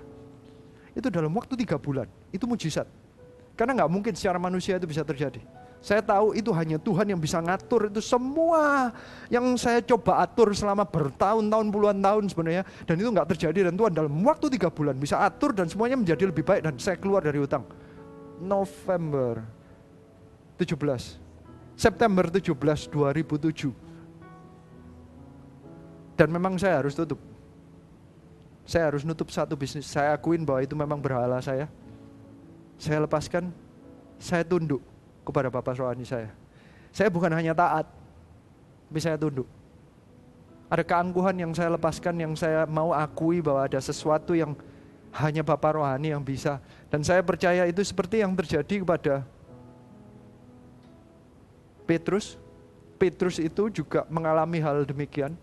Itu 0.94 1.10
dalam 1.10 1.34
waktu 1.34 1.58
tiga 1.58 1.82
bulan, 1.82 2.06
itu 2.30 2.46
mujizat. 2.46 2.86
Karena 3.58 3.74
nggak 3.74 3.90
mungkin 3.90 4.14
secara 4.14 4.38
manusia 4.38 4.78
itu 4.78 4.86
bisa 4.86 5.02
terjadi. 5.02 5.42
Saya 5.78 6.02
tahu 6.02 6.34
itu 6.34 6.50
hanya 6.58 6.82
Tuhan 6.82 7.06
yang 7.06 7.22
bisa 7.22 7.38
ngatur 7.38 7.94
itu 7.94 8.02
semua 8.02 8.90
yang 9.30 9.46
saya 9.62 9.78
coba 9.86 10.26
atur 10.26 10.50
selama 10.58 10.82
bertahun-tahun 10.90 11.68
puluhan 11.70 12.02
tahun 12.02 12.24
sebenarnya 12.34 12.64
dan 12.90 12.96
itu 12.98 13.10
nggak 13.14 13.30
terjadi 13.38 13.70
dan 13.70 13.74
Tuhan 13.78 13.94
dalam 13.94 14.14
waktu 14.26 14.50
tiga 14.58 14.74
bulan 14.74 14.98
bisa 14.98 15.22
atur 15.22 15.54
dan 15.54 15.70
semuanya 15.70 15.94
menjadi 15.94 16.34
lebih 16.34 16.42
baik 16.42 16.66
dan 16.66 16.74
saya 16.82 16.98
keluar 16.98 17.22
dari 17.22 17.38
hutang. 17.38 17.62
November 18.42 19.46
17. 20.58 20.78
September 21.78 22.26
17 22.30 22.54
2007. 22.90 23.74
Dan 26.18 26.34
memang 26.34 26.58
saya 26.58 26.82
harus 26.82 26.98
tutup. 26.98 27.22
Saya 28.66 28.90
harus 28.90 29.06
nutup 29.06 29.30
satu 29.30 29.54
bisnis. 29.54 29.86
Saya 29.86 30.18
akuin 30.18 30.42
bahwa 30.42 30.60
itu 30.66 30.74
memang 30.74 30.98
berhala 30.98 31.38
saya. 31.40 31.70
Saya 32.82 33.06
lepaskan, 33.06 33.54
saya 34.18 34.42
tunduk 34.42 34.82
kepada 35.22 35.54
Bapak 35.54 35.78
rohani 35.78 36.04
saya. 36.04 36.34
Saya 36.90 37.14
bukan 37.14 37.30
hanya 37.32 37.54
taat, 37.54 37.86
tapi 38.90 39.00
saya 39.02 39.16
tunduk. 39.16 39.46
Ada 40.68 40.84
keangkuhan 40.84 41.38
yang 41.38 41.52
saya 41.56 41.72
lepaskan, 41.78 42.18
yang 42.20 42.34
saya 42.36 42.68
mau 42.68 42.92
akui 42.92 43.40
bahwa 43.40 43.64
ada 43.64 43.80
sesuatu 43.80 44.36
yang 44.36 44.58
hanya 45.16 45.46
Bapak 45.46 45.80
rohani 45.80 46.12
yang 46.12 46.26
bisa. 46.26 46.60
Dan 46.88 47.04
saya 47.04 47.20
percaya 47.20 47.68
itu 47.68 47.84
seperti 47.84 48.24
yang 48.24 48.32
terjadi 48.32 48.84
kepada 48.84 49.28
Petrus. 51.84 52.40
Petrus 52.98 53.38
itu 53.38 53.70
juga 53.70 54.08
mengalami 54.10 54.58
hal 54.64 54.88
demikian. 54.88 55.36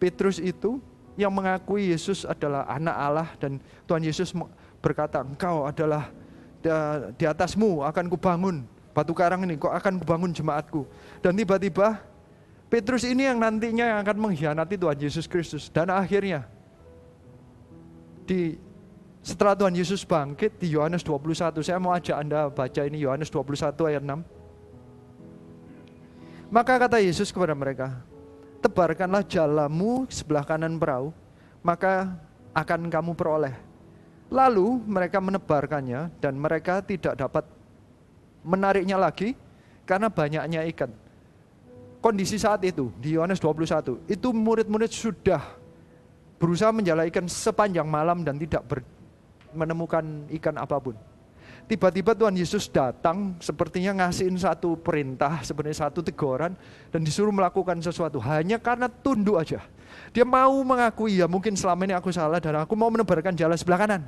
Petrus 0.00 0.40
itu 0.40 0.80
yang 1.18 1.34
mengakui 1.34 1.92
Yesus 1.92 2.24
adalah 2.24 2.64
anak 2.70 2.96
Allah 2.96 3.28
dan 3.36 3.60
Tuhan 3.84 4.00
Yesus 4.00 4.32
berkata, 4.80 5.20
engkau 5.20 5.68
adalah 5.68 6.08
di 7.16 7.24
atasmu 7.28 7.84
akan 7.84 8.08
kubangun 8.08 8.64
batu 8.96 9.12
karang 9.12 9.44
ini, 9.44 9.60
kok 9.60 9.74
akan 9.74 10.00
kubangun 10.00 10.32
jemaatku. 10.32 10.88
Dan 11.20 11.36
tiba-tiba 11.36 12.00
Petrus 12.70 13.02
ini 13.04 13.26
yang 13.26 13.42
nantinya 13.42 13.84
yang 13.84 13.98
akan 14.06 14.16
mengkhianati 14.30 14.78
Tuhan 14.78 14.98
Yesus 15.02 15.26
Kristus. 15.26 15.68
Dan 15.68 15.90
akhirnya 15.90 16.46
di 18.24 18.56
setelah 19.30 19.54
Tuhan 19.54 19.78
Yesus 19.78 20.02
bangkit 20.02 20.58
di 20.58 20.74
Yohanes 20.74 21.06
21, 21.06 21.62
saya 21.62 21.78
mau 21.78 21.94
ajak 21.94 22.18
Anda 22.18 22.50
baca 22.50 22.82
ini 22.82 22.98
Yohanes 23.06 23.30
21 23.30 23.78
ayat 23.86 24.02
6. 24.02 24.26
Maka 26.50 26.74
kata 26.82 26.98
Yesus 26.98 27.30
kepada 27.30 27.54
mereka, 27.54 28.02
tebarkanlah 28.58 29.22
jalamu 29.22 30.02
sebelah 30.10 30.42
kanan 30.42 30.74
perahu, 30.82 31.14
maka 31.62 32.10
akan 32.50 32.90
kamu 32.90 33.14
peroleh. 33.14 33.54
Lalu 34.34 34.82
mereka 34.82 35.22
menebarkannya 35.22 36.10
dan 36.18 36.34
mereka 36.34 36.82
tidak 36.82 37.14
dapat 37.14 37.46
menariknya 38.42 38.98
lagi 38.98 39.38
karena 39.86 40.10
banyaknya 40.10 40.66
ikan. 40.74 40.90
Kondisi 42.02 42.34
saat 42.34 42.66
itu 42.66 42.90
di 42.98 43.14
Yohanes 43.14 43.38
21, 43.38 44.10
itu 44.10 44.28
murid-murid 44.34 44.90
sudah 44.90 45.54
berusaha 46.42 46.74
menjala 46.74 47.06
ikan 47.06 47.30
sepanjang 47.30 47.86
malam 47.86 48.26
dan 48.26 48.34
tidak 48.34 48.64
ber, 48.66 48.80
menemukan 49.54 50.28
ikan 50.40 50.56
apa 50.58 50.76
pun. 50.78 50.96
Tiba-tiba 51.70 52.18
Tuhan 52.18 52.34
Yesus 52.34 52.66
datang 52.66 53.38
sepertinya 53.38 54.02
ngasihin 54.02 54.34
satu 54.34 54.74
perintah, 54.74 55.38
sebenarnya 55.46 55.86
satu 55.86 56.02
teguran 56.02 56.58
dan 56.90 57.00
disuruh 57.06 57.30
melakukan 57.30 57.78
sesuatu 57.78 58.18
hanya 58.18 58.58
karena 58.58 58.90
tunduk 58.90 59.38
aja. 59.38 59.62
Dia 60.10 60.26
mau 60.26 60.58
mengakui 60.66 61.22
ya 61.22 61.30
mungkin 61.30 61.54
selama 61.54 61.86
ini 61.86 61.94
aku 61.94 62.10
salah 62.10 62.42
dan 62.42 62.58
aku 62.58 62.74
mau 62.74 62.90
menebarkan 62.90 63.38
jalan 63.38 63.54
sebelah 63.54 63.86
kanan. 63.86 64.02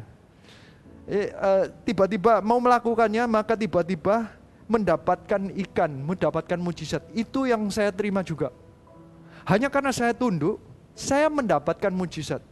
Eh, 1.06 1.30
uh, 1.34 1.70
tiba-tiba 1.86 2.42
mau 2.42 2.58
melakukannya 2.58 3.30
maka 3.30 3.54
tiba-tiba 3.54 4.34
mendapatkan 4.66 5.54
ikan, 5.66 5.90
mendapatkan 6.02 6.58
mujizat. 6.58 7.06
Itu 7.14 7.46
yang 7.46 7.70
saya 7.70 7.94
terima 7.94 8.26
juga. 8.26 8.50
Hanya 9.46 9.70
karena 9.70 9.94
saya 9.94 10.10
tunduk, 10.14 10.58
saya 10.98 11.30
mendapatkan 11.30 11.94
mujizat. 11.94 12.42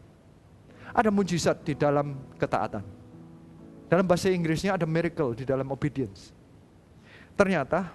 Ada 0.90 1.08
mujizat 1.08 1.62
di 1.62 1.78
dalam 1.78 2.18
ketaatan. 2.36 2.82
Dalam 3.90 4.06
bahasa 4.06 4.30
Inggrisnya 4.30 4.78
ada 4.78 4.86
miracle 4.86 5.34
di 5.34 5.42
dalam 5.42 5.66
obedience. 5.70 6.30
Ternyata 7.34 7.90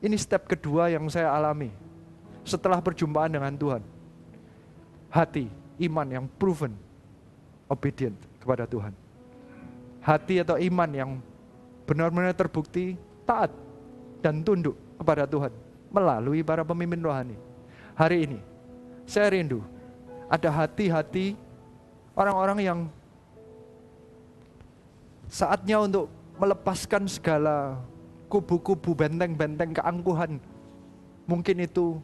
ini 0.00 0.16
step 0.16 0.48
kedua 0.48 0.92
yang 0.92 1.04
saya 1.08 1.32
alami 1.32 1.72
setelah 2.44 2.80
perjumpaan 2.80 3.32
dengan 3.32 3.52
Tuhan. 3.56 3.82
Hati, 5.12 5.48
iman 5.88 6.08
yang 6.08 6.24
proven, 6.40 6.76
obedient 7.68 8.16
kepada 8.40 8.68
Tuhan. 8.68 8.92
Hati 10.04 10.44
atau 10.44 10.60
iman 10.60 10.90
yang 10.92 11.10
benar-benar 11.88 12.36
terbukti 12.36 12.96
taat 13.24 13.52
dan 14.20 14.44
tunduk 14.44 14.76
kepada 15.00 15.24
Tuhan 15.28 15.52
melalui 15.92 16.40
para 16.44 16.64
pemimpin 16.64 17.00
rohani. 17.00 17.36
Hari 17.96 18.28
ini 18.28 18.40
saya 19.04 19.32
rindu 19.32 19.60
ada 20.28 20.48
hati-hati 20.48 21.36
orang-orang 22.14 22.58
yang 22.62 22.80
saatnya 25.28 25.82
untuk 25.82 26.06
melepaskan 26.38 27.06
segala 27.10 27.78
kubu-kubu 28.30 28.94
benteng-benteng 28.94 29.74
keangkuhan. 29.74 30.42
Mungkin 31.26 31.56
itu 31.62 31.98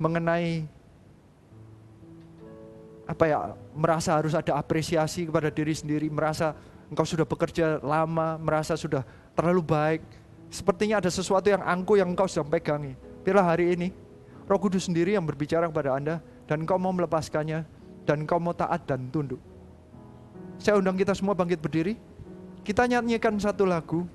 mengenai 0.00 0.64
apa 3.04 3.24
ya, 3.28 3.38
merasa 3.76 4.16
harus 4.16 4.32
ada 4.32 4.56
apresiasi 4.56 5.28
kepada 5.28 5.52
diri 5.52 5.76
sendiri, 5.76 6.08
merasa 6.08 6.56
engkau 6.88 7.04
sudah 7.04 7.28
bekerja 7.28 7.80
lama, 7.84 8.40
merasa 8.40 8.76
sudah 8.80 9.04
terlalu 9.36 9.60
baik. 9.60 10.02
Sepertinya 10.48 11.04
ada 11.04 11.10
sesuatu 11.12 11.52
yang 11.52 11.60
angku 11.60 12.00
yang 12.00 12.08
engkau 12.12 12.24
sedang 12.24 12.48
pegangi. 12.48 12.96
Bila 13.20 13.44
hari 13.44 13.76
ini, 13.76 13.88
Roh 14.48 14.60
Kudus 14.60 14.88
sendiri 14.88 15.16
yang 15.16 15.24
berbicara 15.24 15.68
kepada 15.68 15.96
Anda 15.96 16.20
dan 16.48 16.64
engkau 16.64 16.76
mau 16.80 16.92
melepaskannya 16.92 17.64
dan 18.04 18.16
engkau 18.24 18.40
mau 18.40 18.52
taat 18.56 18.84
dan 18.88 19.08
tunduk. 19.08 19.40
Saya 20.58 20.80
undang 20.80 20.96
kita 20.96 21.14
semua 21.14 21.34
bangkit 21.36 21.60
berdiri. 21.60 21.94
Kita 22.64 22.88
nyanyikan 22.88 23.36
satu 23.36 23.68
lagu. 23.68 24.08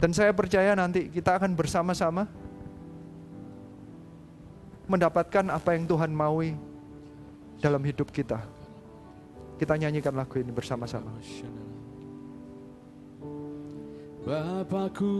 Dan 0.00 0.16
saya 0.16 0.32
percaya 0.32 0.72
nanti 0.72 1.12
kita 1.12 1.36
akan 1.36 1.52
bersama-sama 1.52 2.24
mendapatkan 4.88 5.44
apa 5.52 5.76
yang 5.76 5.84
Tuhan 5.86 6.10
maui 6.10 6.56
dalam 7.60 7.84
hidup 7.84 8.08
kita. 8.10 8.40
Kita 9.60 9.76
nyanyikan 9.76 10.16
lagu 10.16 10.40
ini 10.40 10.48
bersama-sama. 10.50 11.12
Bapakku 14.24 15.12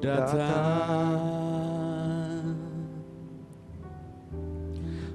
datang 0.00 1.20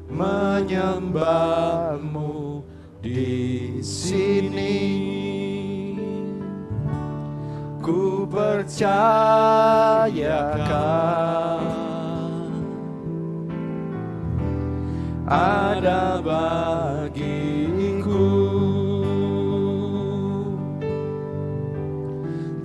menyembahmu 0.09 2.54
di 3.05 3.77
sini. 3.85 4.81
Ku 7.77 8.25
percayakan 8.25 8.81
ada 15.29 16.17
bagiku. 16.25 17.13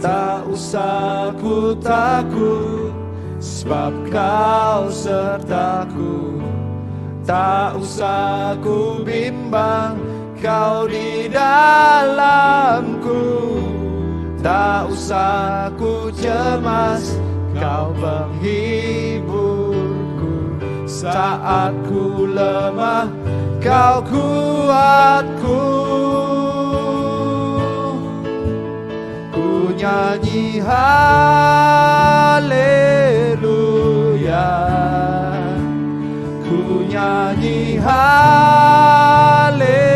Tak 0.01 0.49
usah 0.49 1.37
ku 1.37 1.77
takut 1.77 2.97
sebab 3.37 3.93
kau 4.09 4.89
sertaku. 4.89 6.41
Tak 7.29 7.77
usah 7.77 8.57
ku 8.65 9.05
bimbang 9.05 10.20
kau 10.41 10.89
di 10.89 11.29
dalamku. 11.29 13.21
Tak 14.41 14.89
usah 14.89 15.69
ku 15.77 16.09
cemas 16.17 17.21
kau 17.61 17.93
penghiburku. 18.01 20.57
Saat 20.89 21.77
ku 21.85 22.25
lemah 22.25 23.13
kau 23.61 24.01
kuatku. 24.09 25.61
Ku 29.31 29.71
nyanyi 29.77 30.59
haleluya 30.65 31.29
Ku 36.45 36.85
nyanyi 36.89 37.79
haleluya 37.81 39.90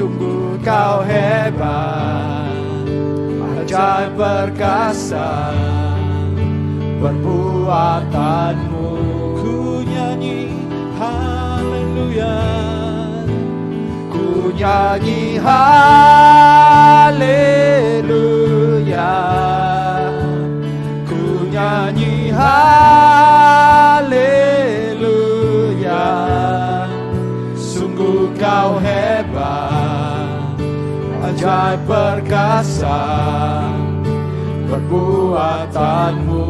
Sungguh 0.00 0.56
kau 0.64 1.04
hebat. 1.04 2.56
Ajaib 3.60 4.16
perkasa 4.16 5.52
Perbuatanmu. 7.04 8.88
Ku 9.44 9.84
nyanyi 9.84 10.56
haleluya. 10.96 12.32
Ku 14.08 14.48
nyanyi 14.56 15.36
haleluya. 15.44 16.32
Ku 21.04 21.44
nyanyi 21.52 22.32
haleluya. 22.32 23.84
Sungguh 27.52 28.32
kau 28.40 28.80
hebat 28.80 29.79
Ajaib 31.40 31.88
perkasa 31.88 33.00
Perbuatanmu 34.68 36.44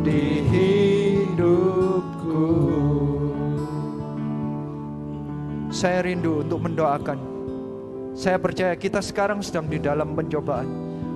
Di 0.00 0.40
hidupku 0.48 2.40
Saya 5.68 6.08
rindu 6.08 6.40
untuk 6.40 6.64
mendoakan. 6.64 7.20
Saya 8.16 8.40
percaya 8.40 8.72
kita 8.80 9.04
sekarang 9.04 9.44
sedang 9.44 9.68
di 9.68 9.76
dalam 9.76 10.16
pencobaan. 10.16 10.64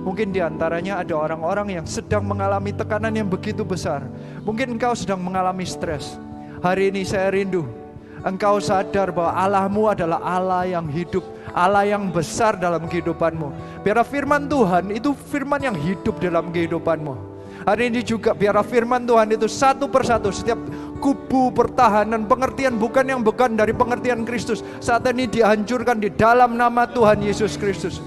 Mungkin 0.05 0.37
di 0.37 0.45
antaranya 0.45 1.01
ada 1.01 1.17
orang-orang 1.17 1.81
yang 1.81 1.89
sedang 1.89 2.29
mengalami 2.29 2.77
tekanan 2.77 3.17
yang 3.17 3.25
begitu 3.25 3.65
besar. 3.65 4.05
Mungkin 4.45 4.77
engkau 4.77 4.93
sedang 4.93 5.17
mengalami 5.17 5.65
stres. 5.65 6.21
Hari 6.61 6.93
ini 6.93 7.01
saya 7.01 7.33
rindu. 7.33 7.80
Engkau 8.21 8.61
sadar 8.61 9.09
bahwa 9.09 9.33
Allahmu 9.33 9.89
adalah 9.89 10.21
Allah 10.21 10.69
yang 10.69 10.85
hidup, 10.85 11.25
Allah 11.57 11.89
yang 11.89 12.13
besar 12.13 12.53
dalam 12.53 12.85
kehidupanmu. 12.85 13.49
Biar 13.81 13.97
firman 14.05 14.45
Tuhan 14.45 14.93
itu 14.93 15.17
firman 15.33 15.57
yang 15.57 15.73
hidup 15.73 16.21
dalam 16.21 16.53
kehidupanmu. 16.53 17.31
Hari 17.65 17.93
ini 17.93 18.01
juga 18.01 18.33
biar 18.33 18.57
firman 18.65 19.05
Tuhan 19.05 19.37
itu 19.37 19.45
satu 19.45 19.85
persatu 19.89 20.33
setiap 20.33 20.57
kubu 20.97 21.53
pertahanan 21.53 22.25
pengertian 22.25 22.77
bukan 22.77 23.05
yang 23.05 23.21
bukan 23.21 23.53
dari 23.53 23.73
pengertian 23.73 24.25
Kristus 24.25 24.65
saat 24.81 25.05
ini 25.09 25.29
dihancurkan 25.29 26.01
di 26.01 26.09
dalam 26.13 26.57
nama 26.57 26.89
Tuhan 26.89 27.21
Yesus 27.25 27.57
Kristus. 27.57 28.01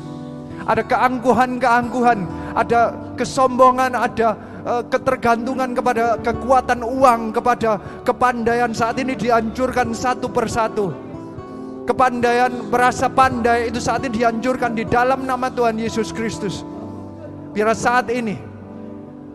Ada 0.64 0.82
keangkuhan-keangkuhan, 0.86 2.18
ada 2.54 2.94
kesombongan, 3.18 3.98
ada 3.98 4.38
uh, 4.64 4.82
ketergantungan 4.88 5.76
kepada 5.76 6.18
kekuatan 6.18 6.80
uang, 6.82 7.36
kepada 7.36 7.78
kepandaian 8.02 8.72
saat 8.72 8.98
ini 8.98 9.14
dihancurkan 9.14 9.92
satu 9.92 10.26
persatu. 10.32 10.90
Kepandaian 11.84 12.48
merasa 12.72 13.12
pandai 13.12 13.68
itu 13.68 13.76
saat 13.76 14.00
ini 14.08 14.24
dihancurkan 14.24 14.72
di 14.72 14.88
dalam 14.88 15.28
nama 15.28 15.52
Tuhan 15.52 15.76
Yesus 15.76 16.16
Kristus. 16.16 16.64
Biar 17.52 17.70
saat 17.76 18.08
ini 18.08 18.40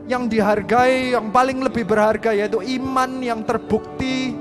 yang 0.09 0.25
dihargai, 0.25 1.13
yang 1.13 1.29
paling 1.29 1.61
lebih 1.61 1.85
berharga 1.85 2.33
yaitu 2.33 2.57
iman 2.81 3.21
yang 3.21 3.45
terbukti 3.45 4.33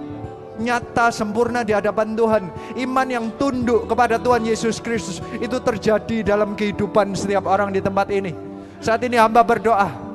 nyata 0.57 1.13
sempurna 1.13 1.61
di 1.61 1.77
hadapan 1.77 2.17
Tuhan. 2.17 2.49
Iman 2.81 3.09
yang 3.13 3.29
tunduk 3.37 3.85
kepada 3.93 4.17
Tuhan 4.17 4.49
Yesus 4.49 4.81
Kristus 4.81 5.21
itu 5.37 5.61
terjadi 5.61 6.25
dalam 6.33 6.57
kehidupan 6.57 7.13
setiap 7.13 7.45
orang 7.45 7.77
di 7.77 7.85
tempat 7.85 8.09
ini. 8.09 8.33
Saat 8.81 9.05
ini 9.05 9.21
hamba 9.21 9.45
berdoa 9.45 10.08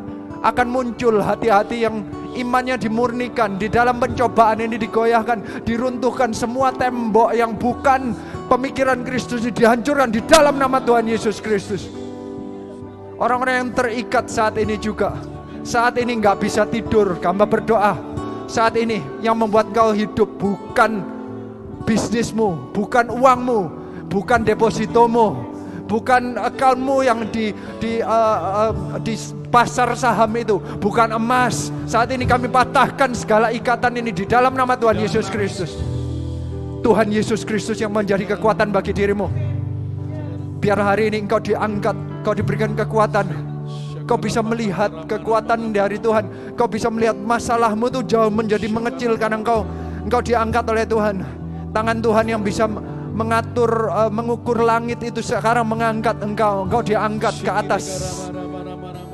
akan 0.43 0.67
muncul 0.67 1.23
hati-hati 1.23 1.87
yang 1.87 2.03
imannya 2.35 2.75
dimurnikan 2.75 3.55
di 3.55 3.71
dalam 3.71 3.97
pencobaan 3.97 4.59
ini 4.59 4.75
digoyahkan, 4.75 5.63
diruntuhkan 5.63 6.35
semua 6.35 6.75
tembok 6.75 7.31
yang 7.31 7.55
bukan 7.55 8.11
pemikiran 8.51 9.07
Kristus 9.07 9.47
dihancurkan 9.47 10.11
di 10.11 10.19
dalam 10.27 10.59
nama 10.59 10.83
Tuhan 10.83 11.07
Yesus 11.07 11.39
Kristus. 11.39 11.87
Orang-orang 13.15 13.55
yang 13.63 13.69
terikat 13.71 14.27
saat 14.27 14.59
ini 14.59 14.75
juga 14.75 15.15
saat 15.63 15.95
ini 15.95 16.19
nggak 16.19 16.43
bisa 16.43 16.67
tidur, 16.67 17.15
hamba 17.23 17.47
berdoa. 17.47 17.95
Saat 18.51 18.75
ini 18.75 18.99
yang 19.23 19.39
membuat 19.39 19.71
kau 19.71 19.95
hidup 19.95 20.27
bukan 20.35 21.01
bisnismu, 21.87 22.75
bukan 22.75 23.07
uangmu, 23.07 23.71
bukan 24.11 24.43
depositomu, 24.43 25.39
bukan 25.87 26.35
accountmu 26.35 27.01
yang 27.07 27.23
di 27.31 27.55
di 27.79 28.03
uh, 28.03 28.69
uh, 28.69 28.99
di 28.99 29.15
pasar 29.53 29.93
saham 29.93 30.33
itu, 30.33 30.57
bukan 30.81 31.13
emas. 31.13 31.69
Saat 31.85 32.09
ini 32.09 32.25
kami 32.25 32.49
patahkan 32.49 33.13
segala 33.13 33.53
ikatan 33.53 34.01
ini 34.01 34.09
di 34.09 34.25
dalam 34.25 34.57
nama 34.57 34.73
Tuhan 34.73 34.97
Yesus 34.97 35.29
Kristus. 35.29 35.77
Tuhan 36.81 37.13
Yesus 37.13 37.45
Kristus 37.45 37.77
yang 37.77 37.93
menjadi 37.93 38.33
kekuatan 38.33 38.73
bagi 38.73 38.97
dirimu. 38.97 39.29
Biar 40.57 40.81
hari 40.81 41.13
ini 41.13 41.29
engkau 41.29 41.37
diangkat, 41.37 42.25
kau 42.25 42.33
diberikan 42.33 42.73
kekuatan, 42.73 43.53
Kau 44.03 44.19
bisa 44.19 44.43
melihat 44.43 44.91
kekuatan 45.07 45.71
dari 45.71 45.95
Tuhan. 45.95 46.55
Kau 46.59 46.67
bisa 46.67 46.91
melihat 46.91 47.15
masalahmu 47.15 47.87
itu 47.87 48.03
jauh 48.03 48.27
menjadi 48.27 48.67
mengecil 48.67 49.15
karena 49.15 49.39
engkau 49.39 49.63
engkau 50.03 50.19
diangkat 50.19 50.63
oleh 50.67 50.83
Tuhan. 50.83 51.15
Tangan 51.71 51.97
Tuhan 52.03 52.25
yang 52.27 52.41
bisa 52.43 52.67
mengatur, 53.15 53.89
uh, 53.89 54.11
mengukur 54.11 54.59
langit 54.59 54.99
itu 55.01 55.23
sekarang 55.23 55.65
mengangkat 55.71 56.19
engkau. 56.19 56.67
Engkau 56.67 56.83
diangkat 56.83 57.35
ke 57.41 57.51
atas. 57.51 57.85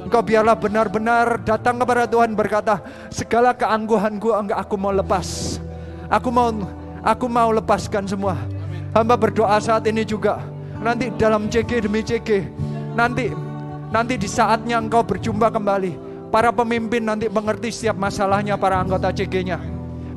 Engkau 0.10 0.26
biarlah 0.26 0.58
benar-benar 0.58 1.38
datang 1.46 1.78
kepada 1.78 2.10
Tuhan 2.10 2.34
berkata, 2.34 2.82
segala 3.14 3.54
keangguhanku 3.54 4.34
enggak 4.34 4.58
aku 4.58 4.74
mau 4.74 4.90
lepas. 4.90 5.62
Aku 6.10 6.34
mau 6.34 6.50
aku 7.06 7.30
mau 7.30 7.54
lepaskan 7.54 8.10
semua. 8.10 8.34
Hamba 8.90 9.14
berdoa 9.14 9.62
saat 9.62 9.86
ini 9.86 10.02
juga. 10.02 10.42
Nanti 10.82 11.14
dalam 11.14 11.46
CG 11.46 11.86
demi 11.86 12.02
CG. 12.02 12.42
Nanti 12.98 13.30
nanti 13.94 14.18
di 14.18 14.26
saatnya 14.26 14.82
engkau 14.82 15.06
berjumpa 15.06 15.54
kembali. 15.54 15.94
Para 16.34 16.50
pemimpin 16.50 17.06
nanti 17.06 17.30
mengerti 17.30 17.70
setiap 17.70 18.02
masalahnya 18.02 18.58
para 18.58 18.82
anggota 18.82 19.14
CG-nya. 19.14 19.62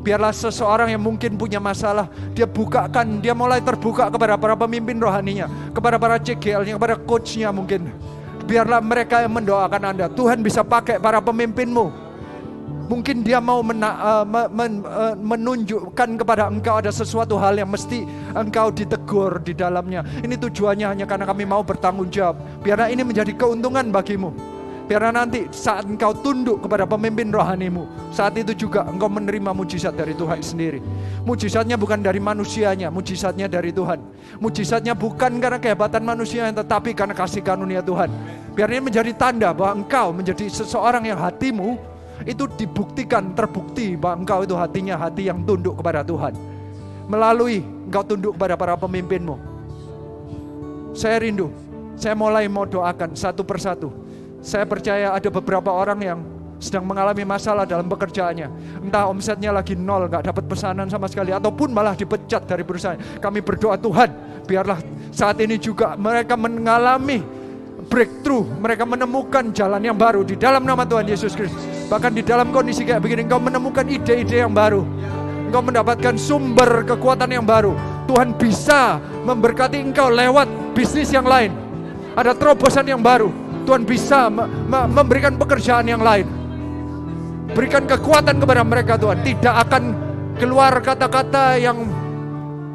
Biarlah 0.01 0.33
seseorang 0.33 0.89
yang 0.89 1.05
mungkin 1.05 1.37
punya 1.37 1.61
masalah, 1.61 2.09
dia 2.33 2.49
bukakan, 2.49 3.21
dia 3.21 3.37
mulai 3.37 3.61
terbuka 3.61 4.09
kepada 4.09 4.41
para 4.41 4.57
pemimpin 4.57 4.97
rohaninya, 4.97 5.53
kepada 5.77 6.01
para 6.01 6.17
CGL-nya, 6.17 6.81
kepada 6.81 6.97
coach-nya 6.97 7.53
mungkin 7.53 7.93
Biarlah 8.45 8.83
mereka 8.83 9.23
yang 9.23 9.33
mendoakan 9.33 9.83
Anda. 9.95 10.07
Tuhan 10.11 10.43
bisa 10.43 10.67
pakai 10.67 10.99
para 10.99 11.23
pemimpinmu. 11.23 12.03
Mungkin 12.83 13.25
dia 13.25 13.41
mau 13.41 13.65
mena, 13.65 14.21
uh, 14.21 14.25
men, 14.53 14.85
uh, 14.85 15.17
menunjukkan 15.17 16.21
kepada 16.21 16.53
engkau 16.53 16.77
ada 16.77 16.93
sesuatu 16.93 17.41
hal 17.41 17.57
yang 17.57 17.71
mesti 17.71 18.05
engkau 18.37 18.69
ditegur 18.69 19.41
di 19.41 19.57
dalamnya. 19.57 20.05
Ini 20.21 20.37
tujuannya 20.37 20.87
hanya 20.93 21.07
karena 21.09 21.25
kami 21.25 21.49
mau 21.49 21.65
bertanggung 21.65 22.13
jawab. 22.13 22.37
Biarlah 22.61 22.93
ini 22.93 23.01
menjadi 23.01 23.33
keuntungan 23.33 23.89
bagimu. 23.89 24.62
Biar 24.83 25.15
nanti 25.15 25.47
saat 25.55 25.87
engkau 25.87 26.11
tunduk 26.11 26.67
kepada 26.67 26.83
pemimpin 26.83 27.31
rohanimu, 27.31 27.87
saat 28.11 28.35
itu 28.35 28.67
juga 28.67 28.83
engkau 28.83 29.07
menerima 29.07 29.55
mujizat 29.55 29.95
dari 29.95 30.11
Tuhan 30.13 30.43
sendiri. 30.43 30.83
Mujizatnya 31.23 31.79
bukan 31.79 32.03
dari 32.03 32.19
manusianya, 32.19 32.91
mujizatnya 32.91 33.47
dari 33.47 33.71
Tuhan. 33.71 34.03
Mujizatnya 34.43 34.99
bukan 34.99 35.39
karena 35.39 35.63
kehebatan 35.63 36.03
manusia, 36.03 36.51
tetapi 36.51 36.99
karena 36.99 37.15
kasih 37.15 37.47
karunia 37.47 37.79
Tuhan. 37.79 38.11
Biar 38.59 38.69
ini 38.75 38.91
menjadi 38.91 39.15
tanda 39.15 39.55
bahwa 39.55 39.81
engkau 39.81 40.11
menjadi 40.11 40.51
seseorang 40.51 41.07
yang 41.07 41.17
hatimu 41.17 41.79
itu 42.27 42.45
dibuktikan, 42.59 43.33
terbukti 43.39 43.95
bahwa 43.95 44.27
engkau 44.27 44.43
itu 44.43 44.59
hatinya 44.59 44.99
hati 44.99 45.31
yang 45.31 45.47
tunduk 45.47 45.79
kepada 45.79 46.03
Tuhan. 46.03 46.35
Melalui 47.07 47.63
engkau 47.87 48.03
tunduk 48.03 48.35
kepada 48.35 48.59
para 48.59 48.75
pemimpinmu. 48.75 49.39
Saya 50.93 51.23
rindu, 51.23 51.49
saya 51.97 52.13
mulai 52.13 52.51
mau 52.51 52.69
doakan 52.69 53.17
satu 53.17 53.41
persatu 53.47 54.03
saya 54.43 54.67
percaya 54.67 55.15
ada 55.15 55.31
beberapa 55.31 55.71
orang 55.71 56.01
yang 56.03 56.19
sedang 56.63 56.87
mengalami 56.87 57.23
masalah 57.27 57.67
dalam 57.67 57.87
pekerjaannya. 57.87 58.51
Entah 58.87 59.11
omsetnya 59.11 59.51
lagi 59.51 59.75
nol, 59.75 60.07
nggak 60.07 60.31
dapat 60.31 60.45
pesanan 60.47 60.87
sama 60.87 61.11
sekali, 61.11 61.35
ataupun 61.35 61.75
malah 61.75 61.95
dipecat 61.95 62.47
dari 62.47 62.63
perusahaan. 62.67 62.99
Kami 63.19 63.39
berdoa 63.43 63.75
Tuhan, 63.79 64.11
biarlah 64.47 64.79
saat 65.11 65.43
ini 65.43 65.59
juga 65.59 65.99
mereka 65.99 66.39
mengalami 66.39 67.23
breakthrough, 67.91 68.47
mereka 68.63 68.87
menemukan 68.87 69.51
jalan 69.51 69.83
yang 69.83 69.99
baru 69.99 70.23
di 70.23 70.39
dalam 70.39 70.63
nama 70.63 70.87
Tuhan 70.87 71.07
Yesus 71.07 71.35
Kristus. 71.35 71.63
Bahkan 71.91 72.15
di 72.15 72.23
dalam 72.23 72.55
kondisi 72.55 72.87
kayak 72.87 73.03
begini, 73.03 73.27
engkau 73.27 73.43
menemukan 73.43 73.83
ide-ide 73.87 74.47
yang 74.47 74.55
baru. 74.55 74.87
Engkau 75.51 75.63
mendapatkan 75.67 76.15
sumber 76.15 76.87
kekuatan 76.87 77.31
yang 77.31 77.45
baru. 77.45 77.75
Tuhan 78.07 78.39
bisa 78.39 79.03
memberkati 79.27 79.83
engkau 79.83 80.11
lewat 80.11 80.47
bisnis 80.79 81.11
yang 81.11 81.27
lain. 81.27 81.51
Ada 82.15 82.39
terobosan 82.39 82.87
yang 82.87 83.03
baru 83.03 83.42
Tuhan 83.63 83.83
bisa 83.87 84.29
memberikan 84.91 85.39
pekerjaan 85.39 85.87
yang 85.87 86.03
lain. 86.03 86.27
Berikan 87.53 87.85
kekuatan 87.85 88.41
kepada 88.41 88.63
mereka 88.65 88.95
Tuhan. 88.97 89.21
Tidak 89.21 89.55
akan 89.69 89.83
keluar 90.41 90.73
kata-kata 90.81 91.61
yang 91.61 91.85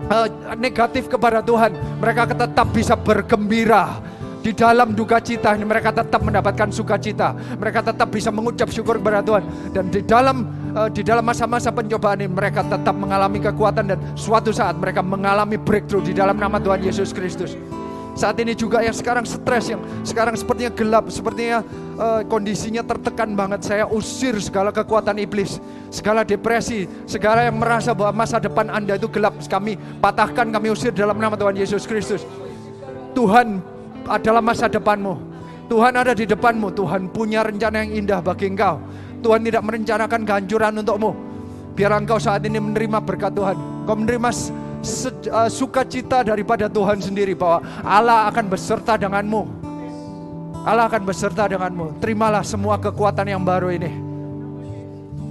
uh, 0.08 0.28
negatif 0.56 1.10
kepada 1.10 1.42
Tuhan. 1.42 1.74
Mereka 2.00 2.36
tetap 2.36 2.68
bisa 2.72 2.94
bergembira. 2.94 4.04
Di 4.38 4.56
dalam 4.56 4.96
duka 4.96 5.20
cita 5.20 5.52
ini 5.58 5.68
mereka 5.68 5.92
tetap 5.92 6.24
mendapatkan 6.24 6.72
sukacita. 6.72 7.36
Mereka 7.58 7.84
tetap 7.84 8.08
bisa 8.08 8.32
mengucap 8.32 8.72
syukur 8.72 9.02
kepada 9.02 9.20
Tuhan. 9.20 9.44
Dan 9.76 9.92
di 9.92 10.06
dalam 10.06 10.48
uh, 10.78 10.88
di 10.88 11.02
dalam 11.04 11.26
masa-masa 11.26 11.74
pencobaan 11.74 12.24
ini 12.24 12.32
mereka 12.32 12.64
tetap 12.64 12.96
mengalami 12.96 13.44
kekuatan 13.44 13.92
dan 13.92 14.00
suatu 14.14 14.54
saat 14.54 14.78
mereka 14.80 15.04
mengalami 15.04 15.58
breakthrough 15.60 16.06
di 16.06 16.14
dalam 16.16 16.38
nama 16.38 16.62
Tuhan 16.62 16.80
Yesus 16.86 17.12
Kristus. 17.12 17.58
Saat 18.18 18.42
ini 18.42 18.58
juga 18.58 18.82
yang 18.82 18.98
sekarang 18.98 19.30
stres, 19.30 19.70
yang 19.70 19.78
sekarang 20.02 20.34
sepertinya 20.34 20.74
gelap, 20.74 21.06
sepertinya 21.14 21.62
uh, 22.02 22.26
kondisinya 22.26 22.82
tertekan 22.82 23.38
banget. 23.38 23.62
Saya 23.62 23.86
usir 23.86 24.34
segala 24.42 24.74
kekuatan 24.74 25.22
iblis, 25.22 25.62
segala 25.94 26.26
depresi, 26.26 26.90
segala 27.06 27.46
yang 27.46 27.62
merasa 27.62 27.94
bahwa 27.94 28.26
masa 28.26 28.42
depan 28.42 28.74
Anda 28.74 28.98
itu 28.98 29.06
gelap. 29.06 29.38
Kami 29.46 29.78
patahkan, 30.02 30.50
kami 30.50 30.74
usir 30.74 30.90
dalam 30.90 31.22
nama 31.22 31.38
Tuhan 31.38 31.62
Yesus 31.62 31.86
Kristus. 31.86 32.26
Tuhan 33.14 33.62
adalah 34.10 34.42
masa 34.42 34.66
depanmu. 34.66 35.14
Tuhan 35.70 35.94
ada 35.94 36.18
di 36.18 36.26
depanmu. 36.26 36.74
Tuhan 36.74 37.14
punya 37.14 37.46
rencana 37.46 37.86
yang 37.86 38.02
indah 38.02 38.20
bagi 38.26 38.50
engkau. 38.50 38.82
Tuhan 39.22 39.46
tidak 39.46 39.62
merencanakan 39.62 40.22
kehancuran 40.26 40.82
untukmu. 40.82 41.12
Biar 41.78 41.94
engkau 41.94 42.18
saat 42.18 42.42
ini 42.50 42.58
menerima 42.58 42.98
berkat 42.98 43.38
Tuhan. 43.38 43.86
Kau 43.86 43.94
menerima 43.94 44.30
uh, 44.82 45.50
sukacita 45.50 46.22
daripada 46.26 46.70
Tuhan 46.70 47.00
sendiri 47.02 47.34
bahwa 47.34 47.64
Allah 47.82 48.30
akan 48.30 48.46
beserta 48.50 48.98
denganmu. 48.98 49.42
Allah 50.68 50.86
akan 50.92 51.04
beserta 51.08 51.48
denganmu. 51.48 51.98
Terimalah 52.04 52.44
semua 52.44 52.76
kekuatan 52.76 53.32
yang 53.32 53.44
baru 53.44 53.72
ini. 53.72 53.92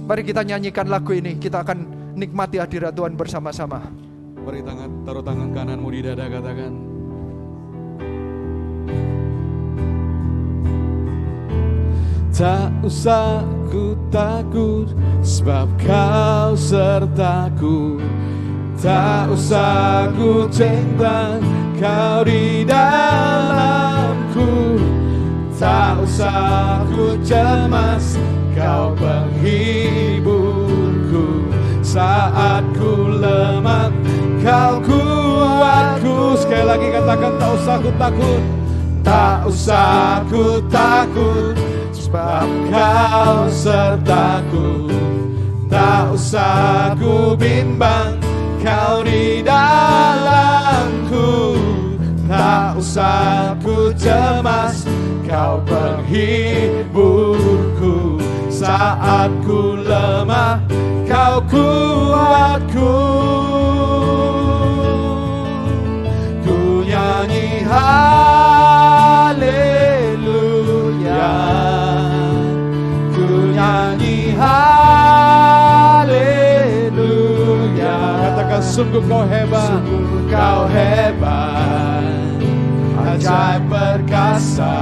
Mari 0.07 0.23
kita 0.23 0.41
nyanyikan 0.41 0.87
lagu 0.89 1.13
ini. 1.13 1.37
Kita 1.37 1.61
akan 1.61 2.13
nikmati 2.17 2.57
hadirat 2.57 2.95
Tuhan 2.95 3.13
bersama-sama. 3.13 3.85
Beri 4.41 4.63
tangan, 4.63 5.03
taruh 5.03 5.21
tangan 5.21 5.49
kananmu 5.53 5.87
di 5.91 5.99
dada 6.01 6.25
katakan. 6.25 6.73
Tak 12.37 12.69
usah 12.85 13.41
ku 13.73 13.97
takut 14.13 14.93
sebab 15.25 15.65
kau 15.81 16.53
sertaku 16.53 17.97
Tak 18.77 19.33
usah 19.33 20.13
ku 20.13 20.45
cinta 20.53 21.41
kau 21.81 22.21
di 22.21 22.61
dalamku. 22.61 24.45
Tak 25.57 26.05
usah 26.05 26.85
ku 26.93 27.17
cemas 27.25 28.21
kau 28.53 28.93
penghiburku. 28.93 30.29
Saat 31.81 32.69
ku 32.77 33.17
lemah 33.17 33.89
kau 34.45 34.77
kuatku 34.85 36.37
Sekali 36.37 36.69
lagi 36.69 36.93
katakan 36.93 37.33
tak 37.41 37.57
usah 37.57 37.81
ku 37.81 37.89
takut. 37.97 38.45
Tak 39.01 39.47
usah 39.47 40.19
ku 40.27 40.59
takut 40.67 41.55
Sebab 41.95 42.43
kau 42.67 43.47
sertaku 43.47 44.91
Tak 45.71 46.11
usah 46.11 46.91
ku 46.99 47.39
bimbang 47.39 48.26
Kau 48.57 49.05
di 49.05 49.45
dalamku 49.45 51.29
Tak 52.25 52.81
usah 52.81 53.53
ku 53.61 53.93
cemas. 53.93 54.83
Kau 55.29 55.61
penghiburku 55.63 56.95
Saat 58.49 59.29
ku 59.45 59.77
lemah 59.85 60.59
Kau 61.07 61.39
kuatku. 61.47 62.93
Ku 66.43 66.83
nyanyi 66.83 67.63
haleluya. 67.63 68.11
Ku 73.15 73.23
nyanyi 73.55 74.35
haleluya 74.35 75.46
sungguh 78.61 79.01
kau 79.05 79.21
hebat. 79.25 79.69
Sungguh 79.69 80.29
kau 80.31 80.67
hebat. 80.69 82.03
Ajaib 82.97 83.69
perkasa. 83.69 84.75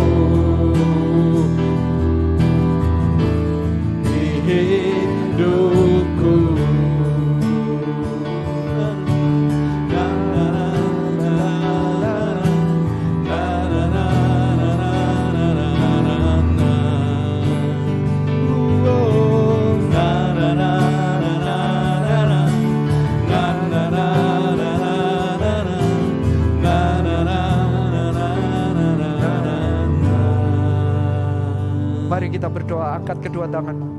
Mari 32.15 32.31
kita 32.31 32.47
berdoa, 32.47 32.95
angkat 32.95 33.27
kedua 33.27 33.51
tanganmu. 33.51 33.91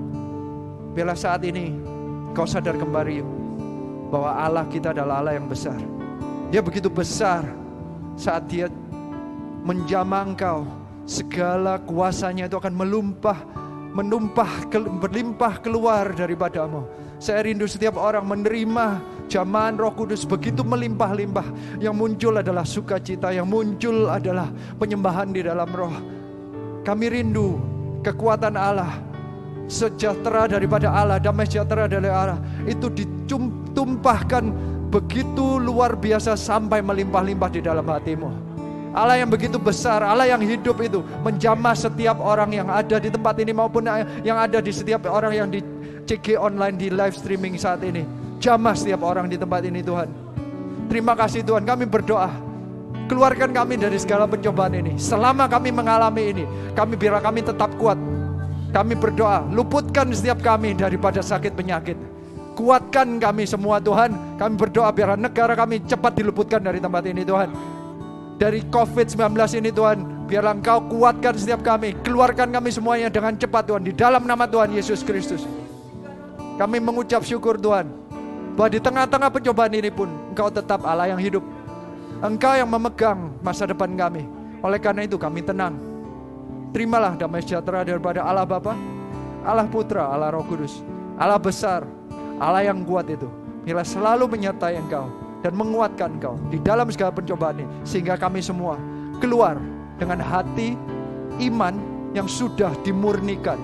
Bila 0.96 1.12
saat 1.20 1.44
ini 1.44 1.76
kau 2.32 2.48
sadar 2.48 2.80
kembali 2.80 3.20
bahwa 4.08 4.32
Allah 4.40 4.64
kita 4.72 4.96
adalah 4.96 5.20
Allah 5.20 5.36
yang 5.36 5.52
besar. 5.52 5.76
Dia 6.48 6.64
begitu 6.64 6.88
besar 6.88 7.44
saat 8.16 8.48
dia 8.48 8.72
menjamah 9.68 10.32
engkau, 10.32 10.64
segala 11.04 11.76
kuasanya 11.84 12.48
itu 12.48 12.56
akan 12.56 12.72
melumpah, 12.72 13.36
menumpah, 13.92 14.64
berlimpah 14.72 15.60
keluar 15.60 16.08
daripadamu. 16.16 16.88
Saya 17.20 17.44
rindu 17.44 17.68
setiap 17.68 18.00
orang 18.00 18.24
menerima 18.32 19.04
Jaman 19.28 19.76
Roh 19.76 19.92
Kudus 19.92 20.24
begitu 20.24 20.64
melimpah-limpah. 20.64 21.84
Yang 21.84 21.96
muncul 22.00 22.40
adalah 22.40 22.64
sukacita, 22.64 23.36
yang 23.36 23.52
muncul 23.52 24.08
adalah 24.08 24.48
penyembahan 24.80 25.36
di 25.36 25.44
dalam 25.44 25.68
roh. 25.68 25.96
Kami 26.88 27.12
rindu 27.12 27.75
kekuatan 28.06 28.54
Allah, 28.54 29.02
sejahtera 29.66 30.46
daripada 30.46 30.94
Allah, 30.94 31.18
damai 31.18 31.50
sejahtera 31.50 31.90
dari 31.90 32.06
Allah 32.06 32.38
itu 32.70 32.86
ditumpahkan 32.94 34.54
begitu 34.94 35.58
luar 35.58 35.98
biasa 35.98 36.38
sampai 36.38 36.86
melimpah-limpah 36.86 37.50
di 37.50 37.66
dalam 37.66 37.84
hatimu. 37.90 38.30
Allah 38.96 39.20
yang 39.20 39.28
begitu 39.28 39.60
besar, 39.60 40.00
Allah 40.06 40.30
yang 40.30 40.40
hidup 40.40 40.80
itu 40.80 41.04
menjamah 41.20 41.76
setiap 41.76 42.16
orang 42.22 42.56
yang 42.56 42.72
ada 42.72 42.96
di 42.96 43.12
tempat 43.12 43.36
ini 43.44 43.52
maupun 43.52 43.84
yang 44.24 44.40
ada 44.40 44.64
di 44.64 44.72
setiap 44.72 45.04
orang 45.12 45.34
yang 45.36 45.48
di 45.52 45.60
CG 46.08 46.40
online 46.40 46.80
di 46.80 46.88
live 46.94 47.18
streaming 47.18 47.60
saat 47.60 47.84
ini. 47.84 48.08
Jamah 48.40 48.78
setiap 48.78 49.04
orang 49.04 49.28
di 49.28 49.36
tempat 49.36 49.68
ini 49.68 49.84
Tuhan. 49.84 50.08
Terima 50.88 51.18
kasih 51.18 51.44
Tuhan, 51.44 51.66
kami 51.66 51.90
berdoa. 51.90 52.45
Keluarkan 53.06 53.54
kami 53.54 53.78
dari 53.78 54.02
segala 54.02 54.26
pencobaan 54.26 54.74
ini. 54.74 54.98
Selama 54.98 55.46
kami 55.46 55.70
mengalami 55.70 56.24
ini, 56.34 56.44
kami 56.74 56.98
biar 56.98 57.22
kami 57.22 57.46
tetap 57.46 57.70
kuat. 57.78 57.98
Kami 58.74 58.94
berdoa, 58.98 59.46
luputkan 59.54 60.10
setiap 60.12 60.42
kami 60.42 60.74
daripada 60.74 61.22
sakit 61.22 61.54
penyakit. 61.54 61.96
Kuatkan 62.58 63.22
kami 63.22 63.46
semua 63.46 63.78
Tuhan. 63.80 64.40
Kami 64.42 64.54
berdoa 64.58 64.90
biar 64.90 65.16
negara 65.16 65.54
kami 65.54 65.86
cepat 65.86 66.18
diluputkan 66.18 66.60
dari 66.60 66.82
tempat 66.82 67.06
ini 67.06 67.22
Tuhan. 67.24 67.50
Dari 68.36 68.68
COVID-19 68.68 69.32
ini 69.64 69.72
Tuhan, 69.72 70.28
biarlah 70.28 70.60
Engkau 70.60 70.84
kuatkan 70.92 71.40
setiap 71.40 71.64
kami. 71.64 71.96
Keluarkan 72.04 72.52
kami 72.52 72.68
semuanya 72.74 73.08
dengan 73.08 73.38
cepat 73.40 73.64
Tuhan. 73.70 73.86
Di 73.86 73.94
dalam 73.96 74.28
nama 74.28 74.44
Tuhan 74.44 74.76
Yesus 74.76 75.08
Kristus. 75.08 75.48
Kami 76.60 76.82
mengucap 76.84 77.24
syukur 77.24 77.56
Tuhan. 77.56 77.88
Bahwa 78.60 78.70
di 78.72 78.80
tengah-tengah 78.84 79.30
pencobaan 79.32 79.72
ini 79.72 79.88
pun 79.88 80.12
Engkau 80.32 80.52
tetap 80.52 80.84
Allah 80.84 81.16
yang 81.16 81.20
hidup. 81.20 81.44
Engkau 82.24 82.56
yang 82.56 82.70
memegang 82.72 83.36
masa 83.44 83.68
depan 83.68 83.92
kami. 83.96 84.24
Oleh 84.64 84.80
karena 84.80 85.04
itu 85.04 85.20
kami 85.20 85.44
tenang. 85.44 85.76
Terimalah 86.72 87.16
damai 87.16 87.44
sejahtera 87.44 87.84
daripada 87.84 88.24
Allah 88.24 88.44
Bapa, 88.44 88.76
Allah 89.44 89.68
Putra, 89.68 90.12
Allah 90.12 90.32
Roh 90.32 90.44
Kudus. 90.44 90.84
Allah 91.16 91.40
besar, 91.40 91.88
Allah 92.40 92.68
yang 92.68 92.84
kuat 92.84 93.08
itu. 93.08 93.28
Bila 93.64 93.84
selalu 93.84 94.28
menyertai 94.28 94.76
engkau 94.76 95.08
dan 95.40 95.56
menguatkan 95.56 96.20
engkau 96.20 96.36
di 96.52 96.60
dalam 96.60 96.88
segala 96.92 97.16
pencobaan 97.16 97.64
ini. 97.64 97.68
Sehingga 97.88 98.20
kami 98.20 98.44
semua 98.44 98.76
keluar 99.24 99.60
dengan 99.96 100.20
hati 100.20 100.76
iman 101.40 101.76
yang 102.12 102.28
sudah 102.28 102.72
dimurnikan. 102.84 103.60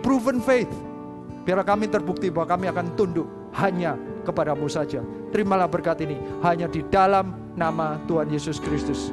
Proven 0.00 0.38
faith. 0.38 0.70
Biar 1.42 1.58
kami 1.66 1.90
terbukti 1.90 2.30
bahwa 2.30 2.54
kami 2.54 2.70
akan 2.70 2.86
tunduk 2.94 3.26
hanya 3.58 3.98
kepadamu 4.22 4.70
saja. 4.70 5.02
Terimalah 5.34 5.66
berkat 5.66 5.98
ini 6.06 6.14
hanya 6.46 6.70
di 6.70 6.86
dalam 6.86 7.41
nama 7.54 8.00
Tuhan 8.08 8.28
Yesus 8.32 8.58
Kristus. 8.58 9.12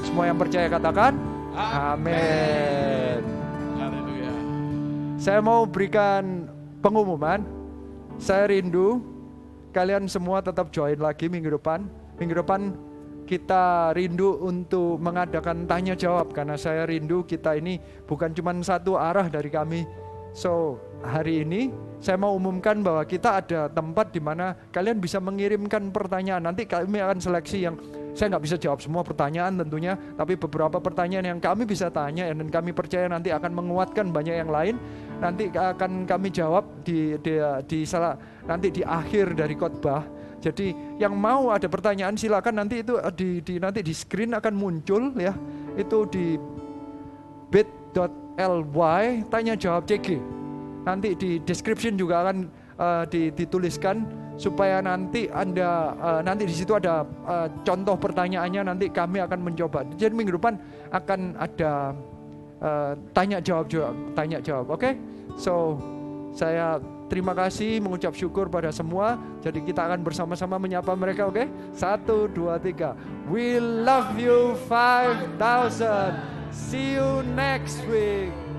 Semua 0.00 0.30
yang 0.30 0.38
percaya 0.38 0.70
katakan 0.70 1.18
amin. 1.54 3.20
Saya 5.20 5.44
mau 5.44 5.68
berikan 5.68 6.48
pengumuman. 6.80 7.44
Saya 8.16 8.48
rindu 8.48 9.04
kalian 9.72 10.08
semua 10.08 10.40
tetap 10.40 10.72
join 10.72 10.96
lagi 10.96 11.28
minggu 11.28 11.60
depan. 11.60 11.84
Minggu 12.16 12.40
depan 12.40 12.72
kita 13.28 13.92
rindu 13.92 14.40
untuk 14.42 14.96
mengadakan 14.98 15.68
tanya 15.68 15.94
jawab 15.94 16.32
karena 16.32 16.56
saya 16.56 16.88
rindu 16.88 17.22
kita 17.28 17.54
ini 17.54 17.78
bukan 18.08 18.32
cuma 18.32 18.56
satu 18.64 18.96
arah 18.96 19.28
dari 19.28 19.52
kami. 19.52 19.84
So, 20.32 20.80
hari 21.04 21.44
ini 21.44 21.72
saya 22.00 22.16
mau 22.16 22.32
umumkan 22.32 22.80
bahwa 22.80 23.04
kita 23.04 23.44
ada 23.44 23.68
tempat 23.68 24.08
di 24.08 24.24
mana 24.24 24.56
kalian 24.72 24.96
bisa 24.96 25.20
mengirimkan 25.20 25.92
pertanyaan. 25.92 26.48
Nanti 26.48 26.64
kami 26.64 26.96
akan 26.96 27.20
seleksi 27.20 27.68
yang 27.68 27.76
saya 28.16 28.32
nggak 28.36 28.44
bisa 28.48 28.56
jawab 28.56 28.80
semua 28.80 29.04
pertanyaan 29.04 29.60
tentunya, 29.60 29.94
tapi 30.16 30.34
beberapa 30.34 30.80
pertanyaan 30.80 31.36
yang 31.36 31.40
kami 31.40 31.68
bisa 31.68 31.92
tanya 31.92 32.26
dan 32.32 32.48
kami 32.48 32.72
percaya 32.72 33.04
nanti 33.06 33.28
akan 33.28 33.52
menguatkan 33.52 34.08
banyak 34.10 34.40
yang 34.40 34.48
lain. 34.48 34.80
Nanti 35.20 35.52
akan 35.52 36.08
kami 36.08 36.32
jawab 36.32 36.64
di 36.80 37.20
di, 37.20 37.36
di 37.68 37.78
salah 37.84 38.16
nanti 38.48 38.72
di 38.72 38.80
akhir 38.80 39.36
dari 39.36 39.52
khotbah. 39.52 40.04
Jadi 40.40 40.72
yang 40.96 41.12
mau 41.20 41.52
ada 41.52 41.68
pertanyaan 41.68 42.16
silakan 42.16 42.64
nanti 42.64 42.80
itu 42.80 42.96
di, 43.12 43.44
di 43.44 43.60
nanti 43.60 43.84
di 43.84 43.92
screen 43.92 44.32
akan 44.32 44.56
muncul 44.56 45.12
ya. 45.20 45.36
Itu 45.76 46.08
di 46.08 46.40
bit.ly 47.52 49.04
tanya 49.28 49.52
jawab 49.52 49.84
CG 49.84 50.39
nanti 50.84 51.12
di 51.16 51.40
description 51.44 51.96
juga 51.96 52.26
akan 52.26 52.36
uh, 52.80 53.04
dituliskan 53.10 54.08
supaya 54.40 54.80
nanti 54.80 55.28
anda 55.28 55.92
uh, 56.00 56.20
nanti 56.24 56.48
di 56.48 56.54
situ 56.56 56.72
ada 56.72 57.04
uh, 57.28 57.46
contoh 57.60 57.96
pertanyaannya 58.00 58.62
nanti 58.72 58.88
kami 58.88 59.20
akan 59.20 59.52
mencoba. 59.52 59.84
Jadi 60.00 60.12
minggu 60.16 60.40
depan 60.40 60.56
akan 60.88 61.36
ada 61.36 61.92
uh, 62.64 62.92
tanya 63.12 63.38
jawab 63.44 63.68
jawab 63.68 63.94
tanya 64.16 64.38
jawab. 64.40 64.72
Oke? 64.72 64.80
Okay? 64.80 64.92
So 65.36 65.76
saya 66.30 66.78
terima 67.10 67.34
kasih 67.34 67.82
mengucap 67.82 68.14
syukur 68.14 68.46
pada 68.46 68.70
semua. 68.70 69.18
Jadi 69.42 69.66
kita 69.66 69.84
akan 69.84 70.00
bersama-sama 70.00 70.56
menyapa 70.62 70.94
mereka, 70.94 71.26
oke? 71.26 71.42
Okay? 71.42 71.46
Satu, 71.74 72.30
dua, 72.30 72.56
tiga. 72.62 72.94
We 73.26 73.58
love 73.58 74.14
you 74.14 74.54
5000. 74.70 76.40
See 76.50 76.94
you 76.94 77.26
next 77.34 77.82
week. 77.90 78.49